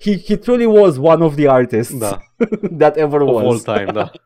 he, 0.00 0.16
he 0.16 0.36
truly 0.36 0.66
was 0.66 0.98
one 0.98 1.22
of 1.24 1.34
the 1.36 1.46
artists 1.48 1.98
Da, 1.98 2.18
that 2.78 2.96
ever 2.96 3.20
of 3.22 3.28
was. 3.34 3.44
all 3.44 3.58
time, 3.76 3.92
da. 3.92 4.10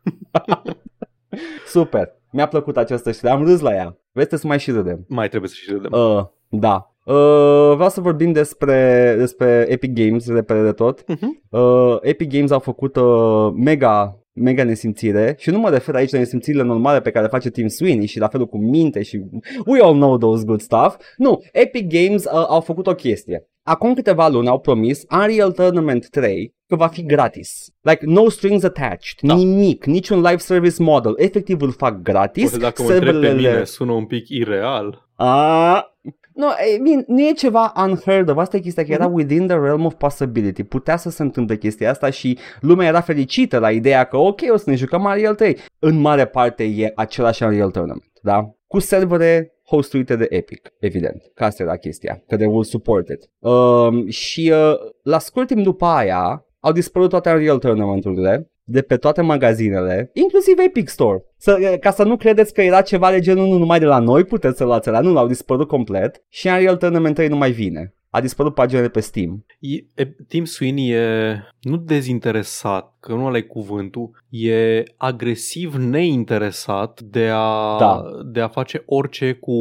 Super. 1.67 2.15
Mi-a 2.31 2.47
plăcut 2.47 2.77
această 2.77 3.13
știre. 3.13 3.31
Am 3.31 3.45
râs 3.45 3.61
la 3.61 3.75
ea. 3.75 3.97
Vreți 4.13 4.41
să 4.41 4.47
mai 4.47 4.59
și 4.59 4.71
râdem? 4.71 5.05
Mai 5.09 5.29
trebuie 5.29 5.51
să 5.51 5.57
și 5.59 5.71
râdem. 5.71 5.91
Uh, 5.93 6.25
da. 6.49 6.91
Uh, 7.05 7.75
vreau 7.75 7.89
să 7.89 8.01
vorbim 8.01 8.33
despre, 8.33 9.15
despre 9.19 9.67
Epic 9.69 9.93
Games, 9.95 10.29
repede 10.29 10.63
de 10.63 10.73
tot. 10.73 11.05
Mhm. 11.09 11.43
Uh, 11.51 11.97
Epic 12.01 12.33
Games 12.33 12.51
au 12.51 12.59
făcut 12.59 12.97
uh, 12.97 13.51
mega 13.55 14.19
mega 14.37 14.65
nesimțire 14.65 15.35
și 15.39 15.51
nu 15.51 15.59
mă 15.59 15.71
refer 15.71 15.95
aici 15.95 16.11
la 16.13 16.19
nesimțirile 16.19 16.63
normale 16.63 17.01
pe 17.01 17.11
care 17.11 17.25
le 17.25 17.31
face 17.31 17.51
Tim 17.51 17.69
Sweeney 17.69 18.07
și 18.07 18.19
la 18.19 18.29
felul 18.29 18.47
cu 18.47 18.59
minte 18.59 19.03
și 19.03 19.21
we 19.67 19.81
all 19.83 19.95
know 19.95 20.19
those 20.19 20.45
good 20.45 20.61
stuff. 20.61 20.97
Nu, 21.17 21.43
Epic 21.53 21.87
Games 21.89 22.25
uh, 22.25 22.31
au 22.33 22.61
făcut 22.61 22.87
o 22.87 22.95
chestie. 22.95 23.49
Acum 23.63 23.95
câteva 23.95 24.29
luni 24.29 24.49
au 24.49 24.59
promis 24.61 25.03
Unreal 25.11 25.53
Tournament 25.53 26.09
3 26.09 26.55
că 26.67 26.77
va 26.77 26.87
fi 26.87 27.05
gratis. 27.05 27.69
Like 27.81 28.01
no 28.07 28.29
strings 28.29 28.63
attached, 28.65 29.19
Da. 29.21 29.35
nimic, 29.35 29.85
niciun 29.85 30.17
live 30.21 30.37
service 30.37 30.83
model. 30.83 31.13
Efectiv 31.17 31.61
îl 31.61 31.73
fac 31.73 32.03
gratis. 32.03 32.43
Poate 32.51 32.59
dacă 32.65 32.83
mă 32.83 32.89
întreb 32.93 33.15
pe 33.15 33.21
serverele- 33.21 33.51
mine, 33.51 33.65
sună 33.65 33.93
un 33.93 34.05
pic 34.07 34.29
ireal. 34.29 35.09
a... 35.15 35.91
Nu, 36.37 36.47
e, 36.75 36.79
bine, 36.83 37.05
nu 37.07 37.21
e 37.21 37.33
ceva 37.33 37.73
unheard 37.77 38.29
of, 38.29 38.37
asta 38.37 38.57
e 38.57 38.61
chestia 38.61 38.85
că 38.85 38.93
era 38.93 39.07
Mhm. 39.07 39.15
within 39.15 39.47
the 39.47 39.57
realm 39.59 39.85
of 39.85 39.95
possibility. 39.95 40.63
Putea 40.63 40.97
să 40.97 41.11
se 41.11 41.23
întâmple 41.23 41.57
chestia 41.57 41.91
asta 41.91 42.11
și 42.11 42.39
lumea 42.61 42.87
era 42.89 43.01
fericită 43.01 43.59
la 43.59 43.71
ideea 43.71 44.05
că 44.05 44.17
ok, 44.17 44.41
o 44.53 44.57
să 44.57 44.71
ne 44.71 44.77
jucăm 44.77 45.05
Unreal 45.05 45.35
3. 45.35 45.57
În 45.79 46.01
mare 46.01 46.27
parte 46.27 46.65
e 46.65 46.93
același 46.95 47.43
Unreal 47.43 47.71
Tournament, 47.71 48.13
da? 48.23 48.51
Cu 48.67 48.79
servere 48.79 49.51
hostuite 49.69 50.17
de 50.17 50.27
Epic, 50.31 50.69
evident, 50.81 51.23
că 51.35 51.45
asta 51.45 51.63
era 51.63 51.77
chestia, 51.77 52.23
că 52.29 52.37
they 52.37 52.47
will 52.49 52.65
support 52.65 53.09
it. 53.09 53.31
Um, 53.39 54.09
și 54.09 54.53
uh, 54.55 54.75
la 55.03 55.19
scurt 55.19 55.47
timp 55.47 55.63
după 55.63 55.85
aia 55.87 56.47
au 56.61 56.73
dispărut 56.73 57.09
toate 57.09 57.31
Unreal 57.31 57.59
Tournament-urile 57.59 58.51
de 58.69 58.83
pe 58.83 58.97
toate 58.97 59.23
magazinele, 59.23 60.11
inclusiv 60.13 60.59
Epic 60.59 60.89
Store. 60.89 61.25
Să, 61.37 61.77
ca 61.81 61.91
să 61.91 62.03
nu 62.03 62.17
credeți 62.17 62.55
că 62.55 62.63
era 62.63 62.81
ceva 62.81 63.11
de 63.11 63.21
genul 63.21 63.47
nu 63.47 63.59
numai 63.59 63.79
de 63.79 63.85
la 63.85 63.99
noi 63.99 64.25
puteți 64.25 64.57
să 64.57 64.65
luați 64.65 64.89
la 64.89 65.01
nu, 65.01 65.13
l-au 65.13 65.27
dispărut 65.27 65.69
complet 65.69 66.25
și 66.29 66.47
Unreal 66.47 66.77
Tournament 66.77 67.15
3 67.15 67.29
nu 67.29 67.37
mai 67.37 67.51
vine. 67.51 67.96
A 68.11 68.21
dispărut 68.21 68.55
pagina 68.55 68.81
de 68.81 68.89
pe 68.89 69.01
Steam. 69.01 69.45
E, 69.59 69.75
e, 69.95 70.17
Tim 70.29 70.45
Sweeney 70.45 70.89
e 70.91 71.43
nu 71.61 71.77
dezinteresat, 71.77 72.97
că 73.01 73.13
nu 73.15 73.25
ăla 73.25 73.37
e 73.37 73.41
cuvântul, 73.41 74.11
e 74.29 74.83
agresiv 74.97 75.75
neinteresat 75.75 77.01
de 77.01 77.29
a, 77.33 77.77
Da. 77.79 78.03
de 78.25 78.41
a 78.41 78.49
face 78.49 78.83
orice 78.87 79.33
cu 79.33 79.55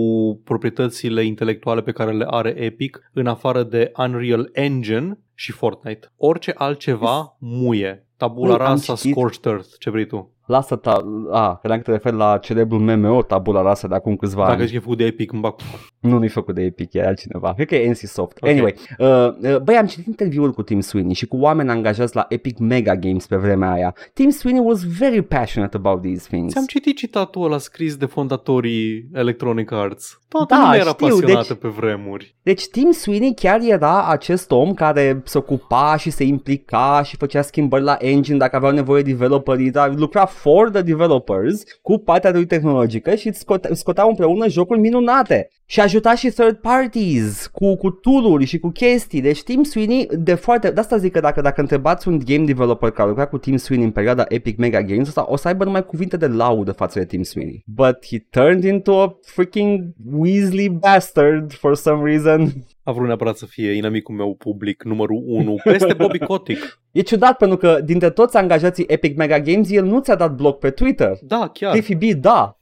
proprietățile 0.44 1.24
intelectuale 1.24 1.82
pe 1.82 1.92
care 1.92 2.12
le 2.12 2.26
are 2.30 2.50
Epic 2.50 3.10
în 3.14 3.28
afară 3.28 3.64
de 3.64 3.92
Unreal 3.98 4.50
Engine 4.54 5.20
și 5.34 5.52
Fortnite. 5.52 6.12
Orice 6.18 6.54
altceva 6.56 7.36
muie. 7.40 8.08
Tabula 8.18 8.56
Băi, 8.56 8.66
am 8.66 8.72
rasa, 8.72 8.96
citit- 8.96 9.12
Scorched 9.12 9.46
Earth, 9.46 9.70
ce 9.80 9.90
vrei 9.90 10.06
tu. 10.08 10.35
Lasă 10.46 10.76
ta... 10.76 11.06
A, 11.32 11.56
credeam 11.56 11.80
că 11.80 11.86
te 11.86 11.92
referi 11.92 12.16
la 12.16 12.38
celebrul 12.38 12.80
MMO 12.80 13.22
tabula 13.22 13.62
rasa 13.62 13.88
de 13.88 13.96
acum 13.96 14.16
câțiva 14.16 14.42
Dacă 14.42 14.54
ani. 14.54 14.62
zici 14.62 14.72
că 14.72 14.76
e 14.78 14.80
făcut 14.80 14.98
de 14.98 15.06
Epic, 15.06 15.32
îmi 15.32 15.42
bag 15.42 15.54
Nu, 16.00 16.18
nu-i 16.18 16.28
făcut 16.28 16.56
de 16.56 16.62
Epic, 16.62 16.94
e 16.94 17.06
altcineva. 17.06 17.54
Cred 17.54 17.68
că 17.68 17.76
e 17.76 17.90
NCSoft. 17.90 18.38
Ok. 18.42 18.50
Anyway, 18.50 18.76
uh, 18.98 19.08
uh, 19.42 19.58
băi, 19.60 19.76
am 19.78 19.86
citit 19.86 20.06
interviul 20.06 20.52
cu 20.52 20.62
Tim 20.64 20.80
Sweeney 20.80 21.14
și 21.14 21.26
cu 21.28 21.38
oameni 21.38 21.70
angajați 21.70 22.16
la 22.16 22.26
Epic 22.30 22.58
Mega 22.58 22.96
Games 22.96 23.28
pe 23.28 23.36
vremea 23.36 23.72
aia. 23.72 23.96
Tim 24.14 24.30
Sweeney 24.30 24.62
was 24.66 24.98
very 24.98 25.22
passionate 25.22 25.78
about 25.78 26.02
these 26.02 26.28
things. 26.30 26.52
Ți-am 26.52 26.66
citit 26.66 26.98
citatul 26.98 27.44
ăla 27.46 27.58
scris 27.58 27.96
de 27.96 28.06
fondatorii 28.06 29.10
Electronic 29.14 29.72
Arts. 29.72 30.20
Toată 30.28 30.54
Da, 30.54 30.60
lumea 30.62 30.80
era 30.80 30.90
știu, 30.90 31.08
pasionată 31.08 31.48
deci- 31.48 31.58
pe 31.62 31.68
vremuri. 31.68 32.36
Deci 32.42 32.68
Tim 32.68 32.92
Sweeney 32.92 33.34
chiar 33.34 33.60
era 33.62 34.08
acest 34.08 34.52
om 34.52 34.74
care 34.74 35.22
se 35.26 35.38
ocupa 35.38 35.96
și 35.98 36.10
se 36.10 36.24
implica 36.24 37.02
și 37.04 37.16
făcea 37.18 37.42
schimbări 37.42 37.84
la 37.84 37.96
engine 38.00 38.38
dacă 38.38 38.56
aveau 38.56 38.72
nevoie 38.72 39.02
de 39.02 39.12
developerii, 39.12 39.72
dar 39.72 39.94
lucra 39.96 40.26
for 40.36 40.70
the 40.70 40.82
developers 40.82 41.64
cu 41.82 41.98
partea 41.98 42.32
lui 42.32 42.46
tehnologică 42.46 43.16
și 43.16 43.28
îți 43.28 43.40
scote, 43.40 43.68
îți 43.72 43.80
scoteau 43.80 44.10
împreună 44.10 44.48
jocuri 44.48 44.80
minunate. 44.80 45.50
Și 45.68 45.80
ajuta 45.80 46.16
și 46.16 46.30
third 46.30 46.56
parties 46.56 47.48
cu, 47.48 47.76
cu 47.76 47.90
tool 47.90 48.44
și 48.44 48.60
cu 48.60 48.70
chestii. 48.70 49.22
Deci 49.22 49.44
Tim 49.44 49.64
Sweeney, 49.64 50.08
de 50.12 50.34
foarte... 50.34 50.72
De 50.72 50.80
asta 50.80 50.98
zic 50.98 51.12
că 51.12 51.20
dacă, 51.20 51.42
dacă 51.42 51.62
întrebați 51.62 52.08
un 52.08 52.20
game 52.26 52.46
developer 52.46 52.90
care 52.90 53.10
lucra 53.10 53.28
cu 53.28 53.38
Tim 53.38 53.58
Sweeney 53.58 53.86
în 53.86 53.92
perioada 53.92 54.26
Epic 54.28 54.58
Mega 54.58 54.82
Games, 54.82 55.08
ăsta, 55.08 55.26
o 55.28 55.36
să 55.36 55.48
aibă 55.48 55.64
numai 55.64 55.86
cuvinte 55.86 56.18
de 56.18 56.28
laudă 56.28 56.72
față 56.72 57.00
de 57.00 57.06
Tim 57.06 57.24
Sweeney. 57.24 57.64
But 57.66 58.06
he 58.10 58.18
turned 58.30 58.64
into 58.64 59.02
a 59.02 59.20
freaking 59.22 59.94
Weasley 60.12 60.70
bastard 60.70 61.54
for 61.54 61.76
some 61.76 62.10
reason. 62.12 62.54
A 62.84 62.92
vrut 62.92 63.08
neapărat 63.08 63.38
să 63.38 63.46
fie 63.46 63.72
inamicul 63.72 64.16
meu 64.16 64.36
public 64.36 64.84
numărul 64.84 65.24
1 65.26 65.56
peste 65.64 65.94
Bobby 65.94 66.18
Kotick. 66.18 66.80
E 66.92 67.02
ciudat 67.02 67.38
pentru 67.38 67.58
că 67.58 67.80
dintre 67.86 68.10
toți 68.10 68.38
angajații 68.38 68.86
Epic 68.88 69.18
Mega 69.18 69.40
Games, 69.40 69.72
el 69.72 69.86
nu 69.86 70.00
ți-a 70.00 70.16
dat 70.16 70.36
bloc 70.36 70.60
pe 70.60 70.70
Twitter. 70.70 71.18
Da, 71.22 71.50
chiar. 71.54 71.72
Cliffy 71.72 71.96
B, 71.96 72.04
da. 72.04 72.60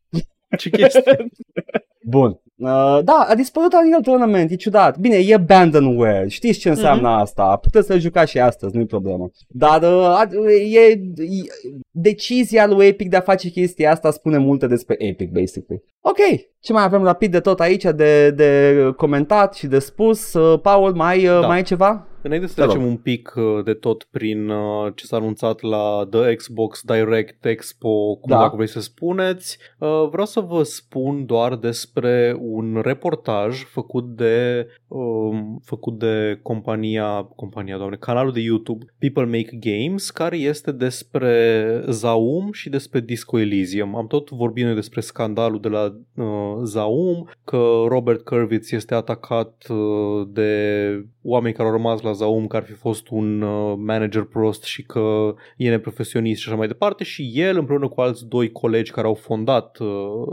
Ce 0.58 0.70
chestie. 0.70 1.28
Bun. 2.02 2.42
Uh, 2.58 3.00
da, 3.04 3.26
a 3.30 3.36
dispărut 3.36 3.74
Unreal 3.74 4.02
Tournament, 4.02 4.52
e 4.52 4.56
ciudat. 4.56 4.98
Bine, 4.98 5.16
e 5.16 5.34
abandonware, 5.34 6.26
știți 6.28 6.60
ce 6.60 6.70
înseamnă 6.70 7.10
Mhm. 7.10 7.20
asta. 7.20 7.56
Puteți 7.56 7.88
să-l 7.88 8.00
jucați 8.00 8.32
și 8.32 8.40
astăzi, 8.40 8.76
nu-i 8.76 8.86
problemă. 8.86 9.30
Dar 9.48 9.82
uh, 9.82 10.06
a- 10.06 10.28
e, 10.74 10.88
e, 10.90 11.00
decizia 11.92 12.68
lui 12.68 12.88
Epic 12.88 13.10
de 13.10 13.16
a 13.16 13.22
face 13.22 13.50
chestia 13.50 13.92
asta 13.92 14.12
spune 14.12 14.38
multe 14.38 14.68
despre 14.68 14.96
Epic, 15.00 15.32
basically. 15.32 15.84
Ok, 16.02 16.18
ce 16.60 16.74
mai 16.74 16.84
avem 16.84 17.04
rapid 17.04 17.32
de 17.32 17.40
tot 17.40 17.60
aici 17.60 17.84
de, 17.84 18.32
de 18.32 18.74
comentat 18.98 19.54
și 19.54 19.68
de 19.68 19.80
spus? 19.80 20.34
Uh, 20.34 20.60
Paul, 20.62 20.94
mai, 20.94 21.28
uh, 21.28 21.40
Da. 21.42 21.48
mai 21.48 21.56
ai 21.56 21.64
ceva? 21.64 22.08
Înainte 22.24 22.48
să 22.48 22.54
Te 22.54 22.62
rog. 22.62 22.70
trecem 22.70 22.88
un 22.90 22.98
pic 22.98 23.34
uh, 23.36 23.64
de 23.64 23.74
tot 23.74 24.04
prin 24.04 24.50
uh, 24.50 24.92
ce 24.96 25.06
s-a 25.06 25.16
anunțat 25.16 25.62
la 25.62 26.08
The 26.10 26.36
Xbox 26.36 26.82
Direct 26.82 27.46
Expo, 27.46 28.16
cum 28.16 28.30
Da. 28.30 28.38
dacă 28.38 28.56
vrei 28.56 28.68
să 28.68 28.82
spuneți, 28.82 29.58
uh, 29.80 30.08
vreau 30.12 30.26
să 30.26 30.40
vă 30.40 30.64
spun 30.64 31.26
doar 31.26 31.56
despre 31.56 32.38
un 32.40 32.80
reportaj 32.84 33.64
făcut 33.64 34.06
de 34.16 34.68
um, 34.88 35.60
făcut 35.64 36.00
de 36.00 36.40
compania, 36.42 37.30
compania, 37.36 37.78
doamne, 37.78 37.96
canalul 37.96 38.32
de 38.32 38.40
YouTube 38.40 38.86
People 39.00 39.26
Make 39.26 39.58
Games, 39.60 40.10
care 40.10 40.38
este 40.38 40.72
despre 40.72 41.84
Zaum 41.90 42.52
și 42.52 42.70
despre 42.70 43.00
Disco 43.00 43.40
Elysium. 43.40 43.96
Am 43.96 44.08
tot 44.08 44.30
vorbit 44.30 44.64
noi 44.64 44.74
despre 44.74 45.02
scandalul 45.02 45.60
de 45.60 45.68
la 45.68 45.96
uh, 46.16 46.62
Zaum, 46.64 47.30
că 47.44 47.84
Robert 47.88 48.22
Kurwitz 48.22 48.72
este 48.72 48.94
atacat 48.96 49.66
uh, 49.70 50.28
de 50.28 51.06
oameni 51.22 51.54
care 51.54 51.68
au 51.68 51.76
rămas 51.76 52.02
la 52.02 52.12
Zaum, 52.14 52.48
că 52.48 52.56
ar 52.56 52.64
fi 52.64 52.74
fost 52.74 53.08
un 53.10 53.42
uh, 53.42 53.74
manager 53.78 54.24
prost 54.24 54.64
și 54.64 54.84
că 54.84 55.34
e 55.58 55.70
neprofesionist 55.70 56.42
și 56.42 56.48
așa 56.48 56.58
mai 56.58 56.68
departe 56.68 57.04
și 57.04 57.32
el 57.34 57.58
împreună 57.58 57.88
cu 57.88 58.02
alți 58.02 58.28
doi 58.28 58.52
colegi 58.52 58.92
care 58.92 59.08
au 59.08 59.14
fondat 59.14 59.78
uh, 59.80 59.88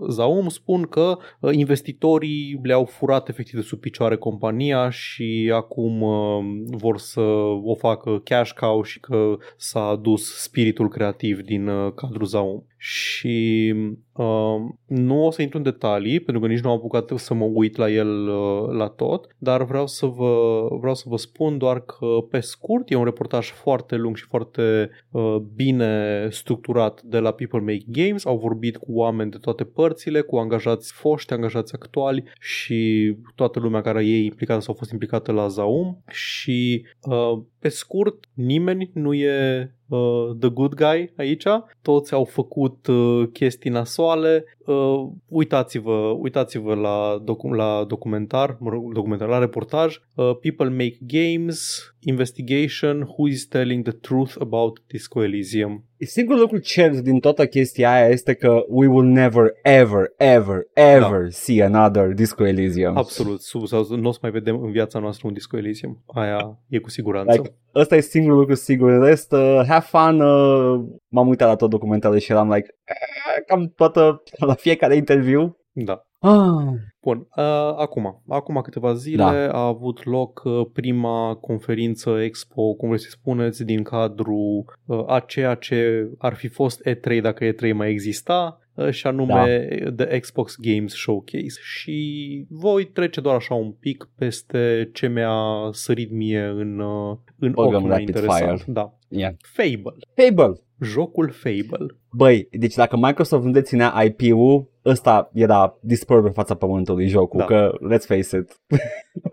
Zaum 0.08 0.48
spun 0.48 0.82
că 0.82 1.18
uh, 1.40 1.54
investitorii 1.54 2.60
le-au 2.62 2.84
furat 2.84 3.28
efectiv 3.28 3.54
de 3.54 3.66
sub 3.66 3.80
picioare 3.80 4.16
compania 4.16 4.90
și 4.90 5.52
acum 5.54 6.02
uh, 6.02 6.38
vor 6.64 6.98
să 6.98 7.20
o 7.64 7.74
facă 7.74 8.20
cash 8.24 8.52
cow 8.52 8.82
și 8.82 9.00
că 9.00 9.36
s-a 9.56 9.98
dus 10.02 10.42
spiritul 10.42 10.88
creativ 10.88 11.40
din 11.40 11.68
uh, 11.68 11.92
cadrul 11.94 12.26
Zaum. 12.26 12.64
Și 12.76 13.74
uh, 14.20 14.68
nu 14.86 15.26
o 15.26 15.30
să 15.30 15.42
intru 15.42 15.58
în 15.58 15.64
detalii 15.64 16.20
pentru 16.20 16.42
că 16.42 16.48
nici 16.48 16.60
nu 16.60 16.70
am 16.70 16.76
apucat 16.76 17.12
să 17.14 17.34
mă 17.34 17.44
uit 17.44 17.76
la 17.76 17.90
el 17.90 18.28
uh, 18.28 18.68
la 18.70 18.88
tot, 18.88 19.26
dar 19.38 19.64
vreau 19.64 19.86
să 19.86 20.06
vă 20.06 20.66
vreau 20.80 20.94
să 20.94 21.04
vă 21.06 21.16
spun 21.16 21.58
doar 21.58 21.80
că 21.80 22.06
pe 22.30 22.40
scurt 22.40 22.90
e 22.90 22.94
un 22.94 23.04
reportaj 23.04 23.50
foarte 23.50 23.96
lung 23.96 24.16
și 24.16 24.24
foarte 24.24 24.90
uh, 25.10 25.36
bine 25.54 26.26
structurat 26.30 27.02
de 27.02 27.18
la 27.18 27.32
People 27.32 27.60
Make 27.60 27.84
Games. 27.86 28.26
Au 28.26 28.38
vorbit 28.38 28.76
cu 28.76 28.92
oameni 28.92 29.30
de 29.30 29.38
toate 29.38 29.64
părțile, 29.64 30.20
cu 30.20 30.36
angajați 30.36 30.92
foști, 30.92 31.32
angajați 31.32 31.74
actuali 31.74 32.24
și 32.40 33.16
toată 33.34 33.58
lumea 33.58 33.80
care 33.80 34.06
e 34.06 34.24
implicată 34.24 34.60
sau 34.60 34.74
a 34.74 34.78
fost 34.78 34.92
implicată 34.92 35.32
la 35.32 35.48
Zaum 35.48 36.02
și 36.08 36.86
uh, 37.02 37.42
pe 37.58 37.68
scurt 37.68 38.24
nimeni 38.34 38.90
nu 38.94 39.14
e 39.14 39.74
uh, 39.90 40.30
the 40.38 40.48
good 40.48 40.74
guy 40.74 41.12
aici. 41.16 41.46
Toți 41.82 42.14
au 42.14 42.24
făcut 42.24 42.86
uh, 42.86 43.28
chestii 43.32 43.70
nasoale. 43.70 44.44
Uh, 44.66 45.08
uitați-vă, 45.28 46.14
uitați-vă 46.18 46.74
la, 46.74 47.20
docu- 47.24 47.52
la 47.52 47.84
documentar, 47.88 48.56
mă 48.60 48.70
rog, 48.70 48.92
documentar, 48.92 49.28
la 49.28 49.38
reportaj. 49.38 50.00
Uh, 50.14 50.30
People 50.40 50.68
Make 50.68 50.98
Games, 51.00 51.92
Investigation, 52.02 53.00
Who 53.00 53.28
is 53.28 53.46
Telling 53.46 53.82
the 53.82 53.92
Truth 53.92 54.36
About 54.40 54.82
Disco 54.86 55.22
Elysium. 55.22 55.84
Singurul 55.98 56.40
lucru 56.40 56.58
cert 56.58 56.98
din 56.98 57.20
toată 57.20 57.46
chestia 57.46 57.92
aia 57.92 58.08
este 58.08 58.34
că 58.34 58.64
we 58.68 58.86
will 58.86 59.06
never, 59.06 59.52
ever, 59.62 60.12
ever, 60.16 60.62
ever 60.72 61.30
see 61.30 61.64
another 61.64 62.12
Disco 62.12 62.46
Elysium. 62.46 62.96
Absolut, 62.96 63.40
sub, 63.40 63.66
sau 63.66 63.86
nu 63.88 64.08
o 64.08 64.12
să 64.12 64.18
mai 64.22 64.30
vedem 64.30 64.62
în 64.62 64.70
viața 64.70 64.98
noastră 64.98 65.26
un 65.26 65.32
Disco 65.32 65.56
Elysium. 65.56 66.02
Aia 66.06 66.58
e 66.68 66.78
cu 66.78 66.90
siguranță. 66.90 67.32
Like, 67.32 67.54
ăsta 67.74 67.96
e 67.96 68.00
singurul 68.00 68.38
lucru 68.38 68.54
sigur. 68.54 68.90
În 68.90 69.04
rest, 69.04 69.32
uh, 69.32 69.60
have 69.66 69.86
fun. 69.88 70.20
Uh, 70.20 70.84
m-am 71.08 71.28
uitat 71.28 71.48
la 71.48 71.56
tot 71.56 71.70
documentarul 71.70 72.18
și 72.18 72.32
eram 72.32 72.52
like, 72.52 72.74
eh, 72.84 73.44
cam 73.46 73.72
toată, 73.76 74.22
la 74.36 74.54
fiecare 74.54 74.96
interviu. 74.96 75.58
Da. 75.72 76.09
Ah, 76.22 76.66
Bun, 77.02 77.18
uh, 77.36 77.44
acum, 77.76 78.22
acum 78.28 78.60
câteva 78.62 78.92
zile 78.94 79.16
Da. 79.16 79.50
a 79.52 79.66
avut 79.66 80.04
loc 80.04 80.42
uh, 80.44 80.66
prima 80.72 81.34
conferință 81.34 82.20
Expo, 82.22 82.74
cum 82.74 82.88
vreți 82.88 83.04
să 83.04 83.10
spuneți, 83.10 83.64
din 83.64 83.82
cadrul 83.82 84.64
uh, 84.86 85.04
a 85.06 85.20
ceea 85.20 85.54
ce 85.54 86.08
ar 86.18 86.34
fi 86.34 86.48
fost 86.48 86.88
E3 86.88 87.20
dacă 87.22 87.52
E3 87.52 87.72
mai 87.74 87.90
exista, 87.90 88.60
uh, 88.74 88.90
și 88.90 89.06
anume 89.06 89.68
Da. 89.94 90.04
The 90.04 90.18
Xbox 90.18 90.56
Games 90.60 90.92
Showcase. 90.92 91.60
Și 91.62 92.46
voi 92.48 92.84
trece 92.84 93.20
doar 93.20 93.34
așa 93.34 93.54
un 93.54 93.72
pic 93.72 94.08
peste 94.16 94.90
ce 94.92 95.08
mi-a 95.08 95.68
sărit 95.70 96.10
mie 96.10 96.44
în, 96.44 96.78
uh, 96.78 97.16
în 97.38 97.52
ochi 97.54 97.64
Băgăm 97.64 97.80
mai 97.82 97.90
rapid 97.90 98.06
interesant. 98.06 98.58
fire. 98.60 98.72
Da. 98.72 98.98
yeah. 99.08 99.32
Fable. 99.42 99.94
Fable. 100.14 100.60
Jocul 100.80 101.30
Fable. 101.30 101.96
Băi, 102.12 102.48
deci 102.50 102.74
dacă 102.74 102.96
Microsoft 102.96 103.44
nu 103.44 103.50
deținea 103.50 103.94
IP-ul, 104.04 104.68
ăsta 104.84 105.30
era 105.32 105.78
dispărut 105.80 106.24
pe 106.24 106.30
fața 106.30 106.54
pământului 106.54 107.06
jocul, 107.06 107.38
Da. 107.38 107.44
că 107.44 107.72
let's 107.94 108.06
face 108.06 108.36
it. 108.36 108.60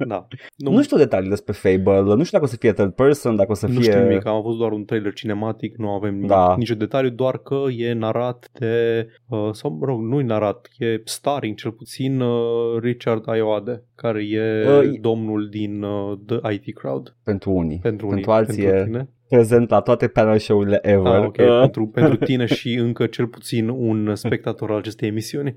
Da. 0.08 0.28
Nu, 0.56 0.72
nu 0.76 0.82
știu 0.84 0.98
detalii 0.98 1.30
despre 1.30 1.54
Fable, 1.54 2.02
nu 2.16 2.24
știu 2.24 2.38
dacă 2.38 2.44
o 2.44 2.48
să 2.48 2.56
fie 2.56 2.72
third 2.74 2.92
person, 2.94 3.36
dacă 3.36 3.52
o 3.52 3.54
să 3.54 3.68
Nu 3.68 3.74
fie... 3.74 3.82
știu 3.82 4.04
nimic, 4.04 4.26
am 4.26 4.42
văzut 4.42 4.58
doar 4.60 4.72
un 4.72 4.86
trailer 4.86 5.14
cinematic, 5.14 5.76
nu 5.78 5.90
avem 5.90 6.14
nimic, 6.14 6.30
Da. 6.30 6.56
nicio 6.58 6.76
detaliu, 6.76 7.10
doar 7.10 7.38
că 7.38 7.58
e 7.78 7.94
narat 7.94 8.50
de, 8.60 9.08
uh, 9.28 9.50
sau 9.52 9.72
mă 9.80 9.86
rog, 9.86 10.02
nu 10.02 10.20
e 10.20 10.24
narat, 10.24 10.68
e 10.78 11.02
starring 11.04 11.56
cel 11.56 11.72
puțin 11.72 12.20
uh, 12.20 12.80
Richard 12.82 13.30
Ayoade, 13.30 13.84
care 13.96 14.24
e 14.30 14.46
Uh, 14.68 15.00
domnul 15.02 15.48
din 15.50 15.84
uh, 15.84 16.18
The 16.26 16.54
IT 16.54 16.76
Crowd. 16.78 17.16
Pentru 17.24 17.52
unii. 17.52 17.80
Pentru, 17.82 18.08
Pentru 18.08 18.32
unii, 18.32 18.40
alții 18.40 18.64
pentru 18.64 18.80
e 18.80 18.84
tine. 18.84 19.10
Prezent 19.30 19.70
la 19.70 19.80
toate 19.80 20.08
panel 20.08 20.38
show-urile 20.38 20.80
ever. 20.82 21.14
Ah, 21.14 21.26
ok, 21.26 21.38
Uh, 21.38 21.60
pentru, 21.60 21.88
pentru 21.88 22.16
tine 22.26 22.46
și 22.46 22.74
încă 22.74 23.06
cel 23.06 23.28
puțin 23.28 23.70
un 23.70 24.16
spectator 24.16 24.72
al 24.72 24.78
acestei 24.78 25.08
emisiuni. 25.10 25.56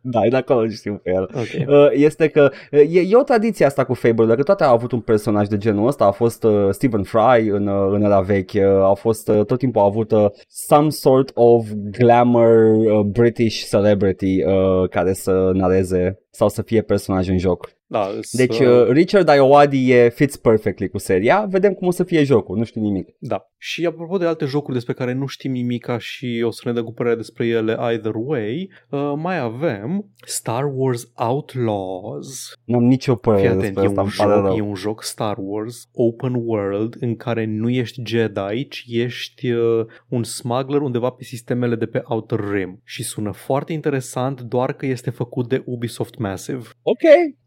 da, 0.00 0.24
e 0.24 0.28
de 0.28 0.36
acolo 0.36 0.68
știu 0.68 1.00
pe 1.02 1.10
el. 1.10 1.22
Ok. 1.22 1.68
Uh, 1.68 1.88
este 1.90 2.28
că 2.28 2.50
uh, 2.70 2.80
e, 2.80 3.00
e 3.00 3.16
o 3.16 3.22
tradiție 3.22 3.64
asta 3.64 3.84
cu 3.84 3.94
Fable, 3.94 4.34
că 4.34 4.42
toate 4.42 4.64
au 4.64 4.74
avut 4.74 4.92
un 4.92 5.00
personaj 5.00 5.46
de 5.46 5.56
genul 5.56 5.86
ăsta, 5.86 6.04
a 6.04 6.10
fost 6.10 6.44
uh, 6.44 6.68
Stephen 6.70 7.02
Fry 7.02 7.48
în, 7.48 7.66
uh, 7.66 7.92
în 7.92 8.02
era 8.02 8.20
veche, 8.20 8.66
uh, 8.66 8.82
au 8.82 8.94
fost, 8.94 9.28
uh, 9.28 9.44
tot 9.44 9.58
timpul 9.58 9.80
a 9.80 9.84
avut 9.84 10.10
uh, 10.10 10.26
some 10.48 10.88
sort 10.88 11.30
of 11.34 11.66
glamour 11.98 12.74
uh, 12.74 13.00
British 13.00 13.68
celebrity 13.68 14.44
uh, 14.44 14.88
care 14.88 15.12
să 15.12 15.50
nareze 15.54 16.18
sau 16.30 16.48
să 16.48 16.62
fie 16.62 16.82
personaj 16.82 17.28
în 17.28 17.38
joc. 17.38 17.70
Da, 17.92 18.10
îs, 18.18 18.36
Deci 18.36 18.58
uh, 18.58 18.66
uh, 18.66 18.88
Richard 18.88 19.28
Ayoade 19.28 19.76
e 19.76 20.08
fits 20.08 20.36
perfectly 20.36 20.88
cu 20.88 20.98
seria, 20.98 21.46
vedem 21.50 21.72
cum 21.72 21.86
o 21.86 21.90
să 21.90 22.04
fie 22.04 22.24
jocul, 22.24 22.56
nu 22.56 22.64
știu 22.64 22.80
nimic. 22.80 23.08
Da. 23.18 23.46
Și 23.58 23.86
apropo 23.86 24.16
de 24.16 24.24
alte 24.24 24.44
jocuri 24.44 24.74
despre 24.74 24.92
care 24.92 25.12
nu 25.12 25.26
știm 25.26 25.52
nimica 25.52 25.98
și 25.98 26.42
o 26.46 26.50
să 26.50 26.62
ne 26.64 26.72
dăm 26.72 26.84
cu 26.84 26.92
părere 26.92 27.14
despre 27.14 27.46
ele 27.46 27.76
either 27.80 28.12
way, 28.14 28.70
uh, 28.90 29.12
mai 29.16 29.38
avem 29.38 30.10
Star 30.26 30.70
Wars 30.74 31.12
Outlaws. 31.14 32.52
N-am 32.64 32.84
nicio 32.84 33.12
Fii 33.12 33.20
părere 33.20 33.46
atent, 33.46 33.60
despre 33.60 33.82
e 33.82 33.86
asta, 33.86 34.00
un, 34.00 34.06
îmi 34.06 34.16
pare 34.16 34.40
joc, 34.40 34.44
rău. 34.44 34.56
e 34.56 34.60
un 34.60 34.74
joc 34.74 35.02
Star 35.02 35.36
Wars 35.40 35.88
open 35.92 36.34
world 36.44 36.96
în 37.00 37.16
care 37.16 37.44
nu 37.44 37.70
ești 37.70 38.02
Jedi, 38.04 38.68
ci 38.68 38.84
ești 38.88 39.50
uh, 39.50 39.86
un 40.08 40.22
smuggler 40.22 40.80
undeva 40.80 41.10
pe 41.10 41.24
sistemele 41.24 41.74
de 41.74 41.86
pe 41.86 42.02
Outer 42.04 42.40
Rim. 42.52 42.80
Și 42.84 43.02
sună 43.02 43.32
foarte 43.32 43.72
interesant, 43.72 44.40
doar 44.40 44.72
că 44.72 44.86
este 44.86 45.10
făcut 45.10 45.48
de 45.48 45.62
Ubisoft 45.66 46.18
Massive. 46.18 46.68
Ok, 46.82 47.02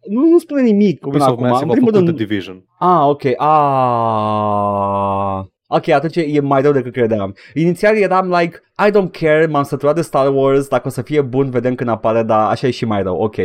nu, 0.10 0.35
nu 0.36 0.42
spune 0.42 0.62
nimic 0.62 1.00
până 1.00 1.14
Ubisoft 1.14 1.32
acum. 1.32 1.44
Massive 1.48 1.64
În 1.64 1.70
a 1.70 1.74
primul 1.74 1.92
făcut 1.94 2.06
rând, 2.06 2.18
The 2.18 2.26
Division. 2.26 2.66
Ah, 2.80 3.08
ok. 3.08 3.24
Ah. 3.38 3.56
Ok, 5.68 5.88
atunci 5.88 6.16
e 6.16 6.40
mai 6.40 6.62
rău 6.62 6.72
decât 6.72 6.94
credeam. 6.94 7.36
Inițial 7.54 7.98
eram 7.98 8.30
like, 8.30 8.60
I 8.88 8.92
don't 8.92 9.12
care, 9.12 9.46
m-am 9.46 9.64
săturat 9.64 9.96
de 9.96 10.02
Star 10.02 10.34
Wars, 10.34 10.68
dacă 10.68 10.88
o 10.88 10.92
să 10.92 11.02
fie 11.02 11.22
bun, 11.22 11.50
vedem 11.50 11.76
când 11.76 11.90
apare, 11.90 12.24
dar 12.24 12.50
așa 12.50 12.68
e 12.68 12.72
și 12.72 12.86
mai 12.86 13.04
rău, 13.04 13.18
ok. 13.18 13.36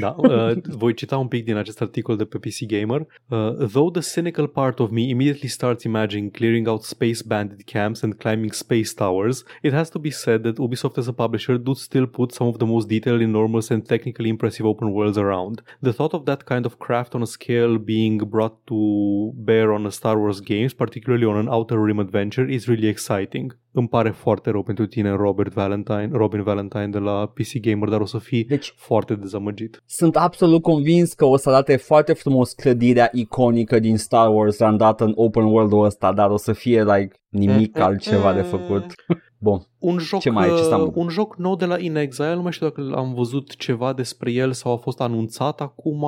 Da, 0.00 0.14
uh, 0.16 0.52
voi 0.82 0.94
cita 0.94 1.16
un 1.16 1.28
pic 1.28 1.44
din 1.44 1.56
acest 1.56 1.80
articol 1.80 2.16
de 2.16 2.24
pe 2.24 2.38
PC 2.38 2.66
Gamer. 2.66 3.00
Uh, 3.00 3.66
Though 3.66 3.92
the 3.92 4.00
cynical 4.00 4.46
part 4.46 4.78
of 4.78 4.90
me 4.90 5.00
immediately 5.00 5.48
starts 5.48 5.84
imagining 5.84 6.30
clearing 6.30 6.68
out 6.68 6.82
space 6.82 7.22
bandit 7.26 7.64
camps 7.64 8.02
and 8.02 8.14
climbing 8.14 8.52
space 8.52 8.94
towers, 8.94 9.44
it 9.62 9.72
has 9.72 9.88
to 9.90 9.98
be 9.98 10.10
said 10.10 10.42
that 10.42 10.58
Ubisoft 10.58 10.98
as 10.98 11.08
a 11.08 11.12
publisher 11.12 11.58
do 11.58 11.74
still 11.74 12.06
put 12.06 12.32
some 12.32 12.48
of 12.48 12.58
the 12.58 12.66
most 12.66 12.88
detailed, 12.88 13.20
enormous 13.20 13.70
and 13.70 13.86
technically 13.86 14.28
impressive 14.28 14.66
open 14.66 14.88
worlds 14.92 15.18
around. 15.18 15.60
The 15.82 15.92
thought 15.92 16.14
of 16.14 16.24
that 16.24 16.44
kind 16.44 16.64
of 16.66 16.78
craft 16.78 17.14
on 17.14 17.22
a 17.22 17.26
scale 17.26 17.78
being 17.78 18.18
brought 18.18 18.56
to 18.66 19.32
bear 19.34 19.72
on 19.72 19.86
a 19.86 19.90
Star 19.90 20.18
Wars 20.18 20.40
games, 20.40 20.72
particularly 20.72 21.26
on 21.26 21.36
an 21.36 21.48
Outer 21.52 21.78
Rim 21.78 21.98
adventure, 21.98 22.48
is 22.48 22.66
really 22.66 22.88
exciting. 22.88 23.52
Îmi 23.74 23.88
pare 23.88 24.10
foarte 24.10 24.50
rău 24.50 24.62
pentru 24.62 24.86
tine, 24.86 25.10
Robert 25.10 25.52
Valentine, 25.52 26.08
Robin 26.12 26.42
Valentine 26.42 26.88
de 26.88 26.98
la 26.98 27.26
PC 27.34 27.60
Gamer, 27.60 27.88
dar 27.88 28.00
o 28.00 28.04
să 28.04 28.18
fii 28.18 28.44
Deci 28.44 28.74
foarte 28.76 29.14
dezamăgit. 29.14 29.82
sunt 29.86 30.16
absolut 30.16 30.62
convins 30.62 31.12
că 31.12 31.24
o 31.24 31.36
să 31.36 31.48
arate 31.50 31.76
foarte 31.76 32.12
frumos 32.12 32.52
clădirea 32.52 33.08
iconică 33.12 33.78
din 33.78 33.96
Star 33.96 34.28
Wars 34.34 34.58
randată 34.58 35.04
în 35.04 35.12
open 35.14 35.44
world-ul 35.44 35.84
ăsta, 35.84 36.12
dar 36.12 36.30
o 36.30 36.36
să 36.36 36.52
fie 36.52 36.84
like 36.84 37.16
nimic 37.28 37.78
altceva 37.78 38.32
de 38.32 38.40
făcut. 38.42 38.84
Bun, 39.38 39.66
Un 39.78 39.98
joc, 39.98 40.20
Ce 40.20 40.30
mai 40.30 40.48
e? 40.48 40.56
Ce 40.56 40.62
s-a 40.62 40.76
uh, 40.76 40.82
mult? 40.82 40.96
un 40.96 41.08
joc 41.08 41.36
nou 41.36 41.56
de 41.56 41.64
la 41.64 41.78
In 41.78 41.96
Exile, 41.96 42.34
nu 42.34 42.42
mai 42.42 42.52
știu 42.52 42.66
dacă 42.68 42.92
am 42.96 43.14
văzut 43.14 43.56
ceva 43.56 43.92
despre 43.92 44.32
el 44.32 44.52
sau 44.52 44.72
a 44.72 44.76
fost 44.76 45.00
anunțat 45.00 45.60
acum, 45.60 46.00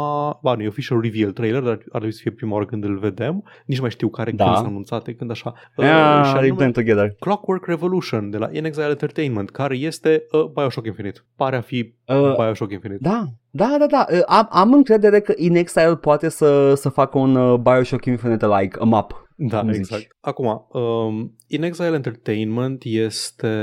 ba 0.42 0.54
nu, 0.56 0.62
e 0.62 0.66
official 0.66 1.00
reveal 1.00 1.30
trailer, 1.32 1.60
dar 1.62 1.70
ar 1.72 1.78
trebui 1.88 2.12
să 2.12 2.20
fie 2.22 2.30
prima 2.30 2.52
oară 2.52 2.64
când 2.66 2.84
îl 2.84 2.98
vedem, 2.98 3.42
nici 3.66 3.76
nu 3.76 3.82
mai 3.82 3.90
știu 3.90 4.08
care 4.08 4.30
Da. 4.30 4.44
când 4.44 4.56
s-a 4.56 4.64
anunțat, 4.66 5.08
când 5.16 5.30
așa. 5.30 5.52
Uh, 5.76 5.84
yeah, 5.84 6.24
și 6.24 6.30
they 6.30 6.40
anume 6.42 6.54
blend 6.56 6.72
together. 6.74 7.14
Clockwork 7.18 7.53
Clockwork 7.58 7.66
Revolution 7.66 8.30
de 8.30 8.38
la 8.38 8.48
In 8.52 8.64
Exile 8.64 8.88
Entertainment, 8.88 9.50
care 9.50 9.76
este 9.76 10.26
uh, 10.32 10.44
Bioshock 10.44 10.86
Infinite. 10.86 11.20
Pare 11.36 11.56
a 11.56 11.60
fi 11.60 11.94
Uh, 12.06 12.34
Bioshock 12.36 12.72
Infinite. 12.72 12.98
Da, 13.00 13.24
da, 13.50 13.76
da, 13.78 13.86
da. 13.86 14.06
Uh, 14.12 14.20
Am, 14.26 14.48
am 14.50 14.72
încredere 14.72 15.20
că 15.20 15.32
In 15.36 15.56
Exile 15.56 15.96
poate 15.96 16.28
să, 16.28 16.74
să 16.74 16.88
facă 16.88 17.18
un 17.18 17.34
uh, 17.34 17.58
Bioshock 17.58 18.04
Infinite-like 18.04 18.78
a 18.80 18.84
map. 18.84 19.23
Da, 19.34 19.60
cum 19.60 19.72
zici. 19.72 19.78
exact. 19.78 20.16
Acum, 20.20 20.66
um, 20.72 21.34
In 21.54 21.62
Exile 21.62 21.94
Entertainment 21.94 22.82
este 22.84 23.54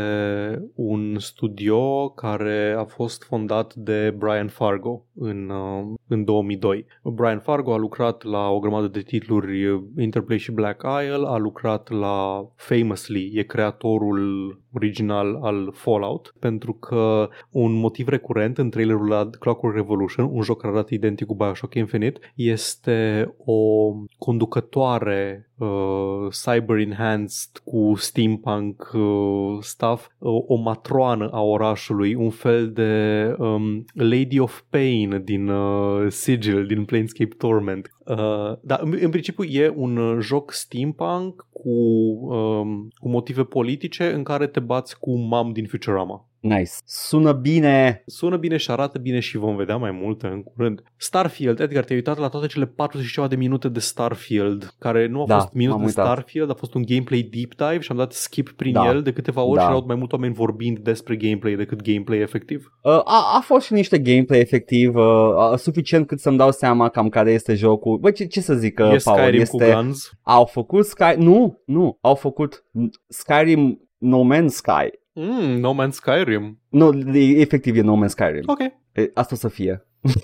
un 0.75 1.15
studio 1.19 2.09
care 2.09 2.75
a 2.77 2.83
fost 2.83 3.23
fondat 3.23 3.73
de 3.75 4.15
Brian 4.17 4.47
Fargo 4.47 5.05
în, 5.13 5.49
uh, 5.49 5.93
în 6.07 6.23
2002. 6.23 6.85
Brian 7.03 7.39
Fargo 7.39 7.73
a 7.73 7.77
lucrat 7.77 8.23
la 8.23 8.49
o 8.49 8.59
grămadă 8.59 8.87
de 8.87 9.01
titluri, 9.01 9.65
uh, 9.65 9.81
Interplay 9.97 10.37
și 10.37 10.51
Black 10.51 10.85
Isle, 11.03 11.27
a 11.27 11.37
lucrat 11.37 11.89
la 11.89 12.47
Famously, 12.55 13.31
e 13.35 13.43
creatorul 13.43 14.59
original 14.73 15.39
al 15.41 15.71
Fallout, 15.73 16.35
pentru 16.39 16.73
că 16.73 17.29
un 17.49 17.73
motiv 17.73 18.07
recurent 18.07 18.57
în 18.57 18.69
trailerul 18.69 19.07
la 19.07 19.29
Clockwork 19.39 19.75
Revolution, 19.75 20.29
un 20.31 20.41
joc 20.41 20.61
care 20.61 20.73
arată 20.73 20.93
identic 20.93 21.27
cu 21.27 21.35
Bioshock 21.35 21.73
Infinite, 21.73 22.19
este 22.35 23.33
o 23.45 23.91
conducătoare 24.17 25.51
uh, 25.61 26.27
cyber-enhanced 26.31 27.61
cu 27.63 27.93
steampunk 27.95 28.91
uh, 28.93 29.57
stuff, 29.59 30.07
uh, 30.17 30.43
o 30.47 30.55
matroană 30.55 31.29
a 31.31 31.41
orașului, 31.41 32.13
un 32.13 32.29
fel 32.29 32.71
de 32.71 33.35
um, 33.37 33.85
Lady 33.93 34.39
of 34.39 34.61
Pain 34.69 35.21
din 35.23 35.47
uh, 35.47 36.05
Sigil, 36.09 36.65
din 36.65 36.85
Planescape 36.85 37.35
Torment. 37.37 37.89
Uh, 38.05 38.57
dar 38.61 38.79
în, 38.81 38.97
în 39.01 39.09
principiu 39.09 39.43
e 39.43 39.73
un 39.75 39.97
uh, 39.97 40.17
joc 40.21 40.51
steampunk 40.51 41.47
cu, 41.51 41.69
um, 41.69 42.87
cu 42.99 43.09
motive 43.09 43.43
politice 43.43 44.13
în 44.13 44.23
care 44.23 44.47
te 44.47 44.59
bați 44.59 44.99
cu 44.99 45.17
mam 45.17 45.51
din 45.51 45.65
Futurama. 45.65 46.25
Nice. 46.41 46.71
Sună 46.85 47.31
bine. 47.31 48.03
Sună 48.05 48.37
bine 48.37 48.57
și 48.57 48.71
arată 48.71 48.97
bine 48.97 49.19
și 49.19 49.37
vom 49.37 49.55
vedea 49.55 49.77
mai 49.77 49.91
multe 49.91 50.27
în 50.27 50.43
curând. 50.43 50.83
Starfield, 50.97 51.59
Edgar, 51.59 51.83
te-ai 51.83 51.97
uitat 51.97 52.17
la 52.17 52.27
toate 52.27 52.47
cele 52.47 52.65
40 52.65 53.07
și 53.07 53.13
ceva 53.13 53.27
de 53.27 53.35
minute 53.35 53.69
de 53.69 53.79
Starfield, 53.79 54.75
care 54.79 55.07
nu 55.07 55.21
a 55.21 55.25
Da, 55.25 55.39
fost 55.39 55.53
minute 55.53 55.71
m-am 55.75 55.81
de 55.85 55.87
uitat. 55.87 56.05
Starfield, 56.05 56.49
a 56.49 56.53
fost 56.53 56.73
un 56.73 56.83
gameplay 56.85 57.29
deep 57.31 57.55
dive 57.55 57.79
și 57.79 57.91
am 57.91 57.97
dat 57.97 58.13
skip 58.13 58.49
prin 58.49 58.73
Da. 58.73 58.87
el 58.87 59.01
de 59.01 59.13
câteva 59.13 59.41
ori 59.41 59.55
Da. 59.55 59.61
și 59.61 59.67
erau 59.67 59.83
mai 59.87 59.95
mulți 59.95 60.13
oameni 60.13 60.33
vorbind 60.33 60.77
despre 60.79 61.15
gameplay 61.15 61.55
decât 61.55 61.81
gameplay 61.81 62.19
efectiv. 62.19 62.71
Uh, 62.83 62.91
a, 62.91 63.35
a 63.37 63.41
fost 63.43 63.65
și 63.65 63.73
niște 63.73 63.99
gameplay 63.99 64.39
efectiv, 64.39 64.95
uh, 64.95 65.03
uh, 65.51 65.57
suficient 65.57 66.07
cât 66.07 66.19
să-mi 66.19 66.37
dau 66.37 66.51
seama 66.51 66.89
cam 66.89 67.09
care 67.09 67.31
este 67.31 67.53
jocul. 67.53 67.97
Bă, 67.97 68.11
ce, 68.11 68.25
ce 68.25 68.41
să 68.41 68.53
zic, 68.53 68.79
uh, 68.79 68.85
e 68.93 68.97
Paul, 69.03 69.17
Skyrim 69.17 69.41
este... 69.41 69.65
cu 69.71 69.71
guns. 69.81 70.11
Au 70.21 70.45
făcut 70.45 70.85
Sky... 70.85 71.13
Nu, 71.17 71.61
nu, 71.65 71.97
au 72.01 72.15
făcut 72.15 72.65
Skyrim 73.07 73.89
No 73.97 74.21
Man's 74.35 74.45
Sky. 74.47 74.99
Mm, 75.13 75.59
no 75.59 75.73
Man's 75.73 75.91
Skyrim. 75.91 76.59
Nu, 76.69 76.93
e- 77.13 77.39
efectiv 77.41 77.75
e 77.77 77.81
No 77.81 77.95
Man's 78.05 78.09
Skyrim. 78.09 78.43
Ok. 78.45 78.59
E, 78.91 79.11
Asta 79.13 79.35
o 79.35 79.37
să 79.37 79.47
fie. 79.47 79.85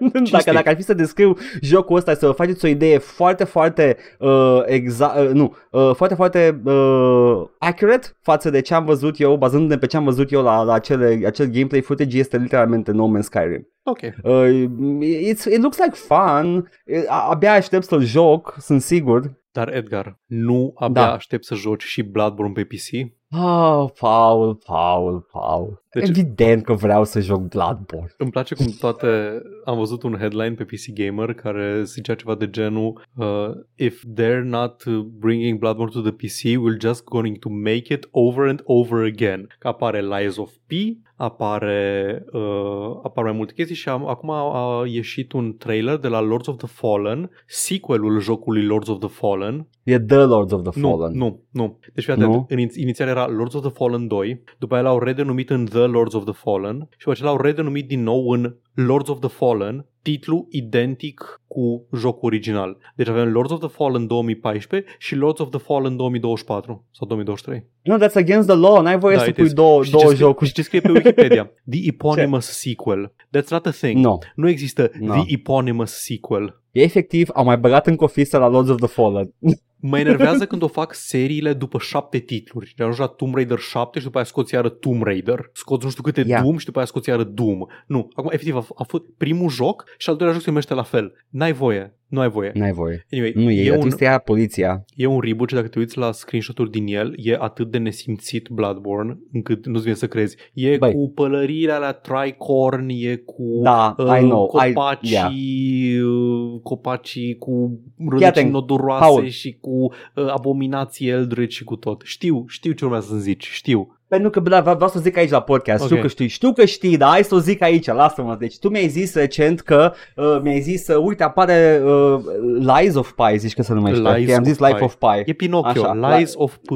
dacă, 0.00 0.22
Cinstit. 0.24 0.52
dacă 0.52 0.68
ar 0.68 0.74
fi 0.76 0.82
să 0.82 0.94
descriu 0.94 1.36
jocul 1.60 1.96
ăsta, 1.96 2.14
să 2.14 2.26
vă 2.26 2.32
faceți 2.32 2.64
o 2.64 2.68
idee 2.68 2.98
foarte, 2.98 3.44
foarte 3.44 3.96
uh, 4.18 4.62
exact, 4.66 5.18
uh, 5.18 5.28
nu, 5.32 5.54
uh, 5.70 5.94
foarte, 5.94 6.14
foarte 6.14 6.60
uh, 6.64 7.42
accurate 7.58 8.06
față 8.20 8.50
de 8.50 8.60
ce 8.60 8.74
am 8.74 8.84
văzut 8.84 9.20
eu, 9.20 9.36
bazându-ne 9.36 9.78
pe 9.78 9.86
ce 9.86 9.96
am 9.96 10.04
văzut 10.04 10.32
eu 10.32 10.42
la, 10.42 10.62
la 10.62 10.72
acele, 10.72 11.20
acel 11.26 11.46
gameplay 11.46 11.80
footage, 11.80 12.18
este 12.18 12.36
literalmente 12.36 12.90
No 12.92 13.10
Man's 13.16 13.22
Skyrim. 13.22 13.68
Ok. 13.82 13.98
Uh, 14.22 14.64
it's, 15.04 15.44
it 15.44 15.60
looks 15.62 15.78
like 15.78 15.94
fun, 15.94 16.70
Uh, 16.86 17.04
abia 17.30 17.52
aștept 17.52 17.84
să-l 17.84 18.02
joc, 18.04 18.56
sunt 18.60 18.82
sigur. 18.82 19.36
Dar 19.58 19.74
Edgar, 19.74 20.18
nu 20.26 20.72
abia 20.74 21.02
Da. 21.02 21.12
aștept 21.12 21.44
să 21.44 21.54
joci 21.54 21.82
și 21.82 22.02
Bloodborne 22.02 22.52
pe 22.52 22.64
PC? 22.64 23.16
Oh, 23.42 23.90
Paul, 24.00 24.54
Paul, 24.66 25.26
Paul. 25.32 25.82
Deci- 25.92 26.08
Evident 26.08 26.64
că 26.64 26.72
vreau 26.72 27.04
să 27.04 27.20
joc 27.20 27.40
Bloodborne. 27.40 28.14
Îmi 28.18 28.30
place 28.30 28.54
cum 28.54 28.66
toate... 28.80 29.40
Am 29.64 29.78
văzut 29.78 30.02
un 30.02 30.16
headline 30.18 30.52
pe 30.54 30.64
PC 30.64 30.92
Gamer 30.94 31.34
care 31.34 31.82
zicea 31.82 32.14
ceva 32.14 32.34
de 32.34 32.50
genul 32.50 33.02
uh, 33.16 33.50
If 33.74 34.02
they're 34.20 34.42
not 34.44 34.84
uh, 34.84 34.98
bringing 34.98 35.58
Bloodborne 35.58 35.92
to 35.92 36.00
the 36.00 36.10
PC, 36.10 36.40
we're 36.42 36.80
just 36.80 37.04
going 37.04 37.38
to 37.38 37.48
make 37.48 37.92
it 37.92 38.08
over 38.10 38.48
and 38.48 38.60
over 38.64 39.04
again. 39.04 39.46
Că 39.58 39.68
apare 39.68 40.00
Lies 40.02 40.36
of 40.36 40.50
P, 40.66 40.72
apare, 41.16 42.24
uh, 42.32 43.00
apar 43.02 43.24
mai 43.24 43.32
multe 43.32 43.52
chestii 43.52 43.74
și 43.76 43.88
am, 43.88 44.06
acum 44.06 44.30
a, 44.30 44.80
a 44.80 44.86
ieșit 44.86 45.32
un 45.32 45.56
trailer 45.56 45.96
de 45.96 46.08
la 46.08 46.20
Lords 46.20 46.46
of 46.46 46.56
the 46.56 46.66
Fallen, 46.66 47.30
sequelul 47.46 48.20
jocului 48.20 48.64
Lords 48.64 48.88
of 48.88 48.98
the 48.98 49.08
Fallen, 49.08 49.47
E 49.82 49.98
The 49.98 50.16
Lords 50.16 50.52
of 50.52 50.62
the 50.70 50.80
nu, 50.80 50.88
Fallen. 50.88 51.16
nu, 51.16 51.42
nu. 51.50 51.78
Deci 51.94 52.04
fii 52.04 52.12
atent, 52.12 52.32
Nu? 52.32 52.46
în, 52.48 52.58
inițial 52.58 53.08
era 53.08 53.26
Lords 53.28 53.54
of 53.54 53.60
the 53.62 53.70
Fallen 53.70 54.06
2, 54.06 54.42
după 54.58 54.74
aia 54.74 54.82
l-au 54.82 54.98
redenumit 54.98 55.50
în 55.50 55.64
The 55.64 55.78
Lords 55.86 56.14
of 56.14 56.24
the 56.24 56.32
Fallen 56.32 56.88
și 56.90 56.98
după 56.98 57.10
aceea 57.10 57.28
l-au 57.28 57.40
redenumit 57.40 57.88
din 57.88 58.02
nou 58.02 58.28
în 58.28 58.56
Lords 58.86 59.08
of 59.08 59.18
the 59.20 59.28
Fallen, 59.28 59.86
titlu 60.02 60.46
identic 60.50 61.40
cu 61.46 61.86
jocul 61.96 62.28
original. 62.28 62.78
Deci 62.96 63.08
avem 63.08 63.32
Lords 63.32 63.50
of 63.52 63.58
the 63.58 63.68
Fallen 63.68 64.06
2014 64.06 64.90
și 64.98 65.14
Lords 65.14 65.40
of 65.40 65.50
the 65.50 65.58
Fallen 65.58 65.96
2024 65.96 66.84
sau 66.90 67.06
2023. 67.06 67.64
No, 67.82 67.96
that's 68.06 68.14
against 68.14 68.48
the 68.48 68.56
law. 68.56 68.82
N-ai 68.82 68.98
voie 68.98 69.16
Da, 69.16 69.22
să 69.22 69.28
it 69.28 69.34
pui 69.34 69.44
is. 69.44 69.52
două, 69.52 69.84
Și 69.84 69.90
două 69.90 70.02
ce 70.02 70.08
scrie, 70.10 70.24
jocuri. 70.26 70.48
și 70.48 70.54
ce 70.54 70.62
scrie 70.62 70.80
pe 70.80 70.90
Wikipedia? 70.90 71.44
The 71.70 71.80
eponymous 71.88 72.46
sequel. 72.46 73.12
That's 73.36 73.48
not 73.50 73.66
a 73.66 73.70
thing. 73.70 74.04
No. 74.04 74.18
Nu 74.34 74.48
există 74.48 74.90
No. 75.00 75.12
The 75.14 75.22
eponymous 75.26 75.92
sequel. 75.92 76.60
Efectiv, 76.70 77.28
au 77.34 77.44
mai 77.44 77.58
băgat 77.58 77.86
încă 77.86 78.04
o 78.04 78.06
fisă 78.06 78.38
la 78.38 78.48
Lords 78.48 78.70
of 78.70 78.76
the 78.76 78.86
Fallen. 78.88 79.32
Mă 79.80 79.98
enervează 79.98 80.46
când 80.46 80.62
o 80.62 80.68
fac 80.68 80.94
seriile 80.94 81.52
după 81.52 81.78
șapte 81.78 82.18
titluri. 82.18 82.72
De 82.76 82.82
ajungi 82.82 83.00
la 83.00 83.06
Tomb 83.06 83.34
Raider 83.34 83.58
7 83.58 83.98
și 83.98 84.04
după 84.04 84.16
aia 84.16 84.26
scoți 84.26 84.54
iară 84.54 84.68
Tomb 84.68 85.02
Raider. 85.02 85.50
Scoți 85.52 85.84
nu 85.84 85.90
știu 85.90 86.02
câte 86.02 86.24
Ia. 86.26 86.40
Doom 86.40 86.56
și 86.56 86.64
după 86.64 86.78
aia 86.78 86.86
scoți 86.86 87.08
iară 87.08 87.24
Doom. 87.24 87.58
Nu, 87.86 88.08
acum 88.14 88.30
efectiv 88.30 88.56
a, 88.56 88.66
a 88.74 88.82
fost 88.82 89.02
primul 89.16 89.50
joc 89.50 89.84
și 89.98 90.08
al 90.08 90.16
doilea 90.16 90.34
joc 90.34 90.44
se 90.44 90.50
numește 90.50 90.74
la 90.74 90.82
fel. 90.82 91.24
N-ai 91.28 91.52
voie. 91.52 91.97
Nu 92.08 92.20
ai 92.20 92.28
voie. 92.28 92.50
N-ai 92.54 92.72
voie. 92.72 93.06
Anyway, 93.12 93.32
Nu, 93.34 93.50
e, 93.50 93.64
e, 93.64 93.70
un, 93.70 93.76
atunci 93.76 93.94
te 93.94 94.04
ia 94.04 94.18
poliția. 94.18 94.84
e 94.94 95.06
un 95.06 95.20
reboot 95.20 95.48
și 95.48 95.54
dacă 95.54 95.68
te 95.68 95.78
uiți 95.78 95.98
la 95.98 96.12
screenshot-uri 96.12 96.70
din 96.70 96.86
el, 96.86 97.12
e 97.16 97.36
atât 97.40 97.70
de 97.70 97.78
nesimțit 97.78 98.48
Bloodborne 98.48 99.18
încât 99.32 99.66
nu-ți 99.66 99.82
vine 99.82 99.94
să 99.94 100.06
crezi. 100.06 100.36
E 100.54 100.76
Băi. 100.76 100.92
cu 100.92 101.10
pălăriile 101.14 101.72
alea 101.72 101.92
tricorn, 101.92 102.88
e 102.88 103.16
cu 103.16 103.60
Da, 103.62 103.94
uh, 103.98 104.18
I 104.20 104.24
know. 104.24 104.44
I, 104.44 104.72
copacii, 104.72 105.12
yeah. 105.12 106.02
uh, 106.04 106.60
copacii 106.62 107.36
cu 107.36 107.80
Fii 107.96 108.06
atent, 108.06 108.20
rădăcini 108.22 108.50
noduroase 108.50 109.04
Paul. 109.04 109.26
și 109.28 109.58
cu 109.60 109.70
uh, 109.70 110.26
abominații 110.28 111.08
Eldritch 111.08 111.54
și 111.54 111.64
cu 111.64 111.76
tot. 111.76 112.02
Știu, 112.04 112.44
știu 112.48 112.72
ce 112.72 112.84
urmează 112.84 113.06
să 113.10 113.16
zici, 113.18 113.46
știu. 113.46 113.97
Pentru 114.08 114.30
că 114.30 114.40
da, 114.40 114.60
vreau 114.60 114.88
să 114.88 114.98
zic 114.98 115.16
aici 115.16 115.30
la 115.30 115.40
podcast, 115.40 115.82
știu 115.84 115.96
Ok. 115.96 116.02
că 116.02 116.08
știi, 116.08 116.28
știu 116.28 116.52
că 116.52 116.64
știi, 116.64 116.96
dar 116.96 117.08
hai 117.08 117.24
să 117.24 117.34
o 117.34 117.38
zic 117.38 117.62
aici, 117.62 117.86
lasă-mă. 117.86 118.36
Deci 118.38 118.58
tu 118.58 118.68
mi-ai 118.68 118.88
zis 118.88 119.14
recent 119.14 119.60
că, 119.60 119.92
uh, 120.16 120.38
mi-ai 120.42 120.60
zis, 120.60 120.88
uh, 120.88 121.04
uite, 121.04 121.22
apare 121.22 121.82
uh, 121.84 122.20
Lies 122.58 122.94
of 122.94 123.12
Pi, 123.12 123.38
zici 123.38 123.54
că 123.54 123.62
se 123.62 123.74
numește. 123.74 124.12
Lies 124.12 124.28
că 124.28 124.34
am 124.34 124.40
of 124.40 124.46
zis 124.46 124.58
Life 124.58 124.76
Pi. 124.76 124.82
of 124.82 124.94
Pi. 124.94 125.30
E 125.30 125.32
Pinocchio, 125.32 125.84
Așa, 125.84 126.16
Lies 126.16 126.32
of 126.36 126.56
P. 126.56 126.70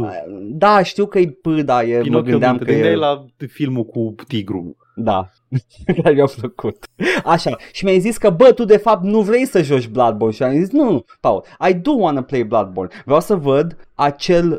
Da, 0.50 0.82
știu 0.82 1.06
că 1.06 1.18
e 1.18 1.26
P, 1.26 1.46
da, 1.64 1.82
e, 1.82 1.96
mă 1.96 2.02
Pinocchio, 2.02 2.30
gândeam 2.30 2.52
nu 2.52 2.58
că 2.58 2.64
te 2.64 2.72
gândeai 2.72 2.92
e... 2.92 2.96
la 2.96 3.24
filmul 3.48 3.84
cu 3.84 4.14
tigru. 4.26 4.76
Da, 4.94 5.30
care 6.02 6.14
mi-a 6.14 6.28
plăcut. 6.38 6.84
Așa, 7.24 7.56
și 7.72 7.84
mi-ai 7.84 7.98
zis 8.00 8.16
că, 8.16 8.30
bă, 8.30 8.52
tu 8.52 8.64
de 8.64 8.76
fapt 8.76 9.02
nu 9.04 9.20
vrei 9.20 9.46
să 9.46 9.62
joci 9.62 9.88
Bloodborne 9.88 10.34
și 10.34 10.42
am 10.42 10.52
zis, 10.52 10.70
nu, 10.70 11.04
Paul, 11.20 11.44
I 11.68 11.74
do 11.74 11.90
want 11.92 12.16
to 12.16 12.22
play 12.22 12.42
Bloodborne. 12.44 12.90
Vreau 13.04 13.20
să 13.20 13.34
văd 13.34 13.76
acel 13.94 14.58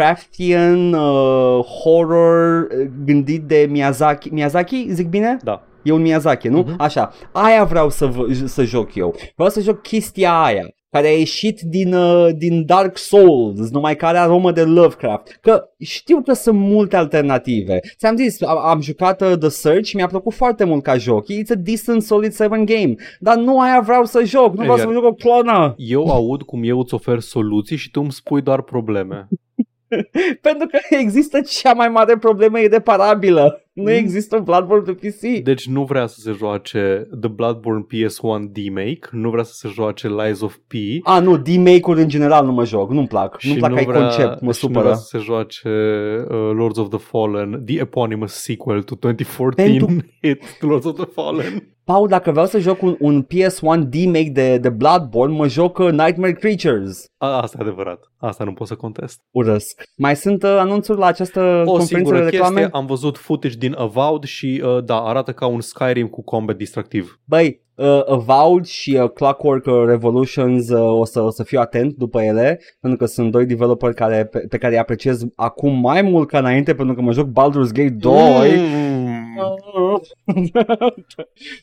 Lovecraftian 0.00 0.92
uh, 0.92 1.64
horror 1.64 2.60
uh, 2.62 2.86
gândit 3.04 3.42
de 3.42 3.66
Miyazaki. 3.70 4.28
Miyazaki, 4.32 4.86
zic 4.90 5.08
bine? 5.08 5.36
Da. 5.42 5.62
E 5.82 5.92
un 5.92 6.00
Miyazaki, 6.00 6.48
nu? 6.48 6.58
Mhm. 6.58 6.74
Așa, 6.78 7.12
aia 7.32 7.64
vreau 7.64 7.90
să, 7.90 8.06
v- 8.06 8.44
să 8.44 8.64
joc 8.64 8.94
eu. 8.94 9.14
Vreau 9.34 9.50
să 9.50 9.60
joc 9.60 9.82
chestia 9.82 10.42
aia 10.42 10.74
care 10.90 11.06
a 11.06 11.18
ieșit 11.18 11.60
din, 11.60 11.94
uh, 11.94 12.28
din 12.36 12.64
Dark 12.66 12.98
Souls, 12.98 13.70
numai 13.70 13.96
care 13.96 14.16
are 14.18 14.26
aromă 14.26 14.52
de 14.52 14.62
Lovecraft. 14.62 15.38
Că 15.40 15.68
știu 15.78 16.22
că 16.22 16.32
sunt 16.32 16.58
multe 16.58 16.96
alternative. 16.96 17.80
Ți-am 17.96 18.16
zis, 18.16 18.42
am, 18.42 18.58
am 18.58 18.80
jucat 18.80 19.20
uh, 19.20 19.38
The 19.38 19.48
Search 19.48 19.84
și 19.86 19.96
mi-a 19.96 20.06
plăcut 20.06 20.32
foarte 20.32 20.64
mult 20.64 20.82
ca 20.82 20.96
joc. 20.96 21.26
It's 21.32 21.50
a 21.50 21.54
decent 21.54 22.02
Solid 22.02 22.34
7 22.34 22.64
game. 22.64 22.94
Dar 23.18 23.36
nu 23.36 23.60
aia 23.60 23.80
vreau 23.80 24.04
să 24.04 24.24
joc, 24.24 24.48
nu 24.54 24.62
vreau 24.62 24.76
să 24.76 24.82
Exact. 24.82 24.86
mă 24.86 24.92
joc 24.92 25.04
o 25.04 25.14
clonă. 25.14 25.74
Eu 25.76 26.06
aud 26.08 26.42
cum 26.42 26.62
eu 26.64 26.78
îți 26.78 26.94
ofer 26.94 27.20
soluții 27.20 27.76
și 27.76 27.90
tu 27.90 28.00
îmi 28.00 28.12
spui 28.12 28.42
doar 28.42 28.62
probleme. 28.62 29.28
Pentru 30.48 30.66
că 30.66 30.78
există 30.88 31.40
cea 31.40 31.72
mai 31.72 31.88
mare 31.88 32.16
problemă 32.16 32.60
irreparabilă. 32.60 33.64
Nu 33.82 33.90
Mm. 33.90 33.96
există 33.96 34.38
Bloodborne 34.38 34.92
pe 34.92 35.08
PC. 35.08 35.42
Deci 35.44 35.66
nu 35.66 35.84
vrea 35.84 36.06
să 36.06 36.20
se 36.20 36.32
joace 36.38 37.08
The 37.20 37.28
Bloodborne 37.30 37.86
PS1 37.88 38.50
remake, 38.54 39.08
nu 39.10 39.30
vrea 39.30 39.42
să 39.42 39.52
se 39.54 39.68
joace 39.72 40.08
Lies 40.08 40.40
of 40.40 40.56
P 40.66 40.72
A, 41.02 41.20
nu, 41.20 41.36
D-Make-uri 41.36 42.00
în 42.00 42.08
general 42.08 42.44
nu 42.46 42.52
mă 42.52 42.64
joc, 42.64 42.90
nu-mi 42.90 43.06
plac. 43.06 43.38
și 43.38 43.46
Nu-mi 43.48 43.58
plac 43.58 43.70
nu 43.70 43.76
ca 43.76 43.82
vrea, 43.84 44.00
concept, 44.00 44.30
mă 44.30 44.36
și 44.38 44.44
nu 44.44 44.52
supără. 44.52 44.80
vrea 44.80 44.94
să 44.94 45.04
se 45.04 45.18
joace 45.18 45.60
uh, 45.68 46.50
Lords 46.54 46.78
of 46.78 46.88
the 46.88 46.98
Fallen, 46.98 47.62
the 47.66 47.80
eponymous 47.80 48.32
sequel 48.32 48.82
to 48.82 48.94
2014 49.00 49.78
Pentru- 49.78 50.06
hit 50.22 50.42
Lords 50.60 50.84
of 50.86 50.94
the 50.94 51.06
Fallen. 51.12 51.74
Paul, 51.90 52.08
dacă 52.08 52.30
vreau 52.30 52.46
să 52.46 52.58
joc 52.58 52.82
un, 52.82 52.96
un 53.00 53.26
PS1 53.26 53.88
remake 53.90 54.30
de, 54.32 54.58
de 54.58 54.68
Bloodborne, 54.68 55.36
mă 55.36 55.48
joc 55.48 55.78
uh, 55.78 55.90
Nightmare 55.90 56.32
Creatures. 56.32 57.04
A, 57.16 57.40
asta 57.40 57.56
e 57.60 57.62
adevărat. 57.62 58.12
Asta 58.16 58.44
nu 58.44 58.52
pot 58.52 58.66
să 58.66 58.74
contest. 58.74 59.20
Urăsc. 59.30 59.82
Mai 59.96 60.16
sunt 60.16 60.42
uh, 60.42 60.56
anunțuri 60.58 60.98
la 60.98 61.06
această 61.06 61.40
O 61.66 61.70
conferință 61.70 61.94
singură 61.94 62.18
de 62.18 62.30
reclame? 62.30 62.60
chestie, 62.60 62.78
am 62.78 62.86
văzut 62.86 63.18
footage 63.18 63.56
din 63.56 63.74
Avowed 63.78 64.22
și 64.22 64.62
uh, 64.64 64.84
da, 64.84 65.00
arată 65.00 65.32
ca 65.32 65.46
un 65.46 65.60
Skyrim 65.60 66.06
cu 66.06 66.22
combat 66.22 66.56
distractiv. 66.56 67.20
Băi, 67.24 67.62
uh, 67.74 68.02
Avowed 68.06 68.64
și 68.64 68.98
uh, 69.02 69.10
Clockwork 69.10 69.66
uh, 69.66 69.82
Revolutions 69.86 70.68
uh, 70.68 70.98
o, 71.00 71.04
să, 71.04 71.20
o 71.20 71.30
să 71.30 71.42
fiu 71.42 71.60
atent 71.60 71.94
după 71.94 72.20
ele, 72.22 72.60
pentru 72.80 72.98
că 72.98 73.06
sunt 73.06 73.30
doi 73.30 73.46
developeri 73.46 73.94
care, 73.94 74.24
pe, 74.24 74.38
pe 74.38 74.58
care 74.58 74.72
îi 74.72 74.78
apreciez 74.78 75.24
acum 75.34 75.80
mai 75.80 76.02
mult 76.02 76.28
ca 76.28 76.38
înainte, 76.38 76.74
pentru 76.74 76.94
că 76.94 77.00
mă 77.00 77.12
joc 77.12 77.28
Baldur's 77.28 77.72
Gate 77.72 77.94
2. 77.98 78.12
Mm. 78.56 79.09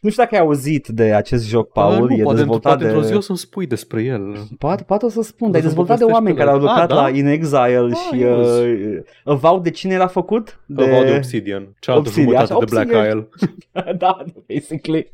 nu 0.02 0.10
știu 0.10 0.24
dacă 0.24 0.36
ai 0.36 0.41
auzit 0.41 0.88
de 0.88 1.04
acest 1.14 1.48
joc, 1.48 1.72
Paul, 1.72 1.94
Ah, 1.94 1.99
nu, 1.99 2.14
e 2.16 2.22
poate, 2.24 2.38
dezvoltat 2.38 2.72
poate 2.72 2.84
de... 2.84 2.90
într-o 2.90 3.08
zi 3.08 3.16
o 3.16 3.20
să-mi 3.20 3.38
spui 3.38 3.66
despre 3.68 4.04
el. 4.04 4.38
Poate, 4.58 4.84
poate 4.84 5.06
o 5.06 5.10
să 5.10 5.22
spun, 5.22 5.48
O 5.48 5.52
dar 5.52 5.60
e 5.60 5.64
să 5.64 5.68
dezvoltat 5.68 5.98
de 5.98 6.04
povestești 6.04 6.14
oameni 6.14 6.36
pe 6.36 6.40
care 6.40 6.49
au 6.49 6.56
el. 6.58 6.62
lucrat 6.62 6.90
Ah, 6.91 6.95
da? 6.95 7.02
la 7.02 7.10
In 7.18 7.26
Exile 7.26 7.90
Ah, 7.91 7.98
și 8.12 8.20
yes. 8.20 8.48
uh, 8.48 8.98
Avowed 9.24 9.64
de 9.64 9.70
cine 9.70 9.94
era 9.94 10.08
făcut? 10.08 10.60
De... 10.66 10.84
Avowed 10.84 11.08
de 11.10 11.16
Obsidian, 11.16 11.76
cealaltă 11.80 12.08
Obsidian, 12.10 12.45
jumătate 12.45 12.54
așa, 12.54 12.66
de 12.66 12.70
Black 12.70 12.90
Obsidian. 12.90 13.28
Isle. 13.74 13.94
da, 14.04 14.18
basically. 14.48 15.12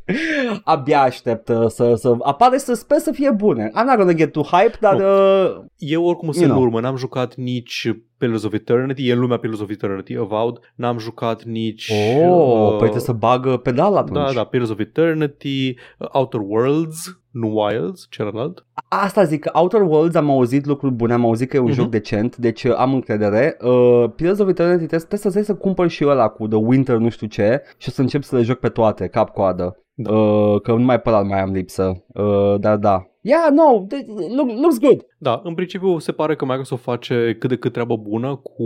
Abia 0.64 1.02
aștept 1.02 1.48
uh, 1.50 1.66
să, 1.68 1.94
să 1.96 2.14
apare 2.22 2.58
să 2.58 2.74
sper 2.74 2.98
să 2.98 3.12
fie 3.12 3.32
bune. 3.32 3.70
I'm 3.70 3.86
not 3.86 3.96
gonna 3.98 4.14
get 4.14 4.32
too 4.32 4.44
hype, 4.44 4.78
dar 4.80 4.96
uh, 4.96 5.62
Eu 5.78 6.06
oricum 6.06 6.32
sunt 6.32 6.44
You 6.44 6.52
în 6.52 6.56
know. 6.58 6.68
urmă, 6.68 6.80
n-am 6.80 6.96
jucat 6.96 7.36
nici 7.36 7.92
Pillars 8.24 8.44
of 8.44 8.54
Eternity, 8.54 9.08
e 9.08 9.14
în 9.14 9.20
lumea 9.20 9.38
Pillars 9.38 9.60
of 9.60 9.70
Eternity, 9.70 10.18
Avowed, 10.18 10.60
n-am 10.76 10.98
jucat 10.98 11.44
nici... 11.44 11.92
oh, 11.92 12.62
uh, 12.62 12.70
păi 12.70 12.78
trebuie 12.78 13.00
să 13.00 13.12
bagă 13.12 13.58
pedal 13.58 13.96
atunci. 13.96 14.26
Da, 14.26 14.34
da, 14.34 14.44
Pillars 14.44 14.70
of 14.70 14.80
Eternity, 14.80 15.76
uh, 15.98 16.08
Outer 16.12 16.40
Worlds, 16.44 17.23
nu 17.34 17.54
Wilds, 17.56 18.08
celălalt. 18.10 18.66
Asta 18.88 19.24
zic, 19.24 19.50
Outer 19.54 19.82
Worlds 19.82 20.16
am 20.16 20.30
auzit 20.30 20.66
lucruri 20.66 20.94
bune, 20.94 21.14
am 21.14 21.26
auzit 21.26 21.50
că 21.50 21.56
e 21.56 21.60
un 21.60 21.66
Mhm. 21.66 21.74
joc 21.76 21.90
decent, 21.90 22.36
deci 22.38 22.64
uh, 22.64 22.74
am 22.78 22.94
încredere. 22.94 23.58
Uh, 23.62 24.06
Pillars 24.16 24.40
of 24.40 24.48
Eternity 24.48 24.86
trebuie, 24.88 24.88
trebuie 24.88 25.20
să 25.20 25.30
trebuie 25.30 25.44
să 25.44 25.56
cumpăr 25.56 25.88
și 25.88 26.06
ăla 26.08 26.28
cu 26.28 26.48
The 26.48 26.58
Winter 26.58 26.98
nu 26.98 27.10
știu 27.10 27.28
ce 27.28 27.62
și 27.78 27.90
o 27.90 27.92
să 27.92 28.02
încep 28.02 28.24
să 28.24 28.36
le 28.36 28.42
joc 28.42 28.58
pe 28.58 28.70
toate, 28.70 29.08
cap-coadă. 29.08 29.78
Da. 29.96 30.12
Uh, 30.14 30.62
că 30.62 30.72
numai 30.72 31.00
pe 31.02 31.10
ăla 31.10 31.22
mai 31.22 31.42
am 31.42 31.52
lipsă. 31.52 32.04
Uh, 32.08 32.60
dar 32.60 32.78
da. 32.78 33.08
Yeah, 33.22 33.48
no, 33.52 33.86
th- 33.86 34.36
look, 34.36 34.50
looks 34.60 34.80
good. 34.80 35.06
Da, 35.18 35.42
în 35.44 35.54
principiu 35.54 35.98
se 36.00 36.12
pare 36.12 36.36
că 36.36 36.46
Microsoft 36.46 36.84
face 36.84 37.36
cât 37.40 37.50
de 37.50 37.56
cât 37.56 37.72
treabă 37.72 37.96
bună 37.96 38.36
cu 38.36 38.64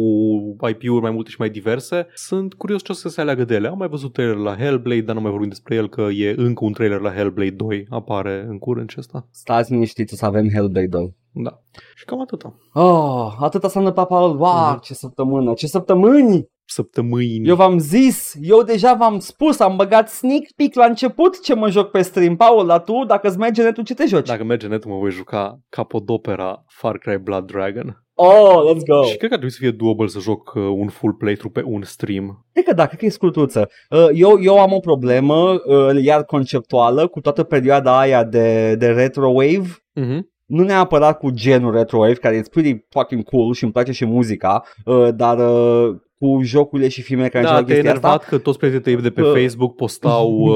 IP-uri 0.70 1.02
mai 1.02 1.12
multe 1.12 1.30
și 1.30 1.36
mai 1.40 1.50
diverse. 1.50 2.08
Sunt 2.14 2.54
curios 2.54 2.84
ce 2.84 2.92
o 2.92 2.96
să 2.96 3.10
se 3.10 3.22
aleagă 3.22 3.44
de 3.44 3.56
ele. 3.56 3.68
Am 3.68 3.78
mai 3.78 3.88
văzut 3.88 4.14
trailer 4.14 4.36
la 4.36 4.56
Hellblade, 4.56 5.02
dar 5.02 5.16
nu 5.16 5.22
mai 5.22 5.32
vorbim 5.32 5.50
despre 5.50 5.76
el 5.76 5.90
că 5.90 6.02
e 6.02 6.34
încă 6.38 6.66
un 6.66 6.72
trailer 6.74 7.00
la 7.00 7.12
Hellblade 7.12 7.50
2. 7.50 7.86
Apare 7.90 8.46
în 8.50 8.57
curând 8.58 8.90
și 8.90 8.96
ăsta. 9.00 9.28
Stați 9.32 9.72
liniștiți, 9.72 10.14
o 10.14 10.18
să 10.18 10.26
avem 10.26 10.50
Hellblade 10.50 10.88
2. 10.88 11.16
Da. 11.32 11.60
Și 11.96 12.06
cam 12.06 12.22
atâta. 12.22 12.56
Oh, 12.74 13.36
atâta 13.40 13.68
s-a 13.68 13.80
întâmplat, 13.80 14.08
Paul. 14.08 14.38
Wow, 14.40 14.70
Mhm. 14.72 14.80
ce 14.82 14.94
săptămână, 14.94 15.54
ce 15.54 15.68
săptămâni! 15.68 16.46
Săptămâini. 16.70 17.48
Eu 17.48 17.56
v-am 17.56 17.78
zis, 17.80 18.34
eu 18.42 18.62
deja 18.64 18.94
v-am 18.94 19.20
spus, 19.20 19.60
am 19.60 19.76
băgat 19.76 20.10
sneak 20.10 20.42
peek 20.56 20.74
la 20.74 20.86
început 20.86 21.42
ce 21.44 21.54
mă 21.56 21.70
joc 21.70 21.90
pe 21.92 22.02
stream. 22.02 22.36
Paul, 22.36 22.66
la 22.66 22.80
tu, 22.80 23.04
dacă 23.06 23.28
îți 23.28 23.38
merge 23.38 23.64
netul, 23.64 23.84
ce 23.84 23.94
te 23.94 24.06
joci? 24.06 24.28
Dacă 24.28 24.44
merge 24.44 24.68
netul, 24.68 24.92
mă 24.92 24.98
voi 24.98 25.12
juca 25.12 25.60
capodopera 25.70 26.64
Far 26.68 26.98
Cry 26.98 27.18
Blood 27.18 27.46
Dragon. 27.46 28.06
Oh, 28.20 28.72
let's 28.74 28.86
go! 28.86 29.04
Și 29.04 29.18
cred 29.18 29.30
că 29.30 29.36
ar 29.36 29.40
trebui 29.40 29.52
să 29.52 29.58
fie 29.60 29.72
doable 29.72 30.08
să 30.08 30.20
joc 30.20 30.54
uh, 30.56 30.64
un 30.64 30.88
full 30.88 31.14
playthrough 31.14 31.54
pe 31.54 31.62
un 31.66 31.82
stream. 31.82 32.46
Cred 32.54 32.66
că 32.66 32.74
da, 32.74 32.86
cred 32.86 33.00
că 33.00 33.06
e 33.06 33.10
scurtuță. 33.10 33.70
Uh, 33.90 34.08
Eu, 34.14 34.38
eu 34.42 34.60
am 34.60 34.74
o 34.74 34.80
problemă, 34.80 35.62
uh, 35.66 36.04
iar 36.04 36.24
conceptuală, 36.24 37.08
cu 37.08 37.20
toată 37.20 37.44
perioada 37.44 38.00
aia 38.00 38.24
de, 38.24 38.76
de 38.76 38.88
retro 38.88 39.30
wave. 39.30 39.68
Mm-hmm. 40.00 40.20
Nu 40.46 40.64
neapărat 40.64 41.18
cu 41.20 41.30
genul 41.30 41.72
retro 41.74 41.98
wave, 41.98 42.14
care 42.14 42.36
e 42.36 42.42
pretty 42.52 42.86
fucking 42.90 43.24
cool 43.24 43.54
și 43.54 43.64
îmi 43.64 43.72
place 43.72 43.92
și 43.92 44.06
muzica, 44.06 44.64
uh, 44.86 45.08
dar 45.16 45.38
uh, 45.38 45.96
cu 46.20 46.40
jocurile 46.42 46.88
și 46.90 47.02
filmele 47.02 47.30
care 47.30 47.44
Da, 47.44 47.50
încearcă 47.50 47.72
te-ai 47.72 47.82
chestia 47.82 48.00
enervat 48.00 48.20
asta. 48.22 48.36
că 48.36 48.42
toți 48.44 48.58
prietenii 48.58 48.82
tăi 49.02 49.10
de 49.10 49.10
pe 49.10 49.22
Uh. 49.28 49.32
Facebook 49.42 49.76
postau 49.76 50.32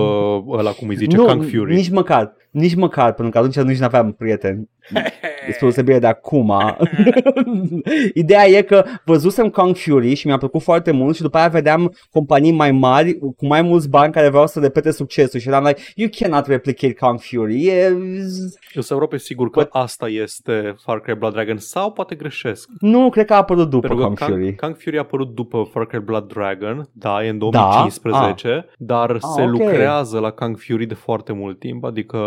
uh, 0.47 0.57
ăla, 0.59 0.71
cum 0.71 0.87
îi 0.87 0.95
zice, 0.95 1.15
nu, 1.15 1.25
Kung 1.25 1.43
Fury. 1.43 1.73
nici 1.75 1.89
măcar, 1.89 2.33
nici 2.51 2.75
măcar, 2.75 3.13
pentru 3.13 3.29
că 3.29 3.37
atunci 3.37 3.67
nici 3.69 3.79
nu 3.79 3.85
aveam 3.85 4.11
prieteni. 4.11 4.69
Despre 5.45 5.59
deosebire 5.59 5.99
de 5.99 6.07
acum. 6.07 6.53
Ideea 8.13 8.47
e 8.47 8.61
că 8.61 8.83
văzusem 9.05 9.49
Kung 9.49 9.75
Fury 9.75 10.13
și 10.13 10.27
mi-a 10.27 10.37
plăcut 10.37 10.61
foarte 10.61 10.91
mult 10.91 11.15
și 11.15 11.21
după 11.21 11.37
aia 11.37 11.47
vedeam 11.47 11.95
companii 12.11 12.51
mai 12.51 12.71
mari 12.71 13.17
cu 13.17 13.45
mai 13.45 13.61
mulți 13.61 13.89
bani 13.89 14.13
care 14.13 14.29
vreau 14.29 14.47
să 14.47 14.59
repete 14.59 14.91
succesul 14.91 15.39
și 15.39 15.47
eram 15.47 15.63
like, 15.63 15.81
you 15.95 16.09
cannot 16.19 16.47
replicate 16.47 16.93
Kung 16.93 17.19
Fury. 17.19 17.67
E... 17.67 17.87
Eu 18.73 18.81
sunt 18.81 18.91
aproape 18.91 19.17
sigur 19.17 19.49
că 19.49 19.67
asta 19.69 20.07
este 20.07 20.75
Far 20.83 20.99
Cry 20.99 21.15
Blood 21.15 21.33
Dragon 21.33 21.57
sau 21.57 21.91
poate 21.91 22.15
greșesc. 22.15 22.69
Nu, 22.79 23.09
cred 23.09 23.25
că 23.25 23.33
a 23.33 23.37
apărut 23.37 23.69
după 23.69 23.87
Pentru 23.87 23.97
că 23.97 24.03
Kung 24.03 24.17
Fury. 24.17 24.43
Kung, 24.43 24.59
Kung 24.59 24.75
Fury 24.75 24.97
a 24.97 24.99
apărut 24.99 25.35
după 25.35 25.69
Far 25.71 25.85
Cry 25.85 25.99
Blood 25.99 26.27
Dragon, 26.27 26.89
da, 26.91 27.25
e 27.25 27.29
în 27.29 27.37
2015, 27.37 28.65
dar 28.77 29.17
se 29.35 29.41
ok. 29.41 29.49
lucrează 29.49 30.19
la 30.19 30.31
Kung 30.31 30.57
Fury 30.57 30.85
de 30.85 30.93
foarte 30.93 31.33
mult 31.33 31.59
timp, 31.59 31.83
adică 31.83 32.17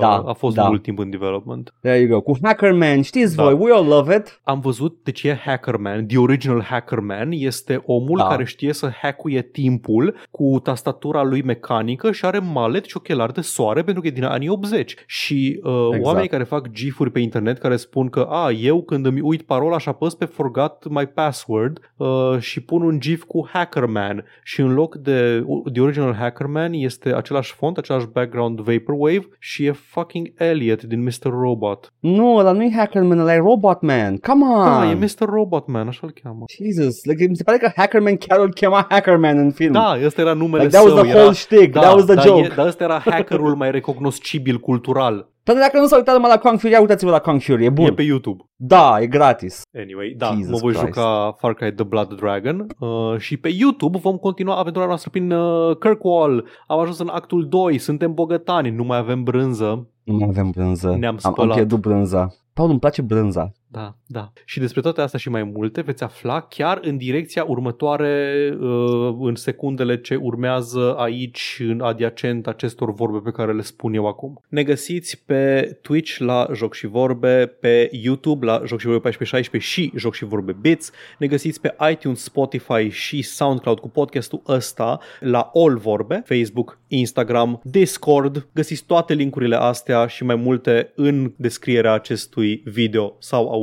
Da, 0.00 0.22
a 0.26 0.32
fost 0.32 0.56
da. 0.56 0.68
mult 0.68 0.82
timp 0.82 0.98
în 0.98 1.10
development. 1.10 1.74
There 1.80 1.98
you 1.98 2.09
go. 2.10 2.20
Cu 2.20 2.38
Hackerman, 2.42 3.02
știți 3.02 3.36
Da. 3.36 3.42
voi, 3.42 3.52
we 3.52 3.72
all 3.72 3.86
love 3.86 4.14
it. 4.16 4.40
Am 4.44 4.60
văzut, 4.60 4.98
deci 5.02 5.22
e 5.22 5.40
Hackerman, 5.44 6.06
The 6.06 6.18
Original 6.18 6.62
Hackerman 6.62 7.28
este 7.32 7.82
omul 7.86 8.18
Da. 8.18 8.26
care 8.26 8.44
știe 8.44 8.72
să 8.72 8.90
hackuie 9.02 9.42
timpul 9.42 10.16
cu 10.30 10.60
tastatura 10.62 11.22
lui 11.22 11.42
mecanică 11.42 12.12
și 12.12 12.24
are 12.24 12.38
malet 12.38 12.84
și 12.84 12.96
ochelari 12.96 13.32
de 13.32 13.40
soare 13.40 13.82
pentru 13.82 14.02
că 14.02 14.08
e 14.08 14.10
din 14.10 14.24
anii 14.24 14.48
80. 14.48 14.94
Și 15.06 15.60
uh, 15.62 15.72
Exact. 15.86 16.04
oamenii 16.04 16.28
care 16.28 16.42
fac 16.44 16.68
gifuri 16.70 17.10
pe 17.10 17.18
internet 17.20 17.58
care 17.58 17.76
spun 17.76 18.08
că 18.08 18.26
a, 18.30 18.50
eu 18.50 18.82
când 18.82 19.06
îmi 19.06 19.20
uit 19.20 19.42
parola 19.42 19.78
și 19.78 19.88
apăs 19.88 20.14
pe 20.14 20.24
forgot 20.24 20.88
my 20.88 21.06
password 21.06 21.92
uh, 21.96 22.36
și 22.38 22.60
pun 22.60 22.82
un 22.82 23.00
gif 23.00 23.22
cu 23.22 23.48
Hackerman 23.52 24.24
și 24.42 24.60
în 24.60 24.74
loc 24.74 24.94
de 24.96 25.44
The 25.72 25.80
Original 25.82 26.14
Hackerman 26.14 26.72
este 26.72 27.14
același 27.14 27.54
font, 27.54 27.78
același 27.78 28.06
background 28.06 28.60
Vaporwave 28.60 29.28
și 29.38 29.64
e 29.64 29.72
fucking 29.72 30.32
Elliot 30.36 30.82
din 30.82 31.02
Mr. 31.02 31.30
Robot. 31.30 31.92
Nu, 32.00 32.36
ăla 32.36 32.52
nu 32.52 32.62
e 32.62 32.72
Hackerman, 32.76 33.18
ăla 33.18 33.34
e 33.34 33.38
Robot 33.38 33.80
Man. 33.80 34.16
Come 34.16 34.44
on! 34.44 34.64
Da, 34.64 34.90
e 34.90 34.94
Mr. 34.94 35.28
Robot 35.28 35.66
Man, 35.66 35.88
așa-l 35.88 36.12
cheamă. 36.22 36.44
Jesus, 36.48 37.04
like, 37.04 37.26
mi 37.28 37.36
se 37.36 37.42
pare 37.42 37.58
că 37.58 37.72
Hackerman 37.76 38.16
chiar 38.16 38.40
îl 38.40 38.52
chema 38.52 38.86
Hackerman 38.88 39.38
în 39.38 39.50
film. 39.50 39.72
Da, 39.72 39.96
ăsta 40.04 40.20
era 40.20 40.32
numele 40.32 40.62
Like, 40.62 40.76
that 40.76 40.86
was 40.86 40.94
său. 40.94 41.02
the 41.02 41.10
era... 41.10 41.20
whole 41.20 41.34
shtick, 41.34 41.72
da, 41.72 41.80
that 41.80 41.94
was 41.94 42.04
the 42.04 42.14
dar 42.14 42.24
joke. 42.24 42.44
E, 42.44 42.52
dar 42.56 42.66
ăsta 42.66 42.84
era 42.84 42.98
hackerul 42.98 43.54
mai 43.54 43.70
recognoscibil 43.70 44.58
cultural. 44.58 45.28
Pentru 45.44 45.62
dacă 45.62 45.78
nu 45.78 45.86
s-a 45.86 45.96
uitat 45.96 46.14
numai 46.14 46.30
la 46.30 46.38
Kung 46.38 46.58
Fury, 46.58 46.72
ia 46.72 46.80
uitați-vă 46.80 47.10
la 47.10 47.18
Kung 47.18 47.40
Fury, 47.40 47.64
e 47.64 47.70
bun. 47.70 47.86
E 47.86 47.92
pe 47.92 48.02
YouTube. 48.02 48.42
Da, 48.56 48.96
e 49.00 49.06
gratis. 49.06 49.62
Anyway, 49.78 50.14
da, 50.16 50.26
Jesus 50.26 50.50
mă 50.50 50.56
voi 50.56 50.72
Christ. 50.72 50.86
juca 50.86 51.36
Far 51.38 51.54
Cry 51.54 51.72
The 51.72 51.84
Blood 51.84 52.14
Dragon 52.14 52.66
uh, 52.78 53.18
și 53.18 53.36
pe 53.36 53.48
YouTube 53.48 53.98
vom 53.98 54.16
continua 54.16 54.56
aventura 54.56 54.86
noastră 54.86 55.10
prin 55.10 55.30
uh, 55.30 55.76
Kirkwall. 55.76 56.48
Am 56.66 56.78
ajuns 56.78 56.98
în 56.98 57.08
actul 57.12 57.48
2, 57.48 57.78
suntem 57.78 58.14
bogătani, 58.14 58.70
nu 58.70 58.84
mai 58.84 58.98
avem 58.98 59.22
brânză. 59.22 59.88
Nu 60.10 60.18
mai 60.18 60.28
avem 60.28 60.50
brânză. 60.50 60.88
Ne-am 60.88 61.04
am, 61.04 61.18
am 61.22 61.32
spălat. 61.32 61.54
pierdut 61.54 61.80
brânza. 61.80 62.34
Paul, 62.52 62.70
îmi 62.70 62.78
place 62.78 63.02
brânza. 63.02 63.52
Da, 63.72 63.94
da. 64.06 64.32
Și 64.44 64.58
despre 64.58 64.80
toate 64.80 65.00
astea 65.00 65.18
și 65.18 65.28
mai 65.28 65.42
multe 65.42 65.80
veți 65.80 66.02
afla 66.02 66.40
chiar 66.40 66.78
în 66.82 66.96
direcția 66.96 67.44
următoare, 67.44 68.48
uh, 68.60 69.16
în 69.20 69.34
secundele 69.34 70.00
ce 70.00 70.14
urmează 70.14 70.94
aici, 70.98 71.62
în 71.68 71.80
adiacent 71.80 72.46
acestor 72.46 72.94
vorbe 72.94 73.18
pe 73.18 73.30
care 73.30 73.52
le 73.52 73.62
spun 73.62 73.94
eu 73.94 74.06
acum. 74.06 74.42
Ne 74.48 74.62
găsiți 74.62 75.22
pe 75.24 75.78
Twitch 75.82 76.16
la 76.18 76.48
Joc 76.54 76.74
și 76.74 76.86
Vorbe, 76.86 77.46
pe 77.60 77.88
YouTube 77.92 78.46
la 78.46 78.62
Joc 78.66 78.80
și 78.80 78.86
Vorbe 78.86 79.08
1416 79.08 79.70
și 79.70 79.92
Joc 79.96 80.14
și 80.14 80.24
Vorbe 80.24 80.56
Bits. 80.60 80.90
Ne 81.18 81.26
găsiți 81.26 81.60
pe 81.60 81.74
iTunes, 81.90 82.22
Spotify 82.22 82.88
și 82.88 83.22
SoundCloud 83.22 83.78
cu 83.78 83.88
podcastul 83.88 84.42
ăsta 84.48 84.98
la 85.20 85.50
All 85.54 85.76
Vorbe, 85.76 86.22
Facebook, 86.26 86.78
Instagram, 86.88 87.60
Discord. 87.64 88.48
Găsiți 88.54 88.84
toate 88.84 89.14
linkurile 89.14 89.56
astea 89.56 90.06
și 90.06 90.24
mai 90.24 90.36
multe 90.36 90.92
în 90.94 91.32
descrierea 91.36 91.92
acestui 91.92 92.62
video 92.64 93.16
sau 93.18 93.42
audio, 93.48 93.59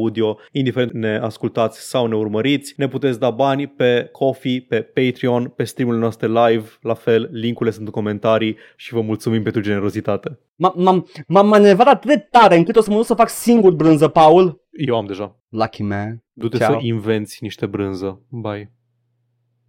indiferent 0.51 0.91
ne 0.91 1.17
ascultați 1.17 1.89
sau 1.89 2.07
ne 2.07 2.15
urmăriți. 2.15 2.73
Ne 2.77 2.87
puteți 2.87 3.19
da 3.19 3.29
bani 3.29 3.67
pe 3.67 4.09
Coffee, 4.11 4.65
pe 4.69 4.81
Patreon, 4.81 5.53
pe 5.55 5.63
streamurile 5.63 6.01
noastre 6.03 6.27
live, 6.27 6.67
la 6.81 6.93
fel, 6.93 7.29
linkurile 7.31 7.75
sunt 7.75 7.85
în 7.85 7.91
comentarii 7.91 8.57
și 8.75 8.93
vă 8.93 9.01
mulțumim 9.01 9.43
pentru 9.43 9.61
generozitate. 9.61 10.39
M- 10.39 10.73
M-am, 10.75 11.07
m-am 11.27 11.47
manevrat 11.47 11.87
atât 11.87 12.09
de 12.09 12.27
tare 12.31 12.55
încât 12.55 12.75
o 12.75 12.81
să 12.81 12.89
mă 12.89 12.95
duc 12.95 13.05
să 13.05 13.13
fac 13.13 13.29
singur 13.29 13.71
brânză, 13.71 14.07
Paul. 14.07 14.61
Eu 14.71 14.95
am 14.97 15.05
deja. 15.05 15.39
Lucky 15.49 15.83
man. 15.83 16.23
Du-te 16.33 16.57
Ciao. 16.57 16.79
să 16.79 16.85
invenți 16.85 17.37
niște 17.41 17.65
brânză. 17.65 18.21
Bye. 18.29 18.71